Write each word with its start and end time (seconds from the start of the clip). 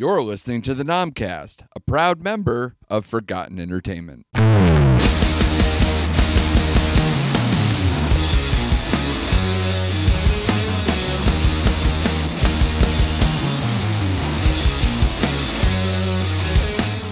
You're 0.00 0.22
listening 0.22 0.62
to 0.62 0.74
the 0.74 0.84
Nomcast, 0.84 1.66
a 1.74 1.80
proud 1.80 2.22
member 2.22 2.76
of 2.88 3.04
Forgotten 3.04 3.58
Entertainment. 3.58 4.26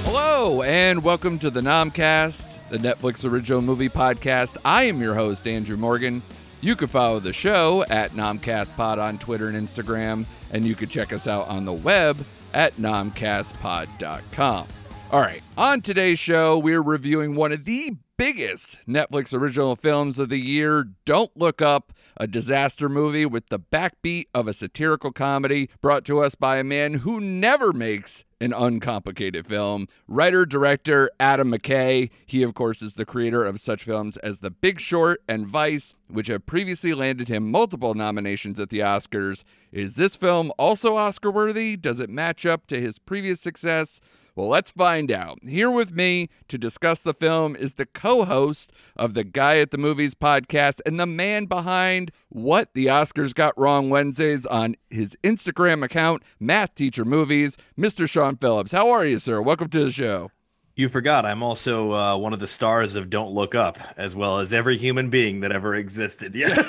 Hello, 0.05 0.63
and 0.63 1.03
welcome 1.03 1.41
to 1.41 1.51
the 1.51 1.61
Nomcast, 1.61 2.69
the 2.71 2.79
Netflix 2.79 3.29
original 3.29 3.63
movie 3.63 3.89
podcast. 3.89 4.59
I 4.65 4.85
am 4.85 5.03
your 5.03 5.17
host, 5.17 5.49
Andrew 5.49 5.77
Morgan. 5.77 6.23
You 6.61 6.77
can 6.77 6.87
follow 6.87 7.19
the 7.19 7.33
show 7.33 7.85
at 7.91 8.13
NomcastPod 8.13 8.99
on 8.99 9.19
Twitter 9.19 9.49
and 9.49 9.57
Instagram, 9.57 10.25
and 10.53 10.65
you 10.65 10.77
can 10.77 10.89
check 10.89 11.13
us 11.13 11.27
out 11.27 11.49
on 11.49 11.65
the 11.65 11.73
web 11.73 12.25
at 12.57 12.77
nomcastpod.com. 12.77 14.67
All 15.13 15.21
right, 15.21 15.43
on 15.57 15.83
today's 15.83 16.19
show, 16.19 16.59
we're 16.59 16.83
reviewing 16.83 17.37
one 17.37 17.53
of 17.53 17.65
the 17.65 17.93
biggest 18.17 18.79
Netflix 18.89 19.35
original 19.35 19.77
films 19.77 20.19
of 20.19 20.31
the 20.31 20.39
year, 20.39 20.89
Don't 21.05 21.37
Look 21.37 21.61
Up, 21.61 21.93
a 22.17 22.27
disaster 22.27 22.89
movie 22.89 23.27
with 23.27 23.49
the 23.49 23.59
backbeat 23.59 24.27
of 24.35 24.49
a 24.49 24.55
satirical 24.55 25.13
comedy 25.13 25.69
brought 25.83 26.05
to 26.07 26.21
us 26.21 26.35
by 26.35 26.57
a 26.57 26.65
man 26.65 26.95
who 26.95 27.21
never 27.21 27.73
makes 27.73 28.25
an 28.41 28.53
uncomplicated 28.53 29.47
film. 29.47 29.87
Writer 30.09 30.47
director 30.47 31.11
Adam 31.21 31.51
McKay. 31.51 32.11
He, 32.25 32.43
of 32.43 32.55
course, 32.55 32.81
is 32.81 32.95
the 32.95 33.05
creator 33.05 33.45
of 33.45 33.61
such 33.61 33.85
films 33.85 34.17
as 34.19 34.41
The 34.41 34.51
Big 34.51 34.81
Short 34.81 35.23
and 35.29 35.47
Vice, 35.47 35.95
which 36.09 36.29
have 36.29 36.47
previously 36.47 36.95
landed 36.95 37.29
him 37.29 37.51
multiple 37.51 37.95
nominations 37.95 38.59
at 38.61 38.71
the 38.71 38.81
Oscars. 38.81 39.45
Is 39.73 39.97
this 39.97 40.17
film 40.17 40.53
also 40.59 40.97
Oscar 40.97 41.31
worthy? 41.31 41.77
Does 41.77 42.01
it 42.01 42.11
match 42.11 42.47
up 42.47 42.67
to 42.69 42.81
his 42.81 42.99
previous 42.99 43.41
success? 43.41 44.01
Well, 44.37 44.49
let's 44.49 44.71
find 44.71 45.11
out. 45.11 45.39
Here 45.43 45.71
with 45.71 45.93
me 45.93 46.29
to 46.49 46.59
discuss 46.59 47.01
the 47.01 47.15
film 47.15 47.57
is 47.57 47.73
the 47.75 47.87
co 47.87 48.27
host 48.27 48.71
of 48.95 49.15
the 49.15 49.25
Guy 49.25 49.57
at 49.61 49.71
the 49.71 49.79
Movies 49.79 50.15
podcast 50.15 50.83
and 50.85 51.01
the 51.01 51.07
man 51.07 51.47
behind 51.47 52.13
What 52.29 52.75
the 52.75 52.85
Oscars 52.85 53.33
Got 53.33 53.57
Wrong 53.59 53.89
Wednesdays 53.89 54.45
on 54.45 54.77
his 54.91 55.17
Instagram 55.25 55.83
account, 55.83 56.23
Math 56.39 56.75
Teacher 56.75 57.07
Movies, 57.07 57.57
Mr. 57.79 58.07
Sean 58.07 58.37
Phillips. 58.37 58.73
How 58.73 58.91
are 58.91 59.07
you, 59.07 59.19
sir? 59.19 59.41
Welcome 59.41 59.71
to 59.71 59.85
the 59.85 59.91
show. 59.91 60.31
You 60.75 60.91
forgot 60.91 61.25
I'm 61.25 61.43
also 61.43 61.95
uh, 61.95 62.19
one 62.19 62.35
of 62.35 62.39
the 62.39 62.47
stars 62.47 62.95
of 62.95 63.09
Don't 63.09 63.33
Look 63.33 63.55
Up, 63.55 63.79
as 63.97 64.15
well 64.15 64.41
as 64.41 64.53
every 64.53 64.77
human 64.77 65.09
being 65.09 65.41
that 65.41 65.51
ever 65.51 65.75
existed. 65.75 66.35
Yeah. 66.35 66.57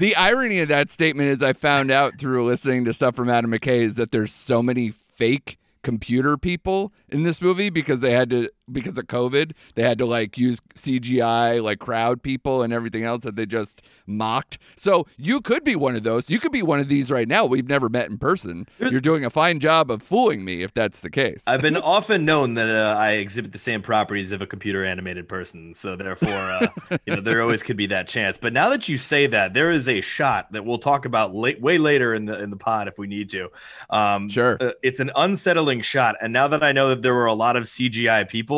the 0.00 0.16
irony 0.16 0.58
of 0.58 0.66
that 0.66 0.90
statement 0.90 1.28
is 1.28 1.44
I 1.44 1.52
found 1.52 1.92
out 1.92 2.18
through 2.18 2.44
listening 2.44 2.84
to 2.86 2.92
stuff 2.92 3.14
from 3.14 3.30
Adam 3.30 3.52
McKay 3.52 3.82
is 3.82 3.94
that 3.94 4.10
there's 4.10 4.32
so 4.34 4.64
many 4.64 4.92
fake 5.18 5.58
computer 5.82 6.36
people 6.36 6.92
in 7.08 7.24
this 7.24 7.42
movie 7.42 7.70
because 7.70 8.00
they 8.00 8.12
had 8.12 8.30
to 8.30 8.48
because 8.72 8.98
of 8.98 9.06
COVID, 9.06 9.52
they 9.74 9.82
had 9.82 9.98
to 9.98 10.06
like 10.06 10.38
use 10.38 10.60
CGI 10.74 11.62
like 11.62 11.78
crowd 11.78 12.22
people 12.22 12.62
and 12.62 12.72
everything 12.72 13.04
else 13.04 13.22
that 13.22 13.36
they 13.36 13.46
just 13.46 13.82
mocked. 14.06 14.58
So 14.76 15.06
you 15.16 15.40
could 15.40 15.64
be 15.64 15.76
one 15.76 15.94
of 15.94 16.02
those. 16.02 16.30
You 16.30 16.40
could 16.40 16.52
be 16.52 16.62
one 16.62 16.80
of 16.80 16.88
these 16.88 17.10
right 17.10 17.28
now. 17.28 17.44
We've 17.44 17.68
never 17.68 17.88
met 17.88 18.10
in 18.10 18.18
person. 18.18 18.66
You're 18.78 19.00
doing 19.00 19.24
a 19.24 19.30
fine 19.30 19.60
job 19.60 19.90
of 19.90 20.02
fooling 20.02 20.44
me 20.44 20.62
if 20.62 20.72
that's 20.74 21.00
the 21.00 21.10
case. 21.10 21.44
I've 21.46 21.62
been 21.62 21.76
often 21.76 22.24
known 22.24 22.54
that 22.54 22.68
uh, 22.68 22.96
I 22.98 23.12
exhibit 23.12 23.52
the 23.52 23.58
same 23.58 23.82
properties 23.82 24.32
of 24.32 24.42
a 24.42 24.46
computer 24.46 24.84
animated 24.84 25.28
person. 25.28 25.74
So 25.74 25.96
therefore, 25.96 26.30
uh, 26.32 26.68
you 27.06 27.14
know, 27.14 27.20
there 27.20 27.42
always 27.42 27.62
could 27.62 27.76
be 27.76 27.86
that 27.86 28.08
chance. 28.08 28.38
But 28.38 28.52
now 28.52 28.68
that 28.70 28.88
you 28.88 28.98
say 28.98 29.26
that, 29.26 29.52
there 29.52 29.70
is 29.70 29.88
a 29.88 30.00
shot 30.00 30.50
that 30.52 30.64
we'll 30.64 30.78
talk 30.78 31.04
about 31.04 31.34
late, 31.34 31.60
way 31.60 31.78
later 31.78 32.14
in 32.14 32.24
the 32.24 32.42
in 32.42 32.50
the 32.50 32.56
pod 32.56 32.88
if 32.88 32.98
we 32.98 33.06
need 33.06 33.30
to. 33.30 33.48
Um, 33.90 34.28
sure. 34.28 34.56
Uh, 34.60 34.72
it's 34.82 35.00
an 35.00 35.10
unsettling 35.16 35.80
shot, 35.80 36.16
and 36.20 36.32
now 36.32 36.48
that 36.48 36.62
I 36.62 36.72
know 36.72 36.88
that 36.90 37.02
there 37.02 37.14
were 37.14 37.26
a 37.26 37.34
lot 37.34 37.56
of 37.56 37.64
CGI 37.64 38.28
people 38.28 38.57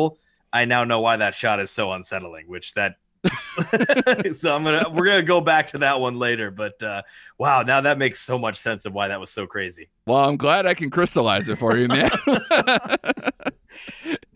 I 0.53 0.65
now 0.65 0.83
know 0.83 0.99
why 0.99 1.17
that 1.17 1.33
shot 1.33 1.59
is 1.59 1.71
so 1.71 1.91
unsettling, 1.93 2.47
which 2.47 2.73
that 2.73 2.95
so 4.33 4.55
I'm 4.55 4.63
gonna 4.63 4.89
we're 4.89 5.05
gonna 5.05 5.21
go 5.21 5.41
back 5.41 5.67
to 5.67 5.77
that 5.79 5.99
one 5.99 6.17
later. 6.17 6.49
But 6.49 6.81
uh, 6.81 7.03
wow, 7.37 7.61
now 7.61 7.81
that 7.81 7.97
makes 7.97 8.19
so 8.19 8.37
much 8.39 8.57
sense 8.57 8.85
of 8.85 8.93
why 8.93 9.07
that 9.09 9.19
was 9.19 9.31
so 9.31 9.45
crazy. 9.45 9.89
Well, 10.07 10.27
I'm 10.27 10.37
glad 10.37 10.65
I 10.65 10.73
can 10.73 10.89
crystallize 10.89 11.47
it 11.47 11.57
for 11.57 11.77
you, 11.77 11.87
man. 11.87 12.09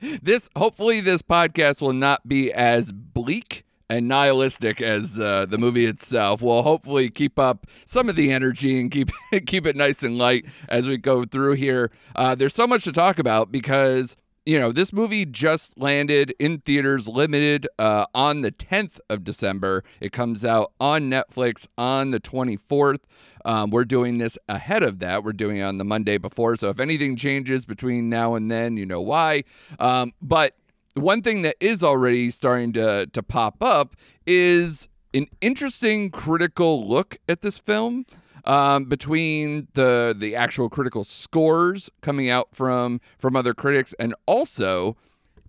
this 0.21 0.49
hopefully 0.55 1.01
this 1.01 1.21
podcast 1.21 1.81
will 1.81 1.93
not 1.93 2.27
be 2.27 2.53
as 2.53 2.91
bleak 2.91 3.65
and 3.89 4.07
nihilistic 4.07 4.81
as 4.81 5.19
uh, 5.19 5.45
the 5.47 5.57
movie 5.57 5.85
itself. 5.85 6.41
We'll 6.41 6.63
hopefully 6.63 7.09
keep 7.09 7.37
up 7.39 7.67
some 7.85 8.09
of 8.09 8.15
the 8.15 8.31
energy 8.31 8.79
and 8.79 8.91
keep 8.91 9.11
keep 9.45 9.65
it 9.65 9.75
nice 9.75 10.03
and 10.03 10.17
light 10.17 10.45
as 10.69 10.87
we 10.87 10.97
go 10.97 11.23
through 11.23 11.53
here. 11.53 11.91
Uh, 12.15 12.35
there's 12.35 12.53
so 12.53 12.67
much 12.67 12.83
to 12.83 12.91
talk 12.91 13.19
about 13.19 13.51
because 13.51 14.15
you 14.45 14.59
know, 14.59 14.71
this 14.71 14.93
movie 14.93 15.25
just 15.25 15.77
landed 15.79 16.33
in 16.37 16.59
theaters 16.59 17.07
limited 17.07 17.67
uh, 17.79 18.05
on 18.13 18.41
the 18.41 18.51
10th 18.51 18.99
of 19.09 19.23
December. 19.23 19.83
It 19.99 20.11
comes 20.11 20.45
out 20.45 20.71
on 20.79 21.09
Netflix 21.09 21.67
on 21.77 22.11
the 22.11 22.19
24th. 22.19 23.03
Um, 23.43 23.71
we're 23.71 23.85
doing 23.85 24.19
this 24.19 24.37
ahead 24.47 24.83
of 24.83 24.99
that. 24.99 25.23
We're 25.23 25.33
doing 25.33 25.57
it 25.57 25.63
on 25.63 25.77
the 25.77 25.83
Monday 25.83 26.19
before. 26.19 26.55
So 26.57 26.69
if 26.69 26.79
anything 26.79 27.15
changes 27.15 27.65
between 27.65 28.07
now 28.07 28.35
and 28.35 28.51
then, 28.51 28.77
you 28.77 28.85
know 28.85 29.01
why. 29.01 29.45
Um, 29.79 30.13
but 30.21 30.55
one 30.93 31.23
thing 31.23 31.41
that 31.41 31.55
is 31.59 31.83
already 31.83 32.29
starting 32.29 32.71
to, 32.73 33.07
to 33.07 33.23
pop 33.23 33.63
up 33.63 33.95
is 34.27 34.89
an 35.13 35.27
interesting 35.41 36.11
critical 36.11 36.87
look 36.87 37.17
at 37.27 37.41
this 37.41 37.57
film 37.57 38.05
um, 38.45 38.85
between 38.85 39.67
the 39.73 40.15
the 40.17 40.35
actual 40.35 40.69
critical 40.69 41.03
scores 41.03 41.89
coming 42.01 42.29
out 42.29 42.49
from 42.53 43.01
from 43.17 43.35
other 43.35 43.53
critics, 43.53 43.93
and 43.99 44.15
also 44.25 44.95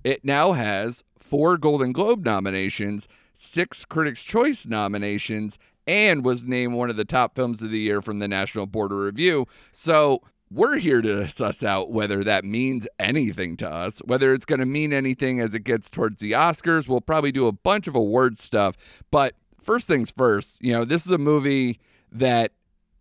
it 0.04 0.24
now 0.24 0.52
has 0.52 1.04
four 1.18 1.58
Golden 1.58 1.92
Globe 1.92 2.24
nominations, 2.24 3.08
six 3.34 3.84
Critics' 3.84 4.22
Choice 4.22 4.66
nominations, 4.66 5.58
and 5.86 6.24
was 6.24 6.44
named 6.44 6.74
one 6.74 6.90
of 6.90 6.96
the 6.96 7.04
top 7.04 7.34
films 7.34 7.62
of 7.62 7.70
the 7.70 7.78
year 7.78 8.00
from 8.00 8.18
the 8.18 8.28
National 8.28 8.66
Board 8.66 8.92
of 8.92 8.98
Review. 8.98 9.46
So 9.72 10.22
we're 10.50 10.78
here 10.78 11.02
to 11.02 11.28
suss 11.28 11.64
out 11.64 11.90
whether 11.90 12.22
that 12.22 12.44
means 12.44 12.86
anything 13.00 13.56
to 13.56 13.68
us, 13.68 13.98
whether 14.04 14.32
it's 14.32 14.44
going 14.44 14.60
to 14.60 14.66
mean 14.66 14.92
anything 14.92 15.40
as 15.40 15.54
it 15.54 15.64
gets 15.64 15.90
towards 15.90 16.20
the 16.20 16.32
Oscars. 16.32 16.86
We'll 16.86 17.00
probably 17.00 17.32
do 17.32 17.48
a 17.48 17.52
bunch 17.52 17.88
of 17.88 17.96
award 17.96 18.38
stuff, 18.38 18.76
but 19.10 19.34
first 19.60 19.88
things 19.88 20.12
first, 20.16 20.62
you 20.62 20.72
know, 20.72 20.84
this 20.84 21.04
is 21.04 21.10
a 21.10 21.18
movie 21.18 21.80
that 22.12 22.52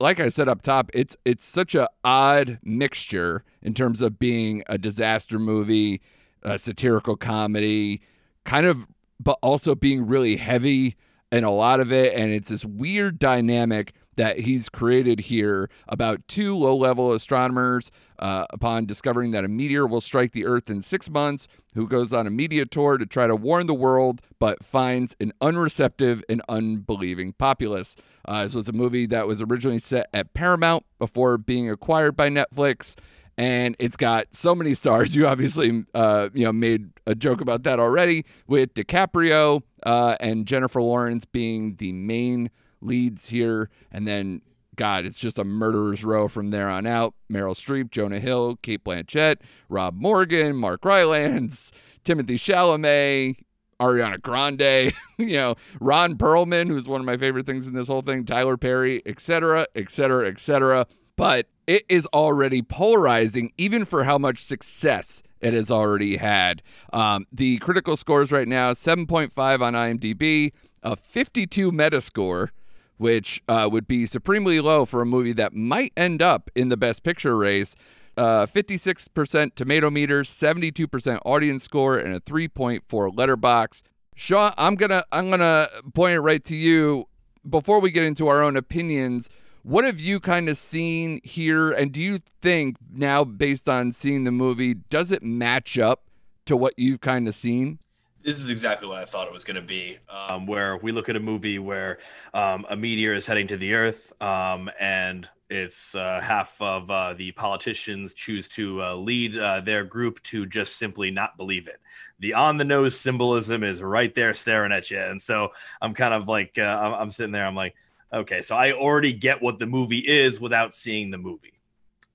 like 0.05 0.19
I 0.19 0.29
said 0.29 0.47
up 0.47 0.61
top, 0.61 0.91
it's 0.93 1.17
it's 1.25 1.43
such 1.43 1.73
a 1.73 1.89
odd 2.03 2.59
mixture 2.61 3.43
in 3.63 3.73
terms 3.73 4.03
of 4.03 4.19
being 4.19 4.61
a 4.67 4.77
disaster 4.77 5.39
movie, 5.39 5.99
a 6.43 6.59
satirical 6.59 7.15
comedy, 7.15 8.01
kind 8.43 8.67
of, 8.67 8.85
but 9.19 9.39
also 9.41 9.73
being 9.73 10.05
really 10.05 10.35
heavy 10.35 10.95
in 11.31 11.43
a 11.43 11.49
lot 11.49 11.79
of 11.79 11.91
it, 11.91 12.13
and 12.13 12.31
it's 12.31 12.49
this 12.49 12.63
weird 12.63 13.17
dynamic 13.17 13.93
that 14.15 14.41
he's 14.41 14.69
created 14.69 15.21
here 15.21 15.71
about 15.87 16.25
two 16.27 16.55
low 16.55 16.75
level 16.77 17.11
astronomers 17.11 17.89
uh, 18.19 18.45
upon 18.51 18.85
discovering 18.85 19.31
that 19.31 19.43
a 19.43 19.47
meteor 19.47 19.87
will 19.87 20.01
strike 20.01 20.33
the 20.33 20.45
Earth 20.45 20.69
in 20.69 20.83
six 20.83 21.09
months, 21.09 21.47
who 21.73 21.87
goes 21.87 22.13
on 22.13 22.27
a 22.27 22.29
media 22.29 22.63
tour 22.63 22.99
to 22.99 23.07
try 23.07 23.25
to 23.25 23.35
warn 23.35 23.65
the 23.65 23.73
world, 23.73 24.21
but 24.37 24.63
finds 24.63 25.15
an 25.19 25.33
unreceptive 25.41 26.21
and 26.29 26.43
unbelieving 26.47 27.33
populace. 27.33 27.95
Uh, 28.25 28.43
this 28.43 28.55
was 28.55 28.67
a 28.67 28.73
movie 28.73 29.05
that 29.05 29.27
was 29.27 29.41
originally 29.41 29.79
set 29.79 30.07
at 30.13 30.33
Paramount 30.33 30.83
before 30.99 31.37
being 31.37 31.69
acquired 31.69 32.15
by 32.15 32.29
Netflix. 32.29 32.95
And 33.37 33.75
it's 33.79 33.97
got 33.97 34.33
so 34.33 34.55
many 34.55 34.73
stars. 34.73 35.15
You 35.15 35.27
obviously, 35.27 35.85
uh, 35.93 36.29
you 36.33 36.45
know, 36.45 36.53
made 36.53 36.89
a 37.05 37.15
joke 37.15 37.41
about 37.41 37.63
that 37.63 37.79
already 37.79 38.25
with 38.47 38.73
DiCaprio 38.73 39.61
uh, 39.83 40.17
and 40.19 40.45
Jennifer 40.45 40.81
Lawrence 40.81 41.25
being 41.25 41.75
the 41.75 41.91
main 41.91 42.49
leads 42.81 43.29
here. 43.29 43.69
And 43.91 44.07
then, 44.07 44.41
God, 44.75 45.05
it's 45.05 45.19
just 45.19 45.37
a 45.37 45.43
murderer's 45.43 46.03
row 46.03 46.27
from 46.27 46.49
there 46.49 46.69
on 46.69 46.85
out. 46.85 47.13
Meryl 47.31 47.55
Streep, 47.55 47.91
Jonah 47.91 48.19
Hill, 48.19 48.57
Cate 48.61 48.83
Blanchett, 48.83 49.37
Rob 49.69 49.95
Morgan, 49.95 50.55
Mark 50.55 50.83
Rylance, 50.83 51.71
Timothée 52.03 52.35
Chalamet, 52.35 53.37
Ariana 53.79 54.21
Grande, 54.21 54.93
you 55.17 55.37
know, 55.37 55.55
Ron 55.79 56.15
Perlman, 56.15 56.67
who's 56.67 56.87
one 56.87 57.01
of 57.01 57.05
my 57.05 57.17
favorite 57.17 57.45
things 57.45 57.67
in 57.67 57.73
this 57.73 57.87
whole 57.87 58.01
thing, 58.01 58.25
Tyler 58.25 58.57
Perry, 58.57 59.01
etc., 59.05 59.67
etc., 59.75 60.27
etc. 60.27 60.87
But 61.15 61.47
it 61.67 61.85
is 61.89 62.05
already 62.07 62.61
polarizing, 62.61 63.51
even 63.57 63.85
for 63.85 64.03
how 64.03 64.17
much 64.17 64.39
success 64.39 65.23
it 65.41 65.53
has 65.53 65.69
already 65.69 66.17
had. 66.17 66.61
Um, 66.91 67.25
the 67.31 67.57
critical 67.57 67.95
scores 67.95 68.31
right 68.31 68.47
now 68.47 68.71
7.5 68.71 69.61
on 69.61 69.73
IMDb, 69.73 70.51
a 70.83 70.95
52 70.95 71.71
Metascore, 71.71 72.49
which 72.97 73.43
uh, 73.47 73.67
would 73.71 73.87
be 73.87 74.05
supremely 74.05 74.59
low 74.59 74.85
for 74.85 75.01
a 75.01 75.05
movie 75.05 75.33
that 75.33 75.53
might 75.53 75.91
end 75.97 76.21
up 76.21 76.49
in 76.55 76.69
the 76.69 76.77
Best 76.77 77.03
Picture 77.03 77.35
race. 77.35 77.75
Uh, 78.17 78.45
56% 78.45 79.55
tomato 79.55 79.89
meter, 79.89 80.23
72% 80.23 81.19
audience 81.25 81.63
score, 81.63 81.97
and 81.97 82.13
a 82.13 82.19
3.4 82.21 82.81
Letterboxd. 83.13 83.83
Sean, 84.15 84.53
I'm 84.57 84.75
gonna 84.75 85.03
I'm 85.11 85.29
gonna 85.29 85.67
point 85.93 86.15
it 86.15 86.21
right 86.21 86.43
to 86.45 86.55
you. 86.55 87.05
Before 87.47 87.79
we 87.79 87.91
get 87.91 88.05
into 88.05 88.27
our 88.27 88.41
own 88.41 88.55
opinions, 88.55 89.29
what 89.61 89.83
have 89.83 89.99
you 89.99 90.19
kind 90.19 90.47
of 90.47 90.57
seen 90.57 91.19
here? 91.23 91.71
And 91.71 91.91
do 91.91 91.99
you 91.99 92.19
think 92.41 92.77
now, 92.89 93.23
based 93.23 93.67
on 93.67 93.91
seeing 93.91 94.23
the 94.23 94.31
movie, 94.31 94.75
does 94.75 95.11
it 95.11 95.21
match 95.21 95.77
up 95.77 96.05
to 96.45 96.55
what 96.55 96.73
you've 96.77 97.01
kind 97.01 97.27
of 97.27 97.35
seen? 97.35 97.79
This 98.25 98.39
is 98.39 98.49
exactly 98.49 98.87
what 98.87 98.97
I 98.97 99.05
thought 99.05 99.27
it 99.27 99.33
was 99.33 99.43
going 99.43 99.55
to 99.55 99.61
be. 99.61 99.99
Um, 100.09 100.47
where 100.47 100.77
we 100.77 100.91
look 100.91 101.09
at 101.09 101.15
a 101.15 101.19
movie 101.19 101.59
where 101.59 101.99
um, 102.33 102.65
a 102.71 102.75
meteor 102.75 103.13
is 103.13 103.27
heading 103.27 103.45
to 103.49 103.55
the 103.55 103.75
Earth, 103.75 104.11
um, 104.19 104.67
and 104.79 105.29
it's 105.51 105.93
uh, 105.93 106.19
half 106.21 106.59
of 106.59 106.89
uh, 106.89 107.13
the 107.13 107.33
politicians 107.33 108.15
choose 108.15 108.49
to 108.49 108.81
uh, 108.81 108.95
lead 108.95 109.37
uh, 109.37 109.61
their 109.61 109.83
group 109.83 110.23
to 110.23 110.47
just 110.47 110.77
simply 110.77 111.11
not 111.11 111.37
believe 111.37 111.67
it. 111.67 111.79
The 112.17 112.33
on 112.33 112.57
the 112.57 112.63
nose 112.63 112.99
symbolism 112.99 113.63
is 113.63 113.83
right 113.83 114.13
there 114.15 114.33
staring 114.33 114.71
at 114.71 114.89
you, 114.89 114.99
and 114.99 115.21
so 115.21 115.49
I'm 115.79 115.93
kind 115.93 116.15
of 116.15 116.27
like 116.27 116.57
uh, 116.57 116.63
I'm, 116.63 116.93
I'm 116.95 117.11
sitting 117.11 117.31
there. 117.31 117.45
I'm 117.45 117.55
like, 117.55 117.75
okay, 118.11 118.41
so 118.41 118.55
I 118.55 118.71
already 118.71 119.13
get 119.13 119.39
what 119.39 119.59
the 119.59 119.67
movie 119.67 119.99
is 119.99 120.41
without 120.41 120.73
seeing 120.73 121.11
the 121.11 121.19
movie, 121.19 121.59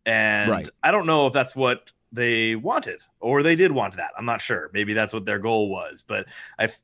and 0.07 0.51
Right. 0.51 0.69
I 0.83 0.91
don't 0.91 1.07
know 1.07 1.29
if 1.29 1.33
that's 1.33 1.55
what 1.55 1.93
they 2.13 2.57
wanted 2.57 3.03
or 3.21 3.43
they 3.43 3.55
did 3.55 3.73
want 3.73 3.97
that. 3.97 4.11
I'm 4.19 4.25
not 4.25 4.41
sure. 4.41 4.71
Maybe 4.73 4.95
that's 4.95 5.13
what 5.13 5.25
their 5.25 5.39
goal 5.39 5.69
was, 5.69 6.05
but 6.07 6.27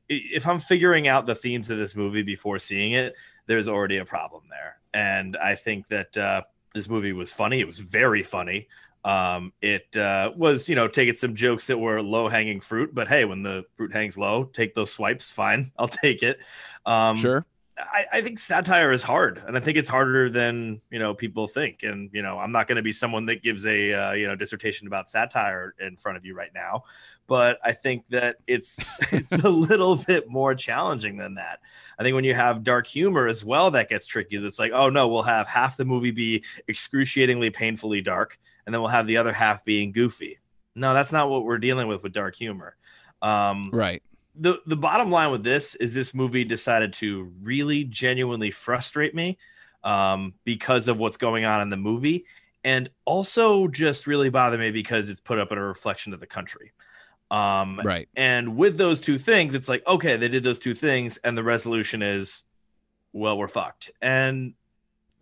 if 0.09 0.47
I'm 0.47 0.59
figuring 0.59 1.07
out 1.07 1.25
the 1.25 1.35
themes 1.35 1.69
of 1.69 1.77
this 1.77 1.95
movie 1.95 2.23
before 2.23 2.59
seeing 2.59 2.93
it, 2.93 3.15
there's 3.45 3.67
already 3.67 3.97
a 3.97 4.05
problem 4.05 4.43
there. 4.49 4.79
And 4.93 5.37
I 5.37 5.55
think 5.55 5.87
that 5.89 6.15
uh, 6.17 6.41
this 6.73 6.89
movie 6.89 7.13
was 7.13 7.31
funny. 7.31 7.59
It 7.59 7.67
was 7.67 7.79
very 7.79 8.23
funny. 8.23 8.67
Um, 9.03 9.53
it 9.61 9.95
uh, 9.95 10.31
was, 10.35 10.67
you 10.67 10.75
know, 10.75 10.87
taking 10.87 11.13
some 11.13 11.33
jokes 11.33 11.67
that 11.67 11.77
were 11.77 12.01
low 12.01 12.27
hanging 12.27 12.59
fruit, 12.59 12.93
but 12.93 13.07
hey, 13.07 13.25
when 13.25 13.41
the 13.41 13.63
fruit 13.75 13.93
hangs 13.93 14.17
low, 14.17 14.45
take 14.45 14.73
those 14.73 14.91
swipes. 14.91 15.31
Fine, 15.31 15.71
I'll 15.79 15.87
take 15.87 16.23
it. 16.23 16.39
Um, 16.85 17.15
sure. 17.15 17.45
I, 17.79 18.05
I 18.13 18.21
think 18.21 18.39
satire 18.39 18.91
is 18.91 19.03
hard, 19.03 19.41
and 19.45 19.55
I 19.55 19.59
think 19.59 19.77
it's 19.77 19.89
harder 19.89 20.29
than 20.29 20.81
you 20.89 20.99
know 20.99 21.13
people 21.13 21.47
think. 21.47 21.83
And 21.83 22.09
you 22.11 22.21
know, 22.21 22.39
I'm 22.39 22.51
not 22.51 22.67
going 22.67 22.77
to 22.77 22.81
be 22.81 22.91
someone 22.91 23.25
that 23.27 23.43
gives 23.43 23.65
a 23.65 23.93
uh, 23.93 24.11
you 24.13 24.27
know 24.27 24.35
dissertation 24.35 24.87
about 24.87 25.09
satire 25.09 25.75
in 25.79 25.95
front 25.95 26.17
of 26.17 26.25
you 26.25 26.33
right 26.33 26.51
now, 26.55 26.83
but 27.27 27.59
I 27.63 27.73
think 27.73 28.03
that 28.09 28.37
it's 28.47 28.79
it's 29.11 29.33
a 29.33 29.49
little 29.49 29.95
bit 29.95 30.29
more 30.29 30.55
challenging 30.55 31.17
than 31.17 31.35
that. 31.35 31.59
I 31.99 32.03
think 32.03 32.15
when 32.15 32.23
you 32.23 32.33
have 32.33 32.63
dark 32.63 32.87
humor 32.87 33.27
as 33.27 33.45
well, 33.45 33.69
that 33.71 33.89
gets 33.89 34.07
tricky. 34.07 34.37
It's 34.37 34.59
like, 34.59 34.71
oh 34.73 34.89
no, 34.89 35.07
we'll 35.07 35.21
have 35.21 35.47
half 35.47 35.77
the 35.77 35.85
movie 35.85 36.11
be 36.11 36.43
excruciatingly 36.67 37.51
painfully 37.51 38.01
dark, 38.01 38.39
and 38.65 38.73
then 38.73 38.81
we'll 38.81 38.89
have 38.89 39.07
the 39.07 39.17
other 39.17 39.33
half 39.33 39.63
being 39.63 39.91
goofy. 39.91 40.39
No, 40.75 40.93
that's 40.93 41.11
not 41.11 41.29
what 41.29 41.43
we're 41.43 41.57
dealing 41.57 41.87
with 41.87 42.01
with 42.01 42.13
dark 42.13 42.35
humor. 42.35 42.75
Um, 43.21 43.69
Right. 43.71 44.01
The 44.39 44.61
the 44.65 44.75
bottom 44.75 45.11
line 45.11 45.31
with 45.31 45.43
this 45.43 45.75
is 45.75 45.93
this 45.93 46.13
movie 46.13 46.43
decided 46.43 46.93
to 46.93 47.31
really 47.41 47.83
genuinely 47.85 48.51
frustrate 48.51 49.15
me 49.15 49.37
um, 49.83 50.33
because 50.43 50.87
of 50.87 50.99
what's 50.99 51.17
going 51.17 51.45
on 51.45 51.61
in 51.61 51.69
the 51.69 51.77
movie 51.77 52.25
and 52.63 52.89
also 53.05 53.67
just 53.67 54.07
really 54.07 54.29
bother 54.29 54.57
me 54.57 54.71
because 54.71 55.09
it's 55.09 55.19
put 55.19 55.39
up 55.39 55.51
in 55.51 55.57
a 55.57 55.63
reflection 55.63 56.13
of 56.13 56.19
the 56.19 56.27
country 56.27 56.71
um, 57.31 57.81
Right. 57.83 58.07
and 58.15 58.55
with 58.55 58.77
those 58.77 59.01
two 59.01 59.17
things 59.17 59.53
it's 59.53 59.69
like 59.69 59.85
okay 59.87 60.17
they 60.17 60.27
did 60.27 60.43
those 60.43 60.59
two 60.59 60.73
things 60.73 61.17
and 61.17 61.37
the 61.37 61.43
resolution 61.43 62.01
is 62.01 62.43
well 63.13 63.37
we're 63.37 63.47
fucked 63.47 63.91
and 64.01 64.53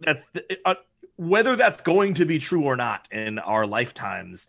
that's 0.01 0.23
uh, 0.65 0.75
whether 1.17 1.55
that's 1.55 1.81
going 1.81 2.13
to 2.15 2.25
be 2.25 2.37
true 2.39 2.63
or 2.63 2.75
not 2.75 3.07
in 3.11 3.39
our 3.39 3.65
lifetimes 3.65 4.47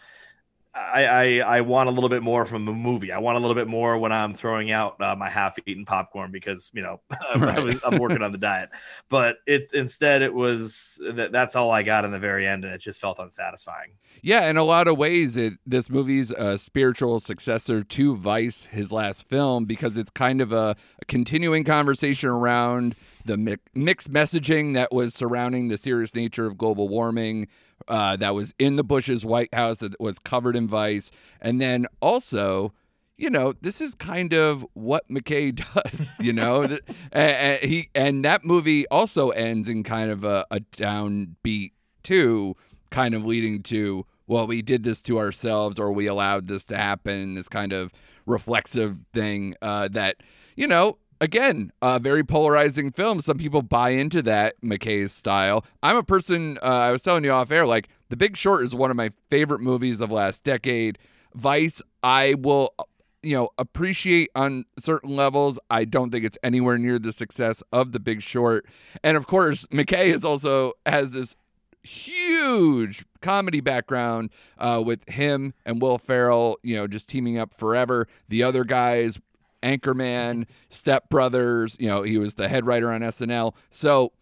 I, 0.77 1.05
I 1.05 1.57
I 1.57 1.61
want 1.63 1.89
a 1.89 1.93
little 1.93 2.11
bit 2.11 2.23
more 2.23 2.45
from 2.45 2.67
the 2.67 2.73
movie. 2.73 3.11
I 3.11 3.19
want 3.19 3.39
a 3.39 3.41
little 3.41 3.55
bit 3.55 3.67
more 3.67 3.97
when 3.97 4.13
I'm 4.13 4.35
throwing 4.35 4.71
out 4.71 5.01
uh, 5.01 5.17
my 5.17 5.31
half-eaten 5.31 5.87
popcorn 5.87 6.31
because 6.31 6.71
you 6.75 6.83
know 6.83 7.01
I 7.35 7.59
was, 7.59 7.81
I'm 7.85 7.99
working 7.99 8.23
on 8.23 8.33
the 8.33 8.39
diet. 8.39 8.71
But 9.09 9.39
it 9.47 9.73
instead 9.73 10.21
it 10.21 10.35
was 10.35 11.01
that 11.13 11.33
that's 11.33 11.57
all 11.57 11.71
I 11.71 11.83
got 11.83 12.05
in 12.05 12.11
the 12.11 12.19
very 12.19 12.47
end, 12.47 12.65
and 12.65 12.75
it 12.75 12.79
just 12.79 13.01
felt 13.01 13.19
unsatisfying. 13.19 13.93
Yeah, 14.23 14.49
in 14.51 14.57
a 14.57 14.65
lot 14.65 14.87
of 14.87 14.99
ways, 14.99 15.37
it 15.37 15.55
this 15.65 15.89
movie's 15.89 16.31
a 16.31 16.59
spiritual 16.59 17.21
successor 17.21 17.83
to 17.83 18.17
Vice, 18.17 18.67
his 18.67 18.93
last 18.93 19.27
film, 19.27 19.65
because 19.65 19.97
it's 19.97 20.11
kind 20.11 20.41
of 20.41 20.53
a, 20.53 20.77
a 21.01 21.05
continuing 21.07 21.65
conversation 21.65 22.29
around 22.29 22.95
the 23.27 23.59
mixed 23.75 24.11
messaging 24.11 24.75
that 24.75 24.93
was 24.93 25.15
surrounding 25.15 25.69
the 25.69 25.77
serious 25.77 26.15
nature 26.15 26.47
of 26.47 26.57
global 26.57 26.89
warming, 26.89 27.49
uh, 27.89 28.17
that 28.17 28.35
was 28.35 28.55
in 28.59 28.77
the 28.77 28.85
Bush's 28.85 29.25
White 29.25 29.53
House, 29.55 29.79
that 29.79 29.99
was 30.01 30.19
covered 30.19 30.57
in 30.57 30.69
Vice, 30.69 31.11
and 31.41 31.61
then 31.61 31.87
also. 32.01 32.73
You 33.19 33.31
know, 33.31 33.55
this 33.63 33.81
is 33.81 33.95
kind 33.95 34.35
of 34.35 34.67
what 34.75 35.09
McKay 35.09 35.55
does. 35.75 36.17
You 36.21 36.35
know, 36.35 36.67
Th- 36.67 36.83
and, 37.13 37.63
he 37.63 37.89
and 37.95 38.23
that 38.27 38.45
movie 38.45 38.87
also 38.89 39.31
ends 39.31 39.71
in 39.71 39.85
kind 39.85 40.11
of 40.11 40.23
a, 40.23 40.45
a 40.51 40.61
downbeat 40.61 41.73
too, 42.03 42.57
kind 42.91 43.15
of 43.15 43.25
leading 43.25 43.63
to 43.63 44.05
well, 44.27 44.47
we 44.47 44.63
did 44.63 44.83
this 44.83 45.01
to 45.03 45.19
ourselves, 45.19 45.79
or 45.79 45.93
we 45.93 46.07
allowed 46.07 46.49
this 46.49 46.65
to 46.67 46.77
happen. 46.77 47.35
This 47.35 47.49
kind 47.49 47.73
of 47.73 47.93
reflexive 48.27 48.99
thing 49.13 49.55
uh, 49.63 49.89
that 49.93 50.17
you 50.57 50.67
know. 50.67 50.99
Again, 51.21 51.73
a 51.81 51.99
very 51.99 52.23
polarizing 52.23 52.91
film. 52.91 53.21
Some 53.21 53.39
people 53.39 53.63
buy 53.63 53.91
into 53.91 54.23
that 54.23 54.55
McKay's 54.63 55.13
style. 55.13 55.65
I'm 55.83 55.97
a 55.97 56.03
person. 56.03 56.59
Uh, 56.63 56.67
I 56.67 56.93
was 56.93 57.03
telling 57.03 57.25
you 57.25 57.31
off 57.31 57.51
air, 57.51 57.67
like 57.67 57.89
The 58.11 58.17
Big 58.17 58.37
Short 58.37 58.65
is 58.65 58.75
one 58.75 58.91
of 58.91 58.97
my 58.97 59.11
favorite 59.31 59.61
movies 59.61 60.01
of 60.01 60.11
last 60.11 60.45
decade. 60.45 60.99
Vice, 61.35 61.81
I 62.03 62.35
will 62.35 62.75
you 63.23 63.35
know 63.35 63.49
appreciate 63.59 64.31
on 64.37 64.65
certain 64.79 65.17
levels 65.17 65.59
i 65.69 65.85
don't 65.85 66.11
think 66.11 66.25
it's 66.25 66.39
anywhere 66.45 66.79
near 66.79 66.97
the 66.99 67.13
success 67.13 67.61
of 67.73 67.91
the 67.91 67.99
big 67.99 68.23
short 68.23 68.65
and 69.03 69.17
of 69.17 69.27
course 69.27 69.67
mckay 69.69 70.07
is 70.07 70.25
also 70.25 70.75
has 70.85 71.13
this 71.13 71.35
huge 71.83 73.05
comedy 73.21 73.61
background 73.61 74.31
uh, 74.59 74.83
with 74.85 75.09
him 75.09 75.55
and 75.65 75.81
will 75.81 75.99
ferrell 75.99 76.57
you 76.63 76.77
know 76.77 76.87
just 76.87 77.09
teaming 77.09 77.37
up 77.39 77.53
forever 77.59 78.07
the 78.29 78.43
other 78.43 78.65
guys 78.65 79.19
anchorman 79.67 80.47
step 80.69 81.09
brothers 81.09 81.77
you 81.81 81.89
know 81.89 82.03
he 82.03 82.19
was 82.19 82.35
the 82.35 82.49
head 82.49 82.67
writer 82.67 82.91
on 82.91 83.01
snl 83.03 83.55
so 83.71 84.13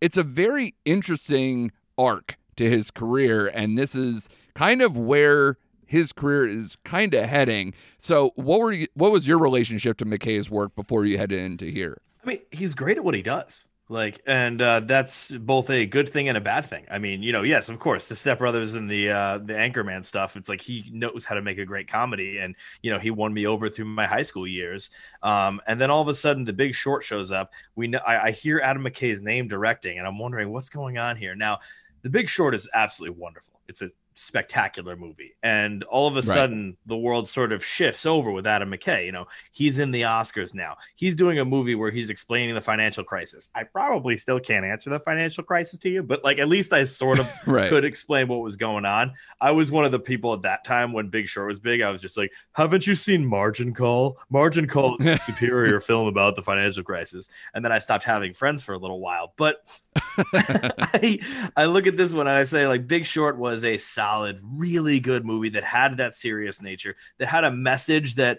it's 0.00 0.16
a 0.16 0.22
very 0.22 0.74
interesting 0.84 1.70
arc 1.98 2.36
to 2.56 2.68
his 2.68 2.90
career 2.90 3.46
and 3.48 3.78
this 3.78 3.94
is 3.94 4.28
kind 4.54 4.82
of 4.82 4.96
where 4.96 5.56
his 5.92 6.10
career 6.10 6.46
is 6.46 6.76
kind 6.84 7.12
of 7.12 7.28
heading. 7.28 7.74
So, 7.98 8.32
what 8.34 8.60
were 8.60 8.72
you, 8.72 8.86
what 8.94 9.12
was 9.12 9.28
your 9.28 9.38
relationship 9.38 9.98
to 9.98 10.06
McKay's 10.06 10.50
work 10.50 10.74
before 10.74 11.04
you 11.04 11.18
headed 11.18 11.38
into 11.38 11.66
here? 11.66 12.00
I 12.24 12.28
mean, 12.28 12.38
he's 12.50 12.74
great 12.74 12.96
at 12.96 13.04
what 13.04 13.14
he 13.14 13.20
does. 13.20 13.66
Like, 13.92 14.22
and 14.26 14.62
uh, 14.62 14.80
that's 14.80 15.32
both 15.32 15.68
a 15.68 15.84
good 15.84 16.08
thing 16.08 16.30
and 16.30 16.38
a 16.38 16.40
bad 16.40 16.64
thing. 16.64 16.86
I 16.90 16.98
mean, 16.98 17.22
you 17.22 17.30
know, 17.30 17.42
yes, 17.42 17.68
of 17.68 17.78
course, 17.78 18.08
the 18.08 18.16
Step 18.16 18.38
Brothers 18.38 18.72
and 18.72 18.90
the 18.90 19.10
uh, 19.10 19.36
the 19.36 19.52
Anchorman 19.52 20.02
stuff. 20.02 20.34
It's 20.34 20.48
like 20.48 20.62
he 20.62 20.90
knows 20.90 21.26
how 21.26 21.34
to 21.34 21.42
make 21.42 21.58
a 21.58 21.66
great 21.66 21.88
comedy, 21.88 22.38
and 22.38 22.56
you 22.80 22.90
know, 22.90 22.98
he 22.98 23.10
won 23.10 23.34
me 23.34 23.46
over 23.46 23.68
through 23.68 23.84
my 23.84 24.06
high 24.06 24.22
school 24.22 24.46
years. 24.46 24.88
Um, 25.22 25.60
and 25.66 25.78
then 25.78 25.90
all 25.90 26.00
of 26.00 26.08
a 26.08 26.14
sudden, 26.14 26.42
The 26.42 26.54
Big 26.54 26.74
Short 26.74 27.04
shows 27.04 27.30
up. 27.30 27.52
We 27.74 27.86
know 27.86 27.98
I, 28.06 28.28
I 28.28 28.30
hear 28.30 28.60
Adam 28.64 28.82
McKay's 28.82 29.20
name 29.20 29.46
directing, 29.46 29.98
and 29.98 30.06
I'm 30.06 30.18
wondering 30.18 30.50
what's 30.50 30.70
going 30.70 30.96
on 30.96 31.18
here. 31.18 31.34
Now, 31.34 31.58
The 32.00 32.08
Big 32.08 32.30
Short 32.30 32.54
is 32.54 32.66
absolutely 32.72 33.20
wonderful. 33.20 33.60
It's 33.68 33.82
a 33.82 33.90
spectacular 34.14 34.96
movie. 34.96 35.34
And 35.42 35.82
all 35.84 36.06
of 36.06 36.16
a 36.16 36.22
sudden 36.22 36.76
the 36.86 36.96
world 36.96 37.28
sort 37.28 37.52
of 37.52 37.64
shifts 37.64 38.06
over 38.06 38.30
with 38.30 38.46
adam 38.46 38.70
mckay. 38.70 39.06
You 39.06 39.12
know 39.12 39.26
he's 39.52 39.78
in 39.78 39.90
the 39.90 40.02
oscars 40.02 40.54
now. 40.54 40.76
He's 40.96 41.16
doing 41.16 41.38
a 41.38 41.44
movie 41.44 41.74
where 41.74 41.90
he's 41.90 42.10
explaining 42.10 42.54
the 42.54 42.60
financial 42.60 43.04
crisis. 43.04 43.50
I 43.54 43.64
probably 43.64 44.16
still 44.16 44.40
can't 44.40 44.64
answer 44.64 44.90
the 44.90 44.98
financial 44.98 45.44
crisis 45.44 45.78
to 45.80 45.88
you 45.88 46.02
but 46.02 46.22
like 46.24 46.38
at 46.38 46.48
least 46.48 46.72
i 46.72 46.84
sort 46.84 47.18
of 47.18 47.28
Right. 47.46 47.68
could 47.70 47.84
explain 47.84 48.28
what 48.28 48.40
was 48.40 48.56
going 48.56 48.84
on. 48.84 49.12
I 49.40 49.50
was 49.50 49.70
one 49.70 49.84
of 49.84 49.92
the 49.92 49.98
people 49.98 50.32
at 50.32 50.42
that 50.42 50.64
time 50.64 50.92
when 50.92 51.08
big 51.08 51.28
short 51.28 51.48
was 51.48 51.60
big. 51.60 51.80
I 51.82 51.90
was 51.90 52.00
just 52.00 52.16
like 52.16 52.32
haven't 52.52 52.86
you 52.86 52.94
seen 52.94 53.24
margin 53.24 53.74
call? 53.74 54.18
Margin 54.30 54.66
call 54.66 54.96
is 54.96 55.06
a 55.06 55.16
superior 55.18 55.80
film 55.80 56.06
about 56.06 56.36
the 56.36 56.42
financial 56.42 56.82
crisis. 56.82 57.28
And 57.54 57.64
then 57.64 57.72
i 57.72 57.78
stopped 57.78 58.04
having 58.04 58.32
friends 58.32 58.62
for 58.62 58.74
a 58.74 58.78
little 58.78 59.00
while. 59.00 59.34
But 59.36 59.64
I, 60.16 61.18
I 61.56 61.66
look 61.66 61.86
at 61.86 61.96
this 61.96 62.12
one 62.14 62.26
and 62.26 62.36
I 62.36 62.44
say, 62.44 62.66
like, 62.66 62.86
Big 62.86 63.04
Short 63.04 63.36
was 63.36 63.64
a 63.64 63.76
solid, 64.02 64.40
really 64.42 64.98
good 64.98 65.24
movie 65.24 65.50
that 65.50 65.62
had 65.62 65.96
that 65.98 66.14
serious 66.14 66.60
nature, 66.60 66.96
that 67.18 67.26
had 67.26 67.44
a 67.44 67.50
message 67.50 68.16
that, 68.16 68.38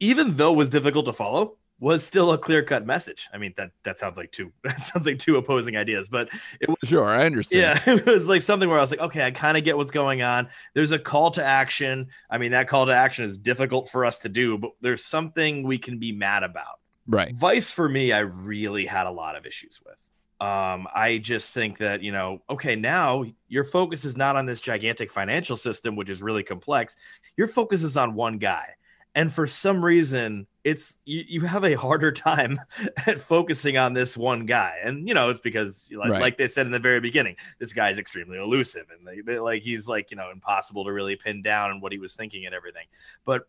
even 0.00 0.36
though 0.36 0.52
was 0.52 0.68
difficult 0.68 1.06
to 1.06 1.12
follow, 1.12 1.56
was 1.78 2.04
still 2.04 2.32
a 2.32 2.38
clear 2.38 2.62
cut 2.62 2.84
message. 2.84 3.28
I 3.32 3.38
mean, 3.38 3.54
that 3.56 3.70
that 3.84 3.98
sounds 3.98 4.18
like 4.18 4.32
two 4.32 4.52
that 4.64 4.82
sounds 4.82 5.06
like 5.06 5.18
two 5.18 5.36
opposing 5.36 5.76
ideas, 5.76 6.08
but 6.08 6.28
it 6.60 6.68
was 6.68 6.76
Sure, 6.84 7.08
I 7.08 7.24
understand. 7.24 7.80
yeah, 7.86 7.94
it 7.94 8.04
was 8.04 8.28
like 8.28 8.42
something 8.42 8.68
where 8.68 8.78
I 8.78 8.82
was 8.82 8.90
like, 8.90 9.00
okay, 9.00 9.24
I 9.24 9.30
kind 9.30 9.56
of 9.56 9.64
get 9.64 9.76
what's 9.76 9.92
going 9.92 10.22
on. 10.22 10.48
There's 10.74 10.92
a 10.92 10.98
call 10.98 11.30
to 11.32 11.44
action. 11.44 12.08
I 12.28 12.38
mean, 12.38 12.50
that 12.50 12.68
call 12.68 12.86
to 12.86 12.92
action 12.92 13.24
is 13.24 13.38
difficult 13.38 13.88
for 13.88 14.04
us 14.04 14.18
to 14.20 14.28
do, 14.28 14.58
but 14.58 14.72
there's 14.80 15.04
something 15.04 15.62
we 15.62 15.78
can 15.78 15.98
be 15.98 16.12
mad 16.12 16.42
about. 16.42 16.80
Right. 17.06 17.34
Vice 17.34 17.70
for 17.70 17.88
me, 17.88 18.12
I 18.12 18.20
really 18.20 18.86
had 18.86 19.06
a 19.06 19.10
lot 19.10 19.36
of 19.36 19.46
issues 19.46 19.80
with. 19.86 20.09
Um, 20.40 20.88
I 20.94 21.18
just 21.18 21.52
think 21.52 21.78
that, 21.78 22.02
you 22.02 22.12
know, 22.12 22.42
okay, 22.48 22.74
now 22.74 23.24
your 23.48 23.64
focus 23.64 24.04
is 24.06 24.16
not 24.16 24.36
on 24.36 24.46
this 24.46 24.60
gigantic 24.60 25.10
financial 25.10 25.56
system, 25.56 25.96
which 25.96 26.08
is 26.08 26.22
really 26.22 26.42
complex. 26.42 26.96
Your 27.36 27.46
focus 27.46 27.82
is 27.82 27.96
on 27.96 28.14
one 28.14 28.38
guy. 28.38 28.74
and 29.16 29.32
for 29.32 29.44
some 29.46 29.84
reason 29.84 30.46
it's 30.62 31.00
you, 31.04 31.24
you 31.26 31.40
have 31.40 31.64
a 31.64 31.74
harder 31.74 32.12
time 32.28 32.60
at 33.08 33.18
focusing 33.20 33.76
on 33.76 33.92
this 33.92 34.16
one 34.16 34.46
guy 34.46 34.78
and 34.84 35.08
you 35.08 35.14
know 35.14 35.30
it's 35.30 35.40
because 35.40 35.88
like, 35.92 36.10
Right. 36.10 36.20
like 36.20 36.36
they 36.38 36.46
said 36.46 36.64
in 36.66 36.70
the 36.72 36.78
very 36.78 37.00
beginning 37.00 37.34
this 37.58 37.72
guy 37.72 37.90
is 37.90 37.98
extremely 37.98 38.38
elusive 38.38 38.86
and 38.96 39.04
they, 39.06 39.20
they- 39.20 39.40
like 39.40 39.62
he's 39.62 39.88
like 39.88 40.12
you 40.12 40.16
know 40.16 40.30
impossible 40.30 40.84
to 40.84 40.92
really 40.92 41.16
pin 41.16 41.42
down 41.42 41.72
and 41.72 41.82
what 41.82 41.90
he 41.92 41.98
was 41.98 42.14
thinking 42.14 42.46
and 42.46 42.54
everything 42.54 42.86
but 43.24 43.48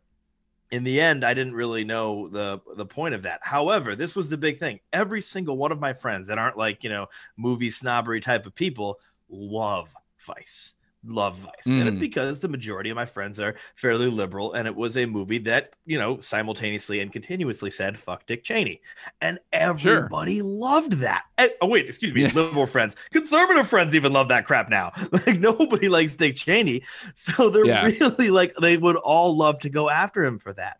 in 0.71 0.83
the 0.83 0.99
end 0.99 1.23
i 1.23 1.33
didn't 1.33 1.53
really 1.53 1.83
know 1.83 2.27
the 2.29 2.59
the 2.75 2.85
point 2.85 3.13
of 3.13 3.21
that. 3.23 3.39
However 3.43 3.95
this 3.95 4.15
was 4.15 4.29
the 4.29 4.37
big 4.37 4.57
thing. 4.57 4.79
Every 4.93 5.21
single 5.21 5.57
one 5.57 5.71
of 5.71 5.79
my 5.79 5.93
friends 5.93 6.27
that 6.27 6.37
aren't 6.37 6.57
like 6.57 6.83
you 6.83 6.89
know 6.89 7.07
movie 7.37 7.69
snobbery 7.69 8.21
type 8.21 8.45
of 8.45 8.55
people 8.55 8.99
love 9.29 9.93
vice 10.25 10.75
love 11.03 11.37
vice 11.39 11.65
and 11.65 11.87
it's 11.87 11.97
Mm. 11.97 11.99
because 11.99 12.39
the 12.41 12.47
majority 12.47 12.91
of 12.91 12.95
my 12.95 13.07
friends 13.07 13.39
are 13.39 13.55
fairly 13.75 14.05
liberal 14.07 14.53
and 14.53 14.67
it 14.67 14.75
was 14.75 14.97
a 14.97 15.05
movie 15.07 15.39
that 15.39 15.73
you 15.85 15.97
know 15.97 16.19
simultaneously 16.19 16.99
and 16.99 17.11
continuously 17.11 17.71
said 17.71 17.97
fuck 17.97 18.27
dick 18.27 18.43
cheney 18.43 18.81
and 19.19 19.39
everybody 19.51 20.43
loved 20.43 20.93
that 20.93 21.23
Eh, 21.39 21.49
oh 21.61 21.67
wait 21.67 21.87
excuse 21.87 22.13
me 22.13 22.21
Yeah. 22.21 22.31
liberal 22.35 22.67
friends 22.67 22.95
conservative 23.11 23.67
friends 23.67 23.95
even 23.95 24.13
love 24.13 24.27
that 24.29 24.45
crap 24.45 24.69
now 24.69 24.91
like 25.11 25.39
nobody 25.39 25.89
likes 25.89 26.13
dick 26.13 26.35
cheney 26.35 26.83
so 27.15 27.49
they're 27.49 27.65
Yeah. 27.65 27.83
really 27.85 28.29
like 28.29 28.53
they 28.61 28.77
would 28.77 28.95
all 28.97 29.35
love 29.35 29.59
to 29.61 29.69
go 29.69 29.89
after 29.89 30.23
him 30.23 30.37
for 30.37 30.53
that 30.53 30.77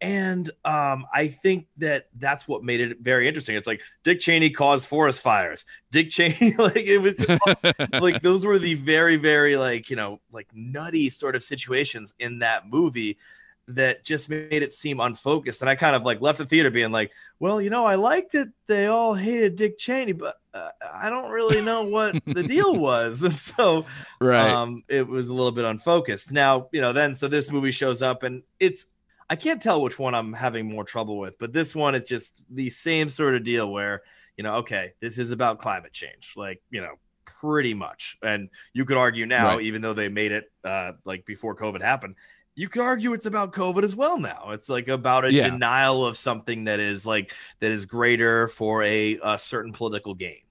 and 0.00 0.50
um, 0.64 1.06
I 1.12 1.28
think 1.28 1.66
that 1.78 2.08
that's 2.16 2.46
what 2.46 2.62
made 2.62 2.80
it 2.80 2.98
very 3.00 3.26
interesting. 3.26 3.56
It's 3.56 3.66
like 3.66 3.80
Dick 4.04 4.20
Cheney 4.20 4.50
caused 4.50 4.88
forest 4.88 5.22
fires. 5.22 5.64
Dick 5.90 6.10
Cheney, 6.10 6.54
like 6.58 6.76
it 6.76 6.98
was 6.98 7.14
like 8.02 8.22
those 8.22 8.44
were 8.44 8.58
the 8.58 8.74
very, 8.74 9.16
very 9.16 9.56
like 9.56 9.88
you 9.88 9.96
know 9.96 10.20
like 10.32 10.48
nutty 10.52 11.08
sort 11.10 11.34
of 11.34 11.42
situations 11.42 12.14
in 12.18 12.40
that 12.40 12.68
movie 12.68 13.18
that 13.68 14.04
just 14.04 14.28
made 14.28 14.62
it 14.62 14.72
seem 14.72 15.00
unfocused. 15.00 15.60
And 15.60 15.68
I 15.68 15.74
kind 15.74 15.96
of 15.96 16.04
like 16.04 16.20
left 16.20 16.38
the 16.38 16.46
theater 16.46 16.70
being 16.70 16.92
like, 16.92 17.10
well, 17.40 17.60
you 17.60 17.70
know, 17.70 17.84
I 17.84 17.96
like 17.96 18.30
that 18.30 18.48
they 18.68 18.86
all 18.86 19.12
hated 19.12 19.56
Dick 19.56 19.76
Cheney, 19.76 20.12
but 20.12 20.36
uh, 20.54 20.70
I 20.94 21.10
don't 21.10 21.30
really 21.30 21.60
know 21.60 21.82
what 21.82 22.16
the 22.26 22.44
deal 22.44 22.76
was. 22.78 23.22
And 23.24 23.38
so 23.38 23.84
right. 24.20 24.48
um, 24.48 24.84
it 24.88 25.06
was 25.06 25.28
a 25.28 25.34
little 25.34 25.50
bit 25.50 25.64
unfocused. 25.64 26.30
Now, 26.30 26.68
you 26.70 26.80
know, 26.80 26.92
then 26.92 27.14
so 27.14 27.26
this 27.26 27.50
movie 27.50 27.72
shows 27.72 28.02
up 28.02 28.22
and 28.22 28.42
it's 28.60 28.86
I 29.28 29.36
can't 29.36 29.60
tell 29.60 29.82
which 29.82 29.98
one 29.98 30.14
I'm 30.14 30.32
having 30.32 30.68
more 30.68 30.84
trouble 30.84 31.18
with, 31.18 31.38
but 31.38 31.52
this 31.52 31.74
one 31.74 31.94
is 31.94 32.04
just 32.04 32.42
the 32.50 32.70
same 32.70 33.08
sort 33.08 33.34
of 33.34 33.42
deal 33.44 33.70
where, 33.72 34.02
you 34.36 34.44
know, 34.44 34.56
okay, 34.56 34.92
this 35.00 35.18
is 35.18 35.30
about 35.32 35.58
climate 35.58 35.92
change, 35.92 36.34
like, 36.36 36.62
you 36.70 36.80
know, 36.80 36.94
pretty 37.24 37.74
much. 37.74 38.16
And 38.22 38.50
you 38.72 38.84
could 38.84 38.96
argue 38.96 39.26
now, 39.26 39.58
Right. 39.58 39.60
even 39.60 39.82
though 39.82 39.94
they 39.94 40.08
made 40.08 40.30
it 40.32 40.44
uh 40.64 40.92
like 41.04 41.26
before 41.26 41.56
COVID 41.56 41.82
happened, 41.82 42.14
you 42.54 42.68
could 42.68 42.82
argue 42.82 43.12
it's 43.12 43.26
about 43.26 43.52
COVID 43.52 43.82
as 43.82 43.96
well 43.96 44.18
now. 44.18 44.50
It's 44.52 44.68
like 44.68 44.88
about 44.88 45.24
a 45.24 45.32
Yeah. 45.32 45.32
denial 45.32 46.06
of 46.06 46.16
something 46.16 46.64
that 46.64 46.78
is 46.80 47.04
like 47.06 47.34
that 47.60 47.72
is 47.72 47.84
greater 47.84 48.46
for 48.48 48.82
a, 48.84 49.18
a 49.22 49.38
certain 49.38 49.72
political 49.72 50.14
gain. 50.14 50.42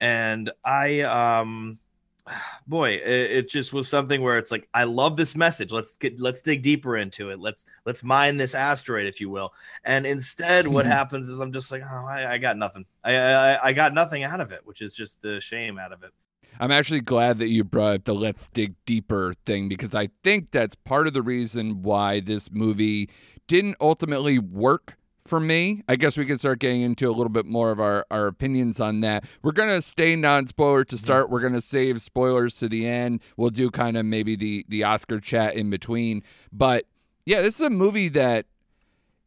And 0.00 0.50
I 0.64 1.00
um 1.02 1.78
boy 2.66 2.90
it, 2.90 3.30
it 3.30 3.48
just 3.48 3.72
was 3.72 3.88
something 3.88 4.20
where 4.22 4.38
it's 4.38 4.50
like 4.50 4.68
i 4.74 4.84
love 4.84 5.16
this 5.16 5.36
message. 5.36 5.72
Let's 5.72 5.96
get 5.96 6.20
let's 6.20 6.42
dig 6.42 6.62
deeper 6.62 6.96
into 6.96 7.30
it. 7.30 7.40
Let's 7.40 7.66
let's 7.84 8.02
mine 8.02 8.36
this 8.36 8.54
asteroid 8.54 9.06
if 9.06 9.20
you 9.20 9.30
will. 9.30 9.52
And 9.84 10.06
instead 10.06 10.66
what 10.66 10.84
mm-hmm. 10.84 10.92
happens 10.92 11.28
is 11.28 11.40
i'm 11.40 11.52
just 11.52 11.70
like 11.70 11.82
oh 11.82 12.06
i, 12.06 12.34
I 12.34 12.38
got 12.38 12.56
nothing. 12.56 12.84
I, 13.04 13.14
I 13.16 13.68
i 13.68 13.72
got 13.72 13.94
nothing 13.94 14.24
out 14.24 14.40
of 14.40 14.52
it 14.52 14.60
which 14.64 14.82
is 14.82 14.94
just 14.94 15.22
the 15.22 15.40
shame 15.40 15.78
out 15.78 15.92
of 15.92 16.02
it. 16.02 16.10
I'm 16.58 16.70
actually 16.70 17.02
glad 17.02 17.38
that 17.38 17.48
you 17.48 17.64
brought 17.64 17.94
up 17.96 18.04
the 18.04 18.14
let's 18.14 18.46
dig 18.46 18.74
deeper 18.86 19.34
thing 19.44 19.68
because 19.68 19.94
I 19.94 20.08
think 20.24 20.52
that's 20.52 20.74
part 20.74 21.06
of 21.06 21.12
the 21.12 21.20
reason 21.22 21.82
why 21.82 22.20
this 22.20 22.50
movie 22.50 23.10
didn't 23.46 23.76
ultimately 23.80 24.38
work 24.38 24.96
for 25.28 25.40
me. 25.40 25.82
I 25.88 25.96
guess 25.96 26.16
we 26.16 26.26
can 26.26 26.38
start 26.38 26.58
getting 26.58 26.82
into 26.82 27.08
a 27.08 27.12
little 27.12 27.28
bit 27.28 27.46
more 27.46 27.70
of 27.70 27.80
our, 27.80 28.06
our 28.10 28.26
opinions 28.26 28.80
on 28.80 29.00
that. 29.00 29.24
We're 29.42 29.52
going 29.52 29.68
to 29.68 29.82
stay 29.82 30.16
non 30.16 30.46
spoiler 30.46 30.84
to 30.84 30.98
start. 30.98 31.30
We're 31.30 31.40
going 31.40 31.52
to 31.54 31.60
save 31.60 32.00
spoilers 32.00 32.58
to 32.58 32.68
the 32.68 32.86
end. 32.86 33.20
We'll 33.36 33.50
do 33.50 33.70
kind 33.70 33.96
of 33.96 34.04
maybe 34.06 34.36
the, 34.36 34.64
the 34.68 34.84
Oscar 34.84 35.20
chat 35.20 35.54
in 35.54 35.70
between. 35.70 36.22
But 36.52 36.84
yeah, 37.24 37.42
this 37.42 37.56
is 37.56 37.60
a 37.62 37.70
movie 37.70 38.08
that 38.10 38.46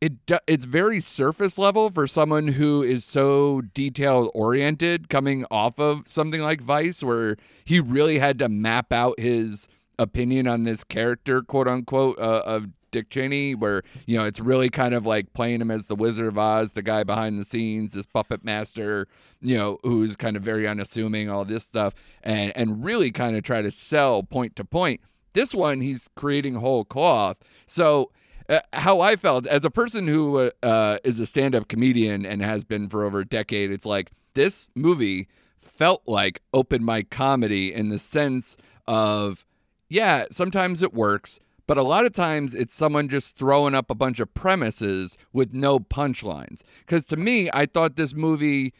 it 0.01 0.13
it's 0.47 0.65
very 0.65 0.99
surface 1.01 1.57
level 1.57 1.89
for 1.89 2.07
someone 2.07 2.49
who 2.49 2.81
is 2.81 3.03
so 3.03 3.61
detail 3.73 4.31
oriented 4.33 5.09
coming 5.09 5.45
off 5.51 5.79
of 5.79 6.07
something 6.07 6.41
like 6.41 6.61
Vice 6.61 7.03
where 7.03 7.35
he 7.65 7.79
really 7.79 8.19
had 8.19 8.39
to 8.39 8.47
map 8.47 8.93
out 8.93 9.19
his 9.19 9.67
opinion 9.97 10.47
on 10.47 10.63
this 10.63 10.85
character 10.85 11.41
quote 11.41 11.67
unquote 11.67 12.17
uh, 12.17 12.41
of 12.45 12.69
Dick 12.91 13.09
Cheney 13.09 13.55
where 13.55 13.83
you 14.05 14.17
know 14.17 14.25
it's 14.25 14.39
really 14.39 14.69
kind 14.69 14.93
of 14.93 15.05
like 15.05 15.33
playing 15.33 15.61
him 15.61 15.71
as 15.71 15.87
the 15.87 15.95
Wizard 15.95 16.27
of 16.27 16.37
Oz 16.37 16.73
the 16.73 16.81
guy 16.81 17.03
behind 17.03 17.39
the 17.39 17.45
scenes 17.45 17.93
this 17.93 18.05
puppet 18.05 18.43
master 18.43 19.07
you 19.41 19.57
know 19.57 19.79
who's 19.83 20.15
kind 20.15 20.35
of 20.35 20.43
very 20.43 20.67
unassuming 20.67 21.29
all 21.29 21.45
this 21.45 21.63
stuff 21.63 21.93
and 22.23 22.51
and 22.55 22.83
really 22.83 23.11
kind 23.11 23.35
of 23.35 23.43
try 23.43 23.61
to 23.61 23.71
sell 23.71 24.23
point 24.23 24.55
to 24.55 24.65
point. 24.65 25.01
This 25.33 25.53
one 25.53 25.81
he's 25.81 26.09
creating 26.15 26.55
whole 26.55 26.83
cloth. 26.83 27.37
So 27.65 28.11
uh, 28.49 28.61
how 28.73 28.99
I 28.99 29.15
felt 29.15 29.45
as 29.45 29.63
a 29.63 29.69
person 29.69 30.07
who 30.07 30.37
uh, 30.39 30.49
uh, 30.63 30.97
is 31.03 31.19
a 31.19 31.25
stand-up 31.25 31.67
comedian 31.67 32.25
and 32.25 32.41
has 32.41 32.63
been 32.63 32.89
for 32.89 33.05
over 33.05 33.19
a 33.19 33.25
decade, 33.25 33.71
it's 33.71 33.85
like 33.85 34.11
this 34.33 34.69
movie 34.75 35.27
felt 35.59 36.01
like 36.07 36.41
open 36.51 36.83
mic 36.83 37.11
comedy 37.11 37.71
in 37.71 37.89
the 37.89 37.99
sense 37.99 38.57
of, 38.87 39.45
yeah, 39.87 40.25
sometimes 40.31 40.81
it 40.81 40.93
works, 40.93 41.39
but 41.69 41.77
a 41.77 41.83
lot 41.83 42.03
of 42.03 42.11
times 42.11 42.55
it's 42.55 42.73
someone 42.73 43.07
just 43.07 43.37
throwing 43.37 43.75
up 43.75 43.91
a 43.91 43.93
bunch 43.93 44.19
of 44.19 44.33
premises 44.33 45.19
with 45.31 45.53
no 45.53 45.79
punchlines. 45.79 46.61
Because 46.79 47.05
to 47.05 47.15
me, 47.15 47.47
I 47.53 47.67
thought 47.67 47.95
this 47.95 48.15
movie 48.15 48.73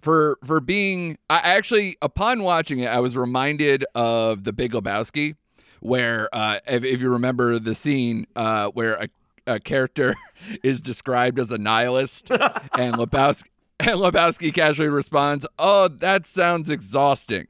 for 0.00 0.36
for 0.44 0.58
being 0.58 1.18
I 1.30 1.36
actually 1.36 1.96
upon 2.02 2.42
watching 2.42 2.80
it, 2.80 2.88
I 2.88 2.98
was 2.98 3.16
reminded 3.16 3.84
of 3.94 4.42
The 4.42 4.52
Big 4.52 4.72
Lebowski 4.72 5.36
where 5.78 6.28
uh, 6.34 6.58
if, 6.66 6.82
if 6.82 7.00
you 7.00 7.10
remember 7.10 7.60
the 7.60 7.76
scene 7.76 8.26
uh, 8.34 8.70
where 8.70 8.94
a, 8.94 9.08
a 9.46 9.60
character 9.60 10.16
is 10.64 10.80
described 10.80 11.38
as 11.38 11.52
a 11.52 11.58
nihilist 11.58 12.28
and 12.32 12.96
Lebowski 12.96 13.50
and 13.78 14.00
Lebowski 14.00 14.52
casually 14.52 14.88
responds, 14.88 15.46
"Oh, 15.60 15.86
that 15.86 16.26
sounds 16.26 16.70
exhausting." 16.70 17.46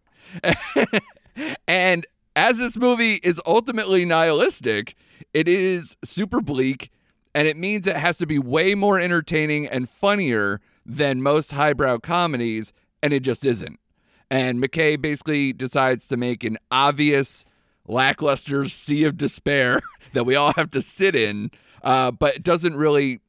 and 1.66 2.06
as 2.36 2.58
this 2.58 2.76
movie 2.76 3.14
is 3.24 3.40
ultimately 3.46 4.04
nihilistic, 4.04 4.94
it 5.32 5.48
is 5.48 5.96
super 6.04 6.40
bleak 6.42 6.90
and 7.34 7.48
it 7.48 7.56
means 7.56 7.86
it 7.86 7.96
has 7.96 8.18
to 8.18 8.26
be 8.26 8.38
way 8.38 8.74
more 8.74 9.00
entertaining 9.00 9.66
and 9.66 9.88
funnier 9.88 10.60
than 10.84 11.22
most 11.22 11.52
highbrow 11.52 11.98
comedies 11.98 12.72
and 13.02 13.12
it 13.12 13.20
just 13.20 13.44
isn't. 13.44 13.80
And 14.30 14.62
McKay 14.62 15.00
basically 15.00 15.52
decides 15.52 16.06
to 16.08 16.16
make 16.16 16.44
an 16.44 16.58
obvious 16.70 17.44
lackluster 17.88 18.68
sea 18.68 19.04
of 19.04 19.16
despair 19.16 19.80
that 20.12 20.24
we 20.24 20.34
all 20.34 20.52
have 20.54 20.70
to 20.72 20.82
sit 20.82 21.14
in, 21.16 21.50
uh, 21.82 22.10
but 22.10 22.36
it 22.36 22.42
doesn't 22.42 22.76
really 22.76 23.20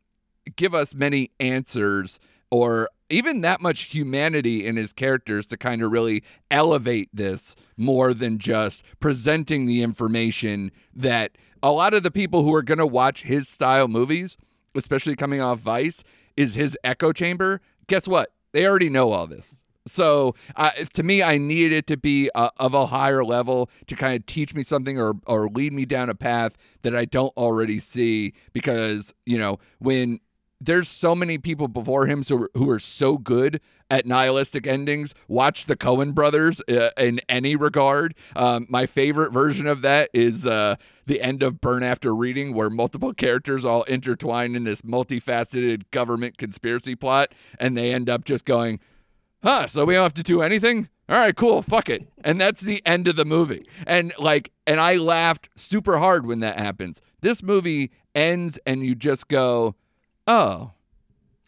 give 0.56 0.74
us 0.74 0.94
many 0.94 1.32
answers 1.40 2.20
or 2.52 2.90
even 3.10 3.42
that 3.42 3.62
much 3.62 3.94
humanity 3.94 4.66
in 4.66 4.76
his 4.76 4.94
characters 4.94 5.48
to 5.48 5.58
kind 5.58 5.82
of 5.82 5.92
really 5.92 6.24
elevate 6.52 7.10
this 7.14 7.56
more 7.76 8.14
than 8.14 8.38
just 8.38 8.84
presenting 9.00 9.66
the 9.66 9.82
information 9.82 10.72
that 10.94 11.38
a 11.64 11.72
lot 11.72 11.94
of 11.94 12.04
the 12.04 12.12
people 12.12 12.44
who 12.44 12.54
are 12.54 12.62
going 12.62 12.78
to 12.78 12.88
watch 12.88 13.24
his 13.24 13.48
style 13.48 13.88
movies, 13.88 14.38
especially 14.76 15.16
coming 15.16 15.42
off 15.42 15.60
Vice, 15.60 16.04
is 16.36 16.56
his 16.56 16.78
echo 16.84 17.12
chamber. 17.12 17.62
Guess 17.88 18.08
what? 18.08 18.32
They 18.52 18.66
already 18.66 18.90
know 18.90 19.12
all 19.12 19.28
this. 19.28 19.64
So 19.88 20.36
uh, 20.56 20.72
to 20.94 21.04
me, 21.04 21.24
I 21.24 21.38
needed 21.38 21.72
it 21.72 21.88
to 21.88 21.98
be 21.98 22.30
uh, 22.36 22.50
of 22.58 22.74
a 22.74 22.88
higher 22.88 23.24
level 23.24 23.70
to 23.88 23.96
kind 23.96 24.16
of 24.16 24.26
teach 24.26 24.54
me 24.54 24.62
something 24.62 25.00
or 25.00 25.16
or 25.26 25.48
lead 25.48 25.74
me 25.74 25.86
down 25.86 26.10
a 26.10 26.16
path 26.16 26.58
that 26.82 26.96
I 26.96 27.06
don't 27.06 27.36
already 27.38 27.80
see. 27.80 28.34
Because 28.52 29.14
you 29.26 29.38
know 29.38 29.60
when 29.80 30.20
there's 30.60 30.88
so 30.88 31.14
many 31.14 31.38
people 31.38 31.68
before 31.68 32.08
him 32.08 32.24
so, 32.24 32.48
who 32.56 32.70
are 32.70 32.80
so 32.80 33.18
good 33.18 33.62
at 33.90 34.06
nihilistic 34.06 34.68
endings. 34.68 35.14
Watch 35.28 35.66
the 35.66 35.76
Coen 35.76 36.14
brothers 36.14 36.62
uh, 36.70 36.90
in 36.98 37.22
any 37.30 37.56
regard. 37.56 38.16
Um, 38.36 38.66
my 38.70 38.86
favorite 38.86 39.32
version 39.32 39.68
of 39.68 39.82
that 39.82 40.10
is 40.14 40.48
uh, 40.48 40.76
the 41.06 41.22
end 41.22 41.44
of 41.44 41.62
Burn 41.62 41.84
After 41.84 42.14
Reading, 42.14 42.54
where 42.54 42.70
multiple 42.70 43.14
characters 43.14 43.66
all 43.66 43.84
intertwine 43.84 44.56
in 44.56 44.64
this 44.64 44.82
multifaceted 44.82 45.84
government 45.92 46.38
conspiracy 46.38 46.96
plot, 46.96 47.34
and 47.60 47.78
they 47.78 47.94
end 47.94 48.10
up 48.10 48.26
just 48.26 48.46
going, 48.46 48.80
huh, 49.44 49.68
so 49.68 49.86
we 49.86 49.94
don't 49.94 50.04
have 50.04 50.14
to 50.16 50.24
do 50.24 50.42
anything? 50.42 50.90
All 51.10 51.18
right, 51.18 51.36
cool, 51.36 51.62
fuck 51.62 51.90
it. 51.90 52.10
And 52.22 52.42
that's 52.42 52.62
the 52.62 52.86
end 52.86 53.08
of 53.08 53.16
the 53.16 53.24
movie. 53.24 53.66
And 53.86 54.14
like, 54.20 54.52
and 54.66 54.82
I 54.82 54.96
laughed 54.96 55.48
super 55.56 56.00
hard 56.00 56.26
when 56.26 56.42
that 56.42 56.60
happens. 56.60 57.02
This 57.22 57.42
movie 57.42 57.92
ends 58.14 58.60
and 58.66 58.86
you 58.86 58.94
just 58.94 59.30
go, 59.30 59.76
oh. 60.28 60.72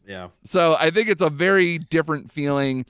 yeah 0.08 0.30
So 0.44 0.76
I 0.80 0.90
think 0.92 1.10
it's 1.10 1.22
a 1.22 1.30
very 1.30 1.78
different 1.78 2.32
feeling. 2.32 2.86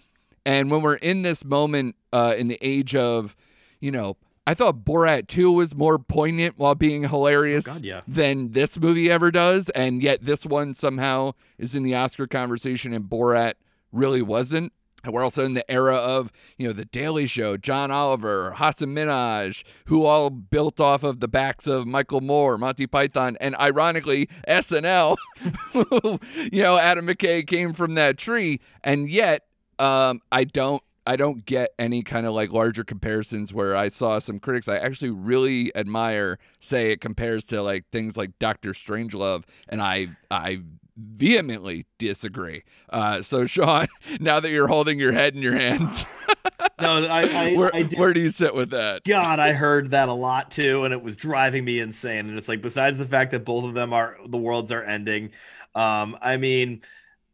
And 0.46 0.72
when 0.72 0.82
we're 0.82 0.96
in 0.96 1.22
this 1.24 1.44
moment 1.44 1.96
uh, 2.14 2.34
in 2.38 2.48
the 2.48 2.58
age 2.62 2.96
of, 2.96 3.36
you 3.80 3.92
know, 3.92 4.18
I 4.48 4.54
thought 4.56 4.84
Borat 4.84 5.28
2 5.28 5.52
was 5.52 5.76
more 5.76 6.00
poignant 6.00 6.58
while 6.58 6.74
being 6.76 7.04
hilarious 7.08 7.68
Oh, 7.68 7.74
God, 7.74 7.84
yeah. 7.86 8.02
than 8.08 8.54
this 8.54 8.80
movie 8.80 9.12
ever 9.12 9.30
does. 9.30 9.70
And 9.72 10.02
yet 10.02 10.24
this 10.26 10.46
one 10.46 10.74
somehow 10.74 11.34
is 11.60 11.76
in 11.76 11.84
the 11.84 11.94
Oscar 11.94 12.26
conversation 12.26 12.94
and 12.94 13.06
Borat 13.06 13.54
really 13.92 14.22
wasn't. 14.24 14.74
We're 15.06 15.24
also 15.24 15.46
in 15.46 15.54
the 15.54 15.70
era 15.72 15.96
of, 15.96 16.32
you 16.58 16.68
know, 16.68 16.74
The 16.74 16.86
Daily 16.86 17.28
Show, 17.28 17.58
John 17.58 17.92
Oliver, 17.92 18.54
Hasan 18.54 18.94
Minhaj, 18.94 19.64
who 19.86 20.06
all 20.06 20.30
built 20.30 20.80
off 20.80 21.04
of 21.04 21.20
the 21.20 21.28
backs 21.28 21.68
of 21.68 21.88
Michael 21.88 22.22
Moore, 22.22 22.58
Monty 22.58 22.88
Python, 22.88 23.38
and 23.40 23.56
ironically, 23.56 24.30
SNL. 24.48 25.18
you 26.52 26.64
know, 26.64 26.78
Adam 26.78 27.08
McKay 27.08 27.46
came 27.48 27.74
from 27.74 27.96
that 27.96 28.18
tree. 28.18 28.60
And 28.84 29.10
yet, 29.10 29.44
um, 29.78 30.22
I 30.32 30.44
don't 30.44 30.84
I 31.08 31.16
don't 31.16 31.44
get 31.44 31.72
any 31.80 32.04
kind 32.04 32.28
of 32.28 32.34
like 32.34 32.52
larger 32.52 32.84
comparisons 32.84 33.52
where 33.52 33.76
I 33.76 33.88
saw 33.88 34.20
some 34.20 34.40
critics 34.40 34.68
I 34.68 34.78
actually 34.78 35.10
really 35.10 35.76
admire 35.76 36.38
say 36.60 36.92
it 36.92 37.02
compares 37.02 37.46
to 37.46 37.64
like 37.64 37.86
things 37.92 38.16
like 38.16 38.38
Doctor 38.38 38.74
Strangelove, 38.74 39.46
and 39.68 39.82
I 39.82 40.10
I 40.30 40.62
vehemently 41.00 41.86
disagree. 41.98 42.64
Uh, 42.90 43.22
so 43.22 43.46
Sean, 43.46 43.88
now 44.20 44.40
that 44.40 44.52
you're 44.52 44.68
holding 44.68 45.00
your 45.00 45.14
head 45.14 45.36
in 45.36 45.42
your 45.42 45.56
hands, 45.56 46.06
No, 46.82 47.06
I, 47.06 47.22
I, 47.50 47.54
where 47.56 47.76
I 47.76 47.84
where 47.84 48.14
do 48.14 48.22
you 48.22 48.30
sit 48.30 48.54
with 48.56 48.70
that? 48.72 49.04
God, 49.04 49.40
I 49.40 49.54
heard 49.54 49.92
that 49.92 50.10
a 50.10 50.14
lot 50.14 50.52
too, 50.52 50.86
and 50.86 50.94
it 50.94 51.02
was 51.02 51.16
driving 51.16 51.66
me 51.66 51.80
insane. 51.80 52.30
And 52.30 52.38
it's 52.38 52.48
like, 52.48 52.62
besides 52.62 52.98
the 52.98 53.06
fact 53.06 53.32
that 53.32 53.46
both 53.46 53.66
of 53.66 53.74
them 53.74 53.94
are 53.94 54.18
the 54.28 54.38
worlds 54.38 54.72
are 54.72 54.84
ending, 54.84 55.32
um, 55.76 56.18
I 56.22 56.38
mean, 56.38 56.82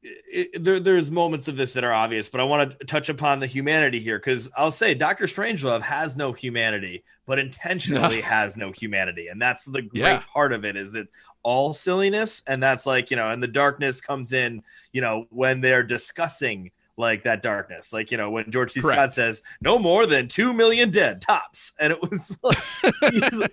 it, 0.03 0.63
there, 0.63 0.79
there's 0.79 1.09
moments 1.09 1.47
of 1.47 1.55
this 1.55 1.73
that 1.73 1.83
are 1.83 1.93
obvious, 1.93 2.29
but 2.29 2.41
I 2.41 2.43
want 2.43 2.79
to 2.79 2.85
touch 2.85 3.09
upon 3.09 3.39
the 3.39 3.47
humanity 3.47 3.99
here 3.99 4.19
because 4.19 4.49
I'll 4.57 4.71
say 4.71 4.93
Doctor 4.93 5.25
Strangelove 5.25 5.81
has 5.81 6.15
no 6.17 6.31
humanity, 6.31 7.03
but 7.25 7.39
intentionally 7.39 8.21
has 8.21 8.57
no 8.57 8.71
humanity, 8.71 9.27
and 9.27 9.41
that's 9.41 9.65
the 9.65 9.81
great 9.81 10.01
Yeah. 10.01 10.23
part 10.31 10.53
of 10.53 10.65
it. 10.65 10.75
Is 10.75 10.95
it's 10.95 11.11
all 11.45 11.73
silliness, 11.73 12.41
and 12.47 12.61
that's 12.61 12.85
like 12.87 13.11
you 13.11 13.17
know, 13.17 13.29
and 13.29 13.41
the 13.41 13.47
darkness 13.47 14.01
comes 14.01 14.33
in, 14.33 14.63
you 14.91 14.99
know, 14.99 15.27
when 15.29 15.61
they're 15.61 15.83
discussing 15.83 16.71
like 16.97 17.23
that 17.23 17.43
darkness, 17.43 17.93
like 17.93 18.09
you 18.09 18.17
know, 18.17 18.31
when 18.31 18.49
George 18.49 18.71
C. 18.71 18.81
Correct. 18.81 18.97
Scott 18.97 19.13
says 19.13 19.43
no 19.61 19.77
more 19.77 20.07
than 20.07 20.27
two 20.27 20.53
million 20.53 20.89
dead 20.89 21.21
tops, 21.21 21.73
and 21.79 21.93
it 21.93 22.01
was 22.01 22.37
like 22.43 22.57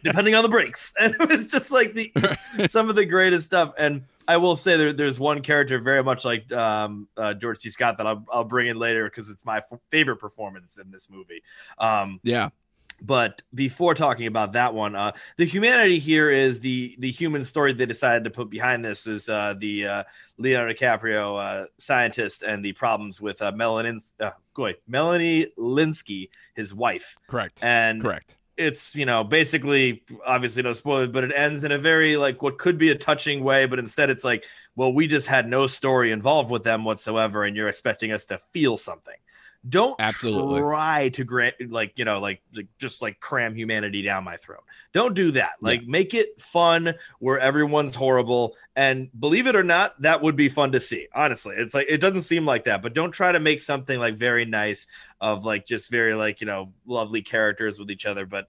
depending 0.03 0.35
on 0.35 0.43
the 0.43 0.49
breaks, 0.49 0.95
and 1.01 1.15
it 1.21 1.29
was 1.29 1.47
just 1.49 1.71
like 1.71 1.93
the 1.93 2.11
some 2.67 2.89
of 2.89 2.97
the 2.97 3.05
greatest 3.05 3.47
stuff. 3.47 3.75
And 3.77 4.03
I 4.27 4.39
will 4.39 4.57
say 4.57 4.79
there, 4.79 4.93
there's 4.95 5.21
one 5.21 5.43
character 5.43 5.79
very 5.79 6.03
much 6.03 6.25
like 6.25 6.51
um, 6.53 7.09
uh, 7.19 7.35
George 7.35 7.59
C. 7.59 7.69
Scott 7.69 7.99
that 7.99 8.07
I'll, 8.07 8.25
I'll 8.33 8.45
bring 8.45 8.69
in 8.69 8.79
later 8.79 9.05
because 9.05 9.29
it's 9.29 9.45
my 9.45 9.59
f- 9.59 9.81
favorite 9.91 10.17
performance 10.17 10.79
in 10.79 10.91
this 10.91 11.11
movie. 11.11 11.43
Um, 11.79 12.21
Yeah, 12.23 12.49
but 13.05 13.43
before 13.55 13.95
talking 13.95 14.27
about 14.27 14.53
that 14.53 14.73
one, 14.73 14.95
uh, 14.95 15.13
the 15.37 15.45
humanity 15.45 15.99
here 15.99 16.31
is 16.31 16.61
the 16.61 16.95
the 16.99 17.11
human 17.11 17.43
story 17.43 17.73
they 17.73 17.87
decided 17.87 18.25
to 18.25 18.31
put 18.31 18.49
behind 18.49 18.85
this 18.85 19.07
is 19.07 19.29
uh, 19.29 19.55
the 19.59 19.87
uh, 19.87 20.05
Leonardo 20.39 20.73
DiCaprio 20.73 21.41
uh, 21.41 21.67
scientist 21.79 22.43
and 22.43 22.65
the 22.65 22.73
problems 22.73 23.21
with 23.21 23.43
uh, 23.43 23.53
Melanie 23.53 23.99
uh, 24.21 24.31
Melanie 24.87 25.49
Lynskey, 25.59 26.31
his 26.55 26.73
wife, 26.73 27.17
correct, 27.27 27.65
and 27.65 28.01
correct. 28.01 28.37
it's 28.57 28.95
you 28.95 29.05
know 29.05 29.25
basically 29.25 30.05
obviously 30.25 30.63
no 30.63 30.73
spoilers 30.73 31.11
but 31.11 31.25
it 31.25 31.33
ends 31.35 31.65
in 31.65 31.73
a 31.73 31.79
very 31.79 32.17
like 32.17 32.41
what 32.41 32.59
could 32.59 32.79
be 32.79 32.91
a 32.91 32.95
touching 32.95 33.43
way 33.43 33.67
but 33.67 33.79
instead 33.79 34.11
it's 34.11 34.25
like 34.25 34.45
well 34.77 34.93
we 34.93 35.07
just 35.07 35.27
had 35.27 35.49
no 35.49 35.67
story 35.67 36.13
involved 36.13 36.51
with 36.51 36.63
them 36.63 36.85
whatsoever 36.85 37.45
and 37.45 37.57
you're 37.57 37.69
expecting 37.69 38.13
us 38.13 38.27
to 38.27 38.39
feel 38.53 38.77
something 38.77 39.17
don't 39.69 39.95
Absolutely. 40.01 40.61
try 40.61 41.09
to 41.11 41.23
grant 41.23 41.55
like 41.71 41.93
you 41.97 42.05
know 42.05 42.19
like, 42.19 42.43
like 42.55 42.67
just 42.79 43.01
like 43.01 43.21
cram 43.21 43.55
humanity 43.55 44.03
down 44.03 44.25
my 44.25 44.37
throat. 44.37 44.65
Don't 44.93 45.15
do 45.15 45.31
that. 45.33 45.53
Like 45.61 45.85
make 45.85 46.15
it 46.15 46.41
fun 46.41 46.95
where 47.21 47.39
everyone's 47.39 47.95
horrible. 47.95 48.57
And 48.75 49.09
believe 49.21 49.47
it 49.47 49.55
or 49.55 49.63
not 49.63 50.01
that 50.03 50.21
would 50.21 50.35
be 50.35 50.49
fun 50.49 50.73
to 50.73 50.81
see 50.81 51.07
honestly. 51.15 51.55
It's 51.57 51.75
like 51.75 51.87
it 51.89 51.99
doesn't 51.99 52.23
seem 52.23 52.45
like 52.45 52.65
that 52.65 52.83
but 52.83 52.93
don't 52.93 53.13
try 53.13 53.31
to 53.31 53.39
make 53.39 53.61
something 53.61 54.01
like 54.01 54.17
very 54.17 54.45
nice 54.45 54.89
of 55.21 55.45
like 55.45 55.65
just 55.65 55.91
very 55.91 56.15
like 56.15 56.41
you 56.41 56.47
know 56.47 56.73
lovely 56.85 57.23
characters 57.23 57.79
with 57.79 57.91
each 57.91 58.05
other. 58.05 58.27
But 58.27 58.49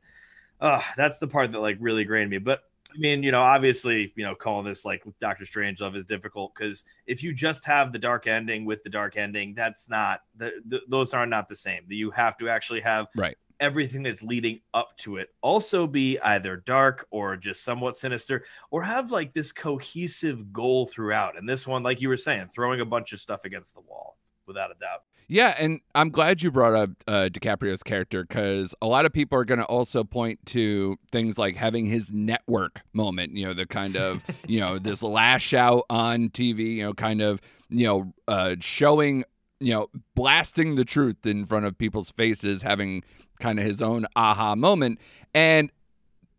uh 0.60 0.82
that's 0.98 1.20
the 1.20 1.28
part 1.28 1.52
that 1.52 1.60
like 1.60 1.78
really 1.80 2.06
grained 2.06 2.32
me. 2.32 2.40
But 2.40 2.64
i 2.94 2.98
mean 2.98 3.24
you 3.24 3.32
know 3.32 3.42
obviously 3.42 4.14
you 4.16 4.24
know 4.24 4.36
calling 4.36 4.66
this 4.66 4.86
like 4.86 5.04
dr 5.20 5.44
strangelove 5.46 5.96
is 5.96 6.06
difficult 6.06 6.54
because 6.56 6.84
if 7.08 7.24
you 7.24 7.34
just 7.34 7.66
have 7.66 7.92
the 7.92 8.00
dark 8.00 8.28
ending 8.28 8.66
with 8.66 8.84
the 8.84 8.90
dark 8.90 9.18
ending 9.18 9.54
that's 9.56 9.90
not 9.90 10.22
the, 10.36 10.52
the, 10.68 10.82
those 10.90 11.14
are 11.14 11.26
not 11.26 11.50
the 11.50 11.56
same. 11.56 11.84
You 11.88 12.12
have 12.12 12.38
to 12.38 12.50
actually 12.50 12.82
have 12.82 13.08
Right. 13.16 13.38
everything 13.60 14.04
that's 14.04 14.24
leading 14.24 14.60
up 14.74 14.96
to 14.98 15.18
it. 15.18 15.30
Also 15.42 15.88
be 15.88 16.20
either 16.20 16.58
dark 16.58 17.08
or 17.12 17.38
just 17.38 17.64
somewhat 17.64 17.96
sinister 17.96 18.46
or 18.72 18.82
have 18.84 19.12
like 19.12 19.34
this 19.34 19.52
cohesive 19.52 20.52
goal 20.52 20.88
throughout. 20.88 21.38
And 21.38 21.48
this 21.48 21.68
one 21.68 21.84
like 21.84 22.02
you 22.02 22.10
were 22.10 22.18
saying 22.18 22.48
throwing 22.48 22.82
a 22.82 22.86
bunch 22.86 23.14
of 23.14 23.20
stuff 23.20 23.46
against 23.46 23.76
the 23.76 23.82
wall 23.82 24.18
without 24.48 24.72
a 24.72 24.80
doubt 24.80 25.04
Yeah, 25.28 25.56
and 25.58 25.80
I'm 25.96 26.10
glad 26.10 26.42
you 26.42 26.52
brought 26.52 26.74
up 26.74 26.90
uh, 27.08 27.30
DiCaprio's 27.32 27.84
character 27.84 28.24
because 28.24 28.76
a 28.82 28.88
lot 28.88 29.06
of 29.06 29.14
people 29.14 29.38
are 29.38 29.46
going 29.46 29.60
to 29.60 29.66
also 29.66 30.04
point 30.04 30.46
to 30.48 30.98
things 31.12 31.38
like 31.38 31.56
having 31.56 31.86
his 31.88 32.12
network 32.12 32.82
moment. 32.94 33.38
You 33.38 33.48
know, 33.48 33.54
the 33.54 33.66
kind 33.66 33.96
of 33.96 34.24
you 34.48 34.60
know 34.60 34.80
this 34.80 35.02
lash 35.02 35.54
out 35.54 35.86
on 35.90 36.30
TV. 36.30 36.76
You 36.76 36.84
know, 36.84 36.94
kind 36.94 37.22
of 37.22 37.42
you 37.70 37.88
know 37.88 38.14
uh, 38.28 38.56
showing 38.60 39.24
you 39.60 39.74
know 39.74 39.88
blasting 40.16 40.76
the 40.76 40.86
truth 40.86 41.26
in 41.26 41.46
front 41.46 41.66
of 41.66 41.78
people's 41.78 42.12
faces, 42.12 42.62
having 42.62 43.04
kind 43.40 43.60
of 43.60 43.66
his 43.66 43.82
own 43.82 44.06
aha 44.16 44.56
moment. 44.56 45.00
And 45.34 45.72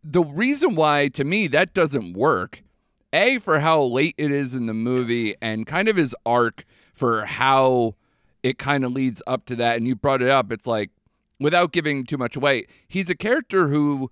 the 0.03 0.23
reason 0.23 0.75
why 0.75 1.07
to 1.09 1.23
me 1.23 1.47
that 1.47 1.73
doesn't 1.73 2.13
work, 2.13 2.63
a 3.11 3.39
for 3.39 3.59
how 3.59 3.81
late 3.81 4.15
it 4.17 4.31
is 4.31 4.53
in 4.53 4.67
the 4.67 4.73
movie, 4.73 5.35
and 5.41 5.65
kind 5.65 5.87
of 5.87 5.97
his 5.97 6.15
arc 6.25 6.65
for 6.93 7.25
how 7.25 7.95
it 8.45 8.59
kind 8.59 8.85
of 8.85 8.91
leads 8.91 9.23
up 9.25 9.47
to 9.47 9.55
that. 9.55 9.75
And 9.75 9.87
you 9.87 9.95
brought 9.95 10.21
it 10.21 10.29
up. 10.29 10.51
It's 10.51 10.67
like, 10.67 10.91
without 11.39 11.71
giving 11.71 12.03
too 12.03 12.17
much 12.17 12.35
away, 12.35 12.67
he's 12.87 13.09
a 13.09 13.15
character 13.15 13.69
who 13.69 14.11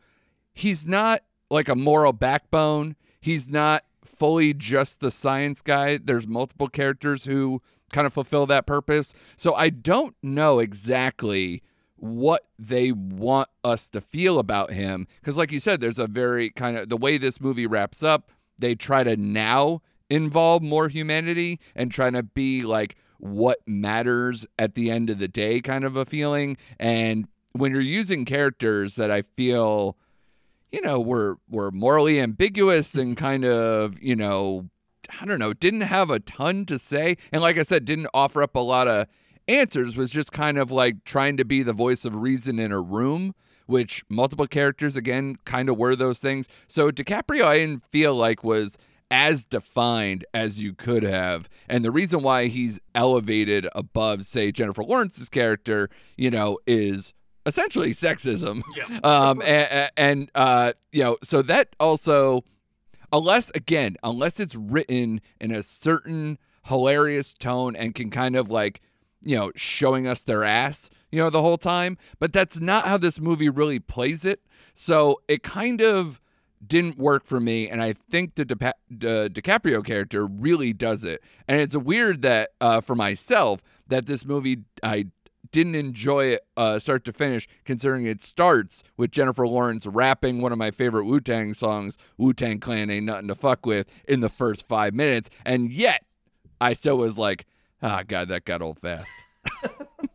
he's 0.56 0.88
not 0.88 1.22
like 1.52 1.70
a 1.70 1.76
moral 1.76 2.14
backbone. 2.14 2.96
He's 3.22 3.48
not 3.48 3.84
fully 4.04 4.56
just 4.56 5.02
the 5.02 5.12
science 5.12 5.62
guy. 5.62 6.00
There's 6.04 6.26
multiple 6.26 6.68
characters 6.68 7.26
who 7.26 7.62
kind 7.92 8.08
of 8.08 8.14
fulfill 8.14 8.48
that 8.48 8.66
purpose. 8.66 9.14
So 9.38 9.54
I 9.54 9.70
don't 9.70 10.16
know 10.24 10.58
exactly 10.58 11.62
what 11.96 12.48
they 12.58 12.92
want 12.92 13.50
us 13.64 13.88
to 13.90 14.02
feel 14.02 14.40
about 14.40 14.72
him. 14.72 15.08
Because, 15.22 15.38
like 15.38 15.52
you 15.52 15.60
said, 15.60 15.80
there's 15.80 16.00
a 16.00 16.08
very 16.08 16.50
kind 16.50 16.76
of 16.76 16.90
the 16.90 16.98
way 16.98 17.20
this 17.20 17.40
movie 17.40 17.68
wraps 17.68 18.02
up, 18.02 18.32
they 18.58 18.74
try 18.74 19.04
to 19.04 19.16
now 19.16 19.84
involve 20.10 20.64
more 20.64 20.88
humanity 20.90 21.60
and 21.76 21.92
trying 21.92 22.14
to 22.14 22.24
be 22.24 22.64
like 22.64 22.96
what 23.24 23.60
matters 23.66 24.46
at 24.60 24.76
the 24.76 24.92
end 24.92 25.10
of 25.10 25.18
the 25.18 25.30
day 25.30 25.62
kind 25.62 25.86
of 25.86 25.96
a 25.96 26.04
feeling. 26.04 26.58
And 26.78 27.26
when 27.54 27.72
you're 27.72 27.80
using 27.80 28.26
characters 28.26 28.96
that 28.96 29.10
I 29.10 29.22
feel, 29.22 29.96
you 30.74 30.82
know, 30.82 31.00
were 31.00 31.38
were 31.50 31.72
morally 31.72 32.20
ambiguous 32.20 32.96
and 32.96 33.16
mm-hmm. 33.16 33.26
kind 33.26 33.46
of, 33.46 34.02
you 34.02 34.18
know, 34.18 34.70
I 35.22 35.26
don't 35.26 35.40
know, 35.40 35.54
didn't 35.54 35.82
have 35.82 36.10
a 36.10 36.20
ton 36.20 36.66
to 36.66 36.78
say. 36.78 37.16
And 37.32 37.42
like 37.42 37.58
I 37.58 37.64
said, 37.64 37.86
didn't 37.86 38.10
offer 38.14 38.44
up 38.44 38.56
a 38.56 38.60
lot 38.60 38.90
of 38.90 39.08
answers, 39.48 39.96
was 39.96 40.12
just 40.12 40.34
kind 40.34 40.58
of 40.58 40.70
like 40.70 41.06
trying 41.06 41.38
to 41.38 41.46
be 41.46 41.64
the 41.64 41.74
voice 41.74 42.04
of 42.04 42.18
reason 42.18 42.60
in 42.60 42.74
a 42.74 42.82
room, 42.82 43.36
which 43.68 44.04
multiple 44.10 44.48
characters, 44.48 44.98
again, 44.98 45.38
kind 45.46 45.70
of 45.70 45.78
were 45.78 45.96
those 45.96 46.20
things. 46.20 46.50
So 46.68 46.92
DiCaprio, 46.92 47.46
I 47.46 47.60
didn't 47.60 47.84
feel 47.90 48.16
like 48.16 48.44
was 48.44 48.78
as 49.14 49.46
defined 49.46 50.26
as 50.34 50.60
you 50.60 50.74
could 50.74 51.04
have. 51.04 51.48
And 51.70 51.86
the 51.86 51.92
reason 51.92 52.24
why 52.24 52.48
he's 52.48 52.80
elevated 52.96 53.68
above, 53.76 54.26
say, 54.26 54.52
Jennifer 54.52 54.84
Lawrence's 54.84 55.30
character, 55.30 55.92
you 56.18 56.32
know, 56.32 56.58
is 56.66 57.14
essentially 57.46 57.92
sexism. 57.92 58.64
Yeah. 58.76 59.00
Um, 59.04 59.42
and, 59.44 59.92
and 59.96 60.32
uh, 60.34 60.74
you 60.92 61.04
know, 61.04 61.18
so 61.22 61.44
that 61.44 61.76
also, 61.80 62.44
unless 63.12 63.52
again, 63.52 63.98
unless 64.02 64.40
it's 64.40 64.56
written 64.56 65.22
in 65.40 65.52
a 65.52 65.62
certain 65.62 66.40
hilarious 66.66 67.36
tone 67.36 67.76
and 67.76 67.94
can 67.94 68.10
kind 68.10 68.36
of 68.36 68.50
like, 68.50 68.82
you 69.22 69.38
know, 69.38 69.52
showing 69.56 70.08
us 70.08 70.24
their 70.24 70.44
ass, 70.44 70.90
you 71.12 71.20
know, 71.20 71.30
the 71.30 71.42
whole 71.42 71.58
time. 71.60 72.00
But 72.18 72.34
that's 72.34 72.60
not 72.60 72.88
how 72.88 72.98
this 72.98 73.20
movie 73.20 73.50
really 73.50 73.80
plays 73.80 74.26
it. 74.26 74.42
So 74.74 75.22
it 75.28 75.44
kind 75.44 75.82
of 75.82 76.20
didn't 76.68 76.98
work 76.98 77.26
for 77.26 77.40
me, 77.40 77.70
and 77.70 77.82
I 77.82 77.94
think 77.94 78.36
the 78.36 78.46
Di- 78.46 78.74
Di- 78.96 79.30
DiCaprio 79.30 79.84
character 79.84 80.26
really 80.26 80.74
does 80.74 81.04
it. 81.04 81.22
And 81.48 81.60
it's 81.60 81.76
weird 81.76 82.22
that 82.22 82.52
uh, 82.62 82.82
for 82.82 82.96
myself 82.96 83.62
that 83.88 84.06
this 84.06 84.26
movie 84.26 84.60
I 84.82 85.08
didn't 85.52 85.76
enjoy 85.76 86.26
it 86.26 86.42
uh, 86.58 86.80
start 86.80 87.06
to 87.06 87.14
finish, 87.14 87.48
considering 87.64 88.06
it 88.06 88.24
starts 88.24 88.84
with 88.98 89.12
Jennifer 89.12 89.48
Lawrence 89.48 89.86
rapping 89.86 90.42
one 90.42 90.52
of 90.52 90.58
my 90.58 90.72
favorite 90.72 91.06
Wu 91.06 91.20
Tang 91.20 91.54
songs, 91.54 91.98
Wu 92.18 92.34
Tang 92.34 92.60
Clan 92.60 92.90
Ain't 92.90 93.06
Nothing 93.06 93.28
to 93.28 93.36
Fuck 93.36 93.66
With, 93.66 93.88
in 94.08 94.20
the 94.20 94.30
first 94.30 94.68
five 94.68 94.94
minutes. 94.94 95.30
And 95.46 95.72
yet, 95.72 96.06
I 96.60 96.74
still 96.74 96.98
was 96.98 97.18
like, 97.18 97.46
ah, 97.82 98.04
God, 98.06 98.30
that 98.30 98.46
got 98.46 98.62
old 98.62 98.80
fast. 98.80 99.08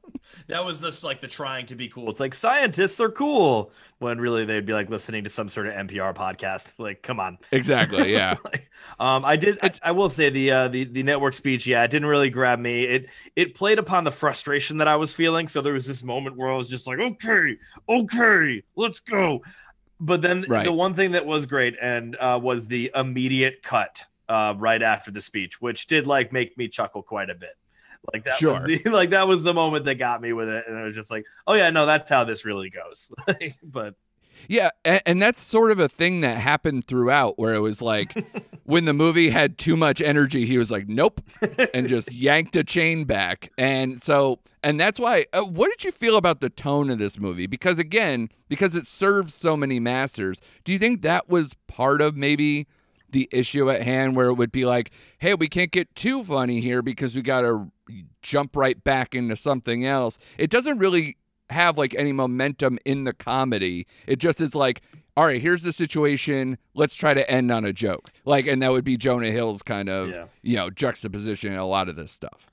that 0.48 0.64
was 0.64 0.80
just 0.80 1.04
like 1.04 1.20
the 1.20 1.28
trying 1.28 1.66
to 1.66 1.74
be 1.74 1.88
cool. 1.88 2.08
It's 2.10 2.20
like 2.20 2.34
scientists 2.34 3.00
are 3.00 3.10
cool 3.10 3.70
when 3.98 4.18
really 4.20 4.44
they'd 4.44 4.66
be 4.66 4.72
like 4.72 4.88
listening 4.90 5.24
to 5.24 5.30
some 5.30 5.48
sort 5.48 5.66
of 5.66 5.74
NPR 5.74 6.14
podcast. 6.14 6.74
Like, 6.78 7.02
come 7.02 7.20
on. 7.20 7.38
Exactly. 7.52 8.12
Yeah. 8.12 8.36
Like, 8.44 8.70
um, 9.00 9.24
I 9.24 9.36
did. 9.36 9.58
I, 9.62 9.70
I 9.82 9.92
will 9.92 10.08
say 10.08 10.30
the 10.30 10.50
uh, 10.50 10.68
the 10.68 10.84
the 10.84 11.02
network 11.02 11.34
speech. 11.34 11.66
Yeah, 11.66 11.84
it 11.84 11.90
didn't 11.90 12.08
really 12.08 12.30
grab 12.30 12.58
me. 12.58 12.84
It 12.84 13.08
it 13.36 13.54
played 13.54 13.78
upon 13.78 14.04
the 14.04 14.10
frustration 14.10 14.78
that 14.78 14.88
I 14.88 14.96
was 14.96 15.14
feeling. 15.14 15.48
So 15.48 15.60
there 15.60 15.72
was 15.74 15.86
this 15.86 16.02
moment 16.02 16.36
where 16.36 16.50
I 16.50 16.56
was 16.56 16.68
just 16.68 16.86
like, 16.86 16.98
okay, 16.98 17.56
okay, 17.88 18.62
let's 18.76 19.00
go. 19.00 19.42
But 20.00 20.22
then 20.22 20.44
Right. 20.48 20.64
the 20.64 20.72
one 20.72 20.94
thing 20.94 21.10
that 21.12 21.26
was 21.26 21.44
great 21.44 21.76
and 21.82 22.16
uh, 22.16 22.38
was 22.42 22.66
the 22.66 22.90
immediate 22.94 23.62
cut 23.62 24.00
uh, 24.28 24.54
right 24.56 24.80
after 24.82 25.10
the 25.10 25.20
speech, 25.20 25.60
which 25.60 25.86
did 25.88 26.06
like 26.06 26.32
make 26.32 26.56
me 26.56 26.68
chuckle 26.68 27.02
quite 27.02 27.28
a 27.30 27.34
bit. 27.34 27.57
Like 28.12 28.24
that 28.24 28.34
Sure. 28.34 28.52
was 28.54 28.62
the, 28.82 28.90
like 28.90 29.10
that 29.10 29.28
was 29.28 29.42
the 29.42 29.54
moment 29.54 29.84
that 29.86 29.96
got 29.96 30.20
me 30.22 30.32
with 30.32 30.48
it, 30.48 30.64
and 30.68 30.76
I 30.78 30.84
was 30.84 30.94
just 30.94 31.10
like, 31.10 31.24
oh 31.46 31.54
yeah, 31.54 31.70
no, 31.70 31.86
that's 31.86 32.08
how 32.10 32.24
this 32.24 32.44
really 32.44 32.70
goes. 32.70 33.10
but 33.62 33.94
Yeah, 34.48 34.70
and, 34.84 35.02
and 35.04 35.22
that's 35.22 35.40
sort 35.42 35.70
of 35.72 35.80
a 35.80 35.88
thing 35.88 36.20
that 36.22 36.38
happened 36.38 36.84
throughout, 36.84 37.38
where 37.38 37.54
it 37.54 37.60
was 37.60 37.82
like 37.82 38.14
when 38.64 38.84
the 38.84 38.92
movie 38.92 39.30
had 39.30 39.58
too 39.58 39.76
much 39.76 40.00
energy, 40.00 40.46
he 40.46 40.58
was 40.58 40.70
like, 40.70 40.88
"Nope," 40.88 41.20
and 41.74 41.88
just 41.88 42.12
yanked 42.12 42.54
a 42.56 42.64
chain 42.64 43.04
back. 43.04 43.50
And 43.58 44.00
so, 44.02 44.38
and 44.62 44.78
that's 44.80 44.98
why. 45.00 45.26
Uh, 45.32 45.42
what 45.42 45.70
did 45.70 45.84
you 45.84 45.90
feel 45.92 46.16
about 46.16 46.40
the 46.40 46.50
tone 46.50 46.88
of 46.90 46.98
this 46.98 47.18
movie? 47.18 47.46
Because 47.46 47.78
again, 47.78 48.28
because 48.48 48.74
it 48.76 48.86
serves 48.86 49.34
so 49.34 49.56
many 49.56 49.80
masters, 49.80 50.40
do 50.64 50.72
you 50.72 50.78
think 50.78 51.02
that 51.02 51.28
was 51.28 51.54
part 51.66 52.00
of 52.00 52.16
maybe 52.16 52.66
the 53.10 53.28
issue 53.32 53.70
at 53.70 53.82
hand, 53.82 54.14
where 54.16 54.26
it 54.26 54.34
would 54.34 54.52
be 54.52 54.64
like, 54.66 54.90
"Hey, 55.18 55.34
we 55.34 55.48
can't 55.48 55.70
get 55.70 55.94
too 55.94 56.22
funny 56.22 56.60
here 56.60 56.82
because 56.82 57.14
we 57.14 57.22
got 57.22 57.40
to 57.40 57.70
jump 58.22 58.56
right 58.56 58.82
back 58.82 59.14
into 59.14 59.36
something 59.36 59.84
else." 59.84 60.18
It 60.38 60.50
doesn't 60.50 60.78
really 60.78 61.16
have 61.50 61.78
like 61.78 61.94
any 61.94 62.12
momentum 62.12 62.78
in 62.84 63.04
the 63.04 63.12
comedy. 63.12 63.86
It 64.06 64.18
just 64.18 64.40
is 64.40 64.54
like, 64.54 64.82
all 65.16 65.24
right, 65.24 65.40
here's 65.40 65.62
the 65.62 65.72
situation. 65.72 66.58
Let's 66.74 66.94
try 66.94 67.14
to 67.14 67.28
end 67.30 67.50
on 67.50 67.64
a 67.64 67.72
joke. 67.72 68.10
Like, 68.24 68.46
and 68.46 68.62
that 68.62 68.70
would 68.70 68.84
be 68.84 68.96
Jonah 68.96 69.30
Hill's 69.30 69.62
kind 69.62 69.88
of, 69.88 70.10
Yeah. 70.10 70.24
you 70.42 70.56
know, 70.56 70.68
juxtaposition 70.70 71.52
in 71.54 71.58
a 71.58 71.66
lot 71.66 71.88
of 71.88 71.96
this 71.96 72.12
stuff. 72.12 72.46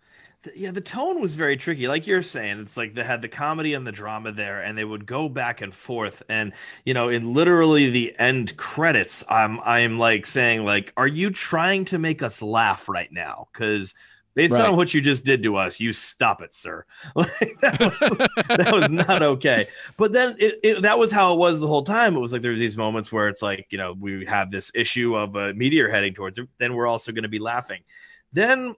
yeah, 0.55 0.69
the 0.71 0.79
tone 0.79 1.19
was 1.21 1.35
very 1.35 1.57
tricky. 1.57 1.87
Like 1.87 2.05
you're 2.07 2.21
saying, 2.21 2.59
it's 2.59 2.77
like 2.77 2.93
they 2.93 3.03
had 3.03 3.21
the 3.23 3.27
comedy 3.27 3.73
and 3.73 3.85
the 3.85 3.91
drama 3.91 4.31
there, 4.31 4.61
and 4.61 4.77
they 4.77 4.85
would 4.85 5.05
go 5.07 5.27
back 5.27 5.59
and 5.61 5.73
forth. 5.73 6.21
And 6.29 6.53
you 6.85 6.93
know, 6.93 7.09
in 7.09 7.33
literally 7.33 7.89
the 7.89 8.15
end 8.19 8.55
credits, 8.55 9.23
I'm 9.27 9.59
I'm 9.61 9.97
like 9.99 10.25
saying, 10.27 10.63
like, 10.63 10.93
are 10.97 11.07
you 11.07 11.31
trying 11.31 11.83
to 11.85 11.97
make 11.99 12.21
us 12.21 12.41
laugh 12.43 12.87
right 12.87 13.11
now? 13.11 13.47
Because 13.51 13.93
based 14.35 14.53
Right. 14.53 14.67
on 14.69 14.75
what 14.75 14.93
you 14.93 15.01
just 15.01 15.25
did 15.25 15.41
to 15.43 15.55
us, 15.55 15.79
you 15.79 15.91
stop 15.93 16.41
it, 16.41 16.53
sir. 16.53 16.85
Like 17.15 17.59
that 17.61 17.79
was 17.79 17.99
that 18.47 18.69
was 18.71 18.91
not 18.91 19.23
okay. 19.23 19.67
But 19.97 20.11
then 20.11 20.35
it, 20.37 20.59
it, 20.63 20.81
that 20.81 20.99
was 20.99 21.11
how 21.11 21.33
it 21.33 21.37
was 21.37 21.59
the 21.59 21.67
whole 21.67 21.83
time. 21.83 22.15
It 22.15 22.19
was 22.19 22.33
like 22.33 22.41
there 22.41 22.53
these 22.55 22.77
moments 22.77 23.11
where 23.11 23.27
it's 23.27 23.41
like, 23.41 23.67
you 23.71 23.77
know, 23.77 23.93
we 23.99 24.25
have 24.25 24.51
this 24.51 24.71
issue 24.75 25.15
of 25.15 25.35
a 25.35 25.53
meteor 25.53 25.89
heading 25.89 26.13
towards 26.13 26.37
it. 26.37 26.47
Then 26.57 26.75
we're 26.75 26.87
also 26.87 27.11
going 27.11 27.23
to 27.23 27.29
be 27.29 27.39
laughing. 27.39 27.81
Then 28.33 28.75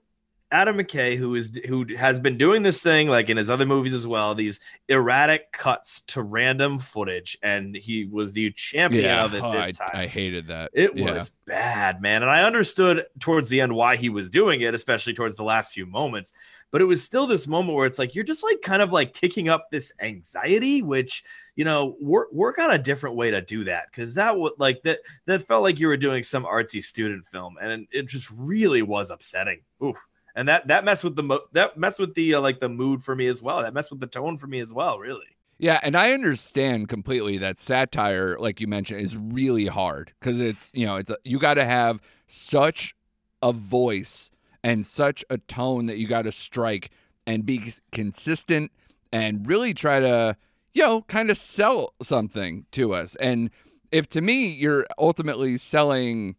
Adam 0.50 0.78
McKay, 0.78 1.16
who 1.16 1.34
is 1.34 1.60
who 1.66 1.84
has 1.96 2.18
been 2.18 2.38
doing 2.38 2.62
this 2.62 2.82
thing 2.82 3.08
like 3.08 3.28
in 3.28 3.36
his 3.36 3.50
other 3.50 3.66
movies 3.66 3.92
as 3.92 4.06
well, 4.06 4.34
these 4.34 4.60
erratic 4.88 5.52
cuts 5.52 6.00
to 6.08 6.22
random 6.22 6.78
footage, 6.78 7.36
and 7.42 7.76
he 7.76 8.06
was 8.06 8.32
the 8.32 8.50
champion 8.52 9.04
of 9.18 9.34
it 9.34 9.42
Oh, 9.44 9.52
this 9.52 9.68
I, 9.68 9.72
time. 9.72 9.90
I 9.94 10.06
hated 10.06 10.46
that. 10.46 10.70
It 10.72 10.96
Yeah. 10.96 11.12
was 11.12 11.30
bad, 11.46 12.00
man. 12.00 12.22
And 12.22 12.30
I 12.30 12.44
understood 12.44 13.06
towards 13.20 13.50
the 13.50 13.60
end 13.60 13.74
why 13.74 13.96
he 13.96 14.08
was 14.08 14.30
doing 14.30 14.62
it, 14.62 14.72
especially 14.74 15.12
towards 15.12 15.36
the 15.36 15.44
last 15.44 15.72
few 15.72 15.84
moments. 15.84 16.32
But 16.70 16.80
it 16.80 16.84
was 16.86 17.02
still 17.02 17.26
this 17.26 17.46
moment 17.46 17.76
where 17.76 17.86
it's 17.86 17.98
like 17.98 18.14
you're 18.14 18.24
just 18.24 18.42
like 18.42 18.60
kind 18.62 18.80
of 18.82 18.92
like 18.92 19.14
kicking 19.14 19.48
up 19.50 19.70
this 19.70 19.92
anxiety, 20.00 20.80
which 20.82 21.24
you 21.56 21.64
know 21.64 21.96
work 22.00 22.32
work 22.32 22.58
on 22.58 22.70
a 22.70 22.78
different 22.78 23.16
way 23.16 23.30
to 23.30 23.40
do 23.42 23.64
that 23.64 23.86
because 23.90 24.14
that 24.14 24.38
would 24.38 24.52
like 24.58 24.82
that 24.84 25.00
that 25.26 25.46
felt 25.46 25.62
like 25.62 25.78
you 25.78 25.88
were 25.88 25.96
doing 25.96 26.22
some 26.22 26.44
artsy 26.44 26.82
student 26.82 27.26
film, 27.26 27.56
and 27.60 27.86
it 27.90 28.06
just 28.06 28.30
really 28.30 28.80
was 28.82 29.10
upsetting. 29.10 29.60
Oof. 29.84 29.98
And 30.38 30.46
that 30.46 30.68
that 30.68 30.84
messed 30.84 31.02
with 31.02 31.16
the 31.16 31.24
mo- 31.24 31.42
that 31.50 31.76
messed 31.76 31.98
with 31.98 32.14
the 32.14 32.34
uh, 32.34 32.40
like 32.40 32.60
the 32.60 32.68
mood 32.68 33.02
for 33.02 33.16
me 33.16 33.26
as 33.26 33.42
well. 33.42 33.60
That 33.60 33.74
messed 33.74 33.90
with 33.90 33.98
the 33.98 34.06
tone 34.06 34.36
for 34.36 34.46
me 34.46 34.60
as 34.60 34.72
well. 34.72 35.00
Really. 35.00 35.26
Yeah, 35.58 35.80
and 35.82 35.96
I 35.96 36.12
understand 36.12 36.88
completely 36.88 37.38
that 37.38 37.58
satire, 37.58 38.36
like 38.38 38.60
you 38.60 38.68
mentioned, 38.68 39.00
is 39.00 39.16
really 39.16 39.66
hard 39.66 40.12
because 40.20 40.38
it's 40.38 40.70
you 40.72 40.86
know 40.86 40.94
it's 40.94 41.10
a, 41.10 41.16
you 41.24 41.40
got 41.40 41.54
to 41.54 41.64
have 41.64 42.00
such 42.28 42.94
a 43.42 43.52
voice 43.52 44.30
and 44.62 44.86
such 44.86 45.24
a 45.28 45.38
tone 45.38 45.86
that 45.86 45.98
you 45.98 46.06
got 46.06 46.22
to 46.22 46.30
strike 46.30 46.90
and 47.26 47.44
be 47.44 47.72
consistent 47.90 48.70
and 49.12 49.44
really 49.44 49.74
try 49.74 49.98
to 49.98 50.36
you 50.72 50.82
know 50.84 51.02
kind 51.02 51.32
of 51.32 51.36
sell 51.36 51.94
something 52.00 52.64
to 52.70 52.94
us. 52.94 53.16
And 53.16 53.50
if 53.90 54.08
to 54.10 54.20
me 54.20 54.50
you're 54.50 54.86
ultimately 55.00 55.56
selling 55.56 56.36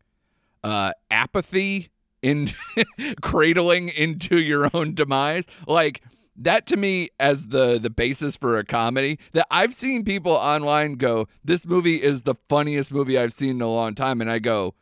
uh, 0.63 0.93
apathy 1.11 1.89
in 2.21 2.49
cradling 3.21 3.89
into 3.89 4.37
your 4.39 4.69
own 4.73 4.93
demise, 4.93 5.45
like 5.67 6.01
that 6.35 6.65
to 6.67 6.77
me 6.77 7.09
as 7.19 7.47
the 7.47 7.77
the 7.77 7.89
basis 7.89 8.37
for 8.37 8.57
a 8.57 8.63
comedy 8.63 9.19
that 9.33 9.45
I've 9.51 9.73
seen 9.73 10.03
people 10.05 10.31
online 10.31 10.93
go, 10.93 11.27
this 11.43 11.65
movie 11.65 12.01
is 12.01 12.23
the 12.23 12.35
funniest 12.47 12.91
movie 12.91 13.17
I've 13.17 13.33
seen 13.33 13.51
in 13.51 13.61
a 13.61 13.67
long 13.67 13.95
time, 13.95 14.21
and 14.21 14.31
I 14.31 14.39
go, 14.39 14.73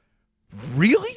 really? 0.73 1.15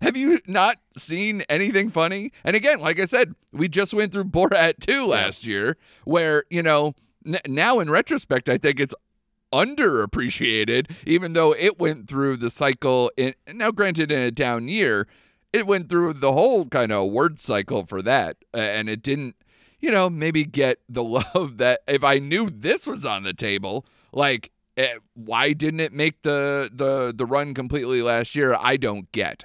Have 0.00 0.16
you 0.16 0.40
not 0.48 0.78
seen 0.96 1.42
anything 1.48 1.88
funny? 1.88 2.32
And 2.42 2.56
again, 2.56 2.80
like 2.80 2.98
I 2.98 3.04
said, 3.04 3.36
we 3.52 3.68
just 3.68 3.94
went 3.94 4.12
through 4.12 4.24
Borat 4.24 4.80
2 4.80 5.06
last 5.06 5.46
year, 5.46 5.76
where, 6.04 6.42
you 6.50 6.60
know, 6.60 6.94
n- 7.24 7.38
now 7.46 7.78
in 7.78 7.88
retrospect, 7.88 8.48
I 8.48 8.58
think 8.58 8.80
it's 8.80 8.96
underappreciated, 9.52 10.90
even 11.06 11.34
though 11.34 11.54
it 11.54 11.78
went 11.78 12.08
through 12.08 12.38
the 12.38 12.50
cycle. 12.50 13.12
In, 13.16 13.34
now, 13.52 13.70
granted, 13.70 14.10
in 14.10 14.18
a 14.18 14.30
down 14.32 14.66
year, 14.66 15.06
it 15.52 15.66
went 15.66 15.88
through 15.88 16.14
the 16.14 16.32
whole 16.32 16.66
kind 16.66 16.92
of 16.92 17.10
word 17.10 17.38
cycle 17.38 17.84
for 17.86 18.02
that. 18.02 18.36
And 18.54 18.88
it 18.88 19.02
didn't, 19.02 19.36
you 19.80 19.90
know, 19.90 20.08
maybe 20.08 20.44
get 20.44 20.78
the 20.88 21.04
love 21.34 21.58
that 21.58 21.80
if 21.86 22.02
I 22.04 22.18
knew 22.18 22.50
this 22.50 22.86
was 22.86 23.04
on 23.04 23.22
the 23.22 23.34
table, 23.34 23.86
like, 24.12 24.50
eh, 24.76 24.94
why 25.14 25.52
didn't 25.52 25.80
it 25.80 25.92
make 25.92 26.22
the, 26.22 26.70
the, 26.72 27.12
the 27.14 27.26
run 27.26 27.54
completely 27.54 28.02
last 28.02 28.34
year? 28.34 28.56
I 28.58 28.76
don't 28.76 29.10
get. 29.12 29.44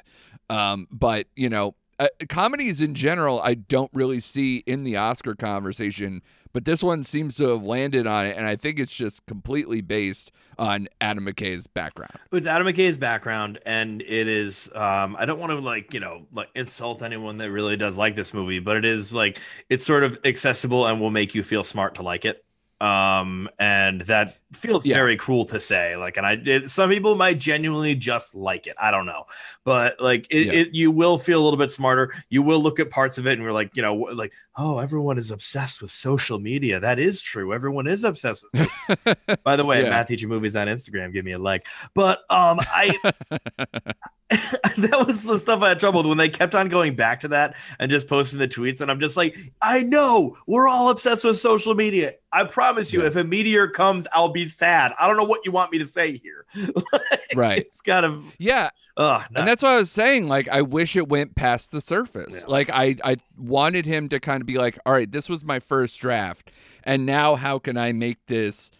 Um, 0.49 0.87
but 0.91 1.27
you 1.35 1.49
know, 1.49 1.75
uh, 1.99 2.07
comedies 2.29 2.81
in 2.81 2.93
general, 2.93 3.41
I 3.41 3.55
don't 3.55 3.91
really 3.93 4.19
see 4.19 4.57
in 4.65 4.83
the 4.83 4.97
Oscar 4.97 5.35
conversation. 5.35 6.21
But 6.53 6.65
this 6.65 6.81
one 6.81 7.03
seems 7.03 7.35
to 7.35 7.49
have 7.49 7.63
landed 7.63 8.07
on 8.07 8.25
it, 8.25 8.35
and 8.35 8.47
I 8.47 8.55
think 8.55 8.79
it's 8.79 8.95
just 8.95 9.25
completely 9.27 9.81
based 9.81 10.31
on 10.57 10.87
Adam 11.01 11.25
McKay's 11.25 11.67
background. 11.67 12.13
It's 12.31 12.47
Adam 12.47 12.65
McKay's 12.65 12.97
background, 12.97 13.59
and 13.65 14.01
it 14.01 14.27
is. 14.27 14.67
Um, 14.73 15.15
I 15.19 15.25
don't 15.25 15.39
want 15.39 15.51
to 15.51 15.59
like 15.59 15.93
you 15.93 15.99
know 15.99 16.25
like 16.33 16.49
insult 16.55 17.03
anyone 17.03 17.37
that 17.37 17.51
really 17.51 17.77
does 17.77 17.97
like 17.97 18.15
this 18.15 18.33
movie, 18.33 18.59
but 18.59 18.77
it 18.77 18.85
is 18.85 19.13
like 19.13 19.39
it's 19.69 19.85
sort 19.85 20.03
of 20.03 20.17
accessible 20.25 20.87
and 20.87 20.99
will 20.99 21.11
make 21.11 21.35
you 21.35 21.43
feel 21.43 21.63
smart 21.63 21.93
to 21.95 22.01
like 22.01 22.25
it. 22.25 22.43
Um, 22.79 23.49
and 23.57 24.01
that 24.01 24.37
feels 24.53 24.85
Yeah. 24.85 24.95
very 24.97 25.17
cruel 25.17 25.45
to 25.45 25.59
say. 25.59 25.95
Like, 25.95 26.17
and 26.17 26.25
I 26.27 26.35
did. 26.35 26.69
Some 26.69 26.89
people 26.91 27.15
might 27.15 27.39
genuinely 27.39 27.95
just 27.95 28.35
like 28.35 28.67
it. 28.67 28.75
I 28.79 28.91
don't 28.91 29.05
know, 29.07 29.25
but 29.63 29.99
like 29.99 30.27
it, 30.29 30.45
Yeah. 30.45 30.53
it 30.53 30.73
you 30.75 30.91
will 30.91 31.17
feel 31.17 31.41
a 31.41 31.43
little 31.43 31.57
bit 31.57 31.71
smarter. 31.71 32.13
You 32.29 32.43
will 32.43 32.61
look 32.61 32.79
at 32.79 32.89
parts 32.91 33.17
of 33.17 33.25
it, 33.25 33.33
and 33.33 33.43
we're 33.43 33.51
like, 33.51 33.71
you 33.75 33.81
know, 33.81 33.95
like, 33.95 34.31
oh, 34.57 34.77
everyone 34.79 35.17
is 35.17 35.31
obsessed 35.31 35.81
with 35.81 35.91
social 35.91 36.37
media. 36.39 36.79
That 36.79 36.99
is 36.99 37.21
true. 37.21 37.51
Everyone 37.53 37.87
is 37.87 38.03
obsessed 38.03 38.43
with. 38.53 38.69
Social 38.69 39.15
by 39.43 39.55
the 39.55 39.65
way, 39.65 39.81
Yeah. 39.83 39.89
Math 39.89 40.07
Teacher 40.09 40.27
Movies 40.27 40.55
on 40.55 40.67
Instagram, 40.67 41.11
give 41.11 41.25
me 41.25 41.31
a 41.31 41.39
like. 41.39 41.65
But 41.95 42.19
um, 42.29 42.59
I 42.61 42.95
that 44.77 45.05
was 45.07 45.23
the 45.23 45.39
stuff 45.39 45.61
I 45.61 45.69
had 45.69 45.79
trouble 45.79 45.99
with 46.01 46.07
when 46.09 46.17
they 46.17 46.27
kept 46.27 46.53
on 46.53 46.67
going 46.67 46.95
back 46.95 47.21
to 47.21 47.29
that 47.29 47.55
and 47.79 47.89
just 47.89 48.07
posting 48.09 48.39
the 48.39 48.47
tweets, 48.47 48.81
and 48.81 48.91
I'm 48.91 48.99
just 48.99 49.15
like, 49.15 49.37
I 49.61 49.83
know 49.83 50.37
we're 50.47 50.67
all 50.67 50.89
obsessed 50.89 51.23
with 51.23 51.37
social 51.37 51.75
media. 51.75 52.13
I 52.33 52.43
promise 52.43 52.91
you, 52.91 53.01
Yeah. 53.01 53.07
if 53.07 53.15
a 53.15 53.23
meteor 53.23 53.69
comes, 53.69 54.05
I'll 54.13 54.27
be 54.29 54.43
sad. 54.45 54.93
I 54.99 55.07
don't 55.07 55.15
know 55.15 55.23
what 55.23 55.45
you 55.45 55.51
want 55.53 55.71
me 55.71 55.77
to 55.77 55.85
say 55.85 56.17
here. 56.17 56.45
right. 57.35 57.59
It's 57.59 57.79
kind 57.79 58.05
of 58.05 58.23
Yeah. 58.37 58.69
ugh. 58.97 59.23
And 59.33 59.47
that's 59.47 59.63
what 59.63 59.69
I 59.71 59.77
was 59.77 59.91
saying. 59.91 60.27
Like, 60.27 60.49
I 60.49 60.61
wish 60.61 60.97
it 60.97 61.07
went 61.07 61.35
past 61.35 61.71
the 61.71 61.79
surface. 61.79 62.41
Yeah. 62.41 62.47
Like, 62.51 62.69
I, 62.69 62.97
I 63.05 63.15
wanted 63.37 63.85
him 63.85 64.09
to 64.09 64.19
kind 64.19 64.41
of 64.41 64.45
be 64.47 64.57
like, 64.57 64.77
all 64.85 64.91
right, 64.93 65.09
this 65.09 65.29
was 65.29 65.45
my 65.45 65.59
first 65.59 65.99
draft. 66.01 66.51
And 66.83 67.05
now 67.05 67.35
how 67.35 67.59
can 67.59 67.77
I 67.77 67.93
make 67.93 68.17
this, 68.27 68.71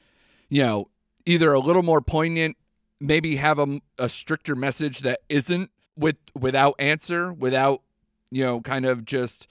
you 0.49 0.63
know, 0.63 0.89
either 1.25 1.53
a 1.53 1.59
little 1.59 1.83
more 1.83 2.01
poignant, 2.01 2.57
maybe 2.99 3.35
have 3.37 3.59
a, 3.59 3.79
a 3.97 4.09
stricter 4.09 4.55
message 4.55 4.99
that 4.99 5.19
isn't 5.29 5.71
with 5.95 6.17
without 6.35 6.75
answer, 6.79 7.33
without, 7.33 7.81
you 8.31 8.43
know, 8.43 8.61
kind 8.61 8.85
of 8.85 9.05
just, 9.05 9.47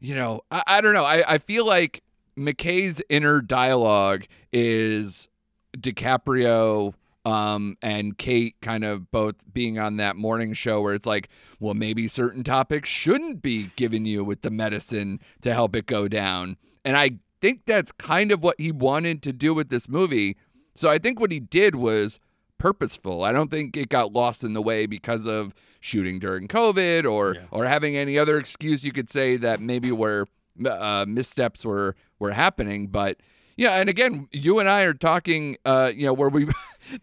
you 0.00 0.14
know, 0.14 0.42
I, 0.50 0.62
I 0.66 0.80
don't 0.80 0.94
know. 0.94 1.04
I, 1.04 1.34
I 1.34 1.38
feel 1.38 1.66
like 1.66 2.02
McKay's 2.36 3.02
inner 3.08 3.40
dialogue 3.40 4.24
is 4.52 5.28
DiCaprio 5.76 6.94
um, 7.24 7.76
and 7.82 8.16
Kate 8.16 8.56
kind 8.62 8.84
of 8.84 9.10
both 9.10 9.52
being 9.52 9.78
on 9.78 9.96
that 9.96 10.16
morning 10.16 10.54
show 10.54 10.80
where 10.80 10.94
it's 10.94 11.06
like, 11.06 11.28
well, 11.60 11.74
maybe 11.74 12.08
certain 12.08 12.42
topics 12.42 12.88
shouldn't 12.88 13.42
be 13.42 13.70
given 13.76 14.06
you 14.06 14.24
with 14.24 14.42
the 14.42 14.50
medicine 14.50 15.20
to 15.42 15.52
help 15.52 15.76
it 15.76 15.86
go 15.86 16.08
down. 16.08 16.56
And 16.84 16.96
I 16.96 17.18
think 17.40 17.66
that's 17.66 17.92
kind 17.92 18.32
of 18.32 18.42
what 18.42 18.58
he 18.58 18.72
wanted 18.72 19.22
to 19.24 19.32
do 19.32 19.52
with 19.52 19.68
this 19.68 19.88
movie. 19.88 20.36
So 20.74 20.88
I 20.88 20.98
think 20.98 21.20
what 21.20 21.32
he 21.32 21.40
did 21.40 21.74
was 21.74 22.18
purposeful. 22.58 23.22
I 23.24 23.32
don't 23.32 23.50
think 23.50 23.76
it 23.76 23.88
got 23.88 24.12
lost 24.12 24.44
in 24.44 24.52
the 24.52 24.62
way 24.62 24.86
because 24.86 25.26
of 25.26 25.54
shooting 25.80 26.18
during 26.18 26.48
COVID 26.48 27.10
or 27.10 27.34
Yeah. 27.36 27.40
or 27.50 27.66
having 27.66 27.96
any 27.96 28.18
other 28.18 28.38
excuse 28.38 28.84
you 28.84 28.92
could 28.92 29.08
say 29.10 29.36
that 29.36 29.60
maybe 29.60 29.90
where 29.92 30.26
uh, 30.66 31.04
missteps 31.08 31.64
were 31.64 31.94
were 32.18 32.32
happening. 32.32 32.88
But 32.88 33.18
yeah, 33.56 33.74
and 33.76 33.88
again, 33.88 34.28
you 34.32 34.58
and 34.58 34.68
I 34.68 34.82
are 34.82 34.94
talking. 34.94 35.56
Uh, 35.64 35.90
you 35.94 36.04
know, 36.06 36.12
where 36.12 36.28
we, 36.28 36.48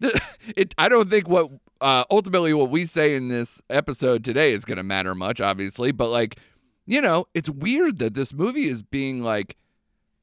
it. 0.56 0.74
I 0.78 0.88
don't 0.88 1.08
think 1.10 1.28
what 1.28 1.50
uh, 1.80 2.04
ultimately 2.10 2.52
what 2.54 2.70
we 2.70 2.86
say 2.86 3.14
in 3.14 3.28
this 3.28 3.60
episode 3.70 4.24
today 4.24 4.52
is 4.52 4.64
going 4.64 4.76
to 4.78 4.82
matter 4.82 5.14
much, 5.14 5.40
obviously. 5.40 5.92
But 5.92 6.08
like, 6.08 6.38
you 6.86 7.00
know, 7.00 7.26
it's 7.34 7.50
weird 7.50 7.98
that 7.98 8.14
this 8.14 8.32
movie 8.32 8.68
is 8.68 8.82
being 8.82 9.22
like 9.22 9.56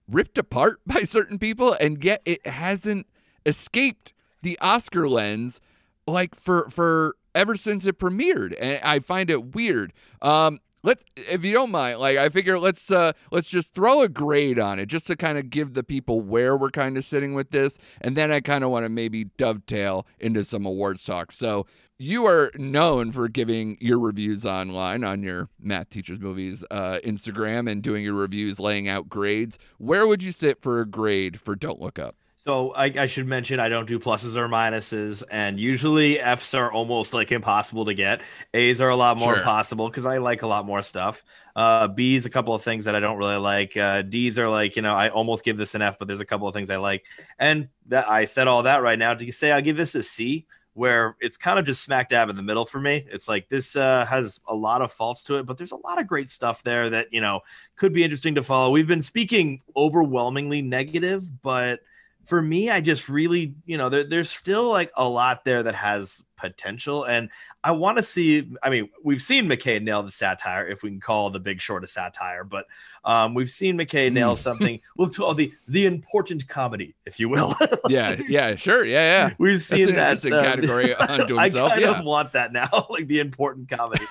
ripped 0.08 0.38
apart 0.38 0.80
by 0.88 1.04
certain 1.04 1.38
people, 1.40 1.76
and 1.80 2.04
yet 2.04 2.22
it 2.26 2.46
hasn't 2.46 3.08
escaped 3.46 4.14
the 4.44 4.58
Oscar 4.60 5.10
lens 5.10 5.60
like 6.06 6.36
for 6.36 6.70
for 6.70 7.16
ever 7.34 7.56
since 7.56 7.88
it 7.88 7.98
premiered, 7.98 8.56
and 8.60 8.80
I 8.84 9.00
find 9.00 9.30
it 9.30 9.56
weird. 9.56 9.94
Um, 10.22 10.60
let 10.84 11.00
if 11.16 11.44
you 11.44 11.54
don't 11.54 11.72
mind, 11.72 12.00
like 12.00 12.18
I 12.18 12.30
figure 12.30 12.60
let's 12.60 12.92
uh 12.92 13.14
let's 13.32 13.50
just 13.50 13.74
throw 13.74 14.02
a 14.02 14.10
grade 14.10 14.60
on 14.60 14.80
it 14.80 14.88
just 14.88 15.08
to 15.08 15.16
kind 15.16 15.38
of 15.38 15.50
give 15.50 15.74
the 15.74 15.84
people 15.84 16.22
where 16.22 16.56
we're 16.56 16.70
kind 16.70 16.98
of 16.98 17.06
sitting 17.06 17.34
with 17.34 17.52
this, 17.52 17.78
and 18.02 18.16
then 18.16 18.32
I 18.32 18.42
kind 18.42 18.64
of 18.64 18.70
want 18.70 18.86
to 18.86 18.90
maybe 18.90 19.26
dovetail 19.38 20.06
into 20.20 20.44
some 20.44 20.66
awards 20.66 21.04
talk. 21.04 21.32
So 21.32 21.66
you 21.98 22.26
are 22.26 22.52
known 22.56 23.12
for 23.12 23.30
giving 23.30 23.78
your 23.80 23.98
reviews 23.98 24.46
online 24.46 25.06
on 25.06 25.24
your 25.24 25.48
math 25.58 25.90
teachers 25.90 26.20
movies 26.20 26.66
uh, 26.70 27.00
Instagram 27.06 27.72
and 27.72 27.82
doing 27.82 28.04
your 28.04 28.16
reviews 28.16 28.60
laying 28.60 28.90
out 28.90 29.08
grades. 29.08 29.58
Where 29.78 30.06
would 30.06 30.22
you 30.22 30.34
sit 30.34 30.62
for 30.62 30.82
a 30.82 30.86
grade 30.86 31.40
for 31.40 31.56
Don't 31.56 31.80
Look 31.80 31.98
Up? 31.98 32.18
So 32.46 32.72
I, 32.72 32.86
I 32.88 33.06
should 33.06 33.26
mention 33.26 33.62
I 33.62 33.70
don't 33.70 33.88
do 33.88 33.98
pluses 34.00 34.36
or 34.36 34.50
minuses, 34.50 35.24
and 35.32 35.58
usually 35.58 36.20
Fs 36.20 36.54
are 36.54 36.70
almost 36.70 37.14
like 37.14 37.32
impossible 37.32 37.86
to 37.86 37.94
get. 37.94 38.20
A's 38.54 38.82
are 38.82 38.90
a 38.90 38.98
lot 38.98 39.18
more 39.18 39.36
Sure. 39.36 39.44
possible 39.46 39.88
because 39.88 40.06
I 40.06 40.18
like 40.18 40.42
a 40.42 40.48
lot 40.48 40.66
more 40.66 40.82
stuff. 40.82 41.24
Uh, 41.56 41.88
B's 41.88 42.26
a 42.26 42.30
couple 42.30 42.54
of 42.54 42.62
things 42.62 42.84
that 42.84 42.96
I 42.96 43.00
don't 43.00 43.18
really 43.18 43.38
like. 43.38 43.78
Uh, 43.78 44.02
D's 44.02 44.38
are 44.38 44.50
like 44.50 44.76
you 44.76 44.82
know 44.82 44.92
I 44.94 45.08
almost 45.08 45.46
give 45.46 45.56
this 45.56 45.74
an 45.74 45.82
F, 45.82 45.98
but 45.98 46.10
there's 46.10 46.20
a 46.20 46.26
couple 46.26 46.46
of 46.46 46.54
things 46.54 46.70
I 46.70 46.76
like. 46.76 47.06
And 47.40 47.70
that 47.86 48.10
I 48.10 48.26
said 48.26 48.50
all 48.50 48.64
that 48.64 48.82
right 48.84 49.00
now 49.00 49.14
to 49.14 49.32
say 49.32 49.54
I 49.54 49.62
give 49.62 49.78
this 49.78 49.96
a 49.96 50.04
C, 50.04 50.46
where 50.74 51.16
it's 51.22 51.38
kind 51.38 51.58
of 51.58 51.64
just 51.66 51.82
smack 51.82 52.10
dab 52.10 52.28
in 52.28 52.36
the 52.36 52.42
middle 52.44 52.66
for 52.66 52.82
me. 52.82 53.06
It's 53.10 53.30
like 53.30 53.48
this 53.48 53.78
uh, 53.78 54.06
has 54.06 54.42
a 54.50 54.54
lot 54.54 54.82
of 54.82 54.92
faults 54.92 55.24
to 55.26 55.36
it, 55.38 55.46
but 55.46 55.58
there's 55.58 55.72
a 55.72 55.78
lot 55.78 55.98
of 55.98 56.08
great 56.08 56.30
stuff 56.30 56.62
there 56.62 56.90
that 56.90 57.08
you 57.14 57.22
know 57.22 57.40
could 57.78 57.94
be 57.94 58.04
interesting 58.04 58.36
to 58.36 58.44
follow. 58.44 58.70
We've 58.70 58.86
been 58.86 59.02
speaking 59.02 59.62
overwhelmingly 59.78 60.62
negative, 60.62 61.42
but 61.42 61.80
for 62.26 62.42
me, 62.42 62.70
I 62.70 62.82
just 62.82 63.10
really, 63.10 63.54
you 63.66 63.78
know, 63.78 63.90
there, 63.90 64.04
there's 64.04 64.30
still 64.30 64.70
like 64.70 64.92
a 64.96 65.08
lot 65.08 65.44
there 65.44 65.64
that 65.64 65.76
has 65.76 66.24
potential. 66.38 67.06
And 67.06 67.30
I 67.64 67.72
want 67.72 67.98
to 67.98 68.04
see, 68.04 68.52
I 68.62 68.70
mean, 68.70 68.90
we've 69.04 69.22
seen 69.22 69.48
McKay 69.48 69.82
nail 69.82 70.04
the 70.04 70.12
satire, 70.12 70.68
if 70.68 70.84
we 70.84 70.90
can 70.90 71.00
call 71.00 71.30
the 71.30 71.40
big 71.40 71.62
short 71.62 71.84
a 71.86 71.88
satire, 71.88 72.44
but 72.44 72.66
um, 73.06 73.34
we've 73.34 73.50
seen 73.50 73.78
McKay 73.78 74.12
nail 74.12 74.34
Mm. 74.34 74.38
something, 74.38 74.80
we'll 74.98 75.10
call 75.10 75.34
the, 75.34 75.54
the 75.70 75.86
important 75.86 76.48
comedy, 76.48 76.94
if 77.06 77.20
you 77.20 77.30
will. 77.30 77.56
Yeah, 77.90 78.16
yeah, 78.30 78.56
sure, 78.56 78.86
yeah, 78.86 79.28
yeah. 79.28 79.34
We've 79.38 79.56
That's 79.56 79.66
seen 79.66 79.90
an 79.90 79.96
that 79.96 80.26
uh, 80.26 80.42
category 80.42 80.96
unto 80.96 81.36
himself. 81.38 81.72
I 81.72 81.76
kind 81.76 81.82
yeah. 81.82 82.00
of 82.00 82.06
want 82.06 82.32
that 82.32 82.54
now, 82.54 82.88
like 82.90 83.08
the 83.08 83.20
important 83.20 83.70
comedy, 83.70 84.06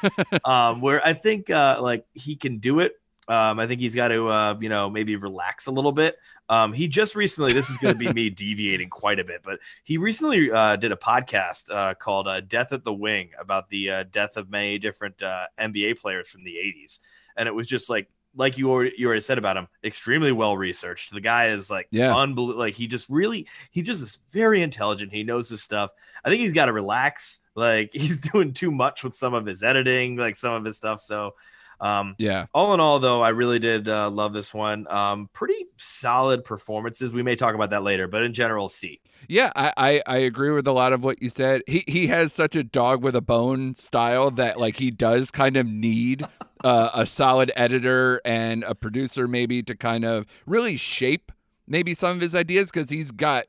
um, 0.44 0.82
where 0.82 1.04
I 1.04 1.14
think 1.14 1.48
uh, 1.48 1.78
like 1.80 2.04
he 2.12 2.36
can 2.36 2.58
do 2.58 2.80
it. 2.80 3.00
Um, 3.28 3.60
I 3.60 3.66
think 3.66 3.80
he's 3.80 3.94
got 3.94 4.08
to, 4.08 4.28
uh, 4.28 4.56
you 4.60 4.68
know, 4.68 4.90
maybe 4.90 5.14
relax 5.16 5.66
a 5.66 5.70
little 5.70 5.92
bit. 5.92 6.16
Um, 6.48 6.72
he 6.72 6.88
just 6.88 7.14
recently, 7.14 7.52
this 7.52 7.70
is 7.70 7.76
going 7.76 7.94
to 7.94 7.98
be 7.98 8.12
me 8.12 8.28
deviating 8.44 8.90
quite 8.90 9.20
a 9.20 9.24
bit, 9.24 9.42
but 9.44 9.60
he 9.84 9.96
recently 9.96 10.50
uh, 10.50 10.76
did 10.76 10.90
a 10.92 10.96
podcast 10.96 11.70
uh, 11.70 11.94
called 11.94 12.26
uh, 12.26 12.40
Death 12.40 12.72
at 12.72 12.82
the 12.84 12.92
Wing 12.92 13.30
about 13.38 13.68
the 13.68 13.90
uh, 13.90 14.04
death 14.10 14.36
of 14.36 14.50
many 14.50 14.78
different 14.78 15.22
uh, 15.22 15.46
NBA 15.58 16.00
players 16.00 16.28
from 16.30 16.42
the 16.42 16.56
80s. 16.56 16.98
And 17.36 17.46
it 17.46 17.54
was 17.54 17.66
just 17.68 17.88
like, 17.88 18.08
like 18.34 18.58
you 18.58 18.70
already, 18.70 18.92
you 18.96 19.06
already 19.06 19.20
said 19.20 19.38
about 19.38 19.56
him, 19.56 19.68
extremely 19.84 20.32
well 20.32 20.56
researched. 20.56 21.12
The 21.12 21.20
guy 21.20 21.48
is 21.48 21.70
like, 21.70 21.86
Yeah. 21.90 22.16
unbelievable. 22.16 22.58
Like 22.58 22.74
he 22.74 22.86
just 22.86 23.08
really, 23.08 23.46
he 23.70 23.82
just 23.82 24.02
is 24.02 24.18
very 24.30 24.62
intelligent. 24.62 25.12
He 25.12 25.22
knows 25.22 25.48
his 25.48 25.62
stuff. 25.62 25.92
I 26.24 26.28
think 26.28 26.40
he's 26.40 26.52
got 26.52 26.66
to 26.66 26.72
relax. 26.72 27.40
Like 27.54 27.90
he's 27.94 28.18
doing 28.18 28.52
too 28.52 28.70
much 28.70 29.04
with 29.04 29.14
some 29.14 29.32
of 29.34 29.46
his 29.46 29.62
editing, 29.62 30.16
like 30.16 30.34
some 30.34 30.54
of 30.54 30.64
his 30.64 30.76
stuff. 30.78 31.00
So, 31.00 31.34
um, 31.82 32.14
Yeah. 32.18 32.46
all 32.54 32.72
in 32.72 32.80
all, 32.80 32.98
though, 33.00 33.20
I 33.20 33.28
really 33.30 33.58
did 33.58 33.88
uh, 33.88 34.08
love 34.08 34.32
this 34.32 34.54
one. 34.54 34.86
Um, 34.88 35.28
pretty 35.34 35.66
solid 35.76 36.44
performances. 36.44 37.12
We 37.12 37.22
may 37.22 37.36
talk 37.36 37.54
about 37.54 37.70
that 37.70 37.82
later, 37.82 38.06
but 38.08 38.22
in 38.22 38.32
general, 38.32 38.68
C. 38.70 39.00
Yeah, 39.28 39.52
I, 39.54 39.72
I, 39.76 40.02
I 40.06 40.16
agree 40.18 40.50
with 40.50 40.66
a 40.66 40.72
lot 40.72 40.92
of 40.92 41.04
what 41.04 41.20
you 41.22 41.28
said. 41.28 41.62
He 41.66 41.84
he 41.86 42.06
has 42.08 42.32
such 42.32 42.56
a 42.56 42.64
dog 42.64 43.02
with 43.02 43.14
a 43.14 43.20
bone 43.20 43.74
style 43.76 44.30
that 44.32 44.58
like 44.58 44.78
he 44.78 44.90
does 44.90 45.30
kind 45.30 45.56
of 45.56 45.66
need 45.66 46.24
uh, 46.64 46.90
a 46.94 47.04
solid 47.06 47.52
editor 47.54 48.20
and 48.24 48.64
a 48.64 48.74
producer 48.74 49.28
maybe 49.28 49.62
to 49.64 49.76
kind 49.76 50.04
of 50.04 50.26
really 50.46 50.76
shape 50.76 51.30
maybe 51.68 51.94
some 51.94 52.10
of 52.16 52.20
his 52.20 52.34
ideas 52.34 52.70
because 52.70 52.90
he's 52.90 53.10
got 53.12 53.44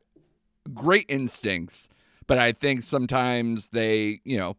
great 0.74 1.06
instincts, 1.10 1.90
but 2.28 2.38
I 2.38 2.52
think 2.52 2.84
sometimes 2.84 3.70
they 3.70 4.20
you 4.24 4.38
know 4.38 4.56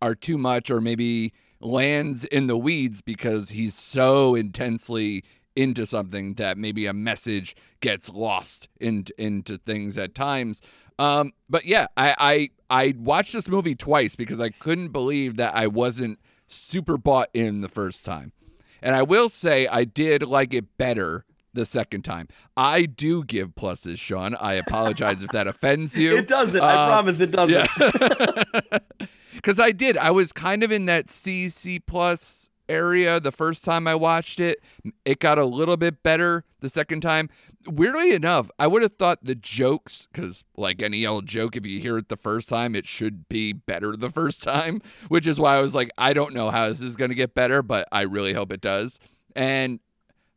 are 0.00 0.14
too 0.14 0.38
much 0.38 0.70
or 0.70 0.80
maybe 0.80 1.32
lands 1.62 2.24
in 2.24 2.46
the 2.48 2.56
weeds 2.56 3.00
because 3.00 3.50
he's 3.50 3.74
so 3.74 4.34
intensely 4.34 5.24
into 5.54 5.84
something 5.86 6.34
that 6.34 6.56
maybe 6.58 6.86
a 6.86 6.92
message 6.92 7.54
gets 7.80 8.08
lost 8.10 8.68
in, 8.80 9.04
into 9.18 9.58
things 9.58 9.96
at 9.98 10.14
times. 10.14 10.60
Um, 10.98 11.32
but 11.48 11.64
yeah, 11.64 11.86
I, 11.96 12.14
I 12.18 12.50
I 12.84 12.94
watched 12.98 13.32
this 13.32 13.48
movie 13.48 13.74
twice 13.74 14.14
because 14.16 14.40
I 14.40 14.48
couldn't 14.50 14.88
believe 14.88 15.36
that 15.36 15.54
I 15.54 15.66
wasn't 15.66 16.18
super 16.48 16.96
bought 16.96 17.28
in 17.34 17.60
the 17.60 17.68
first 17.68 18.04
time. 18.04 18.32
And 18.80 18.94
I 18.94 19.02
will 19.02 19.28
say 19.28 19.66
I 19.66 19.84
did 19.84 20.22
like 20.22 20.52
it 20.54 20.76
better 20.78 21.24
the 21.54 21.64
second 21.66 22.02
time. 22.02 22.28
I 22.56 22.86
do 22.86 23.24
give 23.24 23.50
pluses, 23.50 23.98
Sean. 23.98 24.34
I 24.36 24.54
apologize 24.54 25.22
if 25.22 25.30
that 25.30 25.46
offends 25.52 25.98
you. 25.98 26.16
It 26.16 26.28
doesn't. 26.28 26.60
I 26.62 26.82
Um, 26.84 26.88
promise 26.88 27.20
it 27.20 27.30
doesn't. 27.30 27.68
yeah. 27.78 28.78
Because 29.34 29.58
I 29.58 29.72
did. 29.72 29.96
I 29.96 30.10
was 30.10 30.32
kind 30.32 30.62
of 30.62 30.72
in 30.72 30.86
that 30.86 31.10
C, 31.10 31.48
C 31.48 31.78
plus 31.78 32.50
area 32.68 33.20
the 33.20 33.32
first 33.32 33.64
time 33.64 33.86
I 33.86 33.94
watched 33.94 34.40
it. 34.40 34.62
It 35.04 35.18
got 35.18 35.38
a 35.38 35.44
little 35.44 35.76
bit 35.76 36.02
better 36.02 36.44
the 36.60 36.68
second 36.68 37.00
time. 37.00 37.28
Weirdly 37.66 38.12
enough, 38.12 38.50
I 38.58 38.66
would 38.66 38.82
have 38.82 38.92
thought 38.92 39.24
the 39.24 39.34
jokes, 39.34 40.08
because 40.10 40.44
like 40.56 40.82
any 40.82 41.06
old 41.06 41.26
joke, 41.26 41.56
if 41.56 41.66
you 41.66 41.80
hear 41.80 41.98
it 41.98 42.08
the 42.08 42.16
first 42.16 42.48
time, 42.48 42.74
it 42.74 42.86
should 42.86 43.28
be 43.28 43.52
better 43.52 43.96
the 43.96 44.10
first 44.20 44.42
time, 44.42 44.80
which 45.08 45.26
is 45.26 45.38
why 45.38 45.56
I 45.56 45.62
was 45.62 45.74
like, 45.74 45.90
I 45.98 46.12
don't 46.12 46.34
know 46.34 46.50
how 46.50 46.68
this 46.68 46.80
is 46.80 46.96
going 46.96 47.10
to 47.10 47.14
get 47.14 47.34
better, 47.34 47.62
but 47.62 47.86
I 47.92 48.02
really 48.02 48.32
hope 48.32 48.52
it 48.52 48.60
does. 48.60 48.98
And 49.36 49.80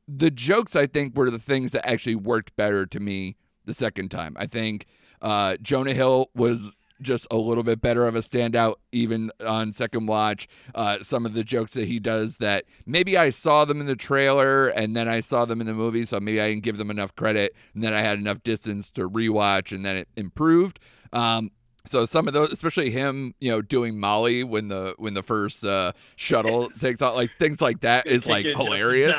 the 0.07 0.31
jokes, 0.31 0.75
I 0.75 0.87
think, 0.87 1.15
were 1.15 1.31
the 1.31 1.39
things 1.39 1.71
that 1.71 1.87
actually 1.87 2.15
worked 2.15 2.55
better 2.55 2.85
to 2.85 2.99
me 2.99 3.37
the 3.65 3.73
second 3.73 4.09
time. 4.09 4.35
I 4.37 4.45
think 4.45 4.85
uh, 5.21 5.57
Jonah 5.61 5.93
Hill 5.93 6.29
was 6.35 6.75
just 7.01 7.27
a 7.29 7.35
little 7.37 7.63
bit 7.63 7.81
better 7.81 8.07
of 8.07 8.15
a 8.15 8.19
standout 8.19 8.75
even 8.91 9.31
on 9.45 9.73
second 9.73 10.05
watch. 10.05 10.47
Uh, 10.73 10.99
some 11.01 11.25
of 11.25 11.33
the 11.33 11.43
jokes 11.43 11.73
that 11.73 11.87
he 11.87 11.99
does 11.99 12.37
that 12.37 12.65
maybe 12.85 13.17
I 13.17 13.29
saw 13.29 13.65
them 13.65 13.79
in 13.81 13.87
the 13.87 13.95
trailer 13.95 14.67
and 14.67 14.95
then 14.95 15.07
I 15.07 15.19
saw 15.19 15.45
them 15.45 15.61
in 15.61 15.67
the 15.67 15.73
movie, 15.73 16.05
so 16.05 16.19
maybe 16.19 16.41
I 16.41 16.49
didn't 16.49 16.63
give 16.63 16.77
them 16.77 16.91
enough 16.91 17.15
credit, 17.15 17.55
and 17.73 17.83
then 17.83 17.93
I 17.93 18.01
had 18.01 18.17
enough 18.17 18.43
distance 18.43 18.89
to 18.91 19.09
rewatch, 19.09 19.71
and 19.71 19.85
then 19.85 19.97
it 19.97 20.07
improved. 20.15 20.79
Um, 21.13 21.51
so 21.85 22.05
some 22.05 22.27
of 22.27 22.33
those, 22.33 22.51
especially 22.51 22.89
him, 22.89 23.35
you 23.39 23.51
know, 23.51 23.61
doing 23.61 23.99
Molly 23.99 24.43
when 24.43 24.69
the 24.69 24.95
when 24.97 25.13
the 25.13 25.21
first 25.21 25.63
uh, 25.63 25.91
shuttle 26.15 26.69
takes 26.69 27.01
off, 27.01 27.15
like 27.15 27.31
things 27.37 27.61
like 27.61 27.81
that 27.81 28.07
is 28.07 28.25
like 28.25 28.43
hilarious 28.43 29.15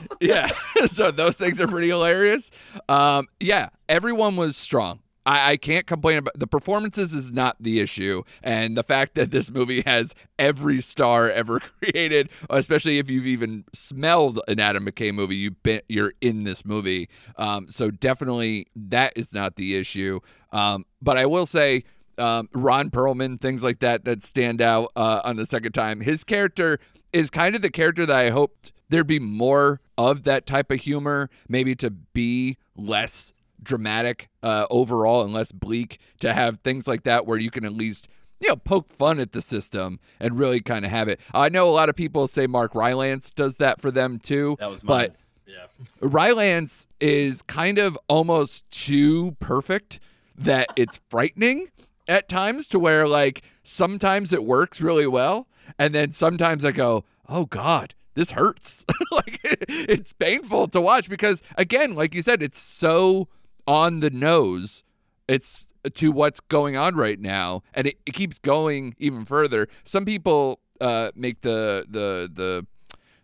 yeah. 0.20 0.50
so 0.86 1.10
those 1.10 1.36
things 1.36 1.60
are 1.60 1.66
pretty 1.66 1.88
hilarious. 1.88 2.50
Um, 2.88 3.26
yeah, 3.40 3.70
everyone 3.88 4.36
was 4.36 4.56
strong. 4.56 5.00
I, 5.26 5.52
I 5.52 5.56
can't 5.56 5.86
complain 5.86 6.18
about 6.18 6.38
the 6.38 6.46
performances 6.46 7.12
is 7.12 7.32
not 7.32 7.56
the 7.60 7.80
issue, 7.80 8.22
and 8.42 8.76
the 8.76 8.82
fact 8.82 9.14
that 9.14 9.30
this 9.30 9.50
movie 9.50 9.82
has 9.86 10.14
every 10.38 10.80
star 10.80 11.30
ever 11.30 11.60
created, 11.82 12.30
especially 12.48 12.98
if 12.98 13.10
you've 13.10 13.26
even 13.26 13.64
smelled 13.72 14.40
an 14.48 14.60
Adam 14.60 14.86
McKay 14.86 15.12
movie, 15.12 15.36
you've 15.36 15.62
been 15.62 15.82
you're 15.88 16.14
in 16.20 16.44
this 16.44 16.64
movie. 16.64 17.08
Um, 17.36 17.68
so 17.68 17.90
definitely 17.90 18.66
that 18.74 19.12
is 19.16 19.32
not 19.32 19.56
the 19.56 19.76
issue. 19.76 20.20
Um, 20.52 20.84
but 21.00 21.18
I 21.18 21.26
will 21.26 21.46
say. 21.46 21.84
Um, 22.18 22.50
Ron 22.52 22.90
Perlman, 22.90 23.40
things 23.40 23.62
like 23.62 23.78
that 23.78 24.04
that 24.04 24.22
stand 24.22 24.60
out 24.60 24.92
uh, 24.94 25.22
on 25.24 25.36
the 25.36 25.46
second 25.46 25.72
time. 25.72 26.02
His 26.02 26.22
character 26.22 26.78
is 27.14 27.30
kind 27.30 27.54
of 27.54 27.62
the 27.62 27.70
character 27.70 28.04
that 28.04 28.14
I 28.14 28.28
hoped 28.28 28.72
there'd 28.90 29.06
be 29.06 29.18
more 29.18 29.80
of 29.96 30.24
that 30.24 30.46
type 30.46 30.70
of 30.70 30.80
humor, 30.80 31.30
maybe 31.48 31.74
to 31.76 31.90
be 31.90 32.58
less 32.76 33.32
dramatic 33.62 34.28
uh, 34.42 34.66
overall 34.70 35.22
and 35.22 35.32
less 35.32 35.52
bleak, 35.52 35.98
to 36.20 36.32
have 36.34 36.58
things 36.60 36.86
like 36.86 37.02
that 37.04 37.26
where 37.26 37.38
you 37.38 37.50
can 37.50 37.64
at 37.64 37.72
least 37.72 38.08
you 38.40 38.48
know 38.48 38.56
poke 38.56 38.92
fun 38.92 39.20
at 39.20 39.32
the 39.32 39.42
system 39.42 39.98
and 40.18 40.38
really 40.38 40.60
kind 40.60 40.84
of 40.84 40.90
have 40.90 41.08
it. 41.08 41.20
I 41.34 41.48
know 41.50 41.68
a 41.68 41.72
lot 41.72 41.88
of 41.88 41.96
people 41.96 42.26
say 42.26 42.46
Mark 42.46 42.74
Rylance 42.74 43.30
does 43.30 43.56
that 43.58 43.80
for 43.80 43.90
them 43.90 44.18
too, 44.18 44.56
That 44.60 44.70
was 44.70 44.82
mine. 44.84 45.08
but 45.08 45.16
Yeah. 45.46 45.66
Rylance 46.00 46.86
is 47.00 47.42
kind 47.42 47.78
of 47.78 47.98
almost 48.08 48.68
too 48.70 49.36
perfect 49.40 50.00
that 50.36 50.68
it's 50.76 51.00
frightening 51.10 51.68
at 52.08 52.28
times 52.28 52.66
to 52.68 52.78
where 52.78 53.06
like 53.06 53.42
sometimes 53.62 54.32
it 54.32 54.44
works 54.44 54.80
really 54.80 55.06
well 55.06 55.46
and 55.78 55.94
then 55.94 56.12
sometimes 56.12 56.64
I 56.64 56.72
go, 56.72 57.04
"Oh 57.28 57.44
god, 57.44 57.94
this 58.14 58.30
hurts." 58.32 58.84
like 59.12 59.38
it's 59.44 60.12
painful 60.14 60.66
to 60.68 60.80
watch 60.80 61.08
because 61.10 61.42
again, 61.56 61.94
like 61.94 62.14
you 62.14 62.22
said, 62.22 62.42
it's 62.42 62.58
so 62.60 63.28
on 63.70 64.00
the 64.00 64.10
nose. 64.10 64.82
It's 65.28 65.66
to 65.94 66.10
what's 66.12 66.40
going 66.40 66.76
on 66.76 66.94
right 66.96 67.18
now 67.20 67.62
and 67.72 67.86
it, 67.86 67.98
it 68.04 68.12
keeps 68.12 68.38
going 68.38 68.94
even 68.98 69.24
further. 69.24 69.68
Some 69.84 70.04
people 70.04 70.60
uh 70.80 71.10
make 71.14 71.40
the 71.42 71.86
the 71.88 72.28
the 72.32 72.66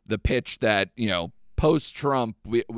the 0.07 0.19
pitch 0.19 0.61
that, 0.61 0.89
you 0.97 1.09
know, 1.09 1.33
post 1.57 1.97
Trump 1.97 2.37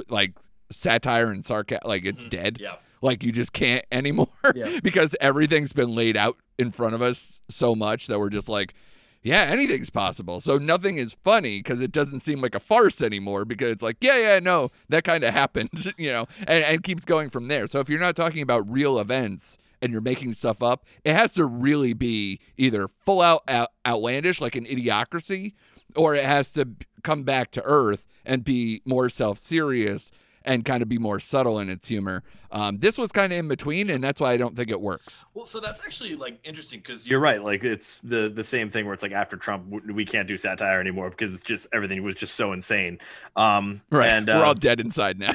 like 0.08 0.32
satire 0.70 1.30
and 1.30 1.44
sarcasm 1.44 1.82
like 1.84 2.04
it's 2.06 2.24
dead 2.24 2.58
Yeah. 2.60 2.76
like 3.02 3.22
you 3.22 3.32
just 3.32 3.52
can't 3.52 3.84
anymore 3.92 4.28
Yeah. 4.54 4.80
because 4.82 5.14
everything's 5.20 5.72
been 5.72 5.94
laid 5.94 6.16
out 6.16 6.36
in 6.58 6.70
front 6.70 6.94
of 6.94 7.02
us 7.02 7.40
so 7.48 7.74
much 7.74 8.06
that 8.08 8.18
we're 8.18 8.30
just 8.30 8.48
like 8.48 8.74
yeah 9.22 9.42
anything's 9.42 9.90
possible 9.90 10.40
so 10.40 10.58
nothing 10.58 10.96
is 10.96 11.16
funny 11.24 11.58
because 11.58 11.80
it 11.80 11.92
doesn't 11.92 12.20
seem 12.20 12.40
like 12.40 12.54
a 12.54 12.60
farce 12.60 13.02
anymore 13.02 13.44
because 13.44 13.70
it's 13.70 13.82
like 13.82 13.96
yeah 14.00 14.16
yeah 14.16 14.38
no 14.38 14.70
that 14.88 15.04
kind 15.04 15.24
of 15.24 15.32
happened 15.34 15.70
you 15.96 16.10
know 16.10 16.26
and, 16.46 16.64
and 16.64 16.82
keeps 16.82 17.04
going 17.04 17.28
from 17.28 17.48
there 17.48 17.66
so 17.66 17.80
if 17.80 17.88
you're 17.88 18.00
not 18.00 18.16
talking 18.16 18.42
about 18.42 18.68
real 18.70 18.98
events 18.98 19.58
and 19.80 19.92
you're 19.92 20.00
making 20.00 20.32
stuff 20.32 20.62
up 20.62 20.84
it 21.04 21.14
has 21.14 21.32
to 21.32 21.44
really 21.44 21.92
be 21.92 22.40
either 22.56 22.88
full 22.88 23.20
out, 23.20 23.42
out 23.48 23.70
outlandish 23.86 24.40
like 24.40 24.56
an 24.56 24.64
idiocracy 24.64 25.54
or 25.96 26.14
it 26.14 26.24
has 26.24 26.50
to 26.52 26.68
come 27.02 27.22
back 27.22 27.50
to 27.50 27.62
earth 27.62 28.06
and 28.24 28.44
be 28.44 28.82
more 28.84 29.08
self-serious 29.08 30.10
and 30.44 30.64
kind 30.64 30.82
of 30.82 30.88
be 30.88 30.98
more 30.98 31.20
subtle 31.20 31.58
in 31.58 31.68
its 31.68 31.88
humor. 31.88 32.22
Um, 32.50 32.78
this 32.78 32.96
was 32.96 33.12
kind 33.12 33.32
of 33.32 33.38
in 33.38 33.48
between, 33.48 33.90
and 33.90 34.02
that's 34.02 34.20
why 34.20 34.32
I 34.32 34.36
don't 34.36 34.56
think 34.56 34.70
it 34.70 34.80
works. 34.80 35.24
Well, 35.34 35.44
so 35.46 35.60
that's 35.60 35.84
actually 35.84 36.14
like 36.16 36.38
interesting 36.44 36.80
because 36.80 37.06
You're 37.08 37.20
right. 37.20 37.42
Like 37.42 37.64
it's 37.64 37.98
the 37.98 38.28
the 38.28 38.44
same 38.44 38.70
thing 38.70 38.84
where 38.86 38.94
it's 38.94 39.02
like 39.02 39.12
after 39.12 39.36
Trump, 39.36 39.66
we 39.86 40.04
can't 40.04 40.26
do 40.26 40.38
satire 40.38 40.80
anymore 40.80 41.10
because 41.10 41.34
it's 41.34 41.42
just 41.42 41.66
everything 41.72 42.02
was 42.02 42.14
just 42.14 42.34
so 42.34 42.52
insane. 42.52 42.98
Um, 43.36 43.82
And 43.92 44.28
We're 44.28 44.34
uh, 44.34 44.46
all 44.46 44.54
dead 44.54 44.80
inside 44.80 45.18
now. 45.18 45.32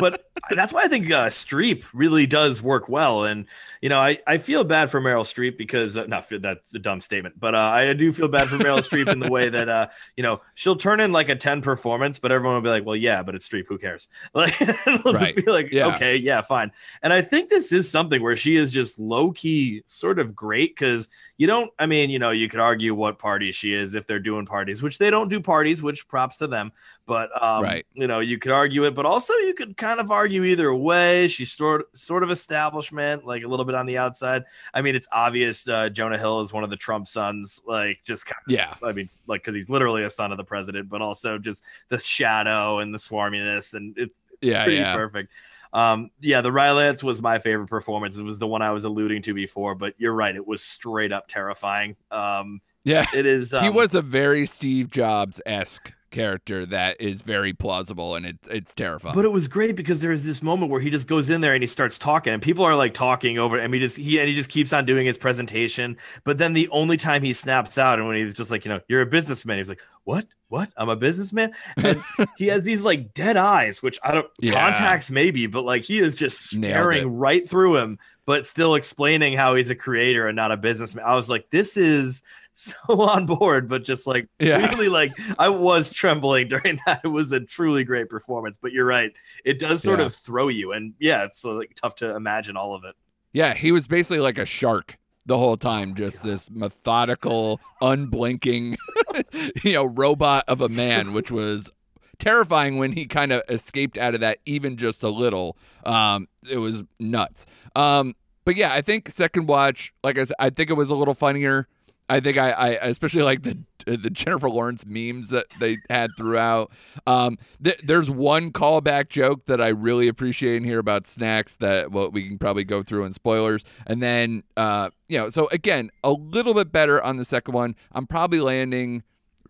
but 0.00 0.26
that's 0.50 0.72
why 0.72 0.82
I 0.82 0.88
think 0.88 1.10
uh, 1.10 1.26
Streep 1.28 1.84
really 1.92 2.26
does 2.26 2.62
work 2.62 2.88
well. 2.88 3.24
And 3.24 3.46
you 3.82 3.88
know, 3.90 4.00
I, 4.00 4.18
I 4.26 4.38
feel 4.38 4.64
bad 4.64 4.90
for 4.90 5.00
Meryl 5.00 5.24
Streep 5.24 5.58
because 5.58 5.96
uh, 5.96 6.06
not 6.06 6.26
that's 6.40 6.74
a 6.74 6.78
dumb 6.78 7.00
statement, 7.00 7.38
but 7.38 7.54
uh, 7.54 7.58
I 7.58 7.92
do 7.92 8.10
feel 8.12 8.28
bad 8.28 8.48
for 8.48 8.56
Meryl 8.56 8.78
Streep 8.88 9.08
in 9.12 9.20
the 9.20 9.30
way 9.30 9.48
that 9.50 9.68
uh, 9.68 9.88
you 10.16 10.22
know 10.22 10.40
she'll 10.54 10.76
turn 10.76 11.00
in 11.00 11.12
like 11.12 11.28
a 11.28 11.36
ten 11.36 11.60
performance, 11.60 12.18
but 12.18 12.32
everyone 12.32 12.54
will 12.54 12.62
be 12.62 12.70
like, 12.70 12.86
well, 12.86 12.96
yeah, 12.96 13.22
but 13.22 13.34
it's 13.34 13.46
Streep, 13.48 13.66
who 13.68 13.76
cares? 13.78 14.08
Like, 14.34 14.58
Right. 15.04 15.36
be 15.36 15.42
like, 15.42 15.70
Yeah. 15.72 15.94
okay, 15.94 16.16
yeah, 16.16 16.40
fine. 16.40 16.53
And 17.02 17.12
I 17.12 17.22
think 17.22 17.48
this 17.48 17.72
is 17.72 17.90
something 17.90 18.22
where 18.22 18.36
she 18.36 18.56
is 18.56 18.72
just 18.72 18.98
low 18.98 19.32
key, 19.32 19.82
sort 19.86 20.18
of 20.18 20.34
great 20.34 20.74
because 20.74 21.08
you 21.36 21.46
don't. 21.46 21.72
I 21.78 21.86
mean, 21.86 22.10
you 22.10 22.18
know, 22.18 22.30
you 22.30 22.48
could 22.48 22.60
argue 22.60 22.94
what 22.94 23.18
party 23.18 23.52
she 23.52 23.74
is 23.74 23.94
if 23.94 24.06
they're 24.06 24.18
doing 24.18 24.46
parties, 24.46 24.82
which 24.82 24.98
they 24.98 25.10
don't 25.10 25.28
do 25.28 25.40
parties, 25.40 25.82
which 25.82 26.06
props 26.08 26.38
to 26.38 26.46
them. 26.46 26.72
But 27.06 27.30
um, 27.42 27.62
Right. 27.62 27.86
you 27.94 28.06
know, 28.06 28.20
you 28.20 28.38
could 28.38 28.52
argue 28.52 28.84
it, 28.84 28.94
but 28.94 29.06
also 29.06 29.34
you 29.34 29.54
could 29.54 29.76
kind 29.76 30.00
of 30.00 30.10
argue 30.10 30.44
either 30.44 30.74
way. 30.74 31.28
She's 31.28 31.52
sort 31.52 31.94
sort 31.96 32.22
of 32.22 32.30
establishment, 32.30 33.26
like 33.26 33.42
a 33.42 33.48
little 33.48 33.64
bit 33.64 33.74
on 33.74 33.86
the 33.86 33.98
outside. 33.98 34.44
I 34.72 34.82
mean, 34.82 34.94
it's 34.96 35.08
obvious 35.12 35.68
uh, 35.68 35.88
Jonah 35.90 36.18
Hill 36.18 36.40
is 36.40 36.52
one 36.52 36.64
of 36.64 36.70
the 36.70 36.76
Trump 36.76 37.06
sons, 37.06 37.62
like 37.66 37.98
just 38.04 38.26
kind 38.26 38.40
yeah, 38.46 38.74
I 38.82 38.92
mean, 38.92 39.08
like 39.26 39.42
because 39.42 39.54
he's 39.54 39.70
literally 39.70 40.02
a 40.04 40.10
son 40.10 40.32
of 40.32 40.38
the 40.38 40.44
president, 40.44 40.88
but 40.88 41.02
also 41.02 41.38
just 41.38 41.64
the 41.88 41.98
shadow 41.98 42.78
and 42.78 42.94
the 42.94 42.98
swarminess, 42.98 43.74
and 43.74 43.96
it's 43.98 44.14
yeah, 44.40 44.64
pretty 44.64 44.78
yeah. 44.78 44.94
perfect. 44.94 45.30
Um, 45.74 46.10
yeah, 46.20 46.40
the 46.40 46.52
Rylance 46.52 47.02
was 47.02 47.20
my 47.20 47.40
favorite 47.40 47.68
performance. 47.68 48.16
It 48.16 48.22
was 48.22 48.38
the 48.38 48.46
one 48.46 48.62
I 48.62 48.70
was 48.70 48.84
alluding 48.84 49.22
to 49.22 49.34
before, 49.34 49.74
but 49.74 49.94
you're 49.98 50.14
right, 50.14 50.34
it 50.34 50.46
was 50.46 50.62
straight 50.62 51.12
up 51.12 51.26
terrifying. 51.28 51.96
Um, 52.10 52.60
Yeah, 52.84 53.06
it 53.12 53.26
is. 53.26 53.52
Um, 53.52 53.64
he 53.64 53.70
was 53.70 53.94
a 53.94 54.00
very 54.00 54.46
Steve 54.46 54.90
Jobs 54.90 55.40
esque 55.44 55.92
character 56.14 56.64
that 56.66 57.00
is 57.00 57.20
very 57.22 57.52
plausible, 57.52 58.14
and 58.14 58.24
it's 58.24 58.48
it's 58.48 58.72
terrifying. 58.72 59.14
But 59.14 59.24
it 59.26 59.32
was 59.32 59.48
great 59.48 59.76
because 59.76 60.00
there's 60.00 60.24
this 60.24 60.42
moment 60.42 60.70
where 60.70 60.80
he 60.80 60.88
just 60.88 61.08
goes 61.08 61.28
in 61.28 61.40
there 61.42 61.52
and 61.54 61.62
he 61.62 61.66
starts 61.66 61.98
talking, 61.98 62.32
and 62.32 62.40
people 62.40 62.64
are 62.64 62.76
like 62.76 62.94
talking 62.94 63.38
over, 63.38 63.58
and 63.58 63.74
he 63.74 63.80
just 63.80 63.96
he 63.96 64.18
and 64.18 64.28
he 64.28 64.34
just 64.34 64.48
keeps 64.48 64.72
on 64.72 64.86
doing 64.86 65.04
his 65.04 65.18
presentation. 65.18 65.96
But 66.24 66.38
then 66.38 66.52
the 66.54 66.68
only 66.70 66.96
time 66.96 67.22
he 67.22 67.32
snaps 67.34 67.76
out, 67.76 67.98
and 67.98 68.08
when 68.08 68.16
he's 68.16 68.32
just 68.34 68.50
like, 68.50 68.64
you 68.64 68.70
know, 68.70 68.80
you're 68.88 69.02
a 69.02 69.06
businessman, 69.06 69.58
he's 69.58 69.68
like, 69.68 69.80
what, 70.04 70.26
what? 70.48 70.70
I'm 70.76 70.88
a 70.88 70.96
businessman, 70.96 71.52
and 71.76 72.02
he 72.36 72.46
has 72.46 72.64
these 72.64 72.82
like 72.82 73.12
dead 73.12 73.36
eyes, 73.36 73.82
which 73.82 73.98
I 74.02 74.12
don't 74.12 74.26
Yeah. 74.40 74.52
contacts 74.52 75.10
maybe, 75.10 75.46
but 75.46 75.64
like 75.64 75.82
he 75.82 75.98
is 75.98 76.16
just 76.16 76.38
staring 76.48 77.08
right 77.08 77.46
through 77.48 77.76
him, 77.78 77.98
but 78.24 78.46
still 78.46 78.74
explaining 78.76 79.32
how 79.34 79.54
he's 79.56 79.70
a 79.70 79.74
creator 79.74 80.28
and 80.28 80.36
not 80.36 80.52
a 80.52 80.56
businessman. 80.56 81.04
I 81.04 81.14
was 81.14 81.28
like, 81.28 81.50
this 81.50 81.76
is 81.76 82.22
so 82.56 82.74
on 82.88 83.26
board, 83.26 83.68
but 83.68 83.84
just 83.84 84.06
like 84.06 84.28
Yeah. 84.38 84.66
really 84.68 84.88
like 84.88 85.18
I 85.38 85.48
was 85.48 85.90
trembling 85.90 86.48
during 86.54 86.78
that. 86.86 87.00
It 87.04 87.08
was 87.08 87.32
a 87.32 87.40
truly 87.40 87.84
great 87.84 88.08
performance, 88.08 88.58
but 88.60 88.72
you're 88.72 88.86
right. 88.86 89.12
It 89.44 89.58
does 89.58 89.82
sort 89.82 89.98
Yeah. 90.00 90.06
of 90.06 90.14
throw 90.14 90.48
you, 90.48 90.72
and 90.72 90.94
yeah, 91.00 91.24
it's 91.24 91.44
uh, 91.44 91.52
like 91.52 91.74
tough 91.74 91.96
to 91.96 92.14
imagine 92.14 92.56
all 92.56 92.74
of 92.74 92.84
it. 92.84 92.94
yeah, 93.32 93.54
he 93.54 93.72
was 93.72 93.86
basically 93.88 94.20
like 94.20 94.38
a 94.38 94.46
shark 94.46 94.96
the 95.26 95.38
whole 95.38 95.56
time, 95.56 95.94
just 95.94 96.22
this 96.22 96.50
methodical, 96.50 97.58
unblinking, 97.80 98.76
you 99.64 99.72
know, 99.72 99.84
robot 99.84 100.44
of 100.46 100.60
a 100.60 100.68
man, 100.68 101.12
which 101.12 101.30
was 101.30 101.70
terrifying 102.18 102.76
when 102.78 102.92
he 102.92 103.06
kind 103.06 103.32
of 103.32 103.42
escaped 103.48 103.96
out 103.98 104.14
of 104.14 104.20
that 104.20 104.38
even 104.46 104.76
just 104.76 105.02
a 105.02 105.08
little. 105.08 105.56
Um, 105.84 106.28
it 106.48 106.58
was 106.58 106.82
nuts. 107.00 107.46
Um, 107.74 108.14
but 108.44 108.54
yeah, 108.56 108.72
I 108.74 108.82
think 108.82 109.08
second 109.10 109.46
watch, 109.46 109.92
like 110.04 110.18
I 110.18 110.24
said, 110.24 110.36
I 110.38 110.50
think 110.50 110.68
it 110.70 110.74
was 110.74 110.90
a 110.90 110.94
little 110.94 111.14
funnier. 111.14 111.66
I 112.08 112.20
think 112.20 112.36
I, 112.36 112.50
I 112.50 112.68
especially 112.86 113.22
like 113.22 113.42
the 113.42 113.58
the 113.86 114.10
Jennifer 114.10 114.48
Lawrence 114.48 114.84
memes 114.86 115.30
that 115.30 115.46
they 115.58 115.78
had 115.88 116.10
throughout. 116.16 116.70
Um, 117.06 117.38
th- 117.62 117.80
there's 117.82 118.10
one 118.10 118.50
callback 118.50 119.08
joke 119.08 119.44
that 119.46 119.60
I 119.60 119.68
really 119.68 120.08
appreciate 120.08 120.56
in 120.56 120.64
here 120.64 120.78
about 120.78 121.06
snacks 121.06 121.56
that 121.56 121.90
well 121.90 122.10
we 122.10 122.28
can 122.28 122.38
probably 122.38 122.64
go 122.64 122.82
through 122.82 123.04
in 123.04 123.12
spoilers, 123.12 123.64
and 123.86 124.02
then 124.02 124.42
uh, 124.56 124.90
you 125.08 125.18
know, 125.18 125.30
so 125.30 125.48
again, 125.50 125.90
a 126.02 126.12
little 126.12 126.54
bit 126.54 126.72
better 126.72 127.02
on 127.02 127.16
the 127.16 127.24
second 127.24 127.54
one. 127.54 127.74
I'm 127.92 128.06
probably 128.06 128.40
landing 128.40 129.02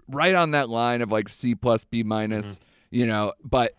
right 0.08 0.34
on 0.34 0.52
that 0.52 0.68
line 0.68 1.02
of 1.02 1.10
like 1.10 1.28
C 1.28 1.54
plus 1.54 1.84
B 1.84 2.02
minus, 2.02 2.60
you 2.90 3.06
know, 3.06 3.32
but 3.42 3.72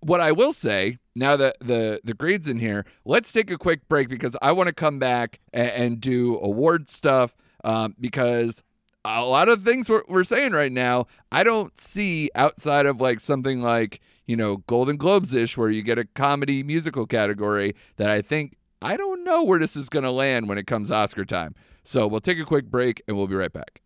what 0.00 0.20
I 0.20 0.30
will 0.30 0.52
say 0.52 0.98
now 1.16 1.36
that 1.36 1.56
the 1.60 2.00
the 2.04 2.14
grades 2.14 2.48
in 2.48 2.60
here, 2.60 2.86
let's 3.04 3.32
take 3.32 3.50
a 3.50 3.58
quick 3.58 3.88
break 3.88 4.08
because 4.08 4.36
I 4.40 4.52
want 4.52 4.68
to 4.68 4.74
come 4.74 5.00
back 5.00 5.40
and, 5.52 5.70
and 5.70 6.00
do 6.00 6.38
award 6.38 6.88
stuff 6.88 7.34
um, 7.66 7.96
because 8.00 8.62
a 9.04 9.24
lot 9.24 9.48
of 9.48 9.64
things 9.64 9.90
we're, 9.90 10.04
we're 10.08 10.24
saying 10.24 10.52
right 10.52 10.72
now, 10.72 11.06
I 11.30 11.44
don't 11.44 11.78
see 11.78 12.30
outside 12.34 12.86
of 12.86 13.00
like 13.00 13.20
something 13.20 13.60
like 13.60 14.00
you 14.24 14.36
know 14.36 14.58
Golden 14.68 14.96
Globes 14.96 15.34
ish 15.34 15.58
where 15.58 15.68
you 15.68 15.82
get 15.82 15.98
a 15.98 16.04
comedy 16.04 16.62
musical 16.62 17.06
category 17.06 17.74
that 17.96 18.08
I 18.08 18.22
think 18.22 18.56
I 18.80 18.96
don't 18.96 19.24
know 19.24 19.42
where 19.42 19.58
this 19.58 19.76
is 19.76 19.88
going 19.88 20.04
to 20.04 20.10
land 20.10 20.48
when 20.48 20.58
it 20.58 20.66
comes 20.66 20.90
Oscar 20.90 21.24
time. 21.24 21.54
So 21.82 22.06
we'll 22.06 22.20
take 22.20 22.38
a 22.38 22.44
quick 22.44 22.66
break 22.66 23.02
and 23.06 23.16
we'll 23.16 23.26
be 23.26 23.36
right 23.36 23.52
back. 23.52 23.82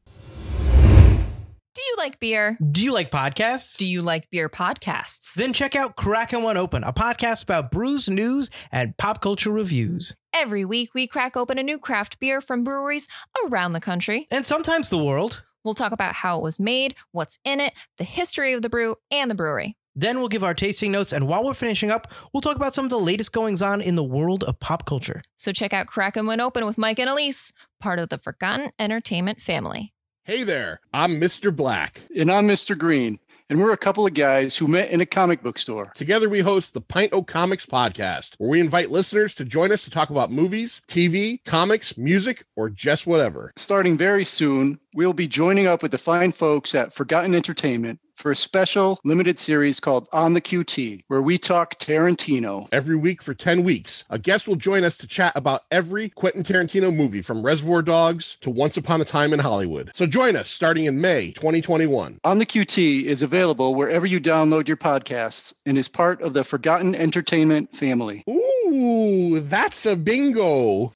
Do 1.73 1.83
you 1.83 1.95
like 1.99 2.19
beer? 2.19 2.59
Do 2.71 2.83
you 2.83 2.93
like 2.93 3.11
podcasts? 3.11 3.77
Do 3.77 3.87
you 3.87 4.03
like 4.03 4.29
beer 4.31 4.49
podcasts? 4.49 5.35
then 5.35 5.53
check 5.53 5.77
out 5.77 5.97
Crackin' 5.97 6.43
One 6.43 6.57
Open, 6.57 6.83
a 6.83 6.93
podcast 6.93 7.45
about 7.45 7.71
brews, 7.71 8.09
news, 8.11 8.51
and 8.73 8.97
pop 8.97 9.23
culture 9.23 9.53
reviews. 9.53 10.17
Every 10.33 10.65
week, 10.65 10.95
we 10.95 11.09
crack 11.09 11.37
open 11.37 11.59
a 11.59 11.63
new 11.63 11.77
craft 11.77 12.21
beer 12.21 12.41
from 12.41 12.63
breweries 12.63 13.09
around 13.45 13.73
the 13.73 13.81
country. 13.81 14.29
And 14.31 14.47
sometimes 14.47 14.89
the 14.89 15.03
world. 15.03 15.43
We'll 15.65 15.75
talk 15.75 15.91
about 15.93 16.15
how 16.15 16.39
it 16.39 16.43
was 16.43 16.61
made, 16.61 16.95
what's 17.11 17.39
in 17.45 17.61
it, 17.61 17.75
the 17.99 18.05
history 18.05 18.53
of 18.53 18.63
the 18.63 18.71
brew, 18.71 18.97
and 19.11 19.29
the 19.31 19.35
brewery. 19.35 19.77
Then 19.97 20.19
we'll 20.19 20.29
give 20.29 20.45
our 20.45 20.55
tasting 20.55 20.93
notes, 20.93 21.13
and 21.13 21.27
while 21.27 21.45
we're 21.45 21.53
finishing 21.53 21.91
up, 21.91 22.13
we'll 22.33 22.41
talk 22.41 22.55
about 22.55 22.75
some 22.77 22.85
of 22.85 22.91
the 22.91 23.01
latest 23.01 23.33
goings 23.33 23.61
on 23.61 23.81
in 23.81 23.97
the 23.97 24.05
world 24.05 24.45
of 24.45 24.61
pop 24.61 24.87
culture. 24.87 25.21
So 25.37 25.51
check 25.51 25.73
out 25.73 25.89
Crackin' 25.89 26.27
One 26.27 26.41
Open 26.41 26.65
with 26.65 26.79
Mike 26.79 27.01
and 27.01 27.11
Elise, 27.11 27.53
part 27.81 27.99
of 27.99 28.09
the 28.09 28.19
Forgotten 28.19 28.71
Entertainment 28.79 29.43
family. 29.43 29.93
Hey 30.23 30.45
there, 30.45 30.81
I'm 30.95 31.21
Mr. 31.21 31.55
Black. 31.55 32.03
And 32.17 32.31
I'm 32.31 32.47
Mr. 32.47 32.79
Green, 32.79 33.19
and 33.51 33.61
we're 33.61 33.73
a 33.73 33.77
couple 33.77 34.07
of 34.07 34.15
guys 34.15 34.57
who 34.57 34.69
met 34.69 34.91
in 34.91 35.01
a 35.01 35.07
comic 35.07 35.43
book 35.43 35.59
store. 35.59 35.93
Together, 35.97 36.29
we 36.29 36.39
host 36.39 36.73
the 36.73 36.81
Pint 36.81 37.13
O 37.13 37.23
Comics 37.23 37.67
podcast, 37.67 38.37
where 38.39 38.49
we 38.49 38.61
invite 38.61 38.91
listeners 38.91 39.35
to 39.35 39.45
join 39.45 39.73
us 39.73 39.83
to 39.85 39.91
talk 39.91 40.09
about 40.09 40.31
movies, 40.31 40.83
TV, 40.87 41.45
comics, 41.45 41.99
music, 41.99 42.47
or 42.55 42.71
just 42.71 43.09
whatever. 43.09 43.53
Starting 43.57 43.99
very 43.99 44.25
soon, 44.25 44.79
we'll 44.95 45.13
be 45.13 45.27
joining 45.27 45.67
up 45.67 45.83
with 45.83 45.91
the 45.91 45.99
fine 45.99 46.31
folks 46.31 46.75
at 46.77 46.95
Forgotten 46.95 47.35
Entertainment 47.35 47.99
for 48.21 48.31
a 48.31 48.37
special 48.37 48.99
limited 49.03 49.39
series 49.39 49.81
called 49.81 50.07
On 50.13 50.35
the 50.35 50.41
QT, 50.41 51.05
where 51.09 51.23
we 51.23 51.39
talk 51.39 51.79
Tarantino. 51.79 52.69
Every 52.71 52.97
week 52.97 53.23
for 53.23 53.33
10 53.33 53.65
weeks, 53.65 54.05
a 54.11 54.19
guest 54.19 54.47
will 54.47 54.57
join 54.57 54.85
us 54.85 54.97
to 54.99 55.07
chat 55.07 55.33
about 55.35 55.65
every 55.71 56.11
Quentin 56.11 56.43
Tarantino 56.43 56.95
movie 56.95 57.23
from 57.23 57.43
Reservoir 57.43 57.83
Dogs 57.83 58.37
to 58.43 58.51
Once 58.51 58.77
Upon 58.77 59.01
a 59.01 59.05
Time 59.05 59.33
in 59.33 59.41
Hollywood. 59.41 59.91
So 59.95 60.07
join 60.07 60.37
us 60.37 60.51
starting 60.51 60.85
in 60.85 61.01
May 61.01 61.33
2021. 61.33 62.21
On 62.25 62.39
the 62.39 62.47
QT 62.47 63.05
is 63.05 63.23
available 63.23 63.75
wherever 63.75 64.05
you 64.05 64.21
download 64.21 64.69
your 64.69 64.77
podcasts 64.77 65.55
and 65.65 65.79
is 65.79 65.89
part 65.89 66.21
of 66.21 66.35
the 66.35 66.45
Forgotten 66.45 66.95
Entertainment 66.95 67.75
family. 67.75 68.23
Ooh, 68.29 69.41
that's 69.41 69.87
a 69.87 69.97
bingo. 69.97 70.93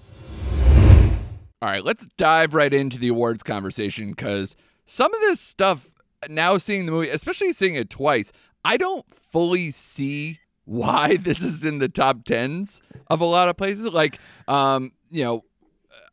All 1.64 1.70
right, 1.70 1.83
let's 1.83 2.07
dive 2.18 2.53
right 2.53 2.75
into 2.75 2.99
the 2.99 3.09
awards 3.09 3.43
conversation 3.43 4.11
because 4.11 4.55
some 4.85 5.14
of 5.14 5.20
this 5.22 5.41
stuff, 5.41 5.89
now 6.29 6.59
seeing 6.59 6.87
the 6.87 6.93
movie, 6.93 7.09
especially 7.09 7.53
seeing 7.53 7.75
it 7.75 7.91
twice, 7.91 8.33
I 8.64 8.77
don't 8.77 9.12
fully 9.12 9.70
see 9.70 10.41
why 10.64 11.16
this 11.20 11.43
is 11.43 11.64
in 11.64 11.79
the 11.79 11.89
top 11.89 12.25
tens 12.25 12.83
of 13.09 13.20
a 13.20 13.25
lot 13.25 13.49
of 13.49 13.57
places. 13.57 13.85
Like, 13.85 14.18
um, 14.49 14.93
you 15.11 15.25
know, 15.25 15.45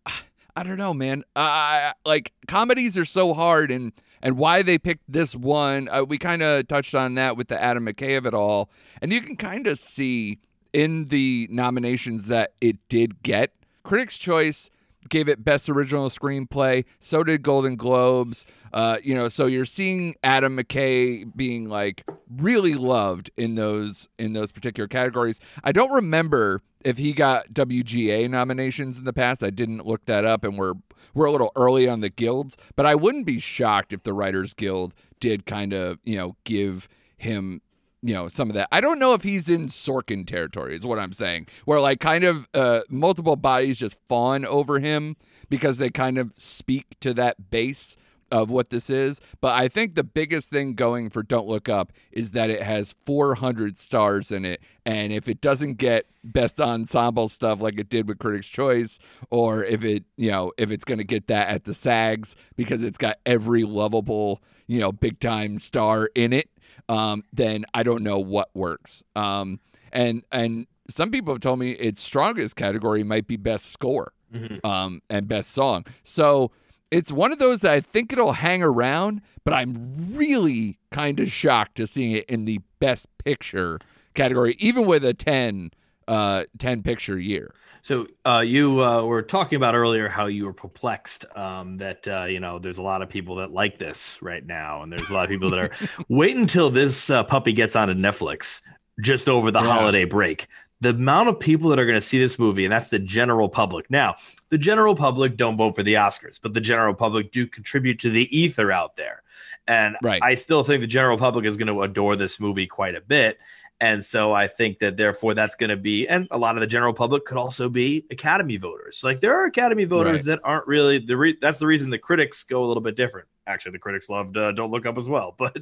I 0.56 0.64
don't 0.64 0.78
know, 0.78 0.94
man. 0.94 1.24
Uh, 1.36 1.94
like 2.06 2.34
comedies 2.48 2.98
are 2.98 3.06
so 3.06 3.34
hard, 3.34 3.72
and 3.72 3.94
and 4.22 4.38
why 4.38 4.62
they 4.62 4.78
picked 4.78 5.04
this 5.08 5.36
one, 5.36 5.88
uh, 5.90 6.04
we 6.04 6.18
kind 6.18 6.44
of 6.44 6.68
touched 6.68 6.94
on 6.94 7.16
that 7.16 7.38
with 7.38 7.48
the 7.48 7.62
Adam 7.62 7.86
McKay 7.86 8.18
of 8.18 8.26
it 8.26 8.34
all, 8.34 8.70
and 9.02 9.14
you 9.14 9.22
can 9.22 9.38
kind 9.38 9.68
of 9.68 9.80
see 9.80 10.40
in 10.74 11.06
the 11.06 11.48
nominations 11.50 12.28
that 12.28 12.54
it 12.62 12.78
did 12.90 13.24
get 13.24 13.54
Critics' 13.84 14.18
Choice 14.18 14.70
gave 15.12 15.30
it 15.30 15.44
best 15.44 15.70
original 15.70 16.10
screenplay. 16.10 16.86
So 17.00 17.24
did 17.24 17.44
Golden 17.44 17.76
Globes. 17.76 18.46
Uh, 18.74 18.98
you 19.04 19.14
know, 19.14 19.28
so 19.28 19.46
you're 19.46 19.66
seeing 19.66 20.16
Adam 20.24 20.58
McKay 20.58 21.30
being 21.36 21.68
like 21.70 22.04
really 22.36 22.74
loved 22.74 23.30
in 23.38 23.56
those 23.56 24.10
in 24.18 24.34
those 24.34 24.52
particular 24.52 24.88
categories. 24.88 25.40
I 25.64 25.74
don't 25.74 25.92
remember 25.92 26.64
if 26.84 26.98
he 26.98 27.12
got 27.14 27.54
WGA 27.54 28.30
nominations 28.30 28.98
in 28.98 29.04
the 29.04 29.14
past. 29.14 29.44
I 29.44 29.50
didn't 29.50 29.86
look 29.86 30.06
that 30.06 30.26
up, 30.26 30.44
and 30.44 30.58
we're 30.58 30.74
we're 31.14 31.26
a 31.26 31.32
little 31.32 31.52
early 31.56 31.88
on 31.88 32.00
the 32.00 32.10
guilds, 32.10 32.58
but 32.76 32.86
I 32.86 32.96
wouldn't 32.96 33.26
be 33.26 33.40
shocked 33.40 33.94
if 33.94 34.04
the 34.04 34.14
Writers 34.14 34.54
Guild 34.54 34.94
did 35.20 35.46
kind 35.46 35.74
of 35.74 36.00
you 36.06 36.16
know 36.16 36.38
give 36.46 36.88
him 37.18 37.62
you 38.02 38.14
know 38.14 38.28
some 38.28 38.50
of 38.50 38.56
that. 38.56 38.68
I 38.72 38.82
don't 38.82 39.00
know 39.00 39.14
if 39.14 39.24
he's 39.24 39.50
in 39.50 39.68
Sorkin 39.68 40.26
territory. 40.26 40.76
Is 40.76 40.86
what 40.86 41.00
I'm 41.00 41.14
saying. 41.14 41.48
Where 41.66 41.80
like 41.80 42.00
kind 42.00 42.24
of 42.24 42.48
uh, 42.54 42.82
multiple 42.90 43.36
bodies 43.36 43.78
just 43.78 43.98
fawn 44.08 44.46
over 44.46 44.80
him 44.80 45.16
because 45.50 45.78
they 45.78 45.90
kind 45.90 46.18
of 46.18 46.34
speak 46.36 47.00
to 47.02 47.14
that 47.14 47.52
base 47.52 47.96
of 48.32 48.50
what 48.50 48.70
this 48.70 48.90
is. 48.90 49.20
But 49.42 49.60
I 49.60 49.68
think 49.68 49.94
the 49.94 50.04
biggest 50.04 50.50
thing 50.50 50.74
going 50.74 51.10
for 51.10 51.22
Don't 51.22 51.48
Look 51.48 51.68
Up 51.68 51.92
is 52.12 52.32
that 52.32 52.50
it 52.50 52.64
has 52.64 52.96
400 53.06 53.78
stars 53.78 54.32
in 54.32 54.46
it, 54.46 54.62
and 54.86 55.12
if 55.12 55.28
it 55.28 55.42
doesn't 55.42 55.74
get 55.76 56.06
best 56.24 56.60
ensemble 56.62 57.28
stuff 57.28 57.62
like 57.62 57.78
it 57.78 57.90
did 57.90 58.08
with 58.08 58.20
Critics' 58.20 58.48
Choice, 58.48 59.00
or 59.30 59.64
if 59.64 59.84
it 59.84 60.06
you 60.18 60.32
know 60.32 60.52
if 60.58 60.72
it's 60.72 60.86
going 60.86 60.98
to 60.98 61.04
get 61.04 61.28
that 61.28 61.50
at 61.50 61.66
the 61.66 61.74
SAGs 61.74 62.36
because 62.56 62.84
it's 62.84 62.98
got 62.98 63.18
every 63.26 63.64
lovable 63.64 64.42
you 64.66 64.80
know 64.80 64.92
big 64.92 65.20
time 65.20 65.58
star 65.58 66.10
in 66.16 66.34
it 66.34 66.50
um, 66.90 67.24
then 67.34 67.66
I 67.74 67.84
don't 67.84 68.04
know 68.04 68.20
what 68.20 68.50
works. 68.54 69.04
Um, 69.16 69.60
and 69.92 70.24
and 70.32 70.68
some 70.90 71.12
people 71.12 71.34
have 71.34 71.42
told 71.42 71.60
me 71.60 71.72
its 71.72 72.02
strongest 72.02 72.56
category 72.56 73.04
might 73.04 73.28
be 73.28 73.38
best 73.38 73.68
score 73.68 74.14
Mhm. 74.34 74.64
um, 74.66 75.02
and 75.10 75.28
best 75.28 75.52
song. 75.52 75.86
So 76.04 76.52
it's 76.90 77.12
one 77.12 77.32
of 77.32 77.40
those 77.40 77.62
that 77.62 77.72
I 77.72 77.80
think 77.82 78.12
it'll 78.12 78.34
hang 78.34 78.62
around, 78.62 79.22
but 79.46 79.54
I'm 79.54 80.14
really 80.14 80.80
kind 80.92 81.20
of 81.20 81.32
shocked 81.32 81.76
to 81.76 81.88
seeing 81.88 82.12
it 82.12 82.26
in 82.26 82.46
the 82.46 82.60
best 82.80 83.08
picture 83.24 83.80
category, 84.14 84.56
even 84.60 84.86
with 84.86 85.06
a 85.06 85.14
10, 85.14 85.72
uh, 86.08 86.44
10 86.60 86.84
picture 86.84 87.18
year. 87.18 87.54
So 87.82 88.08
uh, 88.26 88.44
you 88.46 88.84
uh, 88.84 89.04
were 89.04 89.24
talking 89.24 89.56
about 89.56 89.74
earlier 89.76 90.08
how 90.08 90.28
you 90.28 90.46
were 90.46 90.54
perplexed 90.54 91.26
um, 91.36 91.78
that 91.78 92.08
uh, 92.08 92.26
you 92.26 92.40
know 92.40 92.60
there's 92.60 92.78
a 92.78 92.84
lot 92.84 93.02
of 93.02 93.10
people 93.10 93.36
that 93.36 93.52
like 93.52 93.78
this 93.80 94.20
right 94.22 94.46
now, 94.46 94.84
and 94.84 94.92
there's 94.92 95.10
a 95.10 95.14
lot 95.14 95.24
of 95.26 95.30
people 95.30 95.50
that 95.50 95.60
are 95.60 95.72
wait 96.10 96.36
until 96.36 96.70
this 96.70 97.10
uh, 97.10 97.24
puppy 97.24 97.54
gets 97.54 97.76
onto 97.76 97.94
Netflix 97.94 98.62
just 99.02 99.28
over 99.28 99.50
the 99.52 99.60
Yeah. 99.62 99.66
holiday 99.74 100.06
break. 100.06 100.48
The 100.82 100.90
amount 100.90 101.30
of 101.30 101.40
people 101.40 101.70
that 101.70 101.78
are 101.80 101.86
going 101.86 101.98
to 102.00 102.02
see 102.06 102.18
this 102.20 102.40
movie, 102.40 102.66
and 102.66 102.72
that's 102.72 102.90
the 102.90 102.98
general 103.00 103.50
public. 103.50 103.90
Now, 103.92 104.16
the 104.50 104.58
general 104.58 104.96
public 104.96 105.38
don't 105.38 105.56
vote 105.56 105.76
for 105.76 105.84
the 105.84 105.94
Oscars, 105.94 106.40
but 106.42 106.54
the 106.54 106.62
general 106.62 106.94
public 106.96 107.32
do 107.32 107.46
contribute 107.46 108.00
to 108.00 108.10
the 108.10 108.36
ether 108.36 108.72
out 108.72 108.96
there. 108.96 109.22
And 109.68 109.96
Right. 110.02 110.22
I 110.24 110.34
still 110.36 110.64
think 110.64 110.82
the 110.82 110.88
general 110.88 111.20
public 111.20 111.46
is 111.46 111.56
going 111.56 111.68
to 111.68 111.84
adore 111.84 112.16
this 112.16 112.40
movie 112.40 112.66
quite 112.66 112.96
a 112.96 113.02
bit. 113.02 113.38
And 113.82 114.06
so 114.06 114.32
I 114.32 114.48
think 114.48 114.78
that 114.80 114.96
therefore 114.96 115.34
that's 115.34 115.56
going 115.56 115.72
to 115.72 115.76
be, 115.76 116.08
and 116.08 116.28
a 116.32 116.38
lot 116.38 116.56
of 116.56 116.62
the 116.62 116.68
general 116.68 116.94
public 116.94 117.26
could 117.26 117.38
also 117.38 117.68
be 117.68 118.06
Academy 118.12 118.56
voters. 118.58 119.02
Like 119.04 119.20
there 119.20 119.34
are 119.36 119.46
Academy 119.46 119.86
voters 119.86 120.24
that 120.26 120.40
aren't 120.44 120.68
really 120.68 121.00
the 121.00 121.18
re- 121.18 121.38
that's 121.42 121.58
the 121.60 121.66
reason 121.68 121.90
the 121.90 121.98
critics 121.98 122.44
go 122.44 122.64
a 122.64 122.68
little 122.68 122.84
bit 122.84 122.96
different. 122.96 123.28
Actually, 123.48 123.72
the 123.74 123.80
critics 123.80 124.08
loved 124.08 124.38
uh, 124.38 124.52
Don't 124.52 124.70
Look 124.70 124.86
Up 124.86 124.98
as 125.00 125.10
well, 125.10 125.34
but 125.40 125.58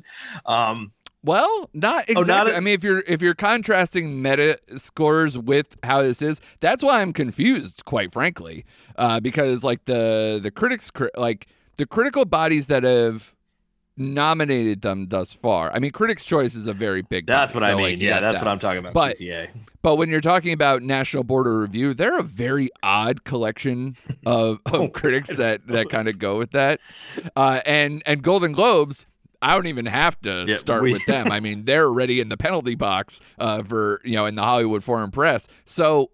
um, 0.45 0.91
Well, 1.23 1.69
not 1.73 2.05
Oh, 2.09 2.21
exactly. 2.21 2.25
not 2.27 2.49
a- 2.49 2.57
I 2.57 2.59
mean, 2.59 2.73
if 2.73 2.83
you're 2.83 3.03
if 3.07 3.21
you're 3.21 3.35
contrasting 3.35 4.21
meta 4.21 4.59
scores 4.75 5.37
with 5.37 5.77
how 5.83 6.01
this 6.01 6.21
is, 6.21 6.41
that's 6.59 6.83
why 6.83 7.01
I'm 7.01 7.13
confused, 7.13 7.85
quite 7.85 8.11
frankly, 8.11 8.65
uh, 8.97 9.21
because 9.21 9.63
like 9.63 9.85
the 9.85 10.39
the 10.43 10.51
critics, 10.51 10.91
cri- 10.91 11.09
like 11.15 11.47
the 11.77 11.85
critical 11.85 12.25
bodies 12.25 12.67
that 12.67 12.83
have 12.83 13.33
nominated 13.99 14.81
them 14.81 15.07
thus 15.07 15.33
far. 15.33 15.71
I 15.73 15.79
mean, 15.79 15.91
Critics' 15.91 16.25
Choice 16.25 16.55
is 16.55 16.65
a 16.67 16.73
very 16.73 17.01
big. 17.01 17.27
that's 17.27 17.53
body, 17.53 17.63
what 17.65 17.71
I 17.71 17.75
mean. 17.75 17.83
Like, 17.91 17.99
yeah, 17.99 18.19
that's 18.19 18.39
that. 18.39 18.45
what 18.45 18.51
I'm 18.51 18.59
talking 18.59 18.79
about. 18.79 18.93
But- 18.93 19.17
CTA. 19.17 19.49
But 19.81 19.95
when 19.95 20.09
you're 20.09 20.19
talking 20.19 20.51
about 20.51 20.81
National 20.83 21.23
Board 21.23 21.47
of 21.47 21.53
Review, 21.53 21.93
they're 21.93 22.19
a 22.19 22.23
very 22.23 22.69
odd 22.83 23.23
collection 23.23 23.95
of, 24.25 24.59
Oh, 24.65 24.89
critics 24.89 25.29
that, 25.37 25.65
that 25.67 25.89
kind 25.89 26.09
of 26.09 26.19
go 26.19 26.37
with 26.37 26.51
that. 26.51 26.81
Uh, 27.33 27.61
and 27.65 28.03
and 28.05 28.21
Golden 28.21 28.51
Globes, 28.51 29.05
I 29.41 29.53
don't 29.55 29.67
even 29.67 29.85
have 29.85 30.19
to 30.23 30.43
Yeah, 30.49 30.55
start 30.57 30.83
we- 30.83 30.91
with 30.91 31.05
them. 31.05 31.31
I 31.31 31.39
mean, 31.39 31.63
they're 31.63 31.85
already 31.85 32.19
in 32.19 32.27
the 32.27 32.35
penalty 32.35 32.75
box 32.75 33.21
uh, 33.39 33.63
for 33.63 34.01
you 34.03 34.15
know 34.17 34.25
in 34.25 34.35
the 34.35 34.43
Hollywood 34.43 34.83
Foreign 34.83 35.11
Press. 35.11 35.47
So 35.63 36.09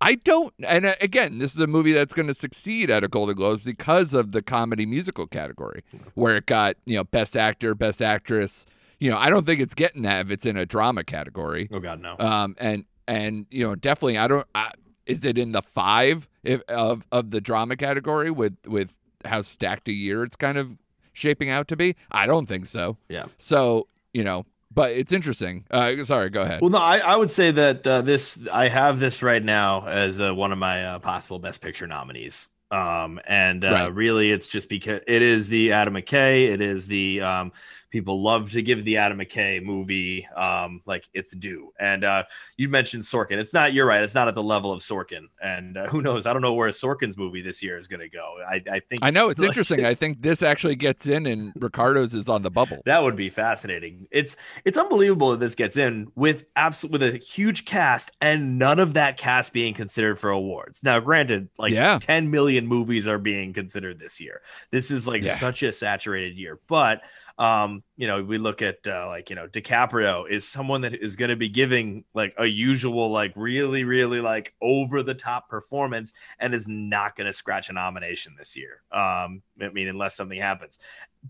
I 0.00 0.16
don't. 0.16 0.52
And 0.62 0.86
uh, 0.86 0.94
again, 1.00 1.38
this 1.38 1.54
is 1.54 1.60
a 1.60 1.66
movie 1.66 1.92
that's 1.92 2.12
going 2.12 2.28
to 2.28 2.34
succeed 2.34 2.90
at 2.90 3.02
a 3.02 3.08
Golden 3.08 3.34
Globes 3.34 3.64
because 3.64 4.14
of 4.14 4.32
the 4.32 4.42
comedy 4.42 4.86
musical 4.86 5.26
category, 5.26 5.82
where 6.14 6.36
it 6.36 6.46
got 6.46 6.76
you 6.84 6.96
know 6.96 7.04
Best 7.04 7.36
Actor, 7.36 7.74
Best 7.74 8.02
Actress. 8.02 8.66
You 8.98 9.10
know, 9.10 9.18
I 9.18 9.30
don't 9.30 9.44
think 9.44 9.60
it's 9.60 9.74
getting 9.74 10.02
that 10.02 10.26
if 10.26 10.30
it's 10.30 10.46
in 10.46 10.56
a 10.56 10.66
drama 10.66 11.04
category. 11.04 11.68
Oh 11.72 11.80
God, 11.80 12.00
no. 12.00 12.16
Um, 12.18 12.56
and 12.58 12.84
and 13.08 13.46
you 13.50 13.66
know, 13.66 13.74
definitely, 13.74 14.18
I 14.18 14.28
don't. 14.28 14.46
I, 14.54 14.72
is 15.06 15.24
it 15.24 15.38
in 15.38 15.52
the 15.52 15.62
five 15.62 16.28
if, 16.42 16.62
of 16.68 17.06
of 17.10 17.30
the 17.30 17.40
drama 17.40 17.76
category 17.76 18.30
with 18.30 18.56
with 18.66 18.98
how 19.24 19.40
stacked 19.40 19.88
a 19.88 19.92
year 19.92 20.22
it's 20.22 20.36
kind 20.36 20.58
of 20.58 20.76
shaping 21.12 21.48
out 21.48 21.68
to 21.68 21.76
be? 21.76 21.96
I 22.10 22.26
don't 22.26 22.46
think 22.46 22.66
so. 22.66 22.98
Yeah. 23.08 23.26
So 23.38 23.88
you 24.12 24.24
know, 24.24 24.46
but 24.76 24.92
it's 24.92 25.12
interesting. 25.12 25.64
Uh, 25.72 26.04
sorry, 26.04 26.30
go 26.30 26.42
ahead. 26.42 26.60
Well, 26.60 26.70
no, 26.70 26.78
I, 26.78 26.98
I 26.98 27.16
would 27.16 27.30
say 27.30 27.50
that 27.50 27.84
uh, 27.84 28.02
this 28.02 28.38
I 28.52 28.68
have 28.68 29.00
this 29.00 29.22
right 29.24 29.42
now 29.42 29.84
as 29.88 30.20
uh, 30.20 30.32
one 30.32 30.52
of 30.52 30.58
my 30.58 30.84
uh, 30.84 30.98
possible 31.00 31.40
Best 31.40 31.60
Picture 31.60 31.88
nominees. 31.88 32.48
Um, 32.70 33.20
and 33.26 33.64
uh, 33.64 33.70
Right. 33.70 33.94
really, 33.94 34.30
it's 34.32 34.48
just 34.48 34.68
because 34.68 35.00
it 35.06 35.22
is 35.22 35.48
the 35.48 35.72
Adam 35.72 35.94
McKay. 35.94 36.48
It 36.52 36.60
is 36.60 36.86
the 36.86 37.20
um, 37.22 37.52
people 37.96 38.22
love 38.22 38.50
to 38.50 38.60
give 38.60 38.84
the 38.84 38.98
Adam 38.98 39.18
McKay 39.18 39.62
movie 39.62 40.28
um, 40.36 40.82
like 40.84 41.08
its 41.14 41.30
due. 41.32 41.72
And 41.80 42.04
uh, 42.04 42.24
you 42.58 42.68
mentioned 42.68 43.04
Sorkin. 43.04 43.38
It's 43.38 43.54
not. 43.54 43.72
You're 43.72 43.86
right. 43.86 44.02
It's 44.02 44.14
not 44.14 44.28
at 44.28 44.34
the 44.34 44.42
level 44.42 44.70
of 44.70 44.80
Sorkin. 44.80 45.28
And 45.42 45.78
uh, 45.78 45.86
who 45.86 46.02
knows? 46.02 46.26
I 46.26 46.34
don't 46.34 46.42
know 46.42 46.52
where 46.52 46.68
Sorkin's 46.68 47.16
movie 47.16 47.40
this 47.40 47.62
year 47.62 47.78
is 47.78 47.88
going 47.88 48.00
to 48.00 48.08
go. 48.10 48.36
I, 48.46 48.62
I 48.70 48.80
think 48.80 49.00
I 49.02 49.10
know 49.10 49.30
it's 49.30 49.40
like, 49.40 49.48
interesting. 49.48 49.86
I 49.86 49.94
think 49.94 50.20
this 50.20 50.42
actually 50.42 50.76
gets 50.76 51.06
in, 51.06 51.26
and 51.26 51.52
Ricardos 51.56 52.12
is 52.14 52.28
on 52.28 52.42
the 52.42 52.50
bubble. 52.50 52.82
That 52.84 53.02
would 53.02 53.16
be 53.16 53.30
fascinating. 53.30 54.06
It's 54.10 54.36
it's 54.66 54.76
unbelievable 54.76 55.30
that 55.30 55.40
this 55.40 55.54
gets 55.54 55.78
in 55.78 56.08
with 56.16 56.44
absolute 56.56 56.92
with 56.92 57.02
a 57.02 57.16
huge 57.16 57.64
cast 57.64 58.10
and 58.20 58.58
none 58.58 58.78
of 58.78 58.92
that 58.94 59.16
cast 59.16 59.54
being 59.54 59.72
considered 59.72 60.18
for 60.18 60.30
awards. 60.30 60.82
Now, 60.84 61.00
granted, 61.00 61.48
like 61.58 61.72
Yeah. 61.72 61.98
10 61.98 62.30
million 62.30 62.66
movies 62.66 63.08
are 63.08 63.18
being 63.18 63.54
considered 63.54 63.98
this 63.98 64.20
year. 64.20 64.42
This 64.70 64.90
is 64.90 65.08
like 65.08 65.22
Yeah. 65.22 65.32
such 65.34 65.62
a 65.62 65.72
saturated 65.72 66.36
year. 66.36 66.60
But 66.66 67.02
um, 67.38 67.82
you 67.96 68.06
know, 68.06 68.22
we 68.22 68.38
look 68.38 68.62
at 68.62 68.78
uh, 68.86 69.06
like 69.08 69.28
you 69.28 69.36
know, 69.36 69.46
DiCaprio 69.46 70.28
is 70.28 70.48
someone 70.48 70.80
that 70.82 70.94
is 70.94 71.16
going 71.16 71.28
to 71.28 71.36
be 71.36 71.48
giving 71.48 72.04
like 72.14 72.34
a 72.38 72.46
usual 72.46 73.10
like 73.10 73.32
really 73.36 73.84
really 73.84 74.20
like 74.20 74.54
over 74.62 75.02
the 75.02 75.14
top 75.14 75.48
performance 75.48 76.12
and 76.38 76.54
is 76.54 76.66
not 76.66 77.16
going 77.16 77.26
to 77.26 77.32
scratch 77.32 77.68
a 77.68 77.72
nomination 77.72 78.34
this 78.38 78.56
year. 78.56 78.82
Um, 78.90 79.42
I 79.60 79.68
mean, 79.72 79.88
unless 79.88 80.16
something 80.16 80.40
happens. 80.40 80.78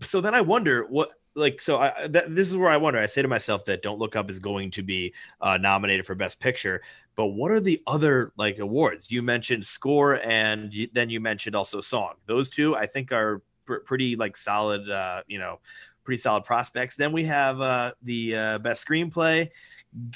So 0.01 0.21
then 0.21 0.33
I 0.33 0.41
wonder 0.41 0.85
what 0.85 1.09
like 1.35 1.61
so 1.61 1.79
I 1.79 2.07
that, 2.07 2.33
this 2.35 2.49
is 2.49 2.57
where 2.57 2.69
I 2.69 2.77
wonder. 2.77 2.99
I 2.99 3.05
say 3.05 3.21
to 3.21 3.27
myself 3.27 3.63
that 3.65 3.81
Don't 3.81 3.99
Look 3.99 4.15
Up 4.15 4.29
is 4.29 4.39
going 4.39 4.71
to 4.71 4.83
be 4.83 5.13
uh, 5.41 5.57
nominated 5.57 6.05
for 6.05 6.15
Best 6.15 6.39
Picture, 6.39 6.81
but 7.15 7.27
what 7.27 7.51
are 7.51 7.59
the 7.59 7.81
other 7.85 8.33
like 8.37 8.59
awards? 8.59 9.11
You 9.11 9.21
mentioned 9.21 9.65
score, 9.65 10.21
and 10.23 10.73
you, 10.73 10.89
then 10.93 11.09
you 11.09 11.19
mentioned 11.19 11.55
also 11.55 11.79
song. 11.79 12.13
Those 12.25 12.49
two 12.49 12.75
I 12.75 12.85
think 12.85 13.11
are 13.11 13.41
pr- 13.65 13.77
pretty 13.85 14.15
like 14.15 14.35
solid. 14.35 14.89
Uh, 14.89 15.21
you 15.27 15.37
know, 15.37 15.59
pretty 16.07 16.17
solid 16.21 16.45
prospects. 16.45 16.95
Then 16.95 17.11
we 17.11 17.25
have 17.25 17.59
uh, 17.59 17.91
the 18.01 18.33
uh, 18.33 18.57
best 18.59 18.87
screenplay. 18.87 19.49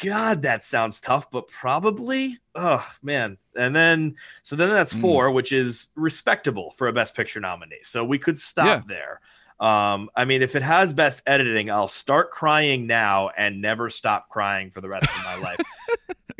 God, 0.01 0.41
that 0.43 0.63
sounds 0.63 1.01
tough, 1.01 1.29
but 1.29 1.47
probably. 1.49 2.37
Oh 2.55 2.85
man, 3.03 3.37
and 3.57 3.75
then 3.75 4.15
so 4.41 4.55
then 4.55 4.69
that's 4.69 4.93
Mm. 4.93 5.01
four, 5.01 5.31
which 5.31 5.51
is 5.51 5.87
respectable 5.95 6.71
for 6.71 6.87
a 6.87 6.93
best 6.93 7.13
picture 7.13 7.41
nominee. 7.41 7.79
So 7.83 8.05
we 8.05 8.17
could 8.17 8.37
stop 8.37 8.83
Yeah. 8.87 8.87
there. 8.87 9.19
Um, 9.59 10.09
I 10.15 10.23
mean, 10.23 10.41
if 10.41 10.55
it 10.55 10.61
has 10.61 10.93
best 10.93 11.23
editing, 11.27 11.69
I'll 11.69 11.89
start 11.89 12.31
crying 12.31 12.87
now 12.87 13.29
and 13.37 13.59
never 13.61 13.89
stop 13.89 14.29
crying 14.29 14.71
for 14.71 14.79
the 14.79 14.87
rest 14.89 15.13
of 15.13 15.21
my 15.23 15.35
life. 15.35 15.59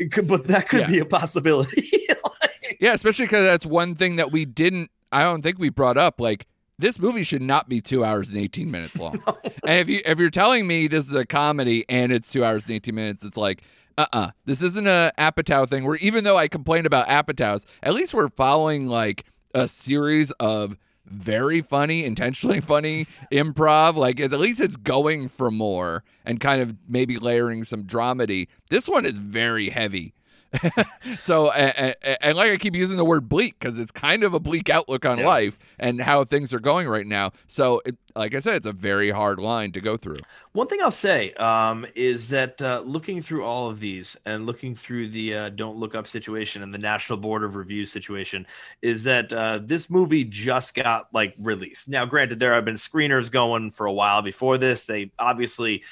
But 0.24 0.46
that 0.48 0.68
could 0.68 0.80
Yeah. 0.80 0.86
be 0.88 0.98
a 1.00 1.04
possibility. 1.04 1.88
Like, 2.40 2.78
Yeah, 2.80 2.94
especially 2.94 3.26
because 3.26 3.44
that's 3.44 3.66
one 3.66 3.94
thing 3.96 4.16
that 4.16 4.32
we 4.32 4.44
didn't. 4.46 4.90
I 5.12 5.22
don't 5.24 5.42
think 5.42 5.58
we 5.58 5.68
brought 5.68 5.98
up. 5.98 6.20
Like 6.20 6.46
this 6.78 6.98
movie 6.98 7.24
should 7.24 7.42
not 7.42 7.68
be 7.68 7.80
two 7.80 8.04
hours 8.04 8.28
and 8.28 8.38
eighteen 8.38 8.70
minutes 8.70 8.98
long. 8.98 9.22
And 9.64 9.78
if 9.78 9.88
you 9.88 10.00
if 10.04 10.18
you're 10.18 10.30
telling 10.30 10.66
me 10.66 10.88
this 10.88 11.06
is 11.06 11.14
a 11.14 11.24
comedy 11.24 11.84
and 11.88 12.10
it's 12.10 12.32
two 12.32 12.44
hours 12.44 12.62
and 12.64 12.72
eighteen 12.72 12.94
minutes, 12.94 13.24
it's 13.24 13.36
like. 13.36 13.62
Uh 13.98 14.06
uh 14.12 14.30
This 14.46 14.62
isn't 14.62 14.86
a 14.86 15.12
Apatow 15.18 15.68
thing 15.68 15.84
where 15.84 15.96
even 15.96 16.24
though 16.24 16.38
I 16.38 16.48
complained 16.48 16.86
about 16.86 17.06
Apatows, 17.08 17.66
at 17.82 17.92
least 17.92 18.14
we're 18.14 18.30
following 18.30 18.88
like 18.88 19.24
a 19.54 19.68
series 19.68 20.30
of 20.32 20.78
very 21.04 21.60
funny, 21.60 22.04
intentionally 22.04 22.60
funny 22.72 23.06
improv. 23.30 23.96
Like 23.96 24.18
at 24.18 24.32
least 24.32 24.60
it's 24.60 24.76
going 24.78 25.28
for 25.28 25.50
more 25.50 26.04
and 26.24 26.40
kind 26.40 26.62
of 26.62 26.74
maybe 26.88 27.18
layering 27.18 27.64
some 27.64 27.84
dramedy. 27.84 28.48
This 28.70 28.88
one 28.88 29.04
is 29.04 29.18
very 29.18 29.68
heavy. 29.68 30.14
so 31.18 31.50
and, 31.50 31.94
and 32.20 32.36
like 32.36 32.50
I 32.50 32.56
keep 32.56 32.74
using 32.74 32.96
the 32.96 33.04
word 33.04 33.28
bleak 33.28 33.58
because 33.58 33.78
it's 33.78 33.92
kind 33.92 34.22
of 34.22 34.34
a 34.34 34.40
bleak 34.40 34.68
outlook 34.68 35.06
on 35.06 35.18
Yeah. 35.18 35.26
life 35.26 35.58
and 35.78 36.00
how 36.02 36.24
things 36.24 36.52
are 36.52 36.60
going 36.60 36.88
right 36.88 37.06
now. 37.06 37.32
So 37.46 37.80
it, 37.86 37.96
like 38.14 38.34
I 38.34 38.40
said, 38.40 38.56
it's 38.56 38.66
a 38.66 38.72
very 38.72 39.10
hard 39.10 39.38
line 39.38 39.72
to 39.72 39.80
go 39.80 39.96
through. 39.96 40.18
One 40.52 40.66
thing 40.66 40.82
I'll 40.82 40.90
say 40.90 41.32
um, 41.34 41.86
is 41.94 42.28
that 42.28 42.60
uh, 42.60 42.82
looking 42.84 43.22
through 43.22 43.44
all 43.44 43.70
of 43.70 43.80
these 43.80 44.16
and 44.26 44.44
looking 44.44 44.74
through 44.74 45.08
the 45.08 45.34
uh, 45.34 45.48
Don't 45.48 45.78
Look 45.78 45.94
Up 45.94 46.06
situation 46.06 46.62
and 46.62 46.74
the 46.74 46.78
National 46.78 47.16
Board 47.18 47.42
of 47.42 47.56
Review 47.56 47.86
situation 47.86 48.46
is 48.82 49.02
that 49.04 49.32
uh, 49.32 49.60
this 49.62 49.88
movie 49.88 50.24
just 50.24 50.74
got 50.74 51.08
like 51.14 51.34
released. 51.38 51.88
Now, 51.88 52.04
granted, 52.04 52.38
there 52.38 52.52
have 52.52 52.66
been 52.66 52.74
screeners 52.74 53.30
going 53.30 53.70
for 53.70 53.86
a 53.86 53.92
while 53.92 54.20
before 54.20 54.58
this. 54.58 54.84
They 54.84 55.10
obviously, 55.18 55.84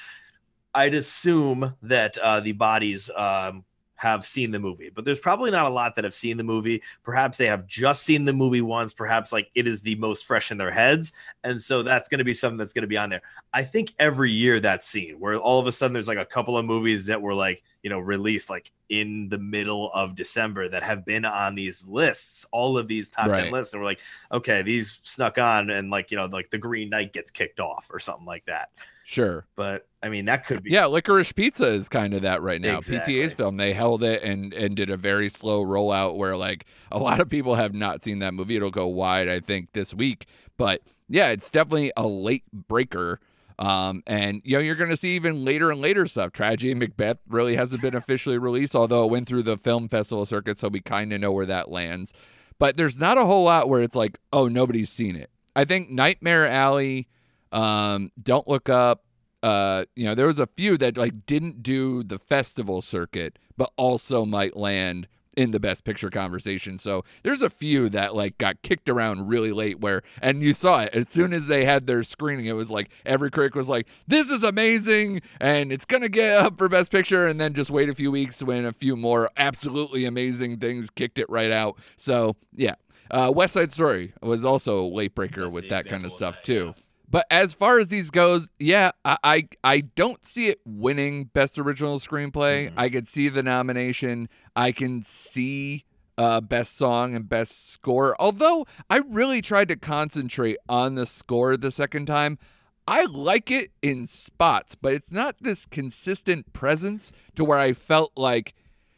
I'd 0.75 0.93
assume 0.93 1.75
that 1.81 2.17
uh, 2.19 2.39
the 2.39 2.51
bodies 2.53 3.09
um, 3.15 3.65
have 4.01 4.25
seen 4.25 4.49
the 4.49 4.57
movie, 4.57 4.89
but 4.89 5.05
there's 5.05 5.19
probably 5.19 5.51
not 5.51 5.67
a 5.67 5.69
lot 5.69 5.93
that 5.93 6.03
have 6.03 6.13
seen 6.13 6.35
the 6.35 6.43
movie. 6.43 6.81
Perhaps 7.03 7.37
they 7.37 7.45
have 7.45 7.67
just 7.67 8.01
seen 8.01 8.25
the 8.25 8.33
movie 8.33 8.61
once. 8.61 8.95
Perhaps 8.95 9.31
like 9.31 9.51
it 9.53 9.67
is 9.67 9.83
the 9.83 9.93
most 9.95 10.25
fresh 10.25 10.49
in 10.49 10.57
their 10.57 10.71
heads. 10.71 11.13
And 11.43 11.61
so 11.61 11.83
that's 11.83 12.07
going 12.07 12.17
to 12.17 12.23
be 12.23 12.33
something 12.33 12.57
that's 12.57 12.73
going 12.73 12.81
to 12.81 12.87
be 12.87 12.97
on 12.97 13.11
there. 13.11 13.21
I 13.53 13.63
think 13.63 13.93
every 13.99 14.31
year 14.31 14.59
that 14.59 14.81
scene 14.81 15.19
where 15.19 15.35
all 15.35 15.59
of 15.59 15.67
a 15.67 15.71
sudden 15.71 15.93
there's 15.93 16.07
like 16.07 16.17
a 16.17 16.25
couple 16.25 16.57
of 16.57 16.65
movies 16.65 17.05
that 17.05 17.21
were 17.21 17.35
like, 17.35 17.61
you 17.83 17.91
know, 17.91 17.99
released 17.99 18.49
like 18.49 18.71
in 18.89 19.29
the 19.29 19.37
middle 19.37 19.91
of 19.93 20.15
December 20.15 20.67
that 20.67 20.81
have 20.81 21.05
been 21.05 21.23
on 21.23 21.53
these 21.53 21.85
lists, 21.85 22.43
all 22.51 22.79
of 22.79 22.87
these 22.87 23.11
top 23.11 23.27
10 23.27 23.51
lists. 23.51 23.75
And 23.75 23.83
we're 23.83 23.87
like, 23.87 23.99
okay, 24.31 24.63
these 24.63 24.99
snuck 25.03 25.37
on 25.37 25.69
and 25.69 25.91
like, 25.91 26.09
you 26.09 26.17
know, 26.17 26.25
like 26.25 26.49
the 26.49 26.57
Green 26.57 26.89
Knight 26.89 27.13
gets 27.13 27.29
kicked 27.29 27.59
off 27.59 27.91
or 27.93 27.99
something 27.99 28.25
like 28.25 28.45
that. 28.45 28.71
Sure. 29.03 29.45
But 29.55 29.85
I 30.03 30.09
mean, 30.09 30.25
that 30.25 30.45
could 30.45 30.63
be. 30.63 30.71
Yeah, 30.71 30.85
Licorice 30.85 31.33
Pizza 31.33 31.67
is 31.67 31.87
kind 31.87 32.13
of 32.13 32.23
that 32.23 32.41
right 32.41 32.59
now. 32.59 32.77
Exactly. 32.77 33.15
PTA's 33.15 33.33
film, 33.33 33.57
they 33.57 33.73
held 33.73 34.03
it 34.03 34.23
and 34.23 34.53
and 34.53 34.75
did 34.75 34.89
a 34.89 34.97
very 34.97 35.29
slow 35.29 35.63
rollout 35.63 36.17
where 36.17 36.35
like 36.35 36.65
a 36.91 36.97
lot 36.97 37.19
of 37.19 37.29
people 37.29 37.55
have 37.55 37.73
not 37.73 38.03
seen 38.03 38.19
that 38.19 38.33
movie. 38.33 38.55
It'll 38.55 38.71
go 38.71 38.87
wide, 38.87 39.29
I 39.29 39.39
think, 39.39 39.73
this 39.73 39.93
week. 39.93 40.25
But 40.57 40.81
yeah, 41.07 41.29
it's 41.29 41.49
definitely 41.49 41.91
a 41.95 42.07
late 42.07 42.43
breaker. 42.51 43.19
Um, 43.59 44.01
and 44.07 44.41
you 44.43 44.57
know, 44.57 44.59
you're 44.59 44.75
gonna 44.75 44.97
see 44.97 45.15
even 45.15 45.45
later 45.45 45.69
and 45.69 45.79
later 45.79 46.07
stuff. 46.07 46.31
Tragedy 46.31 46.73
Macbeth 46.73 47.19
really 47.27 47.55
hasn't 47.55 47.81
been 47.81 47.95
officially 47.95 48.39
released, 48.39 48.75
although 48.75 49.05
it 49.05 49.11
went 49.11 49.27
through 49.27 49.43
the 49.43 49.57
film 49.57 49.87
festival 49.87 50.25
circuit, 50.25 50.57
so 50.57 50.67
we 50.67 50.81
kind 50.81 51.13
of 51.13 51.21
know 51.21 51.31
where 51.31 51.45
that 51.45 51.69
lands. 51.69 52.11
But 52.57 52.75
there's 52.77 52.97
not 52.97 53.17
a 53.17 53.25
whole 53.25 53.43
lot 53.43 53.69
where 53.69 53.81
it's 53.81 53.95
like, 53.95 54.19
oh, 54.33 54.47
nobody's 54.47 54.89
seen 54.89 55.15
it. 55.15 55.29
I 55.55 55.65
think 55.65 55.89
Nightmare 55.89 56.47
Alley, 56.47 57.07
um, 57.51 58.11
Don't 58.21 58.47
Look 58.47 58.69
Up, 58.69 59.03
uh, 59.43 59.85
you 59.95 60.05
know, 60.05 60.15
there 60.15 60.27
was 60.27 60.39
a 60.39 60.47
few 60.47 60.77
that 60.77 60.97
like 60.97 61.25
didn't 61.25 61.63
do 61.63 62.03
the 62.03 62.19
festival 62.19 62.81
circuit, 62.81 63.39
but 63.57 63.71
also 63.77 64.25
might 64.25 64.55
land 64.55 65.07
in 65.37 65.51
the 65.51 65.59
best 65.59 65.83
picture 65.83 66.09
conversation. 66.09 66.77
So 66.77 67.03
there's 67.23 67.41
a 67.41 67.49
few 67.49 67.89
that 67.89 68.13
like 68.15 68.37
got 68.37 68.61
kicked 68.61 68.89
around 68.89 69.27
really 69.27 69.51
late 69.51 69.79
where 69.79 70.03
and 70.21 70.43
you 70.43 70.53
saw 70.53 70.81
it 70.81 70.93
as 70.93 71.09
soon 71.09 71.33
as 71.33 71.47
they 71.47 71.63
had 71.65 71.87
their 71.87 72.03
screening 72.03 72.47
it 72.47 72.53
was 72.53 72.69
like 72.69 72.89
every 73.05 73.31
critic 73.31 73.55
was 73.55 73.69
like 73.69 73.87
this 74.07 74.29
is 74.29 74.43
amazing 74.43 75.21
and 75.39 75.71
it's 75.71 75.85
going 75.85 76.01
to 76.01 76.09
get 76.09 76.37
up 76.41 76.57
for 76.57 76.67
best 76.67 76.91
picture 76.91 77.27
and 77.27 77.39
then 77.39 77.53
just 77.53 77.71
wait 77.71 77.89
a 77.89 77.95
few 77.95 78.11
weeks 78.11 78.43
when 78.43 78.65
a 78.65 78.73
few 78.73 78.95
more 78.97 79.29
absolutely 79.37 80.05
amazing 80.05 80.57
things 80.57 80.89
kicked 80.89 81.17
it 81.17 81.29
right 81.29 81.51
out. 81.51 81.77
So, 81.95 82.35
yeah. 82.53 82.75
Uh, 83.09 83.31
West 83.33 83.53
Side 83.53 83.73
Story 83.73 84.13
was 84.21 84.45
also 84.45 84.79
a 84.79 84.87
late 84.87 85.13
breaker 85.13 85.41
That's 85.43 85.53
with 85.53 85.69
that 85.69 85.85
kind 85.85 86.05
of 86.05 86.11
example 86.11 86.27
of 86.27 86.35
stuff 86.35 86.35
that, 86.35 86.43
too. 86.43 86.65
yeah. 86.67 86.83
But 87.11 87.27
as 87.29 87.51
far 87.51 87.77
as 87.77 87.89
these 87.89 88.09
goes, 88.09 88.49
yeah, 88.57 88.91
I 89.03 89.17
I, 89.23 89.47
I 89.65 89.81
don't 89.81 90.25
see 90.25 90.47
it 90.47 90.61
winning 90.65 91.25
best 91.25 91.59
original 91.59 91.99
screenplay. 91.99 92.67
Mm-hmm. 92.67 92.79
I 92.79 92.89
could 92.89 93.07
see 93.07 93.27
the 93.27 93.43
nomination. 93.43 94.29
I 94.55 94.71
can 94.71 95.03
see 95.03 95.83
uh, 96.17 96.39
best 96.39 96.77
song 96.77 97.13
and 97.13 97.27
best 97.27 97.69
score. 97.69 98.15
Although 98.17 98.65
I 98.89 98.97
really 98.97 99.41
tried 99.41 99.67
to 99.67 99.75
concentrate 99.75 100.57
on 100.69 100.95
the 100.95 101.05
score 101.05 101.57
the 101.57 101.71
second 101.71 102.05
time. 102.05 102.39
I 102.87 103.05
like 103.05 103.51
it 103.51 103.71
in 103.81 104.07
spots, 104.07 104.75
but 104.75 104.93
it's 104.93 105.11
not 105.11 105.35
this 105.41 105.65
consistent 105.65 106.51
presence 106.51 107.11
to 107.35 107.45
where 107.45 107.59
I 107.59 107.73
felt 107.73 108.11
like, 108.15 108.55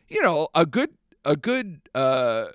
you 0.08 0.22
know, 0.22 0.48
a 0.54 0.66
good 0.66 0.92
a 1.26 1.36
good 1.36 1.82
uh 1.96 2.46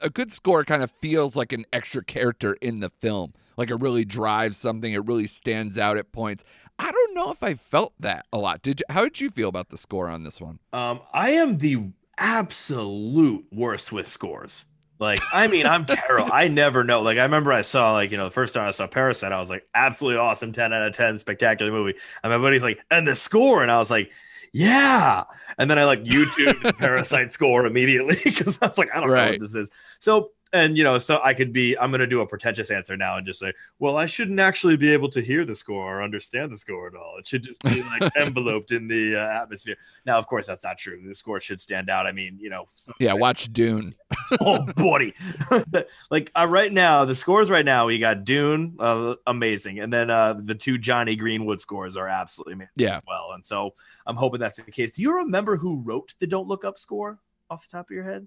a 0.00 0.10
good 0.10 0.32
score 0.32 0.64
kind 0.64 0.82
of 0.82 0.90
feels 0.90 1.36
like 1.36 1.52
an 1.52 1.64
extra 1.72 2.04
character 2.04 2.54
in 2.60 2.80
the 2.80 2.90
film. 2.90 3.34
Like 3.56 3.70
it 3.70 3.76
really 3.76 4.04
drives 4.04 4.56
something. 4.56 4.92
It 4.92 5.06
really 5.06 5.26
stands 5.26 5.78
out 5.78 5.96
at 5.96 6.12
points. 6.12 6.44
I 6.78 6.92
don't 6.92 7.14
know 7.14 7.30
if 7.30 7.42
I 7.42 7.54
felt 7.54 7.94
that 8.00 8.26
a 8.32 8.38
lot. 8.38 8.62
Did 8.62 8.80
you, 8.80 8.94
how 8.94 9.04
did 9.04 9.20
you 9.20 9.30
feel 9.30 9.48
about 9.48 9.70
the 9.70 9.78
score 9.78 10.08
on 10.08 10.24
this 10.24 10.40
one? 10.40 10.58
Um, 10.72 11.00
I 11.12 11.30
am 11.30 11.58
the 11.58 11.90
absolute 12.18 13.46
worst 13.50 13.92
with 13.92 14.08
scores. 14.08 14.66
Like, 14.98 15.20
I 15.32 15.46
mean, 15.46 15.66
I'm 15.66 15.84
terrible. 15.86 16.30
I 16.32 16.48
never 16.48 16.84
know. 16.84 17.00
Like, 17.02 17.18
I 17.18 17.22
remember 17.22 17.52
I 17.52 17.62
saw, 17.62 17.92
like, 17.92 18.10
you 18.10 18.16
know, 18.16 18.24
the 18.24 18.30
first 18.30 18.54
time 18.54 18.66
I 18.66 18.70
saw 18.70 18.86
Parasite, 18.86 19.32
I 19.32 19.40
was 19.40 19.50
like, 19.50 19.66
absolutely 19.74 20.18
awesome, 20.18 20.52
10 20.52 20.72
out 20.72 20.86
of 20.86 20.94
10, 20.94 21.18
spectacular 21.18 21.72
movie. 21.72 21.98
And 22.22 22.30
my 22.30 22.38
buddy's 22.38 22.62
like, 22.62 22.78
and 22.90 23.06
the 23.06 23.14
score. 23.14 23.62
And 23.62 23.70
I 23.70 23.78
was 23.78 23.90
like, 23.90 24.10
yeah. 24.52 25.24
And 25.58 25.70
then 25.70 25.78
I 25.78 25.84
like 25.84 26.04
YouTube 26.04 26.78
Parasite 26.78 27.30
score 27.30 27.66
immediately 27.66 28.16
because 28.24 28.58
I 28.60 28.66
was 28.66 28.78
like, 28.78 28.88
I 28.94 29.00
don't 29.00 29.08
know 29.08 29.14
what 29.14 29.40
this 29.40 29.54
is. 29.54 29.70
So, 29.98 30.30
and 30.56 30.76
you 30.76 30.84
know, 30.84 30.98
so 30.98 31.20
I 31.22 31.34
could 31.34 31.52
be, 31.52 31.76
I'm 31.78 31.90
going 31.90 32.00
to 32.00 32.06
do 32.06 32.20
a 32.20 32.26
pretentious 32.26 32.70
answer 32.70 32.96
now 32.96 33.16
and 33.18 33.26
just 33.26 33.38
say, 33.40 33.52
well, 33.78 33.96
I 33.96 34.06
shouldn't 34.06 34.40
actually 34.40 34.76
be 34.76 34.92
able 34.92 35.08
to 35.10 35.20
hear 35.20 35.44
the 35.44 35.54
score 35.54 35.98
or 35.98 36.02
understand 36.02 36.50
the 36.52 36.56
score 36.56 36.86
at 36.88 36.94
all. 36.94 37.16
It 37.18 37.26
should 37.26 37.42
just 37.42 37.62
be 37.62 37.82
like 37.82 38.14
enveloped 38.20 38.72
in 38.72 38.88
the 38.88 39.16
uh, 39.16 39.42
atmosphere. 39.42 39.76
Now, 40.04 40.18
of 40.18 40.26
course, 40.26 40.46
that's 40.46 40.64
not 40.64 40.78
true. 40.78 41.00
The 41.06 41.14
score 41.14 41.40
should 41.40 41.60
stand 41.60 41.90
out. 41.90 42.06
I 42.06 42.12
mean, 42.12 42.38
you 42.40 42.50
know, 42.50 42.66
Yeah, 42.98 43.12
watch 43.14 43.52
Dune. 43.52 43.94
oh, 44.40 44.64
buddy. 44.76 45.14
like 46.10 46.30
uh, 46.36 46.46
right 46.48 46.72
now, 46.72 47.04
the 47.04 47.14
scores 47.14 47.50
right 47.50 47.64
now, 47.64 47.86
we 47.86 47.98
got 47.98 48.24
Dune, 48.24 48.76
uh, 48.78 49.14
amazing, 49.26 49.80
and 49.80 49.92
then 49.92 50.10
uh, 50.10 50.34
the 50.34 50.54
two 50.54 50.78
Jonny 50.78 51.16
Greenwood 51.16 51.60
scores 51.60 51.96
are 51.96 52.08
absolutely 52.08 52.54
amazing 52.54 52.70
Yeah. 52.76 52.96
as 52.96 53.02
well. 53.06 53.30
And 53.34 53.44
so 53.44 53.74
I'm 54.06 54.16
hoping 54.16 54.40
that's 54.40 54.56
the 54.56 54.62
case. 54.70 54.92
Do 54.94 55.02
you 55.02 55.14
remember 55.16 55.56
who 55.56 55.80
wrote 55.80 56.14
the 56.18 56.26
Don't 56.26 56.48
Look 56.48 56.64
Up 56.64 56.78
score 56.78 57.18
off 57.50 57.68
the 57.68 57.76
top 57.76 57.86
of 57.90 57.94
your 57.94 58.04
head? 58.04 58.26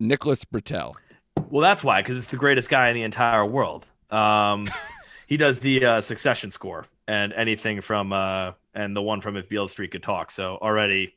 Nicholas 0.00 0.44
Britell. 0.44 0.94
Well, 1.54 1.62
that's 1.62 1.84
why, 1.84 2.02
because 2.02 2.16
it's 2.16 2.26
the 2.26 2.36
greatest 2.36 2.68
guy 2.68 2.88
in 2.88 2.96
the 2.96 3.04
entire 3.04 3.46
world. 3.46 3.86
Um, 4.10 4.68
he 5.28 5.36
does 5.36 5.60
the 5.60 5.84
uh, 5.84 6.00
Succession 6.00 6.50
score 6.50 6.88
and 7.06 7.32
anything 7.32 7.80
from 7.80 8.12
uh, 8.12 8.54
and 8.74 8.96
the 8.96 9.00
one 9.00 9.20
from 9.20 9.36
If 9.36 9.48
Beale 9.48 9.68
Street 9.68 9.92
Could 9.92 10.02
Talk. 10.02 10.32
So 10.32 10.58
already, 10.60 11.14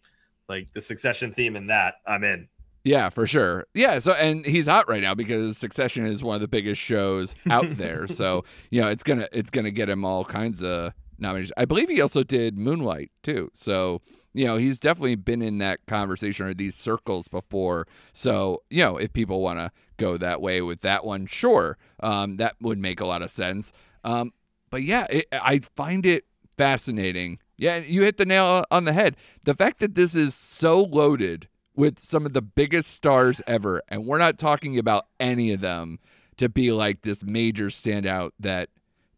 like 0.48 0.68
the 0.76 0.82
Succession 0.82 1.32
theme 1.32 1.56
in 1.56 1.66
that, 1.68 1.96
I'm 2.06 2.24
in. 2.24 2.48
Yeah, 2.84 3.10
for 3.10 3.26
sure. 3.26 3.66
Yeah, 3.74 3.98
so 3.98 4.12
and 4.12 4.46
he's 4.46 4.68
hot 4.68 4.88
right 4.88 5.02
now 5.02 5.16
because 5.16 5.58
Succession 5.58 6.06
is 6.06 6.24
one 6.24 6.36
of 6.36 6.42
the 6.42 6.48
biggest 6.48 6.80
shows 6.80 7.34
out 7.50 7.74
there. 7.74 8.06
so, 8.08 8.46
you 8.70 8.80
know, 8.80 8.90
it's 8.90 9.02
to 9.02 9.28
it's 9.32 9.50
going 9.50 9.66
to 9.66 9.72
get 9.72 9.90
him 9.90 10.06
all 10.06 10.24
kinds 10.24 10.62
of 10.62 10.94
nominations. 11.18 11.54
I 11.58 11.66
believe 11.66 11.90
he 11.90 12.00
also 12.00 12.22
did 12.22 12.60
Moonlight 12.60 13.10
too. 13.24 13.50
So, 13.56 14.04
you 14.36 14.46
know, 14.46 14.58
he's 14.58 14.78
definitely 14.78 15.16
been 15.16 15.42
in 15.42 15.58
that 15.58 15.88
conversation 15.88 16.46
or 16.46 16.54
these 16.54 16.76
circles 16.76 17.28
before. 17.28 17.88
So, 18.14 18.62
you 18.70 18.84
know, 18.84 18.98
if 18.98 19.12
people 19.14 19.42
want 19.42 19.58
to 19.58 19.72
go 19.98 20.18
that 20.18 20.42
way 20.42 20.62
with 20.62 20.82
that 20.82 21.06
one, 21.06 21.26
sure. 21.26 21.78
Um, 22.00 22.36
that 22.36 22.56
would 22.62 22.80
make 22.80 23.00
a 23.00 23.06
lot 23.06 23.22
of 23.22 23.30
sense. 23.30 23.72
Um, 24.04 24.32
but 24.70 24.84
yeah, 24.84 25.06
it, 25.10 25.28
I 25.32 25.60
find 25.60 26.06
it 26.06 26.26
fascinating. 26.58 27.40
Yeah, 27.58 27.78
you 27.78 28.04
hit 28.04 28.18
the 28.18 28.26
nail 28.26 28.64
on 28.70 28.86
the 28.86 28.94
head. 28.94 29.18
The 29.44 29.54
fact 29.54 29.80
that 29.80 29.96
this 29.96 30.16
is 30.16 30.36
so 30.36 30.82
loaded 30.82 31.48
with 31.76 32.00
some 32.00 32.26
of 32.26 32.34
the 32.34 32.42
biggest 32.42 32.92
stars 32.92 33.42
ever, 33.48 33.82
and 33.88 34.06
we're 34.06 34.18
not 34.18 34.38
talking 34.38 34.78
about 34.78 35.06
any 35.20 35.52
of 35.52 35.62
them 35.62 36.00
to 36.38 36.50
be 36.50 36.72
like 36.72 37.02
this 37.02 37.24
major 37.24 37.68
standout 37.68 38.32
that 38.40 38.70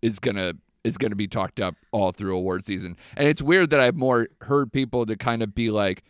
is 0.01 0.19
gonna 0.19 0.53
is 0.83 0.97
to 0.97 1.15
be 1.15 1.27
talked 1.27 1.59
up 1.59 1.75
all 1.91 2.11
through 2.11 2.35
award 2.35 2.65
season. 2.65 2.95
And 3.17 3.27
it's 3.27 3.41
weird 3.41 3.69
that 3.71 3.79
I've 3.79 3.95
more 3.95 4.29
heard 4.41 4.71
people 4.71 5.05
to 5.05 5.15
kind 5.17 5.43
of 5.43 5.53
be 5.53 5.71
like, 5.71 6.03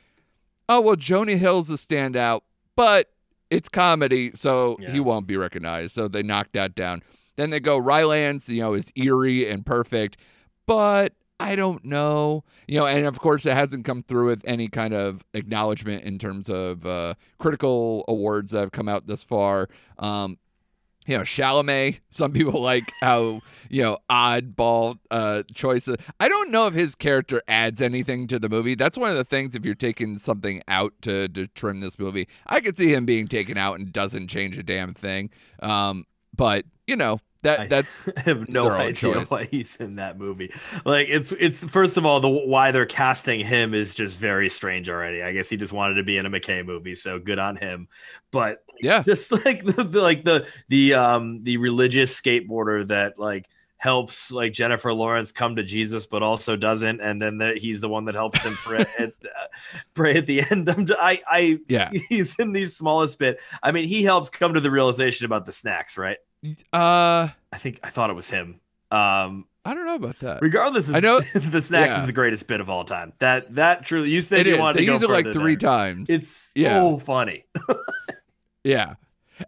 "Oh, 0.68 0.82
well, 0.82 0.96
Jonah 0.96 1.38
Hill's 1.38 1.70
a 1.70 1.74
standout, 1.74 2.42
but 2.76 3.10
it's 3.50 3.70
comedy, 3.70 4.32
so 4.34 4.78
Yeah. 4.80 4.92
he 4.92 5.00
won't 5.00 5.28
be 5.28 5.38
recognized." 5.38 5.94
So 5.96 6.08
they 6.08 6.24
knocked 6.24 6.54
that 6.54 6.76
down. 6.76 7.02
Then 7.36 7.50
they 7.52 7.60
go 7.60 7.78
Rylance, 7.78 8.50
you 8.50 8.62
know, 8.62 8.74
is 8.74 8.92
eerie 8.96 9.50
and 9.50 9.66
perfect, 9.66 10.18
but 10.68 11.14
I 11.40 11.56
don't 11.56 11.86
know, 11.86 12.44
you 12.68 12.78
know, 12.78 12.86
and 12.86 13.06
of 13.06 13.18
course 13.20 13.46
it 13.46 13.54
hasn't 13.54 13.86
come 13.86 14.04
through 14.04 14.28
with 14.28 14.42
any 14.46 14.68
kind 14.68 14.94
of 14.94 15.24
acknowledgement 15.34 16.04
in 16.04 16.20
terms 16.20 16.50
of 16.50 16.86
uh, 16.86 17.14
critical 17.38 18.04
awards 18.10 18.52
that 18.52 18.60
have 18.60 18.72
come 18.72 18.90
out 18.90 19.08
this 19.08 19.24
far. 19.24 19.70
Um, 19.98 20.38
you 21.10 21.18
know, 21.18 21.24
Chalamet. 21.24 22.02
Some 22.10 22.32
people 22.32 22.62
like 22.62 22.92
how 23.02 23.42
you 23.68 23.82
know 23.82 23.98
oddball 24.10 25.00
uh, 25.10 25.42
choices. 25.54 25.98
I 26.20 26.30
don't 26.30 26.52
know 26.52 26.68
if 26.68 26.76
his 26.76 26.94
character 26.94 27.42
adds 27.48 27.82
anything 27.82 28.28
to 28.28 28.38
the 28.38 28.48
movie. 28.48 28.76
That's 28.76 28.98
one 28.98 29.10
of 29.10 29.18
the 29.18 29.24
things. 29.24 29.56
If 29.56 29.66
you're 29.66 29.74
taking 29.74 30.20
something 30.20 30.62
out 30.68 30.94
to 31.02 31.28
to 31.30 31.48
trim 31.48 31.80
this 31.80 31.98
movie, 31.98 32.28
I 32.46 32.62
could 32.62 32.78
see 32.78 32.94
him 32.94 33.08
being 33.08 33.28
taken 33.28 33.58
out 33.58 33.80
and 33.80 33.92
doesn't 33.92 34.28
change 34.28 34.60
a 34.60 34.64
damn 34.64 34.94
thing. 34.94 35.32
Um, 35.64 36.06
but 36.36 36.66
you 36.86 36.96
know 36.96 37.20
that 37.42 37.70
that's 37.70 38.08
I 38.18 38.20
have 38.26 38.50
no 38.50 38.70
idea 38.70 38.94
choice. 38.94 39.32
why 39.32 39.46
he's 39.46 39.78
in 39.78 39.96
that 39.96 40.20
movie. 40.20 40.54
Like 40.86 41.08
it's 41.10 41.32
it's 41.34 41.64
first 41.64 41.98
of 41.98 42.06
all 42.06 42.20
the 42.20 42.30
why 42.30 42.72
they're 42.72 42.86
casting 42.86 43.40
him 43.40 43.74
is 43.74 43.96
just 43.96 44.20
very 44.20 44.50
strange 44.50 44.90
already. 44.90 45.24
I 45.24 45.32
guess 45.32 45.50
he 45.50 45.58
just 45.58 45.74
wanted 45.74 45.96
to 45.96 46.04
be 46.04 46.18
in 46.18 46.26
a 46.26 46.30
McKay 46.30 46.66
movie, 46.66 46.96
so 46.96 47.18
good 47.18 47.40
on 47.40 47.56
him. 47.56 47.88
But 48.32 48.64
yeah. 48.82 49.04
just 49.04 49.32
like 49.46 49.64
the, 49.64 49.84
the 49.84 50.02
like 50.02 50.24
the 50.24 50.48
the 50.70 50.94
um 50.94 51.44
the 51.44 51.58
religious 51.58 52.20
skateboarder 52.20 52.88
that 52.88 53.18
like 53.20 53.46
helps 53.78 54.30
like 54.32 54.52
Jennifer 54.52 54.92
Lawrence 54.94 55.32
come 55.32 55.56
to 55.56 55.64
Jesus, 55.64 56.06
but 56.06 56.22
also 56.22 56.58
doesn't, 56.58 57.00
and 57.00 57.22
then 57.22 57.38
the, 57.38 57.54
he's 57.56 57.80
the 57.80 57.88
one 57.88 58.04
that 58.06 58.16
helps 58.16 58.42
him 58.42 58.54
pray 58.56 58.80
at, 59.00 59.14
uh, 59.24 59.46
pray 59.94 60.18
at 60.18 60.26
the 60.26 60.42
end. 60.52 60.68
I'm, 60.70 60.86
I 61.00 61.22
I 61.26 61.60
Yeah. 61.70 61.90
he's 62.10 62.38
in 62.40 62.52
the 62.52 62.66
smallest 62.66 63.20
bit. 63.20 63.40
I 63.64 63.72
mean, 63.72 63.86
he 63.88 64.04
helps 64.04 64.30
come 64.30 64.54
to 64.54 64.60
the 64.60 64.70
realization 64.70 65.26
about 65.26 65.46
the 65.46 65.54
snacks, 65.54 65.98
right? 65.98 66.18
Uh, 66.74 67.30
I 67.54 67.58
think 67.58 67.80
I 67.84 67.90
thought 67.90 68.10
it 68.10 68.16
was 68.16 68.30
him. 68.30 68.60
Um, 68.92 69.46
I 69.64 69.74
don't 69.74 69.86
know 69.86 69.96
about 69.96 70.20
that. 70.22 70.42
regardless, 70.42 70.90
I 70.92 71.00
know- 71.00 71.20
the 71.34 71.62
snacks 71.62 71.94
yeah. 71.94 72.00
is 72.02 72.06
the 72.06 72.12
greatest 72.12 72.48
bit 72.50 72.60
of 72.60 72.70
all 72.70 72.84
time. 72.84 73.14
That 73.20 73.56
that 73.56 73.86
truly, 73.86 74.10
you 74.10 74.22
said 74.22 74.42
It 74.42 74.48
you 74.48 74.54
is. 74.56 74.60
wanted 74.60 74.78
They 74.80 74.86
to 74.88 74.92
use 74.92 75.04
it 75.04 75.10
like 75.10 75.32
three 75.32 75.56
there. 75.56 75.70
times. 75.70 76.10
It's 76.10 76.52
Yeah. 76.56 76.82
so 76.82 76.98
funny. 76.98 77.46
Yeah. 78.64 78.96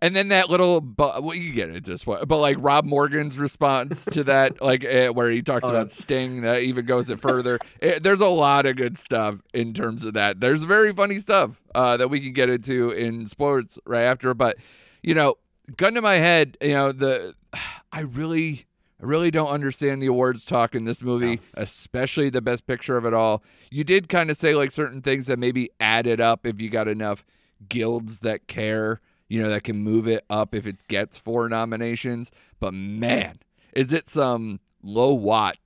And 0.02 0.16
then 0.16 0.30
that 0.30 0.50
little, 0.50 0.80
but 0.80 1.22
well, 1.22 1.36
you 1.36 1.52
get 1.52 1.70
it 1.70 1.84
this 1.84 2.08
way. 2.08 2.20
But 2.26 2.38
like 2.38 2.56
Rob 2.60 2.86
Morgan's 2.86 3.38
response 3.38 4.06
to 4.06 4.24
that, 4.24 4.62
like 4.62 4.86
uh, 4.86 5.10
where 5.10 5.30
he 5.30 5.42
talks 5.42 5.66
Oh, 5.66 5.70
about 5.70 5.92
Sting, 5.92 6.42
that 6.42 6.62
even 6.62 6.86
goes 6.86 7.10
it 7.10 7.20
further. 7.20 7.60
It, 7.82 8.02
there's 8.02 8.22
a 8.22 8.28
lot 8.28 8.66
of 8.66 8.78
good 8.78 8.98
stuff 8.98 9.42
in 9.54 9.74
terms 9.74 10.06
of 10.06 10.14
that. 10.14 10.40
There's 10.40 10.64
very 10.64 10.94
funny 10.94 11.20
stuff 11.20 11.62
uh, 11.76 11.98
that 11.98 12.08
we 12.08 12.22
can 12.22 12.32
get 12.32 12.50
into 12.50 12.92
in 12.92 13.28
sports 13.28 13.78
right 13.86 14.04
after. 14.04 14.34
But 14.34 14.56
you 15.04 15.14
know, 15.14 15.36
gun 15.76 15.94
to 15.96 16.02
my 16.02 16.16
head, 16.16 16.58
you 16.62 16.74
know 16.74 16.94
the, 16.94 17.34
I 17.92 18.02
really, 18.02 18.68
I 19.02 19.06
really 19.06 19.30
don't 19.30 19.50
understand 19.50 20.02
the 20.02 20.08
awards 20.08 20.46
talk 20.46 20.74
in 20.74 20.86
this 20.86 21.02
movie, 21.02 21.42
especially 21.56 22.30
the 22.30 22.42
best 22.42 22.66
picture 22.66 22.96
of 22.96 23.06
it 23.06 23.14
all. 23.14 23.44
You 23.70 23.84
did 23.84 24.08
kind 24.08 24.32
of 24.32 24.38
say 24.38 24.56
like 24.56 24.72
certain 24.72 25.02
things 25.02 25.28
that 25.28 25.38
maybe 25.38 25.70
added 25.82 26.22
up 26.22 26.46
if 26.46 26.62
you 26.62 26.70
got 26.70 26.88
enough 26.88 27.26
guilds 27.70 28.20
that 28.20 28.48
care, 28.48 29.02
you 29.28 29.42
know, 29.42 29.50
that 29.50 29.64
can 29.64 29.78
move 29.78 30.08
it 30.08 30.26
up 30.30 30.54
if 30.54 30.66
it 30.68 30.88
gets 30.88 31.18
four 31.18 31.50
nominations. 31.50 32.32
But 32.60 32.74
man, 32.74 33.40
is 33.74 33.94
it 33.94 34.10
some 34.10 34.60
low 34.84 35.14
watt 35.14 35.58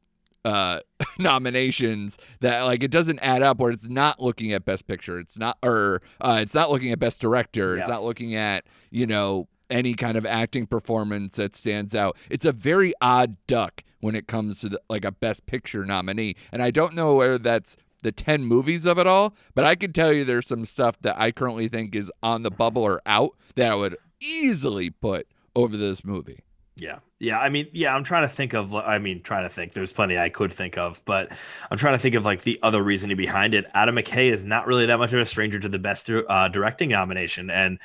uh 0.44 0.80
nominations 1.20 2.18
that 2.40 2.62
like 2.62 2.84
it 2.84 2.92
doesn't 2.92 3.20
add 3.20 3.42
up 3.42 3.58
where 3.58 3.72
it's 3.72 3.90
not 3.90 4.22
looking 4.22 4.54
at 4.54 4.64
best 4.64 4.88
picture. 4.88 5.20
It's 5.20 5.38
not 5.38 5.58
or 5.64 6.02
uh 6.22 6.40
it's 6.42 6.54
not 6.54 6.70
looking 6.70 6.92
at 6.92 7.00
best 7.00 7.20
director. 7.20 7.76
It's 7.76 7.88
not 7.88 8.04
looking 8.04 8.36
at 8.36 8.66
you 8.92 9.08
know 9.08 9.48
any 9.70 9.96
kind 9.96 10.16
of 10.16 10.26
acting 10.26 10.68
performance 10.68 11.38
that 11.38 11.56
stands 11.56 11.96
out. 11.96 12.16
It's 12.30 12.46
a 12.46 12.52
very 12.52 12.94
odd 13.02 13.38
duck 13.48 13.84
when 14.00 14.16
it 14.16 14.28
comes 14.28 14.60
to 14.62 14.70
the, 14.70 14.82
like 14.88 15.04
a 15.04 15.12
best 15.12 15.48
picture 15.48 15.84
nominee. 15.84 16.36
And 16.52 16.62
i 16.62 16.70
don't 16.70 16.94
know 16.94 17.16
whether 17.16 17.40
that's 17.40 17.76
the 18.04 18.12
10 18.12 18.46
movies 18.46 18.86
of 18.86 19.00
it 19.00 19.08
all 19.08 19.34
but 19.54 19.64
i 19.64 19.76
can 19.76 19.92
tell 19.92 20.14
you 20.14 20.24
there's 20.24 20.48
some 20.48 20.66
stuff 20.66 21.00
that 21.02 21.18
i 21.20 21.32
currently 21.32 21.68
think 21.68 21.96
is 21.96 22.12
on 22.22 22.44
the 22.44 22.52
bubble 22.52 22.84
or 22.84 23.02
out 23.06 23.32
that 23.56 23.72
i 23.72 23.76
would 23.76 23.96
easily 24.20 24.90
put 24.90 25.28
over 25.56 25.76
this 25.78 26.04
movie 26.04 26.44
Yeah. 26.78 27.00
Yeah. 27.20 27.40
I 27.40 27.48
mean, 27.48 27.68
yeah, 27.72 27.96
I'm 27.96 28.04
trying 28.04 28.24
to 28.24 28.34
think 28.34 28.54
of, 28.54 28.76
I 28.76 28.98
mean, 29.00 29.22
trying 29.22 29.44
to 29.46 29.50
think. 29.50 29.72
There's 29.72 29.94
plenty 29.94 30.18
I 30.18 30.28
could 30.28 30.52
think 30.52 30.78
of, 30.78 31.02
but 31.06 31.32
I'm 31.72 31.78
trying 31.78 31.94
to 31.94 32.00
think 32.00 32.16
of 32.16 32.26
like 32.26 32.42
the 32.42 32.60
other 32.62 32.84
reasoning 32.84 33.16
behind 33.16 33.54
it. 33.54 33.66
Adam 33.74 33.96
McKay 33.96 34.30
is 34.34 34.44
not 34.44 34.68
really 34.68 34.86
that 34.88 34.98
much 34.98 35.14
of 35.14 35.20
a 35.20 35.26
stranger 35.26 35.58
to 35.58 35.70
the 35.70 35.80
best 35.80 36.10
uh, 36.10 36.48
directing 36.50 36.90
nomination. 36.90 37.50
And 37.50 37.80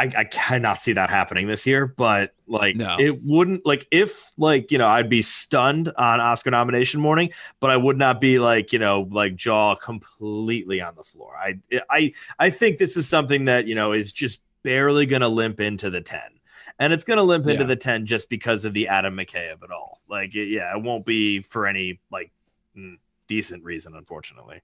I, 0.00 0.20
I 0.20 0.24
cannot 0.24 0.80
see 0.80 0.92
that 0.94 1.10
happening 1.10 1.46
this 1.46 1.66
year, 1.66 1.86
but 1.86 2.32
like 2.46 2.76
No. 2.76 2.96
it 2.98 3.22
wouldn't 3.22 3.66
like 3.66 3.86
if 3.90 4.32
like 4.38 4.70
you 4.72 4.78
know 4.78 4.86
I'd 4.86 5.10
be 5.10 5.22
stunned 5.22 5.92
on 5.96 6.20
Oscar 6.20 6.50
nomination 6.50 7.00
morning, 7.00 7.30
but 7.60 7.70
I 7.70 7.76
would 7.76 7.98
not 7.98 8.20
be 8.20 8.38
like 8.38 8.72
you 8.72 8.78
know 8.78 9.06
like 9.10 9.36
jaw 9.36 9.74
completely 9.74 10.80
on 10.80 10.94
the 10.94 11.04
floor. 11.04 11.36
I 11.36 11.58
I 11.90 12.12
I 12.38 12.50
think 12.50 12.78
this 12.78 12.96
is 12.96 13.08
something 13.08 13.44
that 13.44 13.66
you 13.66 13.74
know 13.74 13.92
is 13.92 14.12
just 14.12 14.40
barely 14.62 15.06
going 15.06 15.22
to 15.22 15.28
limp 15.28 15.60
into 15.60 15.90
the 15.90 16.00
ten, 16.00 16.38
and 16.78 16.92
it's 16.92 17.04
going 17.04 17.16
to 17.18 17.22
limp 17.22 17.46
into 17.46 17.62
Yeah. 17.62 17.66
the 17.66 17.76
ten 17.76 18.06
just 18.06 18.28
because 18.30 18.64
of 18.64 18.72
the 18.72 18.88
Adam 18.88 19.16
McKay 19.16 19.52
of 19.52 19.62
it 19.62 19.70
all. 19.70 20.00
Like 20.08 20.34
it- 20.34 20.48
yeah, 20.48 20.74
it 20.76 20.82
won't 20.82 21.04
be 21.06 21.42
for 21.42 21.66
any 21.66 22.00
like 22.10 22.30
decent 23.28 23.62
reason, 23.64 23.94
unfortunately. 23.94 24.60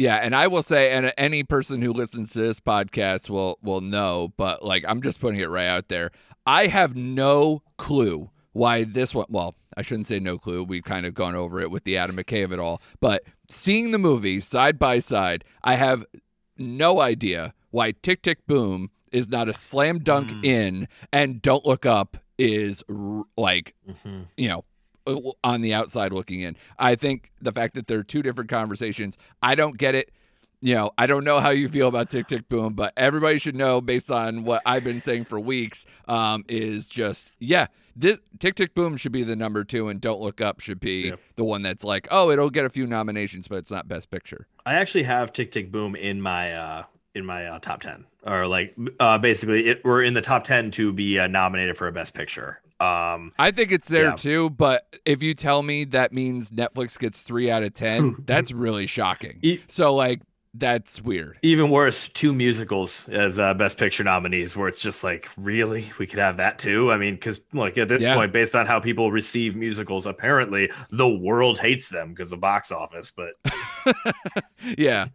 Yeah, 0.00 0.16
and 0.16 0.34
I 0.34 0.46
will 0.46 0.62
say, 0.62 0.92
and 0.92 1.12
any 1.18 1.42
person 1.44 1.82
who 1.82 1.92
listens 1.92 2.32
to 2.32 2.38
this 2.38 2.58
podcast 2.58 3.28
will 3.28 3.58
will 3.62 3.82
know, 3.82 4.32
but 4.38 4.64
like 4.64 4.82
I'm 4.88 5.02
just 5.02 5.20
putting 5.20 5.40
it 5.40 5.50
right 5.50 5.66
out 5.66 5.88
there. 5.88 6.10
I 6.46 6.68
have 6.68 6.96
no 6.96 7.62
clue 7.76 8.30
why 8.52 8.84
this 8.84 9.14
one. 9.14 9.26
Well, 9.28 9.54
I 9.76 9.82
shouldn't 9.82 10.06
say 10.06 10.18
no 10.18 10.38
clue. 10.38 10.64
We've 10.64 10.82
kind 10.84 11.04
of 11.04 11.12
gone 11.12 11.34
over 11.34 11.60
it 11.60 11.70
with 11.70 11.84
the 11.84 11.98
Adam 11.98 12.16
McKay 12.16 12.42
of 12.44 12.50
it 12.52 12.58
all, 12.58 12.80
but 13.00 13.24
seeing 13.50 13.90
the 13.90 13.98
movie 13.98 14.40
side 14.40 14.78
by 14.78 15.00
side, 15.00 15.44
I 15.62 15.74
have 15.74 16.06
no 16.56 17.00
idea 17.02 17.52
why 17.70 17.92
Tick 17.92 18.22
Tick 18.22 18.46
Boom 18.46 18.90
is 19.12 19.28
not 19.28 19.48
a 19.50 19.54
slam 19.54 19.98
dunk 19.98 20.30
Mm. 20.30 20.44
in, 20.44 20.88
and 21.12 21.42
Don't 21.42 21.66
Look 21.66 21.84
Up 21.84 22.16
is 22.38 22.82
r- 22.88 23.24
like 23.36 23.74
Mm-hmm. 23.86 24.20
you 24.38 24.48
know, 24.48 24.64
on 25.42 25.60
the 25.60 25.74
outside 25.74 26.12
looking 26.12 26.40
in. 26.40 26.56
I 26.78 26.94
think 26.94 27.30
the 27.40 27.52
fact 27.52 27.74
that 27.74 27.86
they're 27.86 28.02
two 28.02 28.22
different 28.22 28.50
conversations, 28.50 29.16
I 29.42 29.54
don't 29.54 29.76
get 29.78 29.94
it. 29.94 30.10
You 30.62 30.74
know, 30.74 30.90
I 30.98 31.06
don't 31.06 31.24
know 31.24 31.40
how 31.40 31.48
you 31.50 31.68
feel 31.70 31.88
about 31.88 32.10
Tick 32.10 32.26
Tick 32.26 32.48
Boom, 32.50 32.74
but 32.74 32.92
everybody 32.96 33.38
should 33.38 33.54
know 33.56 33.80
based 33.80 34.10
on 34.10 34.44
what 34.44 34.60
I've 34.66 34.84
been 34.84 35.00
saying 35.00 35.24
for 35.24 35.40
weeks, 35.40 35.86
um, 36.06 36.44
is 36.48 36.86
just 36.86 37.32
yeah, 37.38 37.68
this 37.96 38.18
Tick 38.38 38.56
Tick 38.56 38.74
Boom 38.74 38.98
should 38.98 39.12
be 39.12 39.22
the 39.22 39.36
number 39.36 39.64
two, 39.64 39.88
and 39.88 40.02
Don't 40.02 40.20
Look 40.20 40.42
Up 40.42 40.60
should 40.60 40.78
be 40.78 41.08
Yep. 41.08 41.20
the 41.36 41.44
one 41.44 41.62
that's 41.62 41.82
like, 41.82 42.08
oh, 42.10 42.30
it'll 42.30 42.50
get 42.50 42.66
a 42.66 42.70
few 42.70 42.86
nominations, 42.86 43.48
but 43.48 43.56
it's 43.56 43.70
not 43.70 43.88
Best 43.88 44.10
Picture. 44.10 44.46
I 44.66 44.74
actually 44.74 45.04
have 45.04 45.32
Tick 45.32 45.50
Tick 45.50 45.72
Boom 45.72 45.96
in 45.96 46.20
my 46.20 46.52
uh 46.52 46.82
in 47.14 47.24
my 47.24 47.46
uh, 47.46 47.58
top 47.58 47.80
10 47.80 48.04
or 48.24 48.46
like 48.46 48.76
uh 49.00 49.18
basically 49.18 49.66
it 49.66 49.84
we're 49.84 50.02
in 50.02 50.14
the 50.14 50.20
top 50.22 50.44
10 50.44 50.70
to 50.72 50.92
be 50.92 51.18
uh, 51.18 51.26
nominated 51.26 51.76
for 51.76 51.88
a 51.88 51.92
best 51.92 52.14
picture. 52.14 52.60
Um 52.80 53.32
I 53.38 53.50
think 53.50 53.72
it's 53.72 53.88
there 53.88 54.04
Yeah. 54.08 54.16
too, 54.16 54.50
but 54.50 54.96
if 55.04 55.22
you 55.22 55.34
tell 55.34 55.62
me 55.62 55.84
that 55.84 56.12
means 56.12 56.50
Netflix 56.50 56.98
gets 56.98 57.22
three 57.22 57.50
out 57.50 57.62
of 57.62 57.74
ten, 57.74 58.16
that's 58.26 58.52
really 58.52 58.86
shocking. 58.86 59.38
E- 59.42 59.60
So 59.68 59.94
like 59.94 60.20
that's 60.52 61.00
weird. 61.00 61.38
even 61.42 61.70
worse, 61.70 62.08
two 62.08 62.32
musicals 62.32 63.08
as 63.08 63.38
uh, 63.38 63.54
best 63.54 63.78
picture 63.78 64.02
nominees 64.02 64.56
where 64.56 64.66
it's 64.66 64.80
just 64.80 65.04
like 65.04 65.28
really 65.36 65.92
we 66.00 66.06
could 66.08 66.18
have 66.18 66.38
that 66.38 66.58
too. 66.58 66.90
I 66.90 66.96
mean 66.96 67.18
cuz 67.18 67.40
like 67.52 67.78
at 67.78 67.88
this 67.88 68.02
Yeah. 68.02 68.16
point 68.16 68.32
based 68.32 68.56
on 68.56 68.66
how 68.66 68.80
people 68.80 69.12
receive 69.12 69.54
musicals 69.54 70.06
apparently 70.06 70.70
the 70.90 71.08
world 71.08 71.58
hates 71.60 71.88
them 71.88 72.08
because 72.10 72.32
of 72.32 72.40
box 72.40 72.72
office, 72.72 73.12
but 73.12 73.34
yeah. 74.78 75.06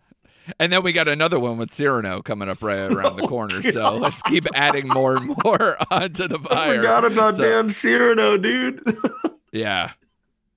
And 0.60 0.72
then 0.72 0.84
we 0.84 0.92
got 0.94 1.08
another 1.08 1.40
one 1.40 1.58
with 1.58 1.72
Cyrano 1.72 2.22
coming 2.22 2.50
up 2.50 2.62
right 2.62 2.92
around 2.92 3.16
the 3.18 3.28
corner. 3.28 3.62
So 3.72 3.98
let's 3.98 4.22
keep 4.24 4.46
adding 4.56 4.88
more 4.88 5.16
and 5.18 5.36
more 5.44 5.78
onto 5.92 6.28
the 6.28 6.40
fire. 6.40 6.74
I 6.74 6.76
forgot 6.78 7.06
about 7.06 7.36
So- 7.38 7.44
damn 7.44 7.70
Cyrano, 7.70 8.38
dude. 8.38 8.84
Yeah. 9.52 9.92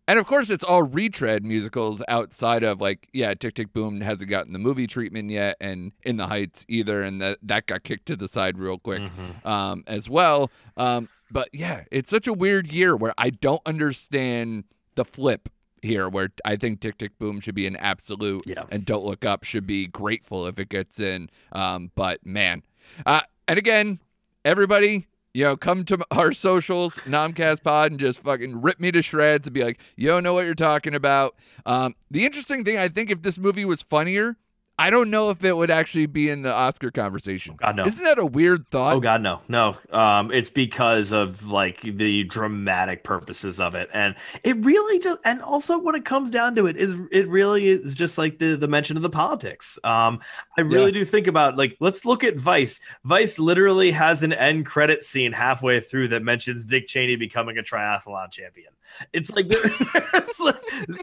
And 0.08 0.18
of 0.18 0.26
course, 0.26 0.50
it's 0.50 0.64
all 0.64 0.82
retread 0.82 1.44
musicals 1.44 2.02
outside 2.08 2.62
of 2.64 2.80
like, 2.80 3.08
yeah, 3.12 3.34
Tick 3.34 3.54
Tick 3.54 3.72
Boom 3.72 4.00
hasn't 4.00 4.28
gotten 4.28 4.52
the 4.52 4.58
movie 4.58 4.86
treatment 4.88 5.30
yet, 5.30 5.56
and 5.60 5.92
In 6.02 6.16
the 6.16 6.26
Heights 6.26 6.64
either, 6.66 7.02
and 7.02 7.20
that 7.22 7.38
that 7.42 7.66
got 7.66 7.84
kicked 7.84 8.06
to 8.06 8.16
the 8.16 8.26
side 8.26 8.58
real 8.58 8.78
quick 8.78 9.02
um, 9.44 9.84
as 9.86 10.08
well. 10.10 10.50
Um, 10.76 11.08
but 11.30 11.48
yeah, 11.52 11.84
it's 11.92 12.10
such 12.10 12.26
a 12.26 12.32
weird 12.32 12.72
year 12.72 12.96
where 12.96 13.12
I 13.18 13.30
don't 13.30 13.60
understand 13.66 14.64
the 14.96 15.04
flip 15.04 15.48
here, 15.82 16.08
where 16.08 16.30
I 16.44 16.56
think 16.56 16.80
Tick 16.80 16.98
Tick 16.98 17.18
Boom 17.18 17.40
should 17.40 17.54
be 17.54 17.66
an 17.66 17.76
absolute, 17.76 18.46
Yeah. 18.46 18.64
and 18.70 18.84
Don't 18.84 19.04
Look 19.04 19.24
Up 19.24 19.44
should 19.44 19.66
be 19.66 19.86
grateful 19.86 20.46
if 20.46 20.58
it 20.58 20.68
gets 20.68 20.98
in. 21.00 21.30
Um, 21.52 21.90
but 21.94 22.24
man, 22.24 22.62
uh, 23.06 23.20
and 23.46 23.58
again, 23.58 24.00
everybody, 24.44 25.06
you 25.34 25.44
know, 25.44 25.56
come 25.56 25.84
to 25.84 25.98
our 26.10 26.32
socials, 26.32 26.96
Nomcast 27.00 27.62
Pod, 27.62 27.92
and 27.92 28.00
just 28.00 28.22
fucking 28.22 28.60
rip 28.60 28.80
me 28.80 28.90
to 28.92 29.02
shreds 29.02 29.46
and 29.46 29.54
be 29.54 29.62
like, 29.64 29.78
you 29.96 30.08
don't 30.08 30.22
know 30.22 30.34
what 30.34 30.44
you're 30.44 30.54
talking 30.54 30.94
about. 30.94 31.36
Um, 31.66 31.94
the 32.10 32.24
interesting 32.24 32.64
thing, 32.64 32.78
I 32.78 32.88
think, 32.88 33.10
if 33.10 33.22
this 33.22 33.38
movie 33.38 33.64
was 33.64 33.82
funnier, 33.82 34.36
I 34.78 34.90
don't 34.90 35.10
know 35.10 35.30
if 35.30 35.42
it 35.42 35.56
would 35.56 35.72
actually 35.72 36.06
be 36.06 36.30
in 36.30 36.42
the 36.42 36.52
Oscar 36.52 36.92
conversation. 36.92 37.56
God 37.56 37.74
no. 37.74 37.84
Isn't 37.84 38.04
that 38.04 38.18
a 38.18 38.24
weird 38.24 38.68
thought? 38.70 38.96
Oh 38.96 39.00
God, 39.00 39.22
no, 39.22 39.40
no. 39.48 39.76
Um, 39.90 40.30
it's 40.30 40.50
because 40.50 41.10
of 41.10 41.48
like 41.50 41.80
the 41.80 42.24
dramatic 42.24 43.02
purposes 43.02 43.58
of 43.58 43.74
it, 43.74 43.90
and 43.92 44.14
it 44.44 44.64
really 44.64 45.00
just, 45.00 45.18
and 45.24 45.42
also 45.42 45.78
when 45.78 45.96
it 45.96 46.04
comes 46.04 46.30
down 46.30 46.54
to 46.54 46.66
it, 46.66 46.76
is 46.76 46.96
it 47.10 47.26
really 47.26 47.66
is 47.66 47.96
just 47.96 48.18
like 48.18 48.38
the 48.38 48.56
the 48.56 48.68
mention 48.68 48.96
of 48.96 49.02
the 49.02 49.10
politics. 49.10 49.78
Um, 49.82 50.20
I 50.56 50.60
really 50.60 50.92
do 50.92 51.04
think 51.04 51.26
about 51.26 51.56
like 51.56 51.76
let's 51.80 52.04
look 52.04 52.22
at 52.22 52.36
Vice. 52.36 52.80
Vice 53.04 53.38
literally 53.38 53.90
has 53.90 54.22
an 54.22 54.32
end 54.32 54.66
credit 54.66 55.02
scene 55.02 55.32
halfway 55.32 55.80
through 55.80 56.08
that 56.08 56.22
mentions 56.22 56.64
Dick 56.64 56.86
Cheney 56.86 57.16
becoming 57.16 57.58
a 57.58 57.62
triathlon 57.62 58.30
champion. 58.30 58.72
It's 59.12 59.30
like, 59.30 59.46
it's, 59.50 60.40
like 60.40 60.56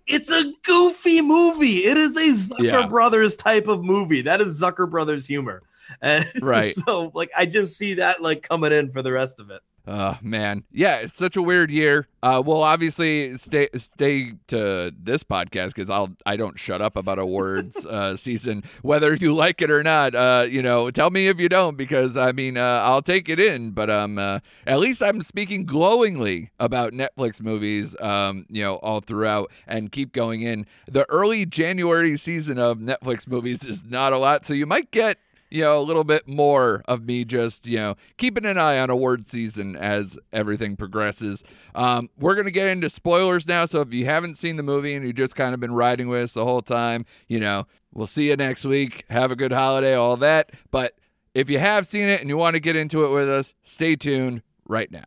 it's 0.08 0.32
a 0.32 0.52
goofy 0.64 1.22
movie. 1.22 1.86
It 1.86 1.98
is 1.98 2.16
a 2.16 2.56
Zucker 2.56 2.64
Yeah. 2.64 2.88
Brothers 2.88 3.36
type 3.36 3.65
of 3.68 3.84
movie. 3.84 4.22
That 4.22 4.42
is 4.42 4.60
Zucker 4.62 4.90
Brothers 4.90 5.26
humor. 5.26 5.62
And 6.02 6.32
Right. 6.42 6.74
so 6.74 7.12
like 7.14 7.32
I 7.38 7.46
just 7.46 7.78
see 7.78 7.96
that 7.96 8.22
like 8.22 8.48
coming 8.48 8.72
in 8.72 8.92
for 8.92 9.02
the 9.02 9.12
rest 9.12 9.40
of 9.40 9.50
it. 9.52 9.62
Oh 9.88 10.18
man, 10.22 10.64
yeah, 10.72 10.98
it's 10.98 11.16
such 11.16 11.36
a 11.36 11.42
weird 11.42 11.70
year. 11.70 12.08
Uh, 12.24 12.42
we'll 12.44 12.64
obviously 12.64 13.38
stay 13.38 13.70
stay 13.76 14.34
to 14.48 14.92
this 14.98 15.24
podcast 15.24 15.68
because 15.68 15.92
I'll 15.92 16.10
I 16.26 16.38
don't 16.38 16.58
shut 16.58 16.82
up 16.82 16.96
about 16.96 17.20
awards 17.20 17.86
uh, 17.86 18.16
season, 18.16 18.64
whether 18.82 19.14
you 19.14 19.36
like 19.36 19.62
it 19.62 19.70
or 19.70 19.84
not. 19.84 20.16
Uh, 20.16 20.48
you 20.50 20.64
know, 20.64 20.90
tell 20.90 21.12
me 21.12 21.28
if 21.28 21.40
you 21.40 21.50
don't 21.50 21.78
because 21.78 22.18
I 22.18 22.32
mean 22.32 22.58
uh, 22.58 22.82
I'll 22.84 23.04
take 23.04 23.30
it 23.30 23.40
in, 23.40 23.72
but 23.72 23.92
um, 23.92 24.18
uh, 24.18 24.40
at 24.66 24.80
least 24.80 25.04
I'm 25.04 25.22
speaking 25.22 25.66
glowingly 25.66 26.50
about 26.60 26.94
Netflix 26.94 27.40
movies. 27.40 27.96
Um, 28.02 28.48
you 28.50 28.64
know, 28.64 28.78
all 28.78 29.02
throughout 29.02 29.52
and 29.68 29.92
keep 29.92 30.14
going 30.14 30.42
in. 30.42 30.66
The 30.88 31.06
early 31.10 31.46
January 31.46 32.18
season 32.18 32.58
of 32.58 32.80
Netflix 32.80 33.28
movies 33.28 33.64
is 33.64 33.84
not 33.84 34.14
a 34.14 34.18
lot, 34.18 34.48
so 34.48 34.56
you 34.56 34.66
might 34.66 34.90
get 34.90 35.20
you 35.56 35.62
know, 35.62 35.80
a 35.80 35.82
little 35.82 36.04
bit 36.04 36.28
more 36.28 36.84
of 36.86 37.06
me 37.06 37.24
just, 37.24 37.66
you 37.66 37.78
know, 37.78 37.96
keeping 38.18 38.44
an 38.44 38.58
eye 38.58 38.78
on 38.78 38.90
award 38.90 39.26
season 39.26 39.78
as 39.78 40.20
everything 40.34 40.76
progresses. 40.76 41.46
Um, 41.74 42.10
we're 42.20 42.36
going 42.36 42.46
to 42.46 42.52
get 42.52 42.68
into 42.68 42.90
spoilers 42.90 43.48
now. 43.48 43.64
So 43.64 43.80
if 43.80 43.94
you 43.94 44.04
haven't 44.04 44.36
seen 44.36 44.58
the 44.58 44.64
movie 44.64 44.94
and 44.94 45.06
you've 45.06 45.16
just 45.16 45.34
kind 45.34 45.54
of 45.54 45.62
been 45.62 45.74
riding 45.74 46.10
with 46.10 46.24
us 46.24 46.34
the 46.34 46.44
whole 46.44 46.62
time, 46.62 47.06
you 47.30 47.40
know, 47.40 47.68
we'll 47.94 48.06
see 48.06 48.28
you 48.28 48.36
next 48.36 48.66
week. 48.66 49.06
Have 49.10 49.32
a 49.32 49.36
good 49.38 49.54
holiday, 49.54 49.94
all 49.96 50.18
that. 50.18 50.52
But 50.72 50.98
if 51.34 51.50
you 51.50 51.58
have 51.60 51.86
seen 51.86 52.10
it 52.10 52.20
and 52.20 52.30
you 52.30 52.36
want 52.36 52.56
to 52.56 52.60
get 52.60 52.76
into 52.76 53.06
it 53.06 53.10
with 53.12 53.30
us, 53.30 53.54
stay 53.64 53.96
tuned 53.96 54.42
right 54.68 54.92
now. 54.92 55.06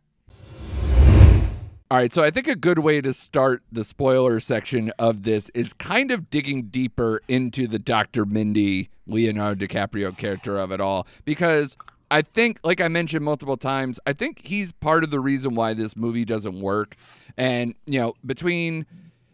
All 1.91 1.97
right, 1.97 2.13
so 2.13 2.23
I 2.23 2.29
think 2.29 2.47
a 2.47 2.55
good 2.55 2.77
way 2.77 3.01
to 3.01 3.11
start 3.13 3.63
the 3.71 3.83
spoiler 3.83 4.39
section 4.39 4.91
of 4.99 5.23
this 5.23 5.49
is 5.55 5.73
kind 5.73 6.11
of 6.11 6.29
digging 6.29 6.67
deeper 6.67 7.19
into 7.27 7.65
the 7.65 7.79
Dr. 7.79 8.25
Mindy 8.25 8.91
Leonardo 9.07 9.65
DiCaprio 9.65 10.15
character 10.15 10.59
of 10.59 10.71
it 10.71 10.79
all 10.79 11.07
because 11.25 11.75
I 12.11 12.21
think 12.21 12.59
like 12.63 12.79
I 12.79 12.89
mentioned 12.89 13.25
multiple 13.25 13.57
times, 13.57 13.99
I 14.05 14.13
think 14.13 14.45
he's 14.45 14.71
part 14.71 15.03
of 15.03 15.09
the 15.09 15.19
reason 15.19 15.55
why 15.55 15.73
this 15.73 15.95
movie 15.95 16.25
doesn't 16.25 16.61
work. 16.61 16.95
And, 17.35 17.73
you 17.87 17.99
know, 17.99 18.13
between 18.23 18.85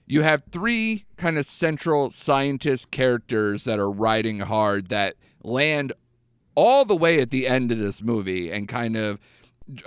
you 0.05 0.21
have 0.21 0.41
three 0.49 1.03
kind 1.17 1.37
of 1.37 1.45
central 1.45 2.09
scientist 2.09 2.89
characters 2.89 3.65
that 3.65 3.79
are 3.79 3.91
riding 3.91 4.39
hard 4.39 4.87
that 4.87 5.15
land 5.43 5.91
all 6.55 6.85
the 6.85 6.95
way 6.95 7.19
at 7.19 7.31
the 7.31 7.47
end 7.47 7.73
of 7.73 7.79
this 7.79 8.01
movie 8.01 8.49
and 8.49 8.69
kind 8.69 8.95
of 8.95 9.19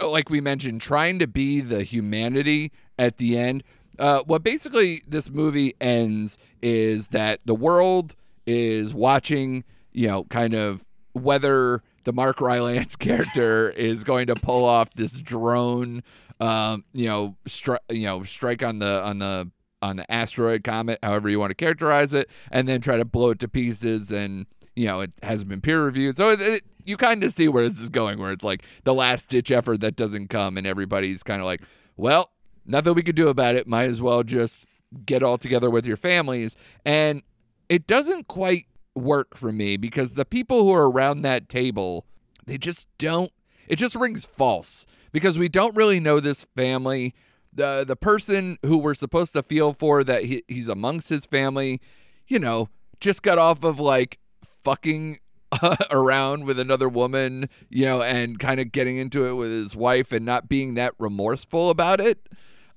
like 0.03 0.31
we 0.31 0.41
mentioned 0.41 0.81
trying 0.81 1.19
to 1.19 1.27
be 1.27 1.61
the 1.61 1.83
humanity 1.83 2.73
at 2.99 3.19
the 3.19 3.37
end. 3.39 3.63
Uh, 3.99 4.21
what 4.27 4.43
basically 4.43 5.03
this 5.09 5.31
movie 5.31 5.75
ends 5.81 6.39
is 6.63 7.09
that 7.09 7.41
the 7.45 7.55
world 7.55 8.15
is 8.47 8.95
watching 8.95 9.65
you 9.93 10.07
know 10.07 10.25
kind 10.25 10.55
of 10.55 10.85
whether 11.13 11.83
the 12.05 12.13
mark 12.13 12.41
rylance 12.41 12.97
character 12.97 13.71
is 13.71 14.05
going 14.05 14.27
to 14.27 14.35
pull 14.35 14.65
off 14.65 14.91
this 14.95 15.13
drone 15.21 16.03
um, 16.41 16.85
you 16.93 17.07
know 17.07 17.37
stri- 17.47 17.79
you 17.91 18.05
know 18.05 18.23
strike 18.23 18.63
on 18.63 18.79
the 18.79 19.03
on 19.05 19.19
the 19.19 19.51
on 19.83 19.97
the 19.97 20.11
asteroid 20.11 20.65
comet 20.65 20.99
however 21.03 21.29
you 21.29 21.39
want 21.39 21.51
to 21.51 21.55
characterize 21.55 22.15
it 22.15 22.29
and 22.51 22.67
then 22.67 22.81
try 22.81 22.97
to 22.97 23.05
blow 23.05 23.31
it 23.31 23.39
to 23.39 23.49
pieces 23.49 24.11
and 24.11 24.47
you 24.75 24.87
know 24.87 25.01
it 25.01 25.13
hasn't 25.23 25.49
been 25.49 25.61
peer 25.61 25.85
reviewed 25.85 26.17
so 26.17 26.31
it, 26.31 26.41
it, 26.41 26.63
you 26.89 26.97
kind 26.97 27.23
of 27.23 27.33
see 27.33 27.49
where 27.49 27.69
this 27.69 27.81
is 27.81 27.89
going 27.91 28.19
where 28.19 28.33
it's 28.33 28.45
like 28.45 28.63
the 28.85 28.95
last 28.95 29.29
ditch 29.29 29.51
effort 29.51 29.81
that 29.81 29.95
doesn't 29.95 30.29
come 30.29 30.57
and 30.57 30.67
everybody's 30.67 31.23
kind 31.23 31.41
of 31.41 31.47
like 31.47 31.61
well 31.97 32.31
nothing 32.69 32.95
we 32.95 33.03
could 33.03 33.17
do 33.17 33.29
about 33.29 33.57
it. 33.57 33.67
Might 33.67 33.89
as 33.89 34.01
well 34.01 34.23
just 34.23 34.67
get 35.05 35.23
all 35.23 35.39
together 35.39 35.71
with 35.71 35.87
your 35.87 35.97
families. 35.97 36.55
And 36.85 37.23
it 37.69 37.87
doesn't 37.87 38.29
quite 38.29 38.67
work 38.95 39.37
for 39.37 39.51
me 39.51 39.77
because 39.77 40.15
the 40.15 40.25
people 40.25 40.63
who 40.63 40.73
are 40.73 40.91
around 40.91 41.23
that 41.23 41.49
table 41.49 42.05
they 42.47 42.59
just 42.59 42.89
don't 42.99 43.31
it 43.69 43.77
just 43.77 43.95
rings 43.95 44.25
false 44.25 44.87
because 45.13 45.39
we 45.39 45.49
don't 45.49 45.77
really 45.77 46.01
know 46.01 46.21
this 46.21 46.45
family. 46.57 47.15
The 47.53 47.85
the 47.87 47.97
person 47.97 48.59
who 48.65 48.79
we're 48.79 48.95
supposed 48.95 49.33
to 49.35 49.43
feel 49.43 49.73
for 49.73 50.05
that 50.05 50.25
he, 50.25 50.43
he's 50.49 50.69
amongst 50.69 51.09
his 51.09 51.27
family 51.27 51.81
you 52.27 52.39
know 52.39 52.69
just 53.01 53.23
got 53.23 53.39
off 53.39 53.63
of 53.65 53.79
like 53.79 54.19
fucking 54.65 55.19
around 55.91 56.45
with 56.45 56.59
another 56.59 56.89
woman 56.89 57.49
you 57.71 57.85
know 57.85 58.03
and 58.03 58.39
kind 58.39 58.61
of 58.61 58.71
getting 58.71 58.99
into 58.99 59.27
it 59.27 59.33
with 59.33 59.51
his 59.51 59.75
wife 59.75 60.13
and 60.13 60.27
not 60.27 60.49
being 60.49 60.75
that 60.75 60.93
remorseful 60.99 61.71
about 61.71 62.01
it 62.01 62.29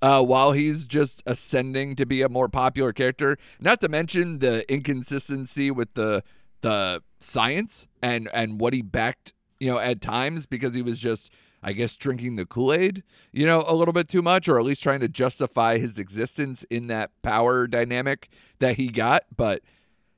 uh, 0.02 0.24
while 0.24 0.52
he's 0.52 0.86
just 0.86 1.22
ascending 1.26 1.96
to 1.96 2.06
be 2.06 2.22
a 2.22 2.30
more 2.30 2.50
popular 2.50 2.92
character. 2.92 3.38
Not 3.60 3.82
to 3.82 3.90
mention 3.90 4.40
the 4.40 4.70
inconsistency 4.72 5.72
with 5.72 5.94
the 5.94 6.24
the 6.62 7.02
science 7.20 7.88
and 8.02 8.30
and 8.34 8.60
what 8.60 8.74
he 8.74 8.82
backed, 8.82 9.34
you 9.60 9.72
know, 9.72 9.80
at 9.80 10.02
times 10.02 10.46
because 10.46 10.74
he 10.74 10.82
was 10.82 11.00
just, 11.00 11.32
I 11.62 11.74
guess, 11.74 11.96
drinking 11.96 12.36
the 12.36 12.46
Kool 12.46 12.74
Aid, 12.74 13.04
you 13.32 13.46
know, 13.46 13.64
a 13.68 13.76
little 13.76 13.94
bit 13.94 14.08
too 14.08 14.22
much, 14.22 14.48
or 14.48 14.58
at 14.58 14.66
least 14.66 14.84
trying 14.84 15.00
to 15.02 15.08
justify 15.08 15.78
his 15.78 16.00
existence 16.00 16.64
in 16.70 16.88
that 16.88 17.12
power 17.22 17.68
dynamic 17.68 18.30
that 18.60 18.78
he 18.78 18.90
got. 18.90 19.24
But 19.36 19.62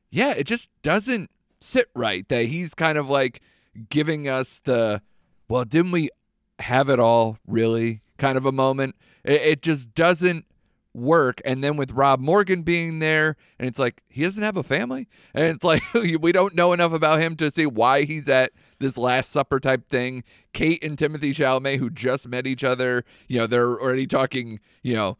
yeah, 0.09 0.31
it 0.31 0.45
just 0.45 0.69
doesn't 0.81 1.29
sit 1.63 1.89
right 1.95 2.27
that 2.29 2.45
he's 2.45 2.73
kind 2.73 2.97
of 2.97 3.09
like 3.09 3.41
giving 3.89 4.27
us 4.27 4.59
the, 4.63 5.01
well, 5.47 5.63
didn't 5.63 5.91
we 5.91 6.09
have 6.59 6.89
it 6.89 6.99
all 6.99 7.37
really 7.47 8.01
kind 8.17 8.37
of 8.37 8.45
a 8.45 8.51
moment? 8.51 8.95
It, 9.23 9.41
it 9.41 9.61
just 9.61 9.93
doesn't 9.95 10.45
work. 10.93 11.41
And 11.45 11.63
then 11.63 11.77
with 11.77 11.91
Rob 11.91 12.19
Morgan 12.19 12.63
being 12.63 12.99
there, 12.99 13.35
and 13.57 13.67
it's 13.67 13.79
like 13.79 14.03
he 14.09 14.23
doesn't 14.23 14.43
have 14.43 14.57
a 14.57 14.63
family, 14.63 15.07
and 15.33 15.45
it's 15.45 15.63
like 15.63 15.81
we 15.93 16.31
don't 16.31 16.55
know 16.55 16.73
enough 16.73 16.93
about 16.93 17.21
him 17.21 17.35
to 17.37 17.49
see 17.49 17.65
why 17.65 18.03
he's 18.03 18.29
at 18.29 18.51
this 18.79 18.97
Last 18.97 19.31
Supper 19.31 19.59
type 19.59 19.87
thing. 19.87 20.23
Kate 20.53 20.83
and 20.83 20.97
Timothée 20.97 21.33
Chalamet, 21.33 21.79
who 21.79 21.89
just 21.89 22.27
met 22.27 22.45
each 22.45 22.63
other, 22.63 23.03
you 23.27 23.39
know, 23.39 23.47
they're 23.47 23.79
already 23.81 24.07
talking, 24.07 24.59
you 24.81 24.93
know. 24.95 25.17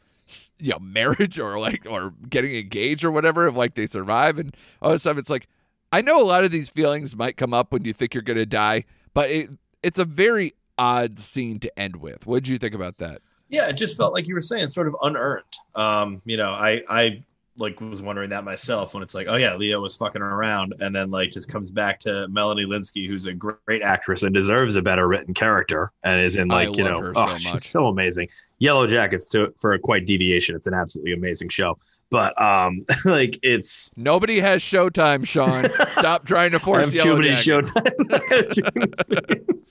You 0.58 0.72
know, 0.72 0.80
marriage 0.80 1.38
or 1.38 1.60
like 1.60 1.86
or 1.88 2.14
getting 2.30 2.56
engaged 2.56 3.04
or 3.04 3.12
whatever. 3.12 3.46
If 3.46 3.56
like 3.56 3.76
they 3.76 3.86
survive 3.86 4.40
and 4.40 4.56
all 4.82 4.92
this 4.92 5.02
stuff, 5.02 5.18
it's 5.18 5.30
like 5.30 5.48
I 5.94 6.02
know 6.02 6.22
a 6.22 6.26
lot 6.26 6.44
of 6.44 6.52
these 6.52 6.70
feelings 6.70 7.16
might 7.16 7.38
come 7.38 7.54
up 7.54 7.72
when 7.72 7.86
you 7.86 7.94
think 7.94 8.14
you're 8.14 8.24
gonna 8.24 8.46
die, 8.46 8.86
but 9.14 9.30
it 9.30 9.50
it's 9.82 10.00
a 10.00 10.06
very 10.06 10.54
odd 10.78 11.20
scene 11.20 11.60
to 11.60 11.80
end 11.80 11.98
with. 11.98 12.26
What 12.26 12.44
did 12.44 12.50
you 12.50 12.58
think 12.58 12.74
about 12.74 12.98
that? 12.98 13.22
yeah, 13.54 13.70
it 13.70 13.74
just 13.74 13.96
felt 13.96 14.14
like 14.14 14.28
you 14.28 14.34
were 14.34 14.42
saying, 14.42 14.68
sort 14.68 14.88
of 14.88 14.96
unearned. 15.04 15.44
Um, 15.76 16.22
you 16.26 16.38
know, 16.38 16.50
I 16.50 16.82
I 16.90 17.24
like 17.58 17.80
was 17.80 18.02
wondering 18.02 18.32
that 18.32 18.44
myself 18.44 18.96
when 18.96 19.04
it's 19.04 19.14
like, 19.14 19.28
oh 19.30 19.36
yeah, 19.36 19.56
Leo 19.56 19.80
was 19.80 19.96
fucking 19.96 20.24
around, 20.24 20.74
and 20.80 20.94
then 20.96 21.12
like 21.12 21.32
just 21.32 21.50
comes 21.50 21.70
back 21.70 22.00
to 22.02 22.28
Melanie 22.30 22.66
Lynskey, 22.66 23.08
who's 23.08 23.28
a 23.28 23.34
great 23.34 23.84
actress 23.84 24.24
and 24.24 24.34
deserves 24.34 24.76
a 24.76 24.82
better 24.82 25.08
written 25.08 25.36
character, 25.36 25.92
and 26.04 26.20
is 26.20 26.36
in 26.36 26.52
I 26.52 26.66
like 26.66 26.78
you 26.78 26.84
know, 26.84 27.00
her 27.00 27.14
oh, 27.16 27.28
so 27.30 27.38
she's 27.38 27.66
so 27.66 27.86
amazing. 27.88 28.28
Yellowjackets 28.64 29.30
to 29.32 29.54
for 29.60 29.74
a 29.74 29.80
quite 29.80 30.06
deviation. 30.06 30.56
It's 30.56 30.68
an 30.68 30.74
absolutely 30.74 31.12
amazing 31.14 31.50
show, 31.50 31.78
but 32.10 32.40
um, 32.42 32.86
like 33.06 33.38
it's 33.44 33.92
Nobody 33.98 34.40
has 34.40 34.62
Showtime, 34.62 35.28
Sean. 35.28 35.70
Stop 35.90 36.26
trying 36.26 36.52
to 36.52 36.60
force 36.60 36.84
I 36.84 36.86
have 36.86 36.94
Yellow 36.94 37.16
too 37.16 37.22
many 37.22 37.36
Jackets. 37.36 37.74
showtime. 37.74 39.68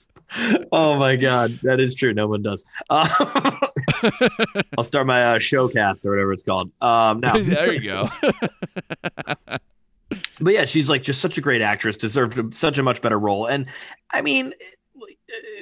oh 0.71 0.97
my 0.97 1.15
god, 1.15 1.59
that 1.63 1.79
is 1.79 1.95
true. 1.95 2.13
No 2.13 2.27
one 2.27 2.43
does. 2.43 2.63
Uh, 2.89 3.07
I'll 4.77 4.83
start 4.83 5.07
my 5.07 5.23
uh, 5.23 5.39
showcast 5.39 6.05
or 6.05 6.11
whatever 6.11 6.33
it's 6.33 6.43
called. 6.43 6.71
Um, 6.81 7.19
now, 7.19 7.37
there 7.37 7.73
you 7.73 7.81
go. 7.81 8.09
but 10.39 10.53
yeah, 10.53 10.65
she's 10.65 10.89
like 10.89 11.03
just 11.03 11.19
such 11.19 11.37
a 11.37 11.41
great 11.41 11.61
actress, 11.61 11.97
deserved 11.97 12.55
such 12.55 12.77
a 12.77 12.83
much 12.83 13.01
better 13.01 13.19
role. 13.19 13.47
And 13.47 13.65
I 14.11 14.21
mean, 14.21 14.53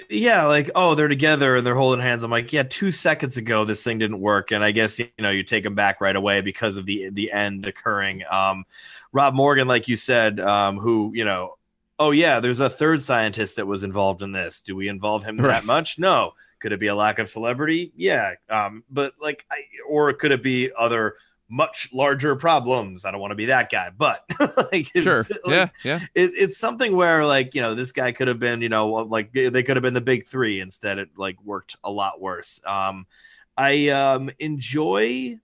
yeah, 0.10 0.46
like 0.46 0.70
oh, 0.76 0.96
they're 0.96 1.08
together 1.08 1.58
and 1.58 1.66
they're 1.66 1.76
holding 1.76 2.02
hands. 2.02 2.24
I'm 2.24 2.32
like, 2.32 2.52
yeah, 2.54 2.64
two 2.64 2.92
seconds 2.92 3.38
ago 3.38 3.66
this 3.66 3.84
thing 3.84 3.98
didn't 4.00 4.20
work, 4.20 4.52
and 4.52 4.64
I 4.64 4.72
guess 4.72 5.00
you 5.00 5.08
know 5.20 5.30
you 5.32 5.44
take 5.44 5.64
them 5.64 5.76
back 5.76 6.02
right 6.02 6.16
away 6.16 6.42
because 6.42 6.76
of 6.78 6.86
the 6.86 7.10
the 7.10 7.32
end 7.32 7.66
occurring. 7.68 8.24
Um, 8.30 8.66
Rob 9.14 9.34
Morgan, 9.34 9.68
like 9.68 9.88
you 9.88 9.96
said, 9.96 10.40
um, 10.40 10.78
who 10.78 11.12
you 11.14 11.26
know, 11.26 11.56
oh 12.00 12.12
yeah, 12.12 12.40
there's 12.40 12.60
a 12.60 12.70
third 12.70 13.02
scientist 13.02 13.56
that 13.58 13.68
was 13.68 13.84
involved 13.84 14.22
in 14.22 14.32
this. 14.32 14.62
Do 14.62 14.76
we 14.76 14.88
involve 14.88 15.24
him 15.24 15.40
Right. 15.40 15.48
that 15.48 15.66
much? 15.66 16.00
No. 16.00 16.34
could 16.60 16.72
it 16.72 16.80
be 16.80 16.88
a 16.88 16.96
lack 16.96 17.20
of 17.20 17.30
celebrity? 17.30 17.92
Yeah. 17.96 18.34
Um, 18.50 18.84
but 18.90 19.14
like, 19.20 19.46
I, 19.52 19.64
or 19.88 20.14
could 20.14 20.32
it 20.32 20.44
be 20.44 20.72
other 20.78 21.16
much 21.54 21.90
larger 21.92 22.36
problems? 22.36 23.04
I 23.04 23.12
don't 23.12 23.20
want 23.20 23.32
to 23.32 23.36
be 23.36 23.46
that 23.48 23.70
guy, 23.70 23.92
but 23.96 24.24
like, 24.40 24.90
it's- 24.96 25.04
Sure. 25.04 25.24
like, 25.44 25.52
Yeah. 25.54 25.70
Yeah. 25.84 26.00
it, 26.16 26.32
it's 26.36 26.58
something 26.58 26.96
where 26.96 27.26
like 27.26 27.54
you 27.54 27.62
know 27.62 27.76
this 27.76 27.92
guy 27.92 28.12
could 28.14 28.30
have 28.30 28.40
been 28.40 28.62
you 28.62 28.70
know 28.70 28.88
like 28.90 29.34
they 29.34 29.62
could 29.62 29.76
have 29.76 29.84
been 29.84 29.94
the 29.94 30.02
big 30.02 30.26
three 30.26 30.62
instead 30.62 30.98
it 30.98 31.10
like 31.18 31.36
worked 31.44 31.76
a 31.84 31.92
lot 31.92 32.22
worse 32.22 32.62
um 32.66 33.06
i 33.58 33.90
um 33.90 34.30
enjoy 34.40 35.38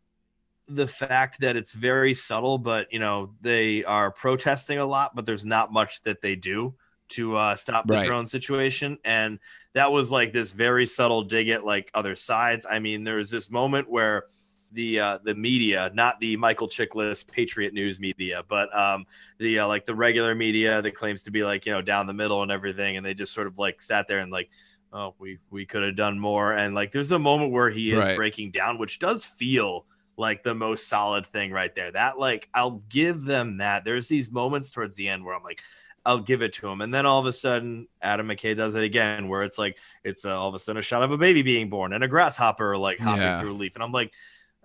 the 0.70 0.88
fact 0.88 1.40
that 1.42 1.56
it's 1.56 1.74
very 1.74 2.14
subtle 2.14 2.58
but 2.58 2.92
you 2.92 3.00
know 3.00 3.34
they 3.42 3.84
are 3.84 4.12
protesting 4.12 4.80
a 4.80 4.86
lot 4.86 5.14
but 5.16 5.26
there's 5.26 5.46
not 5.46 5.72
much 5.74 6.02
that 6.04 6.22
they 6.22 6.36
do 6.36 6.74
to 7.10 7.36
uh 7.36 7.56
stop 7.56 7.86
the 7.88 7.96
Right. 7.96 8.06
drone 8.08 8.26
situation 8.26 8.98
and 9.06 9.40
that 9.74 9.92
was 9.92 10.12
like 10.12 10.32
this 10.34 10.52
very 10.54 10.86
subtle 10.86 11.24
dig 11.24 11.50
at 11.50 11.66
like 11.66 11.90
other 11.94 12.16
sides 12.16 12.66
i 12.70 12.80
mean 12.80 13.04
there 13.04 13.16
was 13.16 13.30
this 13.30 13.50
moment 13.52 13.90
where 13.90 14.26
the 14.72 15.00
uh 15.00 15.18
the 15.24 15.34
media 15.34 15.90
not 15.94 16.20
the 16.20 16.36
michael 16.38 16.68
chiklis 16.68 17.24
patriot 17.32 17.74
news 17.74 18.00
media 18.00 18.44
but 18.50 18.76
um 18.78 19.06
the 19.40 19.60
uh, 19.60 19.68
like 19.68 19.86
the 19.86 19.96
regular 19.96 20.36
media 20.36 20.82
that 20.82 20.94
claims 20.96 21.24
to 21.24 21.32
be 21.32 21.44
like 21.44 21.66
you 21.66 21.72
know 21.72 21.82
down 21.82 22.06
the 22.06 22.14
middle 22.14 22.44
and 22.44 22.52
everything 22.52 22.98
and 22.98 23.06
they 23.06 23.14
just 23.14 23.34
sort 23.34 23.48
of 23.48 23.58
like 23.58 23.82
sat 23.82 24.08
there 24.08 24.20
and 24.20 24.32
like 24.32 24.50
oh 24.94 25.16
we 25.20 25.38
we 25.50 25.66
could 25.66 25.84
have 25.84 25.96
done 25.96 26.20
more 26.20 26.54
and 26.54 26.76
like 26.76 26.92
there's 26.92 27.12
a 27.12 27.20
moment 27.20 27.52
where 27.52 27.70
he 27.70 27.94
is 27.94 28.10
Right. 28.10 28.10
breaking 28.10 28.52
down 28.52 28.78
which 28.78 29.00
does 29.00 29.24
feel 29.24 29.86
like 30.18 30.44
the 30.44 30.56
most 30.56 30.88
solid 30.90 31.26
thing 31.26 31.52
right 31.52 31.74
there 31.76 31.92
that 31.92 32.18
like 32.20 32.50
i'll 32.54 32.82
give 32.90 33.24
them 33.24 33.58
that 33.58 33.86
there's 33.86 34.08
these 34.08 34.32
moments 34.32 34.72
towards 34.72 34.96
the 34.96 35.08
end 35.08 35.24
where 35.24 35.36
i'm 35.36 35.44
like 35.44 35.62
I'll 36.06 36.20
give 36.20 36.42
it 36.42 36.54
to 36.54 36.70
him. 36.70 36.80
And 36.80 36.94
then 36.94 37.06
all 37.06 37.20
of 37.20 37.26
a 37.26 37.34
sudden, 37.34 37.88
Adam 38.02 38.28
McKay 38.30 38.56
does 38.56 38.76
it 38.76 38.84
again, 38.84 39.28
where 39.28 39.44
it's 39.44 39.58
like 39.58 39.78
it's 40.06 40.24
uh, 40.24 40.40
all 40.40 40.48
of 40.48 40.56
a 40.56 40.60
sudden 40.60 40.80
a 40.80 40.82
shot 40.82 41.04
of 41.04 41.12
a 41.12 41.18
baby 41.18 41.42
being 41.42 41.70
born 41.70 41.92
and 41.92 42.02
a 42.02 42.08
grasshopper 42.08 42.78
like 42.78 43.00
hopping 43.00 43.34
Yeah. 43.34 43.36
through 43.36 43.52
a 43.54 43.58
leaf, 43.58 43.76
and 43.76 43.84
I'm 43.84 43.92
like, 43.92 44.14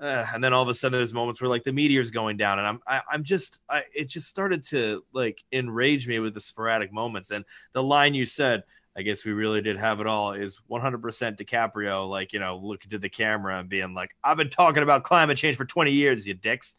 uh, 0.00 0.26
and 0.34 0.42
then 0.42 0.52
all 0.52 0.62
of 0.62 0.68
a 0.68 0.74
sudden 0.74 0.98
there's 0.98 1.14
moments 1.14 1.40
where 1.40 1.48
like 1.48 1.64
the 1.64 1.72
meteor's 1.72 2.10
going 2.10 2.36
down, 2.36 2.58
and 2.58 2.66
I'm 2.66 2.80
I, 2.86 3.00
I'm 3.10 3.24
just 3.24 3.60
I, 3.68 3.82
it 3.94 4.08
just 4.08 4.28
started 4.28 4.64
to 4.68 5.04
like 5.12 5.42
enrage 5.52 6.08
me 6.08 6.18
with 6.18 6.34
the 6.34 6.40
sporadic 6.40 6.92
moments, 6.92 7.30
and 7.30 7.44
the 7.72 7.82
line 7.82 8.14
you 8.14 8.26
said. 8.26 8.64
I 8.94 9.00
guess 9.00 9.24
we 9.24 9.32
really 9.32 9.62
did 9.62 9.78
have 9.78 10.00
it 10.00 10.06
all. 10.06 10.32
Is 10.34 10.60
100% 10.70 11.00
DiCaprio, 11.00 12.06
like 12.06 12.34
you 12.34 12.40
know, 12.40 12.58
looking 12.58 12.90
to 12.90 12.98
the 12.98 13.08
camera 13.08 13.58
and 13.58 13.66
being 13.66 13.94
like, 13.94 14.10
"I've 14.22 14.36
been 14.36 14.50
talking 14.50 14.82
about 14.82 15.02
climate 15.02 15.38
change 15.38 15.56
for 15.56 15.64
20 15.64 15.90
years, 15.90 16.26
you 16.26 16.34
dicks." 16.34 16.76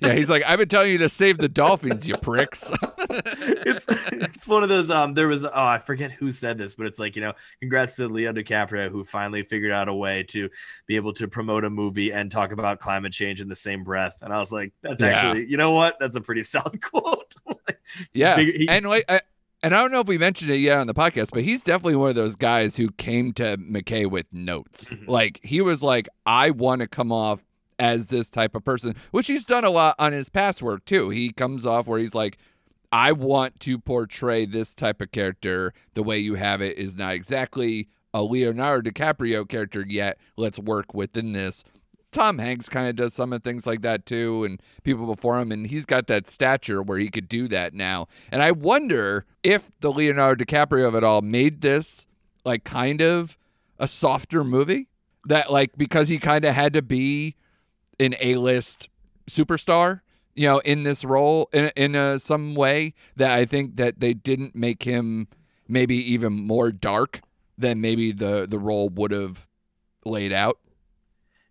Yeah. 0.00 0.14
He's 0.14 0.30
like, 0.30 0.42
I've 0.46 0.58
been 0.58 0.68
telling 0.68 0.90
you 0.92 0.98
to 0.98 1.08
save 1.08 1.38
the 1.38 1.48
dolphins, 1.48 2.06
you 2.06 2.16
pricks. 2.16 2.70
it's 3.10 3.86
it's 4.12 4.48
one 4.48 4.62
of 4.62 4.68
those 4.68 4.90
um 4.90 5.14
there 5.14 5.28
was 5.28 5.44
oh 5.44 5.50
I 5.54 5.78
forget 5.78 6.10
who 6.12 6.32
said 6.32 6.58
this 6.58 6.74
but 6.74 6.86
it's 6.86 6.98
like 6.98 7.16
you 7.16 7.22
know 7.22 7.32
congrats 7.60 7.96
to 7.96 8.08
Leo 8.08 8.32
DiCaprio 8.32 8.90
who 8.90 9.04
finally 9.04 9.42
figured 9.42 9.72
out 9.72 9.88
a 9.88 9.94
way 9.94 10.22
to 10.24 10.48
be 10.86 10.96
able 10.96 11.12
to 11.14 11.28
promote 11.28 11.64
a 11.64 11.70
movie 11.70 12.12
and 12.12 12.30
talk 12.30 12.52
about 12.52 12.80
climate 12.80 13.12
change 13.12 13.40
in 13.40 13.48
the 13.48 13.56
same 13.56 13.84
breath 13.84 14.18
and 14.22 14.32
I 14.32 14.38
was 14.40 14.52
like 14.52 14.72
that's 14.82 15.00
Yeah. 15.00 15.08
actually 15.08 15.46
you 15.46 15.56
know 15.56 15.72
what 15.72 15.96
that's 16.00 16.16
a 16.16 16.20
pretty 16.20 16.42
solid 16.44 16.80
quote 16.82 17.34
Yeah, 18.12 18.36
Big- 18.36 18.56
he- 18.56 18.68
and 18.68 18.86
like, 18.86 19.04
I, 19.08 19.20
and 19.62 19.74
I 19.74 19.80
don't 19.80 19.92
know 19.92 20.00
if 20.00 20.08
we 20.08 20.18
mentioned 20.18 20.50
it 20.50 20.58
yet 20.58 20.78
on 20.78 20.86
the 20.86 20.94
podcast, 20.94 21.30
but 21.32 21.42
he's 21.42 21.62
definitely 21.62 21.96
one 21.96 22.08
of 22.10 22.16
those 22.16 22.34
guys 22.36 22.76
who 22.76 22.90
came 22.92 23.32
to 23.34 23.56
McKay 23.56 24.10
with 24.10 24.26
notes. 24.32 24.86
Mhm. 24.86 25.06
Like 25.08 25.40
he 25.42 25.60
was 25.60 25.82
like, 25.82 26.08
I 26.26 26.50
want 26.50 26.80
to 26.80 26.88
come 26.88 27.12
off 27.12 27.40
as 27.78 28.08
this 28.08 28.28
type 28.28 28.54
of 28.54 28.64
person, 28.64 28.94
which 29.10 29.26
he's 29.26 29.44
done 29.44 29.64
a 29.64 29.70
lot 29.70 29.94
on 29.98 30.12
his 30.12 30.28
past 30.28 30.62
work 30.62 30.84
too. 30.84 31.10
He 31.10 31.30
comes 31.30 31.66
off 31.66 31.86
where 31.86 31.98
he's 31.98 32.14
like, 32.14 32.38
I 32.92 33.12
want 33.12 33.58
to 33.60 33.78
portray 33.78 34.46
this 34.46 34.72
type 34.72 35.00
of 35.00 35.10
character. 35.10 35.72
The 35.94 36.02
way 36.02 36.18
you 36.18 36.36
have 36.36 36.62
it 36.62 36.78
is 36.78 36.96
not 36.96 37.14
exactly 37.14 37.88
a 38.12 38.22
Leonardo 38.22 38.88
DiCaprio 38.90 39.48
character 39.48 39.84
yet. 39.86 40.18
Let's 40.36 40.58
work 40.58 40.94
within 40.94 41.32
this. 41.32 41.64
Tom 42.12 42.38
Hanks 42.38 42.68
kind 42.68 42.88
of 42.88 42.94
does 42.94 43.12
some 43.12 43.32
of 43.32 43.42
things 43.42 43.66
like 43.66 43.82
that 43.82 44.06
too, 44.06 44.44
and 44.44 44.62
people 44.84 45.12
before 45.12 45.40
him, 45.40 45.50
and 45.50 45.66
he's 45.66 45.84
got 45.84 46.06
that 46.06 46.28
stature 46.28 46.80
where 46.80 46.98
he 46.98 47.10
could 47.10 47.28
do 47.28 47.48
that 47.48 47.74
now. 47.74 48.06
And 48.30 48.40
I 48.40 48.52
wonder 48.52 49.26
if 49.42 49.72
the 49.80 49.90
Leonardo 49.90 50.44
DiCaprio 50.44 50.86
of 50.86 50.94
it 50.94 51.02
all 51.02 51.22
made 51.22 51.60
this 51.60 52.06
like 52.44 52.62
kind 52.62 53.02
of 53.02 53.36
a 53.80 53.88
softer 53.88 54.44
movie 54.44 54.86
that 55.24 55.50
like 55.50 55.72
because 55.76 56.08
he 56.08 56.18
kind 56.18 56.44
of 56.44 56.54
had 56.54 56.72
to 56.74 56.82
be 56.82 57.34
an 58.00 58.14
A-list 58.20 58.88
superstar, 59.28 60.00
you 60.34 60.48
know, 60.48 60.58
in 60.58 60.82
this 60.82 61.04
role 61.04 61.48
in 61.52 61.70
in 61.76 61.96
uh, 61.96 62.18
some 62.18 62.54
way 62.54 62.94
that 63.16 63.30
I 63.30 63.44
think 63.44 63.76
that 63.76 64.00
they 64.00 64.14
didn't 64.14 64.54
make 64.54 64.82
him 64.82 65.28
maybe 65.68 65.96
even 66.12 66.32
more 66.32 66.72
dark 66.72 67.20
than 67.56 67.80
maybe 67.80 68.12
the 68.12 68.46
the 68.48 68.58
role 68.58 68.88
would 68.90 69.10
have 69.10 69.46
laid 70.04 70.32
out. 70.32 70.58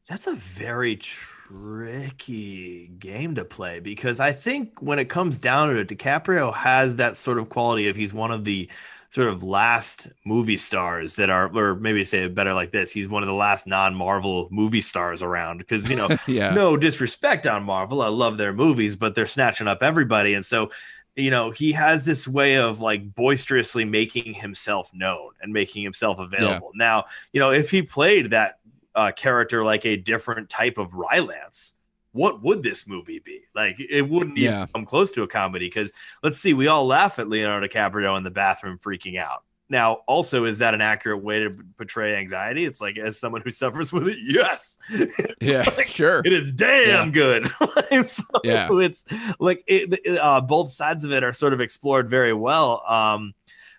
That's 0.09 0.27
a 0.27 0.35
very 0.35 0.97
tricky 0.97 2.87
game 2.99 3.35
to 3.35 3.45
play 3.45 3.79
because 3.79 4.19
I 4.19 4.33
think 4.33 4.81
when 4.81 4.99
it 4.99 5.05
comes 5.05 5.39
down 5.39 5.69
to 5.69 5.79
it, 5.79 5.87
DiCaprio 5.87 6.53
has 6.53 6.97
that 6.97 7.15
sort 7.15 7.39
of 7.39 7.49
quality 7.49 7.87
of 7.87 7.95
he's 7.95 8.13
one 8.13 8.31
of 8.31 8.43
the 8.43 8.69
sort 9.13 9.27
of 9.27 9.43
last 9.43 10.07
movie 10.25 10.57
stars 10.57 11.15
that 11.17 11.29
are, 11.29 11.55
or 11.55 11.75
maybe 11.75 12.03
say 12.03 12.23
it 12.23 12.33
better 12.33 12.51
like 12.51 12.71
this, 12.71 12.91
he's 12.91 13.07
one 13.07 13.21
of 13.21 13.27
the 13.27 13.33
last 13.33 13.67
non-Marvel 13.67 14.47
movie 14.49 14.81
stars 14.81 15.21
around 15.21 15.59
because 15.59 15.87
you 15.87 15.95
know 15.95 16.09
yeah. 16.27 16.49
no 16.49 16.75
disrespect 16.75 17.45
on 17.45 17.63
Marvel. 17.63 18.01
I 18.01 18.07
love 18.07 18.39
their 18.39 18.53
movies, 18.53 18.95
but 18.95 19.13
they're 19.13 19.27
snatching 19.27 19.67
up 19.67 19.83
everybody. 19.83 20.33
And 20.33 20.43
so, 20.43 20.71
you 21.15 21.29
know, 21.29 21.51
he 21.51 21.71
has 21.73 22.05
this 22.05 22.27
way 22.27 22.57
of 22.57 22.79
like 22.79 23.13
boisterously 23.13 23.85
making 23.85 24.33
himself 24.33 24.91
known 24.95 25.29
and 25.43 25.53
making 25.53 25.83
himself 25.83 26.17
available. 26.17 26.71
Now, 26.73 27.05
you 27.33 27.39
know, 27.39 27.51
if 27.51 27.69
he 27.69 27.83
played 27.83 28.31
that 28.31 28.57
uh, 28.95 29.11
character 29.11 29.63
like 29.63 29.85
a 29.85 29.95
different 29.95 30.49
type 30.49 30.79
of 30.79 30.95
Rylance, 30.95 31.75
what 32.13 32.41
would 32.41 32.63
this 32.63 32.87
movie 32.87 33.19
be? 33.19 33.41
Like, 33.53 33.75
it 33.79 34.07
wouldn't 34.07 34.37
even 34.37 34.53
Yeah. 34.53 34.65
come 34.73 34.85
close 34.85 35.11
to 35.11 35.23
a 35.23 35.27
comedy 35.27 35.65
because 35.67 35.91
let's 36.23 36.39
see, 36.39 36.53
we 36.53 36.67
all 36.67 36.85
laugh 36.87 37.19
at 37.19 37.27
Leonardo 37.27 37.67
DiCaprio 37.67 38.15
in 38.17 38.23
the 38.23 38.31
bathroom 38.31 38.77
freaking 38.77 39.19
out. 39.19 39.43
Now, 39.69 40.01
also, 40.07 40.45
is 40.45 40.59
that 40.59 40.73
an 40.75 40.81
accurate 40.81 41.23
way 41.23 41.39
to 41.39 41.49
portray 41.77 42.15
anxiety? 42.15 42.65
It's 42.65 42.79
like, 42.79 42.97
as 42.97 43.19
someone 43.19 43.41
who 43.41 43.49
suffers 43.63 43.91
with 43.91 44.07
it, 44.07 44.17
yes. 44.21 44.77
Yeah, 45.41 45.63
Like, 45.75 45.87
sure. 45.87 46.21
It 46.23 46.31
is 46.33 46.51
damn 46.51 47.07
Yeah. 47.07 47.09
good. 47.11 47.47
so 48.07 48.23
Yeah. 48.43 48.67
it's 48.71 49.03
like 49.39 49.63
it, 49.67 49.99
it- 50.05 50.19
uh, 50.19 50.41
both 50.41 50.71
sides 50.71 51.03
of 51.03 51.11
it 51.11 51.23
are 51.23 51.31
sort 51.33 51.53
of 51.53 51.61
explored 51.61 52.07
very 52.07 52.33
well. 52.33 52.83
Um, 52.87 53.33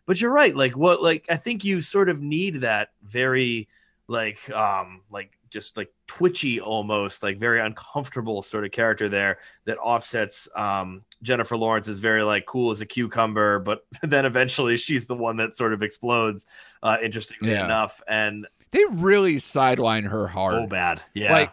but 0.06 0.20
you're 0.20 0.32
right. 0.32 0.54
Like 0.54 0.76
what? 0.76 1.00
Like 1.02 1.26
I 1.30 1.36
think 1.36 1.64
you 1.64 1.80
sort 1.80 2.08
of 2.10 2.20
need 2.20 2.62
that 2.62 2.90
very 3.04 3.68
like 4.08 4.50
um 4.50 5.00
like 5.10 5.30
just 5.54 5.78
like 5.78 5.90
twitchy 6.06 6.60
almost 6.60 7.22
like 7.22 7.38
very 7.38 7.60
uncomfortable 7.60 8.42
sort 8.42 8.66
of 8.66 8.72
character 8.72 9.08
there 9.08 9.38
that 9.64 9.78
offsets 9.78 10.46
um 10.56 11.02
Jennifer 11.22 11.56
Lawrence 11.56 11.88
is 11.88 12.00
very 12.00 12.22
like 12.22 12.44
cool 12.44 12.70
as 12.70 12.82
a 12.82 12.86
cucumber 12.86 13.60
but 13.60 13.86
then 14.02 14.26
eventually 14.26 14.76
she's 14.76 15.06
the 15.06 15.14
one 15.14 15.38
that 15.38 15.56
sort 15.56 15.72
of 15.72 15.82
explodes 15.82 16.44
uh 16.82 16.98
interestingly 17.02 17.52
Yeah. 17.52 17.64
enough 17.64 18.02
and 18.06 18.46
They 18.72 18.84
really 18.90 19.38
sideline 19.38 20.04
her 20.04 20.26
hard. 20.26 20.54
oh 20.56 20.66
bad 20.66 21.00
yeah 21.14 21.32
Like, 21.32 21.52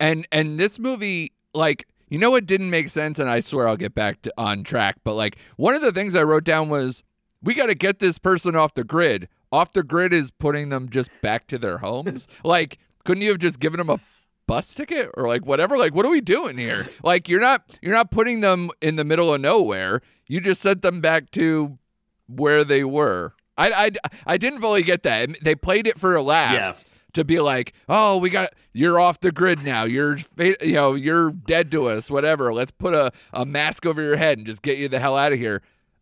and 0.00 0.26
and 0.32 0.58
this 0.58 0.80
movie, 0.80 1.32
like, 1.54 1.86
you 2.08 2.18
know 2.18 2.30
what 2.32 2.44
didn't 2.46 2.70
make 2.70 2.88
sense, 2.88 3.20
and 3.20 3.30
I 3.30 3.38
swear 3.40 3.68
I'll 3.68 3.76
get 3.76 3.94
back 3.94 4.20
to, 4.22 4.32
on 4.36 4.64
track. 4.64 4.96
But 5.04 5.14
like, 5.14 5.36
one 5.56 5.74
of 5.76 5.80
the 5.82 5.92
things 5.92 6.16
I 6.16 6.22
wrote 6.24 6.42
down 6.44 6.68
was 6.68 7.04
we 7.40 7.54
got 7.54 7.66
to 7.66 7.74
get 7.76 8.00
this 8.00 8.18
person 8.18 8.56
off 8.56 8.74
the 8.74 8.82
grid. 8.84 9.28
Off 9.52 9.72
the 9.72 9.82
grid 9.84 10.12
is 10.12 10.30
putting 10.32 10.70
them 10.70 10.88
just 10.88 11.10
back 11.20 11.46
to 11.48 11.58
their 11.58 11.78
homes. 11.78 12.26
like, 12.44 12.78
couldn't 13.04 13.22
you 13.22 13.30
have 13.30 13.38
just 13.38 13.60
given 13.60 13.78
them 13.78 13.90
a 13.90 13.98
bus 14.46 14.74
ticket 14.74 15.10
or 15.14 15.28
like 15.28 15.44
whatever? 15.46 15.76
Like, 15.78 15.94
what 15.94 16.04
are 16.06 16.10
we 16.10 16.20
doing 16.20 16.58
here? 16.58 16.88
Like, 17.02 17.28
you're 17.28 17.40
not 17.40 17.78
you're 17.82 17.94
not 17.94 18.10
putting 18.10 18.40
them 18.40 18.70
in 18.80 18.96
the 18.96 19.04
middle 19.04 19.32
of 19.32 19.40
nowhere. 19.40 20.02
You 20.26 20.40
just 20.40 20.60
sent 20.62 20.82
them 20.82 21.00
back 21.00 21.30
to 21.32 21.78
where 22.26 22.64
they 22.64 22.84
were. 22.84 23.34
I 23.58 23.70
I, 23.72 23.90
I 24.26 24.36
didn't 24.36 24.60
fully 24.60 24.82
get 24.82 25.02
that. 25.02 25.28
They 25.42 25.54
played 25.54 25.86
it 25.86 25.98
for 25.98 26.14
a 26.16 26.22
laugh 26.22 26.52
Yeah. 26.54 26.72
to 27.14 27.24
be 27.24 27.38
like, 27.40 27.74
"Oh, 27.88 28.16
we 28.16 28.30
got 28.30 28.50
you're 28.72 28.98
off 28.98 29.20
the 29.20 29.30
grid 29.32 29.62
now. 29.64 29.84
You're 29.84 30.16
you 30.38 30.56
know 30.72 30.94
you're 30.94 31.30
dead 31.32 31.70
to 31.72 31.86
us. 31.88 32.10
Whatever. 32.10 32.52
Let's 32.54 32.70
put 32.70 32.94
a 32.94 33.12
a 33.32 33.44
mask 33.44 33.84
over 33.84 34.00
your 34.02 34.16
head 34.16 34.38
and 34.38 34.46
just 34.46 34.62
get 34.62 34.78
you 34.78 34.88
the 34.88 34.98
hell 35.00 35.16
out 35.16 35.32
of 35.32 35.38
here." 35.38 35.60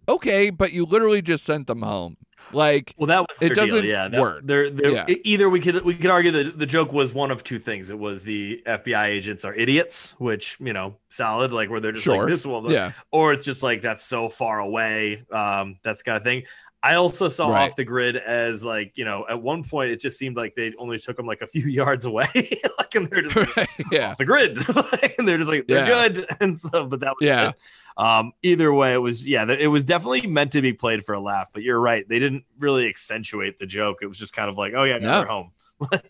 Okay, 0.09 0.51
but 0.51 0.73
you 0.73 0.85
literally 0.87 1.23
just 1.23 1.45
sent 1.45 1.67
them 1.69 1.83
home. 1.83 2.17
Like, 2.53 2.95
Well, 2.97 3.07
that 3.09 3.21
was 3.21 3.37
It 3.41 3.55
doesn't 3.55 3.85
Yeah, 3.85 4.09
that, 4.09 4.21
work. 4.21 4.41
They're, 4.45 4.71
they're, 4.71 4.93
Yeah. 5.09 5.15
Either 5.25 5.49
we 5.51 5.61
could 5.61 5.83
we 5.85 5.95
could 5.95 6.11
argue 6.11 6.31
that 6.33 6.59
the 6.59 6.67
joke 6.67 6.93
was 6.93 7.15
one 7.15 7.31
of 7.31 7.45
two 7.45 7.59
things. 7.59 7.91
It 7.91 7.99
was 7.99 8.25
the 8.25 8.63
FBI 8.67 9.07
agents 9.07 9.45
are 9.45 9.55
idiots, 9.55 10.15
which 10.19 10.57
you 10.61 10.73
know, 10.73 10.97
solid, 11.09 11.53
like 11.53 11.71
where 11.71 11.81
they're 11.81 11.93
just 11.93 12.05
Sure. 12.05 12.19
like 12.19 12.29
this 12.29 12.45
one, 12.47 12.69
yeah, 12.71 12.93
or 13.11 13.33
it's 13.33 13.45
just 13.45 13.63
like 13.63 13.81
that's 13.83 14.05
so 14.05 14.29
far 14.29 14.61
away. 14.61 15.23
Um, 15.31 15.77
that's 15.83 16.03
kind 16.03 16.17
of 16.19 16.25
thing. 16.25 16.45
I 16.83 16.95
also 16.95 17.29
saw 17.29 17.51
Right. 17.53 17.69
off 17.69 17.77
the 17.77 17.85
grid 17.85 18.17
as 18.17 18.65
like 18.65 18.93
you 18.97 19.05
know, 19.05 19.27
at 19.29 19.41
one 19.41 19.63
point 19.63 19.91
it 19.91 20.01
just 20.01 20.19
seemed 20.19 20.37
like 20.37 20.55
they 20.55 20.73
only 20.79 20.99
took 20.99 21.17
them 21.17 21.27
like 21.27 21.43
a 21.43 21.47
few 21.47 21.67
yards 21.67 22.05
away, 22.07 22.27
like 22.79 22.95
and 22.95 23.07
they're 23.07 23.23
just 23.23 23.37
like, 23.57 23.69
yeah, 23.93 24.11
off 24.11 24.19
the 24.19 24.25
grid, 24.25 24.57
and 25.19 25.29
they're 25.29 25.39
just 25.39 25.51
like 25.51 25.67
they're 25.67 25.87
Yeah. 25.87 26.09
good, 26.09 26.27
and 26.41 26.59
so 26.59 26.87
but 26.87 27.01
that 27.01 27.15
was 27.21 27.27
Yeah. 27.27 27.49
it. 27.51 27.55
Um, 28.01 28.33
either 28.43 28.73
way, 28.73 28.95
it 28.95 28.99
was 28.99 29.27
yeah, 29.27 29.47
it 29.51 29.67
was 29.67 29.85
definitely 29.85 30.27
meant 30.27 30.53
to 30.53 30.63
be 30.63 30.73
played 30.73 31.05
for 31.05 31.15
a 31.15 31.21
laugh. 31.21 31.51
But 31.53 31.63
you're 31.63 31.79
right, 31.81 32.09
they 32.09 32.19
didn't 32.19 32.45
really 32.59 32.89
accentuate 32.89 33.59
the 33.59 33.67
joke. 33.67 33.99
It 34.01 34.07
was 34.07 34.17
just 34.17 34.33
kind 34.33 34.49
of 34.49 34.57
like, 34.57 34.73
oh 34.75 34.85
yeah, 34.85 34.99
now 34.99 35.07
No. 35.11 35.19
they're 35.19 35.27
home. 35.29 35.51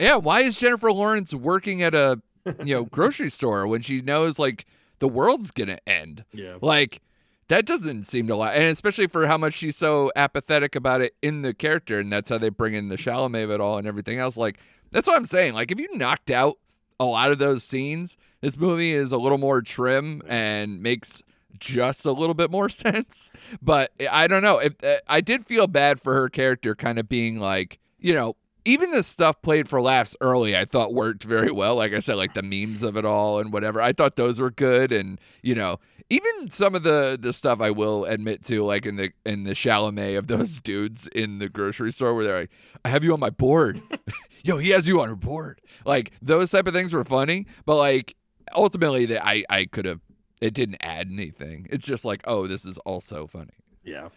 Yeah, 0.00 0.16
why 0.16 0.40
is 0.40 0.58
Jennifer 0.58 0.90
Lawrence 0.90 1.32
working 1.32 1.80
at 1.82 1.94
a 1.94 2.20
you 2.64 2.74
know 2.74 2.84
grocery 2.84 3.30
store 3.30 3.66
when 3.66 3.80
she 3.82 4.00
knows 4.00 4.38
like 4.38 4.66
the 4.98 5.06
world's 5.08 5.50
gonna 5.50 5.78
end? 5.86 6.24
Yeah. 6.32 6.56
Like 6.60 7.00
that 7.48 7.66
doesn't 7.66 8.04
seem 8.04 8.26
to 8.28 8.36
lie, 8.36 8.54
and 8.54 8.64
especially 8.64 9.06
for 9.06 9.26
how 9.26 9.36
much 9.38 9.54
she's 9.54 9.76
so 9.76 10.10
apathetic 10.16 10.74
about 10.74 11.00
it 11.02 11.14
in 11.22 11.42
the 11.42 11.52
character, 11.54 12.00
and 12.00 12.10
that's 12.12 12.30
how 12.30 12.38
they 12.38 12.48
bring 12.48 12.74
in 12.74 12.88
the 12.88 12.96
Chalamet 12.96 13.44
of 13.44 13.50
it 13.50 13.60
all 13.60 13.78
and 13.78 13.86
everything 13.86 14.18
else. 14.18 14.36
Like 14.36 14.58
that's 14.90 15.06
what 15.06 15.16
I'm 15.16 15.26
saying. 15.26 15.54
Like 15.54 15.70
if 15.70 15.78
you 15.78 15.88
knocked 15.96 16.30
out 16.30 16.54
a 16.98 17.04
lot 17.04 17.30
of 17.30 17.38
those 17.38 17.62
scenes, 17.62 18.16
this 18.40 18.56
movie 18.56 18.92
is 18.94 19.12
a 19.12 19.18
little 19.18 19.38
more 19.38 19.62
trim 19.62 20.22
and 20.26 20.82
makes 20.82 21.22
just 21.58 22.04
a 22.04 22.12
little 22.12 22.34
bit 22.34 22.50
more 22.50 22.68
sense. 22.68 23.30
But 23.62 23.92
I 24.10 24.26
don't 24.26 24.42
know 24.42 24.58
if 24.58 24.72
uh, 24.84 24.96
I 25.08 25.20
did 25.20 25.46
feel 25.46 25.66
bad 25.66 26.00
for 26.00 26.14
her 26.14 26.28
character, 26.28 26.74
kind 26.74 26.98
of 26.98 27.08
being 27.08 27.38
like, 27.38 27.78
you 27.98 28.14
know, 28.14 28.36
even 28.64 28.90
the 28.90 29.02
stuff 29.02 29.40
played 29.42 29.68
for 29.68 29.80
laughs 29.82 30.16
early, 30.20 30.56
I 30.56 30.64
thought 30.64 30.94
worked 30.94 31.24
very 31.24 31.50
well. 31.50 31.76
Like 31.76 31.92
I 31.92 31.98
said, 31.98 32.16
like 32.16 32.34
the 32.34 32.42
memes 32.42 32.82
of 32.82 32.96
it 32.96 33.04
all 33.04 33.38
and 33.38 33.52
whatever, 33.52 33.80
I 33.80 33.92
thought 33.92 34.16
those 34.16 34.40
were 34.40 34.50
good. 34.50 34.90
And 34.92 35.20
you 35.42 35.54
know, 35.54 35.80
even 36.10 36.50
some 36.50 36.74
of 36.74 36.82
the 36.82 37.18
the 37.20 37.32
stuff 37.32 37.60
I 37.60 37.70
will 37.70 38.04
admit 38.04 38.44
to, 38.46 38.64
like 38.64 38.86
in 38.86 38.96
the 38.96 39.12
in 39.24 39.44
the 39.44 39.52
Chalamet 39.52 40.16
of 40.18 40.26
those 40.26 40.60
dudes 40.62 41.06
in 41.08 41.38
the 41.38 41.48
grocery 41.48 41.92
store, 41.92 42.14
where 42.14 42.24
they're 42.24 42.40
like, 42.40 42.50
"I 42.84 42.88
have 42.88 43.04
you 43.04 43.12
on 43.12 43.20
my 43.20 43.30
board." 43.30 43.82
Yo, 44.44 44.58
he 44.58 44.70
has 44.70 44.86
you 44.86 45.00
on 45.00 45.08
her 45.08 45.16
board. 45.16 45.60
Like 45.86 46.12
those 46.20 46.50
type 46.50 46.66
of 46.66 46.74
things 46.74 46.92
were 46.92 47.04
funny, 47.04 47.46
but 47.64 47.76
like 47.76 48.16
ultimately, 48.54 49.06
that 49.06 49.26
I 49.26 49.44
I 49.48 49.66
could 49.66 49.84
have. 49.84 50.00
It 50.44 50.52
didn't 50.52 50.76
add 50.82 51.08
anything. 51.10 51.66
It's 51.70 51.86
just 51.86 52.04
like, 52.04 52.20
oh, 52.26 52.46
this 52.46 52.66
is 52.66 52.76
also 52.78 53.26
funny. 53.26 53.54
Yeah, 53.82 54.10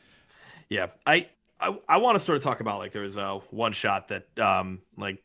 yeah. 0.67 0.87
I 1.05 1.29
I, 1.57 1.77
I 1.87 1.97
want 1.97 2.15
to 2.15 2.19
sort 2.19 2.37
of 2.37 2.43
talk 2.43 2.59
about 2.59 2.79
like 2.79 2.91
there 2.91 3.03
was 3.03 3.15
a 3.15 3.39
one 3.49 3.71
shot 3.71 4.09
that 4.09 4.27
um 4.37 4.81
like 4.97 5.23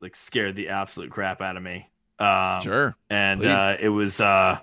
like 0.00 0.14
scared 0.14 0.54
the 0.54 0.68
absolute 0.68 1.10
crap 1.10 1.40
out 1.40 1.56
of 1.56 1.62
me. 1.64 1.88
Um, 2.20 2.60
Sure. 2.60 2.96
and 3.10 3.40
Please. 3.40 3.48
uh, 3.48 3.76
it 3.80 3.88
was 3.88 4.20
uh, 4.20 4.60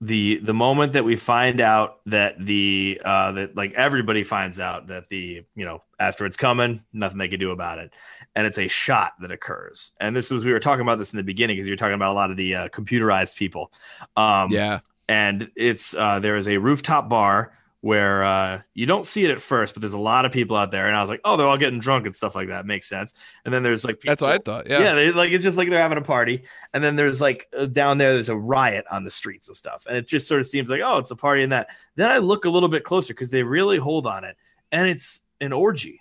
the 0.00 0.38
the 0.38 0.54
moment 0.54 0.94
that 0.94 1.04
we 1.04 1.16
find 1.16 1.60
out 1.60 2.00
that 2.06 2.42
the 2.42 2.98
uh, 3.04 3.32
that 3.32 3.56
like 3.56 3.74
everybody 3.74 4.24
finds 4.24 4.58
out 4.58 4.86
that 4.86 5.10
the 5.10 5.42
you 5.54 5.64
know 5.66 5.82
asteroid's 6.00 6.38
coming, 6.38 6.82
nothing 6.94 7.18
they 7.18 7.28
can 7.28 7.40
do 7.40 7.50
about 7.50 7.78
it, 7.78 7.92
and 8.34 8.46
it's 8.46 8.58
a 8.58 8.68
shot 8.68 9.12
that 9.20 9.30
occurs. 9.30 9.92
And 10.00 10.16
this 10.16 10.30
was 10.30 10.46
we 10.46 10.52
were 10.52 10.60
talking 10.60 10.80
about 10.80 10.98
this 10.98 11.12
in 11.12 11.18
the 11.18 11.22
beginning 11.22 11.56
because 11.56 11.68
you 11.68 11.72
were 11.72 11.76
talking 11.76 11.94
about 11.94 12.12
a 12.12 12.14
lot 12.14 12.30
of 12.30 12.38
the 12.38 12.54
uh, 12.54 12.68
computerized 12.68 13.36
people. 13.36 13.70
Um, 14.16 14.50
Yeah. 14.50 14.80
And 15.08 15.50
it's 15.56 15.94
uh, 15.94 16.20
there 16.20 16.36
is 16.36 16.48
a 16.48 16.58
rooftop 16.58 17.08
bar 17.08 17.52
where 17.84 18.24
uh, 18.24 18.62
you 18.72 18.86
don't 18.86 19.04
see 19.04 19.26
it 19.26 19.30
at 19.30 19.42
first, 19.42 19.74
but 19.74 19.82
there's 19.82 19.92
a 19.92 19.98
lot 19.98 20.24
of 20.24 20.32
people 20.32 20.56
out 20.56 20.70
there, 20.70 20.88
and 20.88 20.96
I 20.96 21.02
was 21.02 21.10
like, 21.10 21.20
oh, 21.22 21.36
they're 21.36 21.46
all 21.46 21.58
getting 21.58 21.80
drunk 21.80 22.06
and 22.06 22.14
stuff 22.14 22.34
like 22.34 22.48
that. 22.48 22.64
Makes 22.64 22.88
sense. 22.88 23.12
And 23.44 23.52
then 23.52 23.62
there's 23.62 23.84
like 23.84 24.00
That's 24.00 24.22
what 24.22 24.32
I 24.32 24.38
thought. 24.38 24.66
Yeah. 24.66 24.80
yeah, 24.80 24.94
they, 24.94 25.12
like 25.12 25.32
it's 25.32 25.44
just 25.44 25.58
like 25.58 25.68
they're 25.68 25.82
having 25.82 25.98
a 25.98 26.02
party, 26.02 26.44
and 26.72 26.82
then 26.82 26.96
there's 26.96 27.20
like 27.20 27.46
uh, 27.56 27.66
down 27.66 27.98
there, 27.98 28.14
there's 28.14 28.30
a 28.30 28.36
riot 28.36 28.86
on 28.90 29.04
the 29.04 29.10
streets 29.10 29.48
and 29.48 29.56
stuff, 29.56 29.84
and 29.86 29.98
it 29.98 30.06
just 30.06 30.26
sort 30.26 30.40
of 30.40 30.46
seems 30.46 30.70
like 30.70 30.80
oh, 30.82 30.96
it's 30.96 31.10
a 31.10 31.16
party 31.16 31.42
and 31.42 31.52
that. 31.52 31.68
Then 31.96 32.10
I 32.10 32.18
look 32.18 32.46
a 32.46 32.50
little 32.50 32.70
bit 32.70 32.84
closer 32.84 33.12
because 33.12 33.28
they 33.28 33.42
really 33.42 33.76
hold 33.76 34.06
on 34.06 34.24
it, 34.24 34.36
and 34.72 34.88
it's 34.88 35.20
an 35.42 35.52
orgy. 35.52 36.00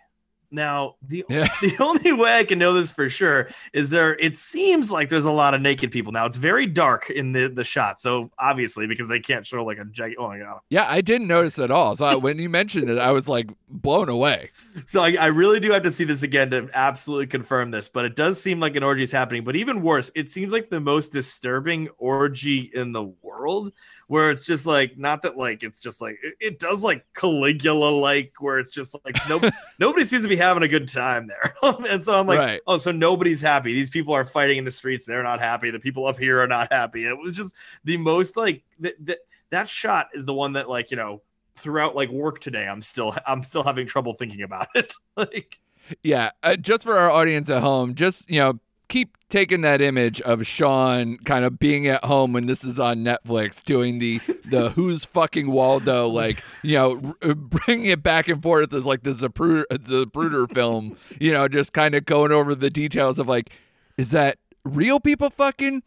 Now 0.53 0.95
the 1.01 1.25
Yeah. 1.29 1.49
the 1.61 1.75
only 1.79 2.13
way 2.13 2.37
I 2.37 2.43
can 2.43 2.59
know 2.59 2.73
this 2.73 2.91
for 2.91 3.09
sure 3.09 3.49
is 3.73 3.89
there. 3.89 4.15
It 4.15 4.37
seems 4.37 4.91
like 4.91 5.09
there's 5.09 5.25
a 5.25 5.31
lot 5.31 5.53
of 5.53 5.61
naked 5.61 5.91
people 5.91 6.11
now. 6.11 6.25
It's 6.25 6.37
very 6.37 6.67
dark 6.67 7.09
in 7.09 7.31
the 7.31 7.47
the 7.47 7.63
shot, 7.63 7.99
so 7.99 8.29
obviously 8.39 8.87
because 8.87 9.07
they 9.07 9.19
can't 9.19 9.45
show 9.45 9.65
like 9.65 9.79
a 9.79 9.85
giant. 9.85 10.17
Oh 10.19 10.27
my 10.27 10.37
god! 10.37 10.59
Yeah, 10.69 10.85
I 10.87 11.01
didn't 11.01 11.27
notice 11.27 11.57
at 11.59 11.71
all. 11.71 11.95
So 11.95 12.05
I, 12.05 12.15
when 12.15 12.37
you 12.37 12.49
mentioned 12.49 12.89
it, 12.89 12.99
I 12.99 13.11
was 13.11 13.27
like 13.27 13.49
blown 13.67 14.09
away. 14.09 14.51
So 14.85 15.01
I, 15.01 15.15
I 15.19 15.25
really 15.27 15.59
do 15.59 15.71
have 15.71 15.83
to 15.83 15.91
see 15.91 16.03
this 16.03 16.23
again 16.23 16.51
to 16.51 16.69
absolutely 16.73 17.27
confirm 17.27 17.71
this, 17.71 17.89
but 17.89 18.05
it 18.05 18.15
does 18.15 18.41
seem 18.41 18.59
like 18.59 18.75
an 18.75 18.83
orgy 18.83 19.03
is 19.03 19.11
happening. 19.11 19.43
But 19.43 19.55
even 19.55 19.81
worse, 19.81 20.11
it 20.15 20.29
seems 20.29 20.51
like 20.53 20.69
the 20.69 20.79
most 20.79 21.11
disturbing 21.11 21.89
orgy 21.97 22.71
in 22.73 22.91
the 22.91 23.03
world, 23.21 23.73
where 24.07 24.29
it's 24.29 24.43
just 24.43 24.65
like 24.65 24.97
not 24.97 25.21
that 25.23 25.37
like 25.37 25.63
it's 25.63 25.79
just 25.79 26.01
like 26.01 26.17
it, 26.23 26.35
it 26.39 26.59
does 26.59 26.83
like 26.83 27.05
Caligula 27.15 27.89
like, 27.89 28.33
where 28.39 28.59
it's 28.59 28.71
just 28.71 28.95
like 29.05 29.17
no 29.27 29.41
nobody 29.79 30.05
seems 30.05 30.23
to 30.23 30.29
be 30.29 30.35
having 30.43 30.63
a 30.63 30.67
good 30.67 30.87
time 30.87 31.27
there, 31.27 31.53
and 31.89 32.03
so 32.03 32.19
I'm 32.19 32.27
like, 32.27 32.39
Right. 32.39 32.61
oh, 32.67 32.77
so 32.77 32.91
nobody's 32.91 33.41
happy. 33.41 33.73
These 33.73 33.89
people 33.89 34.13
are 34.13 34.25
fighting 34.25 34.57
in 34.57 34.65
the 34.65 34.71
streets. 34.71 35.05
They're 35.05 35.23
not 35.23 35.39
happy. 35.39 35.71
The 35.71 35.79
people 35.79 36.05
up 36.05 36.17
here 36.17 36.41
are 36.41 36.47
not 36.47 36.71
happy. 36.71 37.03
And 37.05 37.11
it 37.17 37.21
was 37.21 37.33
just 37.33 37.55
the 37.83 37.97
most 37.97 38.37
like 38.37 38.63
th- 38.81 38.95
th- 39.05 39.19
that 39.49 39.67
shot 39.69 40.07
is 40.13 40.25
the 40.25 40.33
one 40.33 40.53
that 40.53 40.69
like 40.69 40.91
you 40.91 40.97
know 40.97 41.21
throughout 41.55 41.95
like 41.95 42.09
work 42.09 42.39
today 42.39 42.67
i'm 42.67 42.81
still 42.81 43.15
i'm 43.27 43.43
still 43.43 43.61
having 43.61 43.85
trouble 43.85 44.13
thinking 44.13 44.41
about 44.41 44.65
it 44.73 44.91
like 45.15 45.59
Yeah, 46.01 46.31
uh, 46.41 46.55
just 46.55 46.81
for 46.83 46.95
our 46.97 47.11
audience 47.11 47.49
at 47.51 47.61
home, 47.61 47.93
just 47.93 48.27
you 48.29 48.39
know, 48.39 48.59
keep 48.93 49.17
taking 49.27 49.61
that 49.61 49.81
image 49.81 50.21
of 50.21 50.45
Sean 50.45 51.17
kind 51.17 51.43
of 51.43 51.57
being 51.57 51.87
at 51.87 52.05
home 52.05 52.31
when 52.31 52.45
this 52.45 52.63
is 52.63 52.79
on 52.79 52.97
Netflix, 52.97 53.63
doing 53.63 53.97
the 53.97 54.19
the 54.45 54.69
Who's 54.75 55.03
fucking 55.03 55.49
Waldo, 55.49 56.07
like 56.07 56.43
you 56.61 56.75
know, 56.77 57.15
r- 57.23 57.33
bringing 57.33 57.87
it 57.87 58.03
back 58.03 58.27
and 58.27 58.41
forth 58.41 58.71
as 58.71 58.85
like 58.85 59.01
the 59.01 59.09
Zapruder, 59.09 59.63
uh, 59.71 59.77
Zapruder 59.77 60.51
film, 60.53 60.95
you 61.19 61.31
know, 61.31 61.47
just 61.47 61.73
kind 61.73 61.95
of 61.95 62.05
going 62.05 62.31
over 62.31 62.53
the 62.53 62.69
details 62.69 63.17
of 63.17 63.27
like, 63.27 63.49
is 63.97 64.11
that 64.11 64.37
real 64.63 64.99
people 64.99 65.31
fucking, 65.31 65.81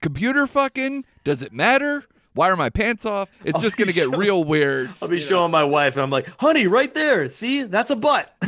computer 0.00 0.46
fucking? 0.46 1.04
Does 1.24 1.42
it 1.42 1.52
matter? 1.52 2.04
Why 2.32 2.48
are 2.50 2.56
my 2.56 2.70
pants 2.70 3.04
off? 3.04 3.30
It's 3.44 3.56
I'll 3.56 3.62
just 3.62 3.76
gonna 3.76 3.92
get 3.92 4.16
real 4.16 4.44
weird. 4.44 4.90
i'll 5.02 5.08
be 5.08 5.20
showing 5.20 5.50
my 5.50 5.64
wife 5.64 5.94
and 5.96 6.02
i'm 6.02 6.10
like 6.10 6.26
honey 6.40 6.66
right 6.66 6.94
there 6.94 7.28
see 7.28 7.64
that's 7.64 7.90
a 7.90 7.96
butt 7.96 8.34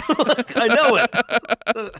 i 0.56 0.66
know 0.68 0.96
it 0.96 1.94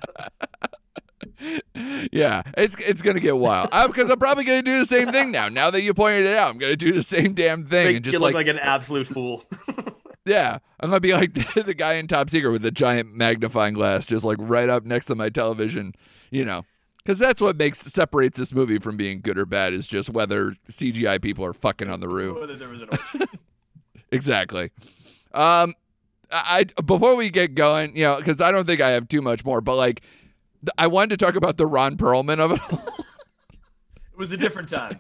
yeah, 2.13 2.43
it's 2.57 2.77
it's 2.81 3.03
gonna 3.03 3.21
get 3.21 3.37
wild 3.37 3.71
because 3.87 4.11
I'm 4.11 4.19
probably 4.19 4.45
gonna 4.45 4.63
do 4.63 4.79
the 4.79 4.87
same 4.87 5.11
thing 5.13 5.31
now. 5.31 5.49
Now 5.49 5.71
that 5.71 5.83
you 5.83 5.95
pointed 5.95 6.27
it 6.27 6.37
out, 6.37 6.51
I'm 6.51 6.59
gonna 6.59 6.77
do 6.77 6.93
the 6.93 7.03
same 7.03 7.35
damn 7.35 7.65
thing 7.67 7.87
Make 7.87 7.97
and 7.97 8.05
just 8.05 8.15
look 8.15 8.35
like, 8.35 8.47
like, 8.47 8.49
an 8.49 8.59
absolute 8.59 9.07
fool 9.07 9.45
yeah, 10.29 10.59
I'm 10.81 10.91
gonna 10.91 11.01
be 11.01 11.15
like 11.15 11.35
the, 11.35 11.63
the 11.67 11.75
guy 11.75 11.95
in 11.95 12.07
Top 12.07 12.31
Secret 12.31 12.51
with 12.51 12.63
the 12.63 12.71
giant 12.71 13.15
magnifying 13.15 13.75
glass, 13.75 14.07
just 14.07 14.25
like 14.25 14.37
right 14.41 14.69
up 14.69 14.85
next 14.85 15.07
to 15.07 15.15
my 15.15 15.29
television, 15.31 15.95
you 16.31 16.45
know, 16.45 16.65
because 16.99 17.19
that's 17.19 17.41
what 17.41 17.57
makes 17.57 17.81
separates 17.81 18.39
this 18.39 18.53
movie 18.53 18.79
from 18.79 18.97
being 18.97 19.21
good 19.21 19.39
or 19.39 19.47
bad 19.47 19.73
is 19.73 19.89
just 19.89 20.11
whether 20.11 20.55
CGI 20.69 21.21
people 21.21 21.45
are 21.45 21.55
fucking 21.55 21.89
on 21.91 22.01
the 22.01 22.09
roof. 22.09 22.39
Whether 22.39 22.57
there 22.57 22.69
was 22.69 22.83
an 22.83 22.91
orgy. 22.91 23.25
Exactly. 24.11 24.71
Um, 25.35 25.75
I 26.31 26.65
before 26.83 27.15
we 27.15 27.29
get 27.29 27.55
going, 27.55 27.95
you 27.95 28.05
know, 28.05 28.17
because 28.17 28.41
I 28.41 28.51
don't 28.51 28.65
think 28.65 28.81
I 28.81 28.93
have 28.93 29.07
too 29.07 29.21
much 29.21 29.45
more, 29.45 29.61
but 29.61 29.77
like, 29.77 30.01
I 30.77 30.87
wanted 30.87 31.19
to 31.19 31.25
talk 31.25 31.35
about 31.35 31.57
the 31.57 31.67
Ron 31.67 31.97
Perlman 31.97 32.39
of 32.39 32.53
it 32.53 32.61
all. 32.73 32.95
It 34.13 34.19
was 34.19 34.33
a 34.33 34.37
different 34.37 34.69
time. 34.69 34.99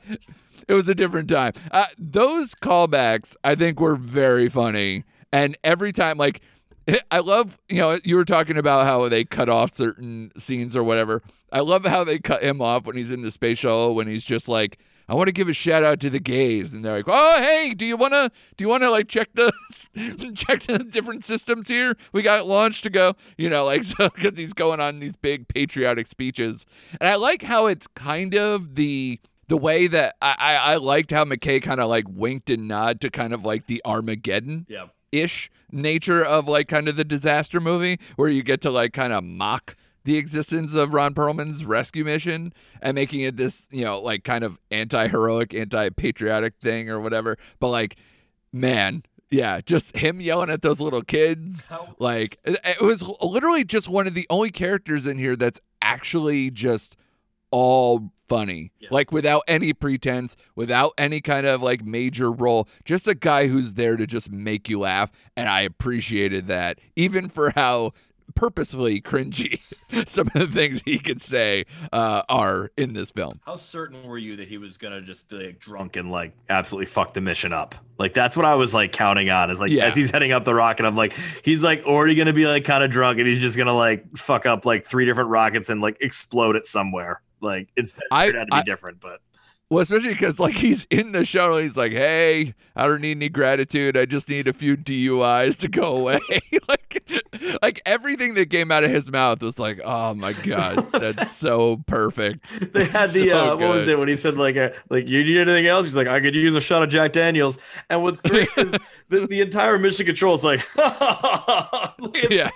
it 0.68 0.74
was 0.74 0.88
a 0.88 0.94
different 0.94 1.28
time. 1.28 1.52
Uh, 1.72 1.86
those 1.98 2.54
callbacks, 2.54 3.34
I 3.42 3.56
think, 3.56 3.80
were 3.80 3.96
very 3.96 4.48
funny. 4.48 5.02
And 5.32 5.58
every 5.64 5.92
time, 5.92 6.18
like, 6.18 6.40
I 7.10 7.18
love, 7.18 7.58
you 7.68 7.80
know, 7.80 7.98
you 8.04 8.14
were 8.14 8.24
talking 8.24 8.56
about 8.56 8.86
how 8.86 9.08
they 9.08 9.24
cut 9.24 9.48
off 9.48 9.74
certain 9.74 10.30
scenes 10.38 10.76
or 10.76 10.84
whatever. 10.84 11.22
I 11.50 11.60
love 11.60 11.84
how 11.84 12.04
they 12.04 12.20
cut 12.20 12.44
him 12.44 12.62
off 12.62 12.84
when 12.84 12.96
he's 12.96 13.10
in 13.10 13.22
the 13.22 13.32
space 13.32 13.58
shuttle, 13.58 13.96
when 13.96 14.06
he's 14.06 14.22
just 14.24 14.48
like, 14.48 14.78
I 15.08 15.14
want 15.14 15.28
to 15.28 15.32
give 15.32 15.48
a 15.48 15.52
shout 15.52 15.82
out 15.82 16.00
to 16.00 16.10
the 16.10 16.18
gays, 16.20 16.74
and 16.74 16.84
they're 16.84 16.96
like, 16.96 17.06
"Oh, 17.08 17.40
hey, 17.40 17.72
do 17.74 17.86
you 17.86 17.96
wanna, 17.96 18.30
do 18.56 18.64
you 18.64 18.68
wanna 18.68 18.90
like 18.90 19.08
check 19.08 19.28
the, 19.34 19.50
check 20.34 20.64
the 20.64 20.78
different 20.80 21.24
systems 21.24 21.68
here? 21.68 21.96
We 22.12 22.22
got 22.22 22.46
launched 22.46 22.84
to 22.84 22.90
go, 22.90 23.14
you 23.36 23.48
know, 23.48 23.64
like 23.64 23.84
so 23.84 24.10
because 24.10 24.38
he's 24.38 24.52
going 24.52 24.80
on 24.80 25.00
these 25.00 25.16
big 25.16 25.48
patriotic 25.48 26.06
speeches, 26.06 26.66
and 27.00 27.08
I 27.08 27.14
like 27.16 27.42
how 27.42 27.66
it's 27.66 27.86
kind 27.86 28.34
of 28.34 28.74
the 28.74 29.20
the 29.48 29.56
way 29.56 29.86
that 29.86 30.14
I 30.20 30.34
I, 30.38 30.54
I 30.72 30.76
liked 30.76 31.10
how 31.10 31.24
McKay 31.24 31.62
kind 31.62 31.80
of 31.80 31.88
like 31.88 32.04
winked 32.08 32.50
and 32.50 32.68
nod 32.68 33.00
to 33.00 33.10
kind 33.10 33.32
of 33.32 33.44
like 33.44 33.66
the 33.66 33.80
Armageddon 33.86 34.66
Yeah. 34.68 34.86
ish 35.10 35.50
nature 35.72 36.22
of 36.24 36.48
like 36.48 36.68
kind 36.68 36.86
of 36.88 36.96
the 36.96 37.04
disaster 37.04 37.60
movie 37.60 37.98
where 38.16 38.28
you 38.28 38.42
get 38.42 38.60
to 38.62 38.70
like 38.70 38.92
kind 38.92 39.12
of 39.12 39.24
mock 39.24 39.74
the 40.04 40.16
existence 40.16 40.74
of 40.74 40.94
Ron 40.94 41.14
Perlman's 41.14 41.64
rescue 41.64 42.04
mission 42.04 42.52
and 42.80 42.94
making 42.94 43.20
it 43.20 43.36
this, 43.36 43.68
you 43.70 43.84
know, 43.84 44.00
like 44.00 44.24
kind 44.24 44.44
of 44.44 44.58
anti-heroic, 44.70 45.54
anti-patriotic 45.54 46.54
thing 46.60 46.88
or 46.88 47.00
whatever. 47.00 47.36
But 47.60 47.68
like, 47.68 47.96
man, 48.52 49.02
yeah, 49.30 49.60
just 49.60 49.96
him 49.96 50.20
yelling 50.20 50.50
at 50.50 50.62
those 50.62 50.80
little 50.80 51.02
kids. 51.02 51.68
Like 51.98 52.38
it, 52.44 52.58
it 52.64 52.80
was 52.80 53.02
literally 53.20 53.64
just 53.64 53.88
one 53.88 54.06
of 54.06 54.14
the 54.14 54.26
only 54.30 54.50
characters 54.50 55.06
in 55.06 55.18
here 55.18 55.36
that's 55.36 55.60
actually 55.82 56.50
just 56.50 56.96
all 57.50 58.12
funny. 58.28 58.72
Like 58.90 59.10
without 59.10 59.42
any 59.48 59.72
pretense, 59.72 60.36
without 60.54 60.92
any 60.98 61.20
kind 61.20 61.46
of 61.46 61.62
like 61.62 61.84
major 61.84 62.30
role, 62.30 62.68
just 62.84 63.08
a 63.08 63.14
guy 63.14 63.48
who's 63.48 63.74
there 63.74 63.96
to 63.96 64.06
just 64.06 64.30
make 64.30 64.68
you 64.68 64.80
laugh 64.80 65.10
and 65.36 65.48
I 65.48 65.62
appreciated 65.62 66.46
that 66.46 66.78
even 66.96 67.28
for 67.28 67.50
how 67.50 67.92
purposefully 68.38 69.00
cringy. 69.00 69.60
Some 70.08 70.28
of 70.28 70.32
the 70.34 70.46
things 70.46 70.80
he 70.84 70.98
could 70.98 71.20
say 71.20 71.64
uh, 71.92 72.22
are 72.28 72.70
in 72.76 72.92
this 72.92 73.10
film. 73.10 73.32
How 73.44 73.56
certain 73.56 74.06
were 74.06 74.16
you 74.18 74.36
that 74.36 74.46
he 74.48 74.58
was 74.58 74.78
gonna 74.78 75.00
just 75.00 75.28
be 75.28 75.46
like 75.46 75.58
drunk 75.58 75.96
and 75.96 76.10
like 76.10 76.32
absolutely 76.48 76.86
fuck 76.86 77.14
the 77.14 77.20
mission 77.20 77.52
up? 77.52 77.74
Like 77.98 78.14
that's 78.14 78.36
what 78.36 78.46
I 78.46 78.54
was 78.54 78.74
like 78.74 78.92
counting 78.92 79.28
on. 79.30 79.50
Is 79.50 79.60
like 79.60 79.70
Yeah. 79.72 79.86
as 79.86 79.96
he's 79.96 80.10
heading 80.10 80.30
up 80.32 80.44
the 80.44 80.54
rocket, 80.54 80.86
I'm 80.86 80.94
like 80.94 81.14
he's 81.42 81.62
like 81.64 81.82
already 81.84 82.14
gonna 82.14 82.32
be 82.32 82.46
like 82.46 82.64
kind 82.64 82.84
of 82.84 82.90
drunk 82.90 83.18
and 83.18 83.26
he's 83.26 83.40
just 83.40 83.56
gonna 83.56 83.74
like 83.76 84.04
fuck 84.16 84.46
up 84.46 84.64
like 84.64 84.84
three 84.86 85.04
different 85.04 85.30
rockets 85.30 85.68
and 85.68 85.80
like 85.80 85.96
explode 86.00 86.54
it 86.54 86.64
somewhere. 86.64 87.20
Like 87.40 87.68
it's 87.76 87.94
it 87.94 88.04
I- 88.10 88.26
turned 88.26 88.36
out 88.38 88.44
to 88.44 88.50
be 88.52 88.56
I- 88.58 88.62
different, 88.62 89.00
but 89.00 89.20
Well, 89.70 89.80
especially 89.80 90.14
because 90.14 90.40
like 90.40 90.54
he's 90.54 90.86
in 90.90 91.12
the 91.12 91.26
shuttle, 91.26 91.58
he's 91.58 91.76
like, 91.76 91.92
"Hey, 91.92 92.54
I 92.74 92.86
don't 92.86 93.02
need 93.02 93.18
any 93.18 93.28
gratitude. 93.28 93.98
I 93.98 94.06
just 94.06 94.30
need 94.30 94.48
a 94.48 94.54
few 94.54 94.78
DUIs 94.78 95.58
to 95.58 95.68
go 95.68 95.94
away." 95.94 96.20
like, 96.70 97.02
like 97.60 97.82
everything 97.84 98.32
that 98.34 98.48
came 98.48 98.72
out 98.72 98.82
of 98.82 98.90
his 98.90 99.10
mouth 99.12 99.42
was 99.42 99.58
like, 99.58 99.78
"Oh 99.84 100.14
my 100.14 100.32
god, 100.32 100.90
that's 100.92 101.30
so 101.36 101.82
perfect." 101.86 102.72
they 102.72 102.86
had 102.86 103.10
the 103.12 103.28
So 103.28 103.52
uh, 103.52 103.56
what 103.56 103.68
was 103.68 103.86
it 103.88 103.98
when 103.98 104.08
he 104.08 104.16
said 104.16 104.38
like 104.38 104.56
uh, 104.56 104.70
like 104.88 105.06
you 105.06 105.22
need 105.22 105.36
anything 105.36 105.66
else? 105.66 105.84
He's 105.84 105.96
like 105.96 106.08
I 106.08 106.18
could 106.20 106.34
use 106.34 106.54
a 106.54 106.62
shot 106.62 106.82
of 106.82 106.88
Jack 106.88 107.12
Daniels. 107.12 107.58
And 107.90 108.02
what's 108.02 108.22
great 108.22 108.48
is 108.56 108.72
the, 109.10 109.26
the 109.26 109.42
entire 109.42 109.78
mission 109.78 110.06
control 110.06 110.34
is 110.34 110.44
like, 110.44 110.66
Yeah. 112.30 112.50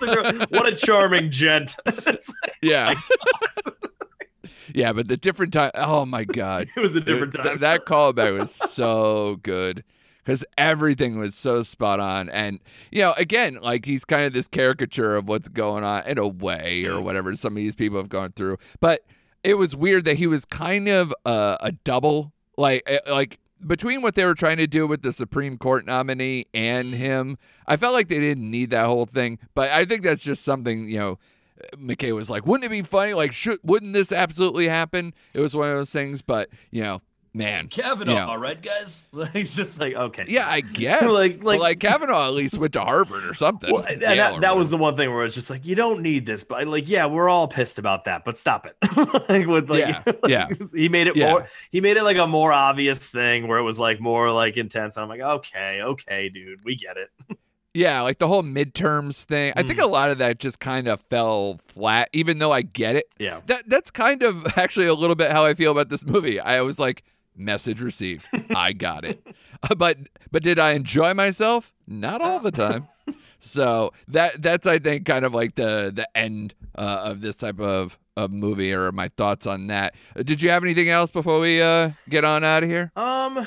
what 0.49 0.65
a 0.67 0.75
charming 0.75 1.29
gent. 1.29 1.75
Like, 2.07 2.23
Yeah. 2.63 2.95
Yeah, 4.73 4.93
but 4.93 5.07
the 5.07 5.17
different 5.17 5.53
time. 5.53 5.71
Oh 5.75 6.05
my 6.05 6.23
god. 6.23 6.69
it 6.75 6.81
was 6.81 6.95
a 6.95 7.01
different 7.01 7.33
Th- 7.33 7.45
time. 7.45 7.59
that 7.59 7.85
callback 7.85 8.37
was 8.37 8.53
so 8.71 9.37
good 9.43 9.83
because 10.23 10.45
everything 10.57 11.17
was 11.17 11.35
so 11.35 11.61
spot 11.63 11.99
on. 11.99 12.29
And, 12.29 12.59
you 12.91 13.01
know, 13.01 13.13
again, 13.17 13.59
like 13.61 13.85
he's 13.85 14.05
kind 14.05 14.25
of 14.25 14.33
this 14.33 14.47
caricature 14.47 15.15
of 15.15 15.27
what's 15.27 15.49
going 15.49 15.83
on 15.83 16.05
in 16.07 16.17
a 16.17 16.27
way 16.27 16.85
or 16.85 16.93
mm-hmm. 16.93 17.05
whatever 17.05 17.35
some 17.35 17.53
of 17.53 17.57
these 17.57 17.75
people 17.75 17.97
have 17.97 18.09
gone 18.09 18.31
through. 18.31 18.57
But 18.79 19.01
it 19.43 19.55
was 19.55 19.75
weird 19.75 20.05
that 20.05 20.17
he 20.17 20.27
was 20.27 20.45
kind 20.45 20.87
of 20.87 21.13
a, 21.25 21.57
a 21.59 21.71
double, 21.71 22.31
like, 22.57 22.83
eh, 22.87 22.99
like, 23.09 23.39
between 23.65 24.01
what 24.01 24.15
they 24.15 24.25
were 24.25 24.33
trying 24.33 24.57
to 24.57 24.67
do 24.67 24.85
with 24.85 25.03
the 25.03 25.13
Supreme 25.13 25.57
Court 25.57 25.85
nominee 25.85 26.47
and 26.53 26.89
mm-hmm. 26.89 26.97
him, 26.97 27.37
I 27.65 27.77
felt 27.77 27.93
like 27.93 28.09
they 28.09 28.19
didn't 28.19 28.49
need 28.49 28.71
that 28.71 28.85
whole 28.85 29.05
thing. 29.05 29.39
But 29.53 29.71
I 29.71 29.85
think 29.85 30.03
that's 30.03 30.23
just 30.23 30.43
something, 30.43 30.89
you 30.89 30.99
know, 30.99 31.19
McKay 31.75 32.13
was 32.15 32.29
like, 32.29 32.45
wouldn't 32.45 32.65
it 32.65 32.69
be 32.71 32.81
funny? 32.81 33.13
Like, 33.13 33.33
should, 33.33 33.59
wouldn't 33.63 33.93
this 33.93 34.11
absolutely 34.11 34.67
happen? 34.67 35.13
It 35.33 35.39
was 35.39 35.55
one 35.55 35.69
of 35.69 35.75
those 35.75 35.91
things, 35.91 36.21
but, 36.21 36.49
you 36.71 36.83
know, 36.83 37.01
man. 37.35 37.67
Kavanaugh, 37.67 38.13
Yeah. 38.13 38.25
all 38.27 38.37
right, 38.37 38.61
guys. 38.61 39.07
He's 39.33 39.55
just 39.55 39.79
like 39.79 39.95
okay. 39.95 40.25
Yeah, 40.27 40.47
I 40.47 40.61
guess. 40.61 41.01
Like- 41.03 41.43
like, 41.43 41.59
like- 41.59 41.79
Kavanaugh 41.79 42.27
at 42.27 42.33
least 42.33 42.59
went 42.59 42.73
to 42.73 42.81
Harvard 42.81 43.25
or 43.25 43.33
something. 43.33 43.73
Well, 43.73 43.81
that, 43.99 44.41
that 44.41 44.55
was 44.55 44.69
the 44.69 44.77
one 44.77 44.95
thing 44.95 45.11
where 45.11 45.23
it's 45.25 45.33
just 45.33 45.49
like 45.49 45.65
you 45.65 45.73
don't 45.73 46.03
need 46.03 46.27
this, 46.27 46.43
but 46.43 46.67
like 46.67 46.87
yeah, 46.87 47.07
we're 47.07 47.29
all 47.29 47.47
pissed 47.47 47.79
about 47.79 48.03
that, 48.05 48.23
but 48.23 48.37
stop 48.37 48.67
it. 48.67 48.75
like 49.29 49.47
with 49.47 49.67
like, 49.69 49.79
Yeah, 49.79 50.03
yeah. 50.27 50.47
he 50.75 50.89
made 50.89 51.07
it 51.07 51.15
Yeah. 51.15 51.31
more. 51.31 51.47
He 51.71 51.81
made 51.81 51.97
it 51.97 52.03
like 52.03 52.17
a 52.17 52.27
more 52.27 52.53
obvious 52.53 53.11
thing 53.11 53.47
where 53.47 53.57
it 53.57 53.63
was 53.63 53.79
like 53.79 53.99
more 53.99 54.31
like 54.31 54.55
intense. 54.57 54.95
And 54.95 55.03
I'm 55.03 55.09
like, 55.09 55.21
okay, 55.21 55.81
okay, 55.81 56.29
dude, 56.29 56.63
we 56.63 56.75
get 56.75 56.97
it. 56.97 57.09
Yeah, 57.73 58.01
like 58.01 58.19
the 58.19 58.27
whole 58.27 58.43
midterms 58.43 59.23
thing. 59.23 59.53
I 59.55 59.63
think 59.63 59.79
Mm. 59.79 59.83
a 59.83 59.87
lot 59.87 60.09
of 60.11 60.19
that 60.19 60.39
just 60.39 60.59
kind 60.59 60.87
of 60.87 61.01
fell 61.01 61.59
flat, 61.67 62.09
even 62.13 62.37
though 62.37 62.51
I 62.51 62.61
get 62.61 62.95
it. 62.95 63.05
Yeah. 63.17 63.41
That 63.47 63.63
that's 63.67 63.89
kind 63.91 64.21
of 64.23 64.45
actually 64.57 64.85
a 64.87 64.93
little 64.93 65.15
bit 65.15 65.31
how 65.31 65.45
I 65.45 65.53
feel 65.55 65.71
about 65.71 65.89
this 65.89 66.05
movie. 66.05 66.39
I 66.39 66.61
was 66.61 66.77
like, 66.79 67.03
message 67.35 67.81
received. 67.81 68.25
I 68.55 68.73
got 68.73 69.05
it. 69.05 69.25
Uh, 69.63 69.73
but 69.75 69.97
but 70.31 70.43
did 70.43 70.59
I 70.59 70.71
enjoy 70.71 71.13
myself? 71.15 71.73
Not 71.87 72.21
all 72.21 72.39
the 72.39 72.51
time. 72.51 72.87
So 73.45 73.91
that 74.07 74.41
that's 74.41 74.65
I 74.65 74.79
think 74.79 75.05
kind 75.05 75.25
of 75.25 75.33
like 75.33 75.55
the 75.55 75.91
the 75.93 76.07
end 76.17 76.53
uh, 76.77 77.01
of 77.03 77.19
this 77.19 77.35
type 77.35 77.59
of, 77.59 77.99
of 78.15 78.31
movie 78.31 78.71
or 78.71 78.89
my 78.93 79.09
thoughts 79.09 79.45
on 79.45 79.67
that. 79.67 79.95
Uh, 80.17 80.23
Did 80.23 80.41
you 80.41 80.49
have 80.49 80.63
anything 80.63 80.87
else 80.87 81.11
before 81.11 81.41
we 81.41 81.61
uh, 81.61 81.89
get 82.07 82.23
on 82.23 82.45
out 82.45 82.63
of 82.63 82.69
here? 82.69 82.93
Um, 82.95 83.45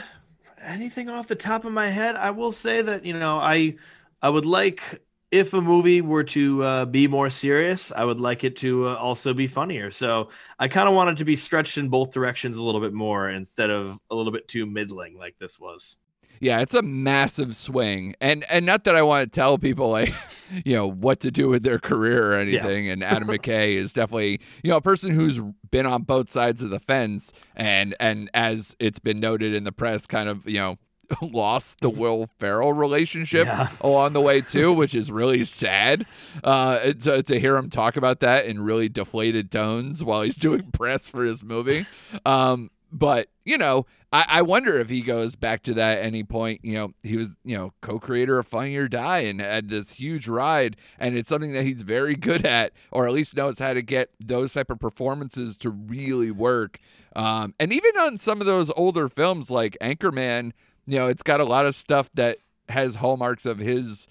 anything 0.62 1.08
off 1.08 1.28
the 1.28 1.34
top 1.34 1.64
of 1.64 1.72
my 1.72 1.86
head? 1.88 2.14
I 2.14 2.30
will 2.30 2.52
say 2.52 2.82
that 2.82 3.06
you 3.06 3.14
know 3.18 3.38
I 3.38 3.76
I 4.22 4.28
would 4.28 4.46
like 4.46 5.00
if 5.30 5.54
a 5.54 5.60
movie 5.60 6.00
were 6.00 6.24
to 6.24 6.62
uh, 6.62 6.84
be 6.84 7.08
more 7.08 7.30
serious, 7.30 7.92
I 7.92 8.04
would 8.04 8.20
like 8.20 8.44
it 8.44 8.56
to 8.58 8.88
uh, 8.88 8.94
also 8.94 9.34
be 9.34 9.46
funnier. 9.46 9.90
So 9.90 10.30
I 10.58 10.68
kind 10.68 10.88
of 10.88 10.94
wanted 10.94 11.16
to 11.18 11.24
be 11.24 11.36
stretched 11.36 11.78
in 11.78 11.88
both 11.88 12.12
directions 12.12 12.56
a 12.56 12.62
little 12.62 12.80
bit 12.80 12.92
more 12.92 13.28
instead 13.30 13.70
of 13.70 13.98
a 14.10 14.14
little 14.14 14.32
bit 14.32 14.46
too 14.48 14.66
middling 14.66 15.18
like 15.18 15.36
this 15.38 15.58
was. 15.58 15.96
Yeah, 16.38 16.60
it's 16.60 16.74
a 16.74 16.82
massive 16.82 17.56
swing, 17.56 18.14
and 18.20 18.44
and 18.50 18.66
not 18.66 18.84
that 18.84 18.94
I 18.94 19.00
want 19.00 19.32
to 19.32 19.34
tell 19.34 19.56
people 19.56 19.88
like, 19.88 20.12
you 20.66 20.76
know, 20.76 20.86
what 20.86 21.20
to 21.20 21.30
do 21.30 21.48
with 21.48 21.62
their 21.62 21.78
career 21.78 22.32
or 22.32 22.36
anything. 22.36 22.90
And 22.90 23.02
Adam 23.02 23.28
McKay 23.28 23.72
is 23.72 23.94
definitely 23.94 24.40
you 24.62 24.70
know 24.70 24.76
a 24.76 24.82
person 24.82 25.12
who's 25.12 25.40
been 25.70 25.86
on 25.86 26.02
both 26.02 26.30
sides 26.30 26.62
of 26.62 26.68
the 26.68 26.78
fence, 26.78 27.32
and 27.54 27.96
and 27.98 28.28
as 28.34 28.76
it's 28.78 28.98
been 28.98 29.18
noted 29.18 29.54
in 29.54 29.64
the 29.64 29.72
press, 29.72 30.06
kind 30.06 30.28
of 30.28 30.46
you 30.46 30.58
know 30.58 30.76
lost 31.22 31.80
the 31.80 31.90
Will 31.90 32.28
Ferrell 32.38 32.72
relationship 32.72 33.46
Yeah. 33.46 33.68
along 33.80 34.12
the 34.12 34.20
way 34.20 34.40
too, 34.40 34.72
which 34.80 34.94
is 34.94 35.10
really 35.12 35.44
sad. 35.44 36.06
Uh, 36.42 36.92
to 36.92 37.22
to 37.22 37.40
hear 37.40 37.56
him 37.56 37.70
talk 37.70 37.96
about 37.96 38.20
that 38.20 38.46
in 38.46 38.60
really 38.62 38.88
deflated 38.88 39.50
tones 39.50 40.02
while 40.04 40.22
he's 40.22 40.36
doing 40.36 40.70
press 40.72 41.08
for 41.08 41.24
his 41.24 41.42
movie. 41.44 41.86
Um, 42.24 42.70
but 42.92 43.28
you 43.44 43.58
know, 43.58 43.86
I, 44.12 44.24
I 44.28 44.42
wonder 44.42 44.78
if 44.78 44.88
he 44.88 45.02
goes 45.02 45.36
back 45.36 45.62
to 45.64 45.74
that 45.74 45.98
at 45.98 46.04
any 46.04 46.22
point. 46.22 46.60
You 46.64 46.74
know, 46.74 46.88
he 47.02 47.16
was 47.16 47.34
you 47.44 47.56
know 47.56 47.72
co-creator 47.80 48.38
of 48.38 48.46
Funny 48.46 48.76
or 48.76 48.88
Die 48.88 49.18
and 49.18 49.40
had 49.40 49.68
this 49.68 49.92
huge 49.92 50.28
ride, 50.28 50.76
and 50.98 51.16
it's 51.16 51.28
something 51.28 51.52
that 51.52 51.64
he's 51.64 51.82
very 51.82 52.14
good 52.14 52.46
at, 52.46 52.72
or 52.90 53.06
at 53.06 53.12
least 53.12 53.36
knows 53.36 53.58
how 53.58 53.74
to 53.74 53.82
get 53.82 54.10
those 54.24 54.52
type 54.52 54.70
of 54.70 54.78
performances 54.80 55.58
to 55.58 55.70
really 55.70 56.30
work. 56.30 56.78
Um, 57.14 57.54
and 57.58 57.72
even 57.72 57.96
on 57.98 58.18
some 58.18 58.40
of 58.40 58.46
those 58.46 58.70
older 58.76 59.08
films 59.08 59.50
like 59.50 59.76
Anchorman, 59.80 60.52
you 60.86 60.98
know, 60.98 61.06
it's 61.08 61.22
got 61.22 61.40
a 61.40 61.44
lot 61.44 61.66
of 61.66 61.74
stuff 61.74 62.10
that 62.14 62.38
has 62.68 62.96
hallmarks 62.96 63.46
of 63.46 63.58
his 63.58 64.06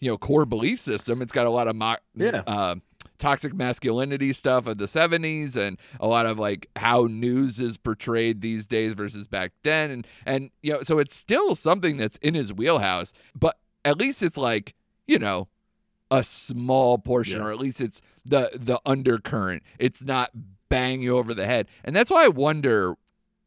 you 0.00 0.10
know 0.10 0.18
core 0.18 0.44
belief 0.44 0.80
system. 0.80 1.22
It's 1.22 1.32
got 1.32 1.46
a 1.46 1.50
lot 1.50 1.68
of 1.68 1.76
mo- 1.76 1.96
Yeah. 2.14 2.42
uh, 2.46 2.76
toxic 3.18 3.54
masculinity 3.54 4.32
stuff 4.32 4.66
of 4.66 4.76
the 4.78 4.86
70s 4.86 5.56
and 5.56 5.78
a 6.00 6.06
lot 6.06 6.26
of 6.26 6.38
like 6.38 6.68
how 6.76 7.04
news 7.04 7.60
is 7.60 7.76
portrayed 7.76 8.40
these 8.40 8.66
days 8.66 8.92
versus 8.94 9.26
back 9.26 9.52
then 9.62 9.90
and 9.90 10.06
and 10.26 10.50
you 10.62 10.72
know 10.72 10.82
so 10.82 10.98
it's 10.98 11.14
still 11.14 11.54
something 11.54 11.96
that's 11.96 12.16
in 12.18 12.34
his 12.34 12.52
wheelhouse 12.52 13.12
but 13.38 13.58
at 13.84 13.96
least 13.96 14.22
it's 14.22 14.36
like 14.36 14.74
you 15.06 15.18
know 15.18 15.48
a 16.10 16.22
small 16.24 16.98
portion 16.98 17.40
Yeah. 17.40 17.46
or 17.46 17.52
at 17.52 17.58
least 17.58 17.80
it's 17.80 18.02
the 18.26 18.50
the 18.54 18.80
undercurrent 18.84 19.62
it's 19.78 20.02
not 20.02 20.30
bang 20.68 21.00
you 21.00 21.16
over 21.16 21.34
the 21.34 21.46
head 21.46 21.68
and 21.84 21.94
that's 21.94 22.10
why 22.10 22.24
i 22.24 22.28
wonder 22.28 22.94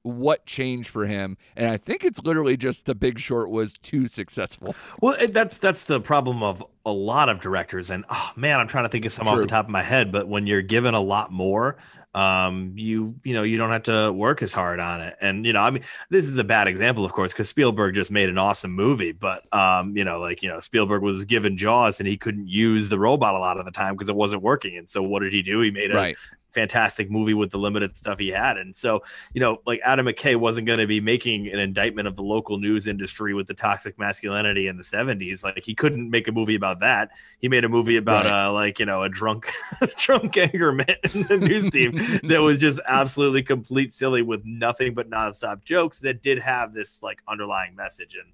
what 0.08 0.46
changed 0.46 0.90
for 0.90 1.06
him 1.06 1.38
and 1.56 1.70
i 1.70 1.78
think 1.78 2.04
it's 2.04 2.22
literally 2.24 2.58
just 2.58 2.86
the 2.86 2.96
big 2.96 3.20
short 3.20 3.50
was 3.50 3.78
too 3.78 4.08
successful 4.08 4.76
Well, 5.02 5.16
that's 5.30 5.58
that's 5.58 5.84
the 5.84 6.00
problem 6.00 6.42
of 6.42 6.64
a 6.86 6.92
lot 6.92 7.30
of 7.30 7.40
directors, 7.40 7.90
and 7.90 8.06
oh 8.10 8.32
man, 8.36 8.60
I'm 8.60 8.68
trying 8.68 8.86
to 8.86 8.90
think 8.90 9.06
of 9.06 9.12
some 9.12 9.28
off 9.28 9.38
the 9.38 9.46
top 9.46 9.66
of 9.66 9.72
my 9.72 9.84
head. 9.84 10.12
But 10.12 10.28
when 10.28 10.48
you're 10.48 10.62
given 10.62 10.94
a 10.94 11.02
lot 11.02 11.32
more, 11.32 11.78
um, 12.16 12.74
you 12.76 13.16
you 13.24 13.34
know 13.34 13.44
you 13.44 13.58
don't 13.58 13.70
have 13.70 13.84
to 13.84 14.12
work 14.12 14.42
as 14.42 14.54
hard 14.54 14.80
on 14.80 15.02
it. 15.02 15.16
And 15.22 15.46
you 15.46 15.54
know, 15.54 15.60
I 15.60 15.70
mean, 15.70 15.84
this 16.10 16.26
is 16.28 16.38
a 16.38 16.44
bad 16.44 16.68
example, 16.68 17.06
of 17.06 17.14
course, 17.14 17.32
because 17.32 17.50
Spielberg 17.50 17.94
just 17.94 18.12
made 18.12 18.30
an 18.30 18.38
awesome 18.38 18.72
movie, 18.72 19.12
but 19.12 19.52
um, 19.54 19.96
you 19.96 20.04
know, 20.04 20.20
like 20.20 20.42
you 20.42 20.50
know, 20.50 20.60
Spielberg 20.60 21.04
was 21.04 21.26
given 21.26 21.58
Jaws, 21.58 22.00
and 22.00 22.08
he 22.08 22.18
couldn't 22.18 22.48
use 22.48 22.90
the 22.90 22.98
robot 22.98 23.36
a 23.36 23.40
lot 23.40 23.58
of 23.58 23.66
the 23.66 23.72
time 23.72 23.94
because 23.94 24.10
it 24.10 24.16
wasn't 24.16 24.42
working. 24.42 24.78
And 24.78 24.90
so, 24.90 25.04
what 25.04 25.22
did 25.22 25.34
he 25.34 25.44
do? 25.44 25.62
He 25.62 25.70
made 25.70 25.92
a 25.92 25.96
right 25.96 26.18
fantastic 26.52 27.12
movie 27.12 27.34
with 27.34 27.52
the 27.52 27.58
limited 27.60 27.96
stuff 27.96 28.18
he 28.20 28.30
had. 28.30 28.58
And 28.58 28.76
so, 28.76 29.04
you 29.34 29.42
know, 29.42 29.58
like 29.66 29.80
Adam 29.84 30.06
McKay 30.08 30.36
wasn't 30.36 30.66
going 30.68 30.80
to 30.80 30.88
be 30.88 31.00
making 31.00 31.48
an 31.48 31.60
indictment 31.60 32.08
of 32.08 32.16
the 32.16 32.24
local 32.24 32.58
news 32.58 32.88
industry 32.88 33.34
with 33.34 33.48
the 33.48 33.54
toxic 33.54 33.98
masculinity 34.00 34.68
in 34.68 34.78
the 34.78 34.84
70s. 34.84 35.44
Like 35.44 35.64
he 35.64 35.76
couldn't 35.76 36.10
make 36.10 36.28
a 36.28 36.32
movie 36.32 36.56
about 36.56 36.80
that. 36.80 37.12
He 37.40 37.50
made 37.50 37.64
a 37.66 37.70
movie 37.70 37.98
about 37.98 38.26
Right. 38.26 38.36
uh 38.48 38.52
like, 38.52 38.80
you 38.80 38.86
know, 38.86 39.04
a 39.04 39.10
drunk 39.10 39.52
drunk 39.98 40.38
anger 40.38 40.72
man 40.72 40.88
in 41.14 41.24
the 41.24 41.38
news 41.38 41.70
team 41.70 41.94
that 42.24 42.40
was 42.42 42.60
just 42.60 42.80
absolutely 42.88 43.44
complete 43.44 43.92
silly 43.94 44.22
with 44.22 44.42
nothing 44.46 44.94
but 44.94 45.10
nonstop 45.10 45.64
jokes 45.64 46.00
that 46.00 46.22
did 46.24 46.40
have 46.40 46.74
this 46.74 47.04
like 47.04 47.20
underlying 47.28 47.76
message 47.76 48.16
and 48.16 48.32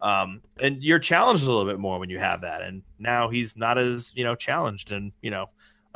um 0.00 0.42
and 0.60 0.82
you're 0.82 0.98
challenged 0.98 1.42
a 1.42 1.46
little 1.46 1.64
bit 1.64 1.78
more 1.78 1.98
when 1.98 2.10
you 2.10 2.18
have 2.18 2.42
that 2.42 2.60
and 2.62 2.82
now 2.98 3.28
he's 3.28 3.56
not 3.56 3.78
as 3.78 4.14
you 4.14 4.24
know 4.24 4.34
challenged 4.34 4.92
and 4.92 5.12
you 5.22 5.30
know 5.30 5.46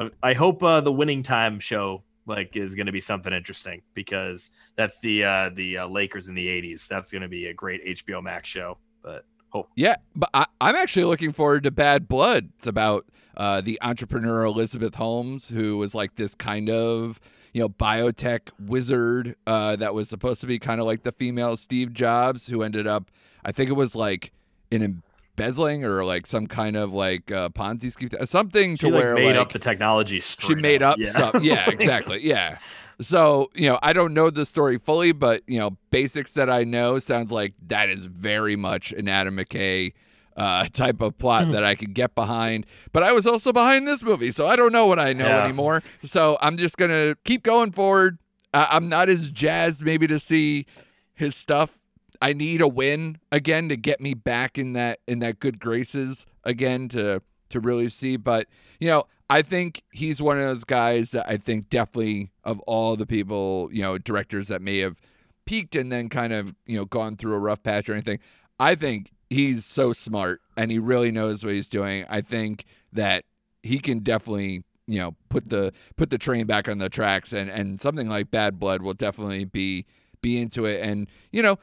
I- 0.00 0.10
I 0.22 0.32
hope 0.32 0.62
uh, 0.62 0.80
the 0.80 0.92
winning 0.92 1.22
time 1.22 1.60
show 1.60 2.02
like 2.26 2.56
is 2.56 2.74
going 2.74 2.86
to 2.86 2.92
be 2.92 3.00
something 3.00 3.32
interesting 3.32 3.82
because 3.94 4.50
that's 4.76 5.00
the 5.00 5.24
uh, 5.24 5.50
the 5.52 5.78
uh, 5.78 5.88
Lakers 5.88 6.28
in 6.28 6.34
the 6.34 6.46
'80s. 6.46 6.88
That's 6.88 7.10
going 7.12 7.22
to 7.22 7.28
be 7.28 7.46
a 7.46 7.54
great 7.54 7.84
HBO 7.84 8.22
Max 8.22 8.48
show. 8.48 8.78
But 9.02 9.24
oh 9.54 9.66
Yeah, 9.76 9.96
but 10.14 10.30
I, 10.32 10.46
I'm 10.60 10.76
actually 10.76 11.04
looking 11.04 11.32
forward 11.32 11.64
to 11.64 11.70
Bad 11.70 12.08
Blood. 12.08 12.50
It's 12.58 12.66
about 12.66 13.06
uh, 13.36 13.60
the 13.60 13.78
entrepreneur 13.82 14.44
Elizabeth 14.44 14.94
Holmes, 14.94 15.48
who 15.50 15.76
was 15.76 15.94
like 15.94 16.16
this 16.16 16.34
kind 16.34 16.70
of 16.70 17.20
you 17.52 17.60
know 17.60 17.68
biotech 17.68 18.50
wizard 18.60 19.34
uh, 19.46 19.76
that 19.76 19.92
was 19.94 20.08
supposed 20.08 20.40
to 20.40 20.46
be 20.46 20.58
kind 20.58 20.80
of 20.80 20.86
like 20.86 21.02
the 21.02 21.12
female 21.12 21.56
Steve 21.56 21.92
Jobs, 21.92 22.46
who 22.46 22.62
ended 22.62 22.86
up, 22.86 23.10
I 23.44 23.52
think 23.52 23.70
it 23.70 23.74
was 23.74 23.96
like 23.96 24.32
an 24.70 25.02
embezzling 25.40 25.84
or 25.84 26.04
like 26.04 26.26
some 26.26 26.46
kind 26.46 26.76
of 26.76 26.92
like 26.92 27.30
uh, 27.32 27.48
Ponzi 27.50 27.90
scheme, 27.90 28.08
something 28.24 28.76
She 28.76 28.86
to 28.86 28.92
like 28.92 29.02
where 29.02 29.14
made 29.14 29.26
like 29.26 29.36
up 29.36 29.52
the 29.52 29.58
technology. 29.58 30.20
she 30.20 30.54
made 30.54 30.82
up 30.82 30.98
Yeah. 30.98 31.10
stuff. 31.10 31.42
Yeah, 31.42 31.68
exactly. 31.70 32.24
Yeah. 32.26 32.58
So, 33.00 33.50
you 33.54 33.66
know, 33.68 33.78
I 33.82 33.92
don't 33.94 34.12
know 34.12 34.28
the 34.28 34.44
story 34.44 34.76
fully, 34.78 35.12
but, 35.12 35.42
you 35.46 35.58
know, 35.58 35.78
basics 35.90 36.34
that 36.34 36.50
I 36.50 36.64
know 36.64 36.98
sounds 36.98 37.32
like 37.32 37.54
that 37.66 37.88
is 37.88 38.04
very 38.04 38.56
much 38.56 38.92
an 38.92 39.08
Adam 39.08 39.36
McKay 39.38 39.94
uh, 40.36 40.66
type 40.72 41.00
of 41.00 41.16
plot 41.16 41.46
Hmm. 41.46 41.52
that 41.52 41.64
I 41.64 41.74
could 41.74 41.94
get 41.94 42.14
behind. 42.14 42.66
But 42.92 43.02
I 43.02 43.12
was 43.12 43.26
also 43.26 43.52
behind 43.52 43.88
this 43.88 44.02
movie, 44.02 44.30
so 44.30 44.46
I 44.46 44.54
don't 44.56 44.72
know 44.72 44.86
what 44.86 44.98
I 44.98 45.12
know 45.14 45.26
Yeah. 45.26 45.44
anymore. 45.44 45.82
So 46.04 46.36
I'm 46.42 46.56
just 46.58 46.76
to 46.90 47.16
keep 47.24 47.42
going 47.42 47.72
forward. 47.72 48.18
I 48.52 48.68
I'm 48.72 48.88
not 48.88 49.08
as 49.08 49.30
jazzed 49.30 49.80
maybe 49.82 50.06
to 50.06 50.18
see 50.18 50.66
his 51.14 51.34
stuff. 51.34 51.78
I 52.20 52.32
need 52.32 52.60
a 52.60 52.68
win 52.68 53.18
again 53.32 53.68
to 53.68 53.76
get 53.76 54.00
me 54.00 54.14
back 54.14 54.58
in 54.58 54.74
that 54.74 55.00
in 55.06 55.20
that 55.20 55.40
good 55.40 55.58
graces 55.58 56.26
again 56.44 56.88
to 56.90 57.22
to 57.50 57.60
really 57.60 57.88
see. 57.88 58.16
But 58.16 58.46
you 58.78 58.88
know, 58.88 59.04
I 59.28 59.42
think 59.42 59.82
he's 59.92 60.20
one 60.20 60.38
of 60.38 60.44
those 60.44 60.64
guys 60.64 61.12
that 61.12 61.28
I 61.28 61.36
think 61.36 61.70
definitely 61.70 62.30
of 62.44 62.58
all 62.60 62.96
the 62.96 63.06
people, 63.06 63.70
you 63.72 63.82
know, 63.82 63.96
directors 63.96 64.48
that 64.48 64.60
may 64.60 64.78
have 64.78 65.00
peaked 65.46 65.74
and 65.74 65.90
then 65.90 66.08
kind 66.08 66.32
of, 66.32 66.54
you 66.66 66.76
know, 66.76 66.84
gone 66.84 67.16
through 67.16 67.34
a 67.34 67.38
rough 67.38 67.62
patch 67.62 67.88
or 67.88 67.92
anything. 67.92 68.18
I 68.58 68.74
think 68.74 69.12
he's 69.30 69.64
so 69.64 69.92
smart 69.92 70.42
and 70.56 70.70
he 70.70 70.78
really 70.78 71.10
knows 71.10 71.44
what 71.44 71.54
he's 71.54 71.68
doing. 71.68 72.04
I 72.08 72.20
think 72.20 72.64
that 72.92 73.24
he 73.62 73.78
can 73.78 74.00
definitely, 74.00 74.64
you 74.86 74.98
know, 74.98 75.16
put 75.28 75.48
the 75.48 75.72
put 75.96 76.10
the 76.10 76.18
train 76.18 76.46
back 76.46 76.68
on 76.68 76.78
the 76.78 76.88
tracks 76.88 77.32
and 77.32 77.48
and 77.48 77.80
something 77.80 78.08
like 78.08 78.30
Bad 78.30 78.58
Blood 78.58 78.82
will 78.82 78.94
definitely 78.94 79.44
be 79.44 79.86
be 80.20 80.40
into 80.40 80.66
it. 80.66 80.82
And, 80.82 81.08
you 81.30 81.42
know, 81.42 81.58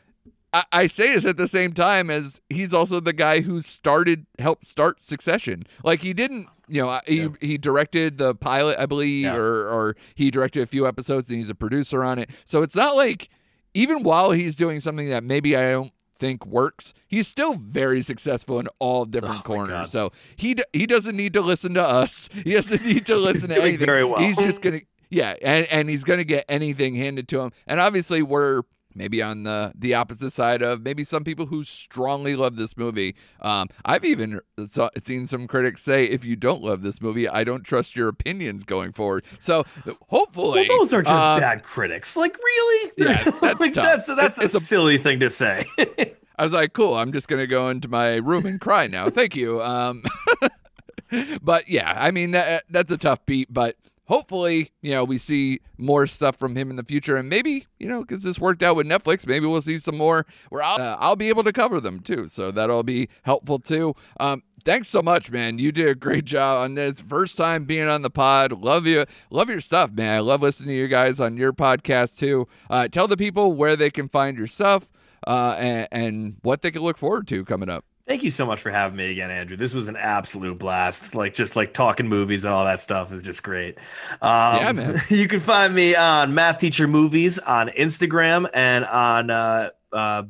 I, 0.54 0.64
I 0.72 0.88
say 0.88 1.14
this 1.14 1.26
at 1.26 1.38
the 1.38 1.48
same 1.48 1.74
time 1.74 2.10
as 2.10 2.42
he's 2.50 2.74
also 2.74 3.00
the 3.00 3.14
guy 3.14 3.42
who 3.42 3.60
started 3.62 4.26
helped 4.40 4.66
start 4.66 5.04
Succession. 5.04 5.64
Like 5.84 6.02
he 6.02 6.14
didn't, 6.14 6.48
you 6.68 6.82
know, 6.82 7.00
he 7.06 7.30
he 7.42 7.58
directed 7.58 8.18
the 8.18 8.34
pilot, 8.36 8.80
I 8.80 8.86
believe, 8.86 9.26
Yeah. 9.26 9.36
or 9.36 9.68
or 9.70 9.96
he 10.16 10.32
directed 10.32 10.62
a 10.64 10.66
few 10.68 10.88
episodes 10.88 11.30
and 11.30 11.38
he's 11.38 11.50
a 11.50 11.56
producer 11.56 12.04
on 12.04 12.18
it. 12.20 12.30
So 12.46 12.62
it's 12.62 12.76
not 12.76 12.96
like 12.96 13.30
even 13.74 14.04
while 14.04 14.32
he's 14.32 14.56
doing 14.56 14.80
something 14.80 15.10
that 15.10 15.24
maybe 15.24 15.56
I 15.56 15.72
don't 15.72 15.92
think 16.18 16.46
works, 16.48 16.94
he's 17.08 17.28
still 17.28 17.54
very 17.54 18.02
successful 18.02 18.60
in 18.60 18.68
all 18.80 19.06
different 19.06 19.42
Oh 19.42 19.44
corners. 19.44 19.92
So 19.92 20.12
he 20.36 20.56
d- 20.56 20.64
he 20.74 20.88
doesn't 20.88 21.16
need 21.16 21.34
to 21.34 21.42
listen 21.42 21.74
to 21.76 21.84
us. 21.84 22.30
He 22.44 22.54
doesn't 22.54 22.84
need 22.86 23.06
to 23.08 23.16
listen 23.28 23.50
to 23.50 23.62
anything. 23.62 23.86
very 23.86 24.04
well. 24.06 24.20
He's 24.22 24.38
just 24.38 24.62
gonna 24.62 24.82
yeah, 25.10 25.36
and 25.42 25.68
and 25.68 25.90
he's 25.90 26.04
gonna 26.04 26.24
get 26.24 26.46
anything 26.50 26.96
handed 26.96 27.28
to 27.30 27.42
him. 27.42 27.52
And 27.68 27.80
obviously 27.80 28.22
we're 28.24 28.64
maybe 28.98 29.22
on 29.22 29.44
the 29.44 29.72
the 29.76 29.94
opposite 29.94 30.32
side 30.32 30.62
of 30.62 30.82
maybe 30.82 31.04
some 31.04 31.24
people 31.24 31.46
who 31.46 31.64
strongly 31.64 32.36
love 32.36 32.56
this 32.58 32.76
movie. 32.76 33.16
Um, 33.42 33.68
I've 33.86 34.04
even 34.04 34.42
saw, 34.70 34.90
seen 35.04 35.28
some 35.28 35.48
critics 35.48 35.84
say, 35.84 36.06
if 36.06 36.26
you 36.26 36.36
don't 36.36 36.62
love 36.64 36.82
this 36.82 37.02
movie, 37.02 37.30
I 37.30 37.44
don't 37.44 37.64
trust 37.64 37.96
your 37.96 38.08
opinions 38.10 38.64
going 38.64 38.92
forward. 38.94 39.24
So 39.40 39.64
hopefully, 40.10 40.66
Well, 40.68 40.80
those 40.80 40.94
are 40.94 41.04
just 41.04 41.14
um, 41.28 41.40
bad 41.40 41.64
critics. 41.64 42.18
Like, 42.18 42.36
really? 42.38 42.92
Yeah, 42.98 43.24
that's 43.42 43.60
like, 43.62 43.74
tough. 43.74 44.06
that's 44.06 44.08
that's 44.08 44.38
It's 44.40 44.54
a 44.56 44.58
a- 44.58 44.62
silly 44.62 44.98
thing 44.98 45.20
to 45.22 45.30
say. 45.30 45.66
I 46.40 46.44
was 46.44 46.54
like, 46.54 46.74
cool. 46.74 46.94
I'm 46.96 47.12
just 47.12 47.28
gonna 47.28 47.48
go 47.48 47.70
into 47.70 47.88
my 47.88 48.16
room 48.18 48.46
and 48.46 48.60
cry 48.62 48.88
now. 48.88 49.10
Thank 49.10 49.36
you. 49.36 49.62
Um, 49.62 50.04
but 51.42 51.68
yeah, 51.70 51.94
I 51.98 52.12
mean 52.12 52.32
that 52.32 52.64
that's 52.70 52.92
a 52.92 52.98
tough 52.98 53.26
beat, 53.26 53.52
but. 53.54 53.76
Hopefully, 54.08 54.72
you 54.82 54.92
know, 54.92 55.04
we 55.04 55.18
see 55.18 55.60
more 55.78 56.08
stuff 56.08 56.38
from 56.38 56.56
him 56.56 56.70
in 56.70 56.76
the 56.76 56.84
future, 56.84 57.18
and 57.18 57.30
maybe, 57.30 57.66
you 57.80 57.88
know, 57.88 58.02
because 58.02 58.24
this 58.24 58.40
worked 58.40 58.64
out 58.64 58.76
with 58.76 58.88
Netflix, 58.88 59.28
maybe 59.28 59.46
we'll 59.46 59.62
see 59.62 59.78
some 59.78 59.98
more 59.98 60.26
where 60.50 60.64
I'll, 60.64 60.82
uh, 60.82 60.98
I'll 61.00 61.16
be 61.16 61.30
able 61.30 61.44
to 61.44 61.52
cover 61.52 61.82
them 61.82 62.00
too. 62.00 62.28
So 62.28 62.52
that'll 62.52 62.84
be 62.84 63.10
helpful 63.24 63.60
too. 63.60 63.96
Um, 64.20 64.44
thanks 64.64 64.88
so 64.88 65.02
much, 65.02 65.30
man. 65.30 65.60
You 65.60 65.72
did 65.72 65.90
a 65.90 65.96
great 65.96 66.26
job 66.26 66.64
on 66.64 66.76
this. 66.76 67.02
First 67.02 67.38
time 67.38 67.66
being 67.66 67.88
on 67.88 68.02
the 68.02 68.10
pod. 68.10 68.52
Love 68.54 68.86
you. 68.86 69.06
Love 69.30 69.50
your 69.50 69.60
stuff, 69.60 69.92
man. 69.92 70.16
I 70.16 70.20
love 70.20 70.42
listening 70.42 70.70
to 70.70 70.76
you 70.76 70.88
guys 70.88 71.20
on 71.20 71.38
your 71.38 71.54
podcast 71.54 72.18
too. 72.18 72.48
Uh, 72.70 72.88
tell 72.88 73.08
the 73.08 73.18
people 73.18 73.54
where 73.54 73.76
they 73.76 73.90
can 73.90 74.08
find 74.08 74.38
your 74.38 74.48
stuff 74.48 74.90
uh, 75.26 75.56
and, 75.60 75.88
and 75.92 76.36
what 76.44 76.62
they 76.62 76.72
can 76.72 76.82
look 76.82 76.98
forward 76.98 77.28
to 77.28 77.44
coming 77.44 77.70
up. 77.70 77.86
Thank 78.08 78.24
you 78.24 78.32
so 78.32 78.46
much 78.46 78.62
for 78.62 78.70
having 78.70 78.96
me 78.96 79.12
again, 79.12 79.30
Andrew. 79.30 79.58
This 79.58 79.74
was 79.74 79.90
an 79.90 79.98
absolute 79.98 80.58
blast. 80.58 81.14
Like 81.14 81.36
just 81.36 81.58
like 81.58 81.74
talking 81.74 82.08
movies 82.08 82.46
and 82.46 82.54
all 82.54 82.64
that 82.64 82.80
stuff 82.80 83.12
is 83.12 83.22
just 83.22 83.44
great. 83.44 83.78
Um, 84.22 84.56
Yeah, 84.56 84.72
man. 84.72 85.02
You 85.10 85.28
can 85.28 85.42
find 85.42 85.76
me 85.76 85.94
on 85.94 86.34
Math 86.34 86.60
Teacher 86.60 86.88
Movies 86.88 87.38
on 87.38 87.68
Instagram 87.70 88.50
and 88.54 88.86
on 88.86 89.30
uh, 89.30 89.70
uh, 89.92 90.24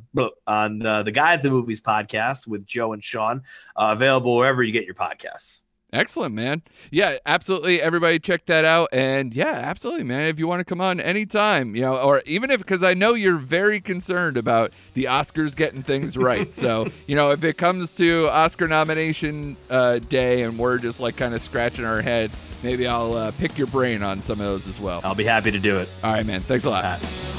on 0.46 0.84
uh, 0.84 1.04
the 1.04 1.12
Guy 1.12 1.34
at 1.34 1.42
the 1.42 1.50
Movies 1.50 1.80
podcast 1.80 2.48
with 2.48 2.66
Joe 2.66 2.94
and 2.94 3.04
Sean. 3.04 3.42
Uh, 3.76 3.90
available 3.92 4.36
wherever 4.36 4.62
you 4.62 4.72
get 4.72 4.84
your 4.84 4.94
podcasts. 4.94 5.62
Excellent, 5.92 6.34
man. 6.34 6.62
Yeah, 6.90 7.16
absolutely. 7.24 7.80
Everybody 7.80 8.18
check 8.18 8.44
that 8.46 8.64
out. 8.64 8.90
And 8.92 9.34
yeah, 9.34 9.46
absolutely, 9.46 10.04
man. 10.04 10.26
If 10.26 10.38
you 10.38 10.46
want 10.46 10.60
to 10.60 10.64
come 10.64 10.82
on 10.82 11.00
anytime, 11.00 11.74
you 11.74 11.80
know, 11.82 11.96
or 11.96 12.22
even 12.26 12.50
if, 12.50 12.60
because 12.60 12.82
I 12.82 12.92
know 12.92 13.14
you're 13.14 13.38
very 13.38 13.80
concerned 13.80 14.36
about 14.36 14.72
the 14.92 15.04
Oscars 15.04 15.56
getting 15.56 15.82
things 15.82 16.18
right. 16.18 16.54
so, 16.54 16.88
you 17.06 17.16
know, 17.16 17.30
if 17.30 17.42
it 17.42 17.56
comes 17.56 17.90
to 17.92 18.28
Oscar 18.28 18.68
nomination 18.68 19.56
uh, 19.70 19.98
day 19.98 20.42
and 20.42 20.58
we're 20.58 20.78
just 20.78 21.00
like 21.00 21.16
kind 21.16 21.34
of 21.34 21.42
scratching 21.42 21.86
our 21.86 22.02
head, 22.02 22.32
maybe 22.62 22.86
I'll 22.86 23.14
uh, 23.14 23.30
pick 23.32 23.56
your 23.56 23.68
brain 23.68 24.02
on 24.02 24.20
some 24.20 24.40
of 24.40 24.46
those 24.46 24.68
as 24.68 24.78
well. 24.78 25.00
I'll 25.04 25.14
be 25.14 25.24
happy 25.24 25.52
to 25.52 25.58
do 25.58 25.78
it. 25.78 25.88
All 26.04 26.12
right, 26.12 26.26
man. 26.26 26.42
Thanks 26.42 26.66
a 26.66 26.70
lot. 26.70 27.37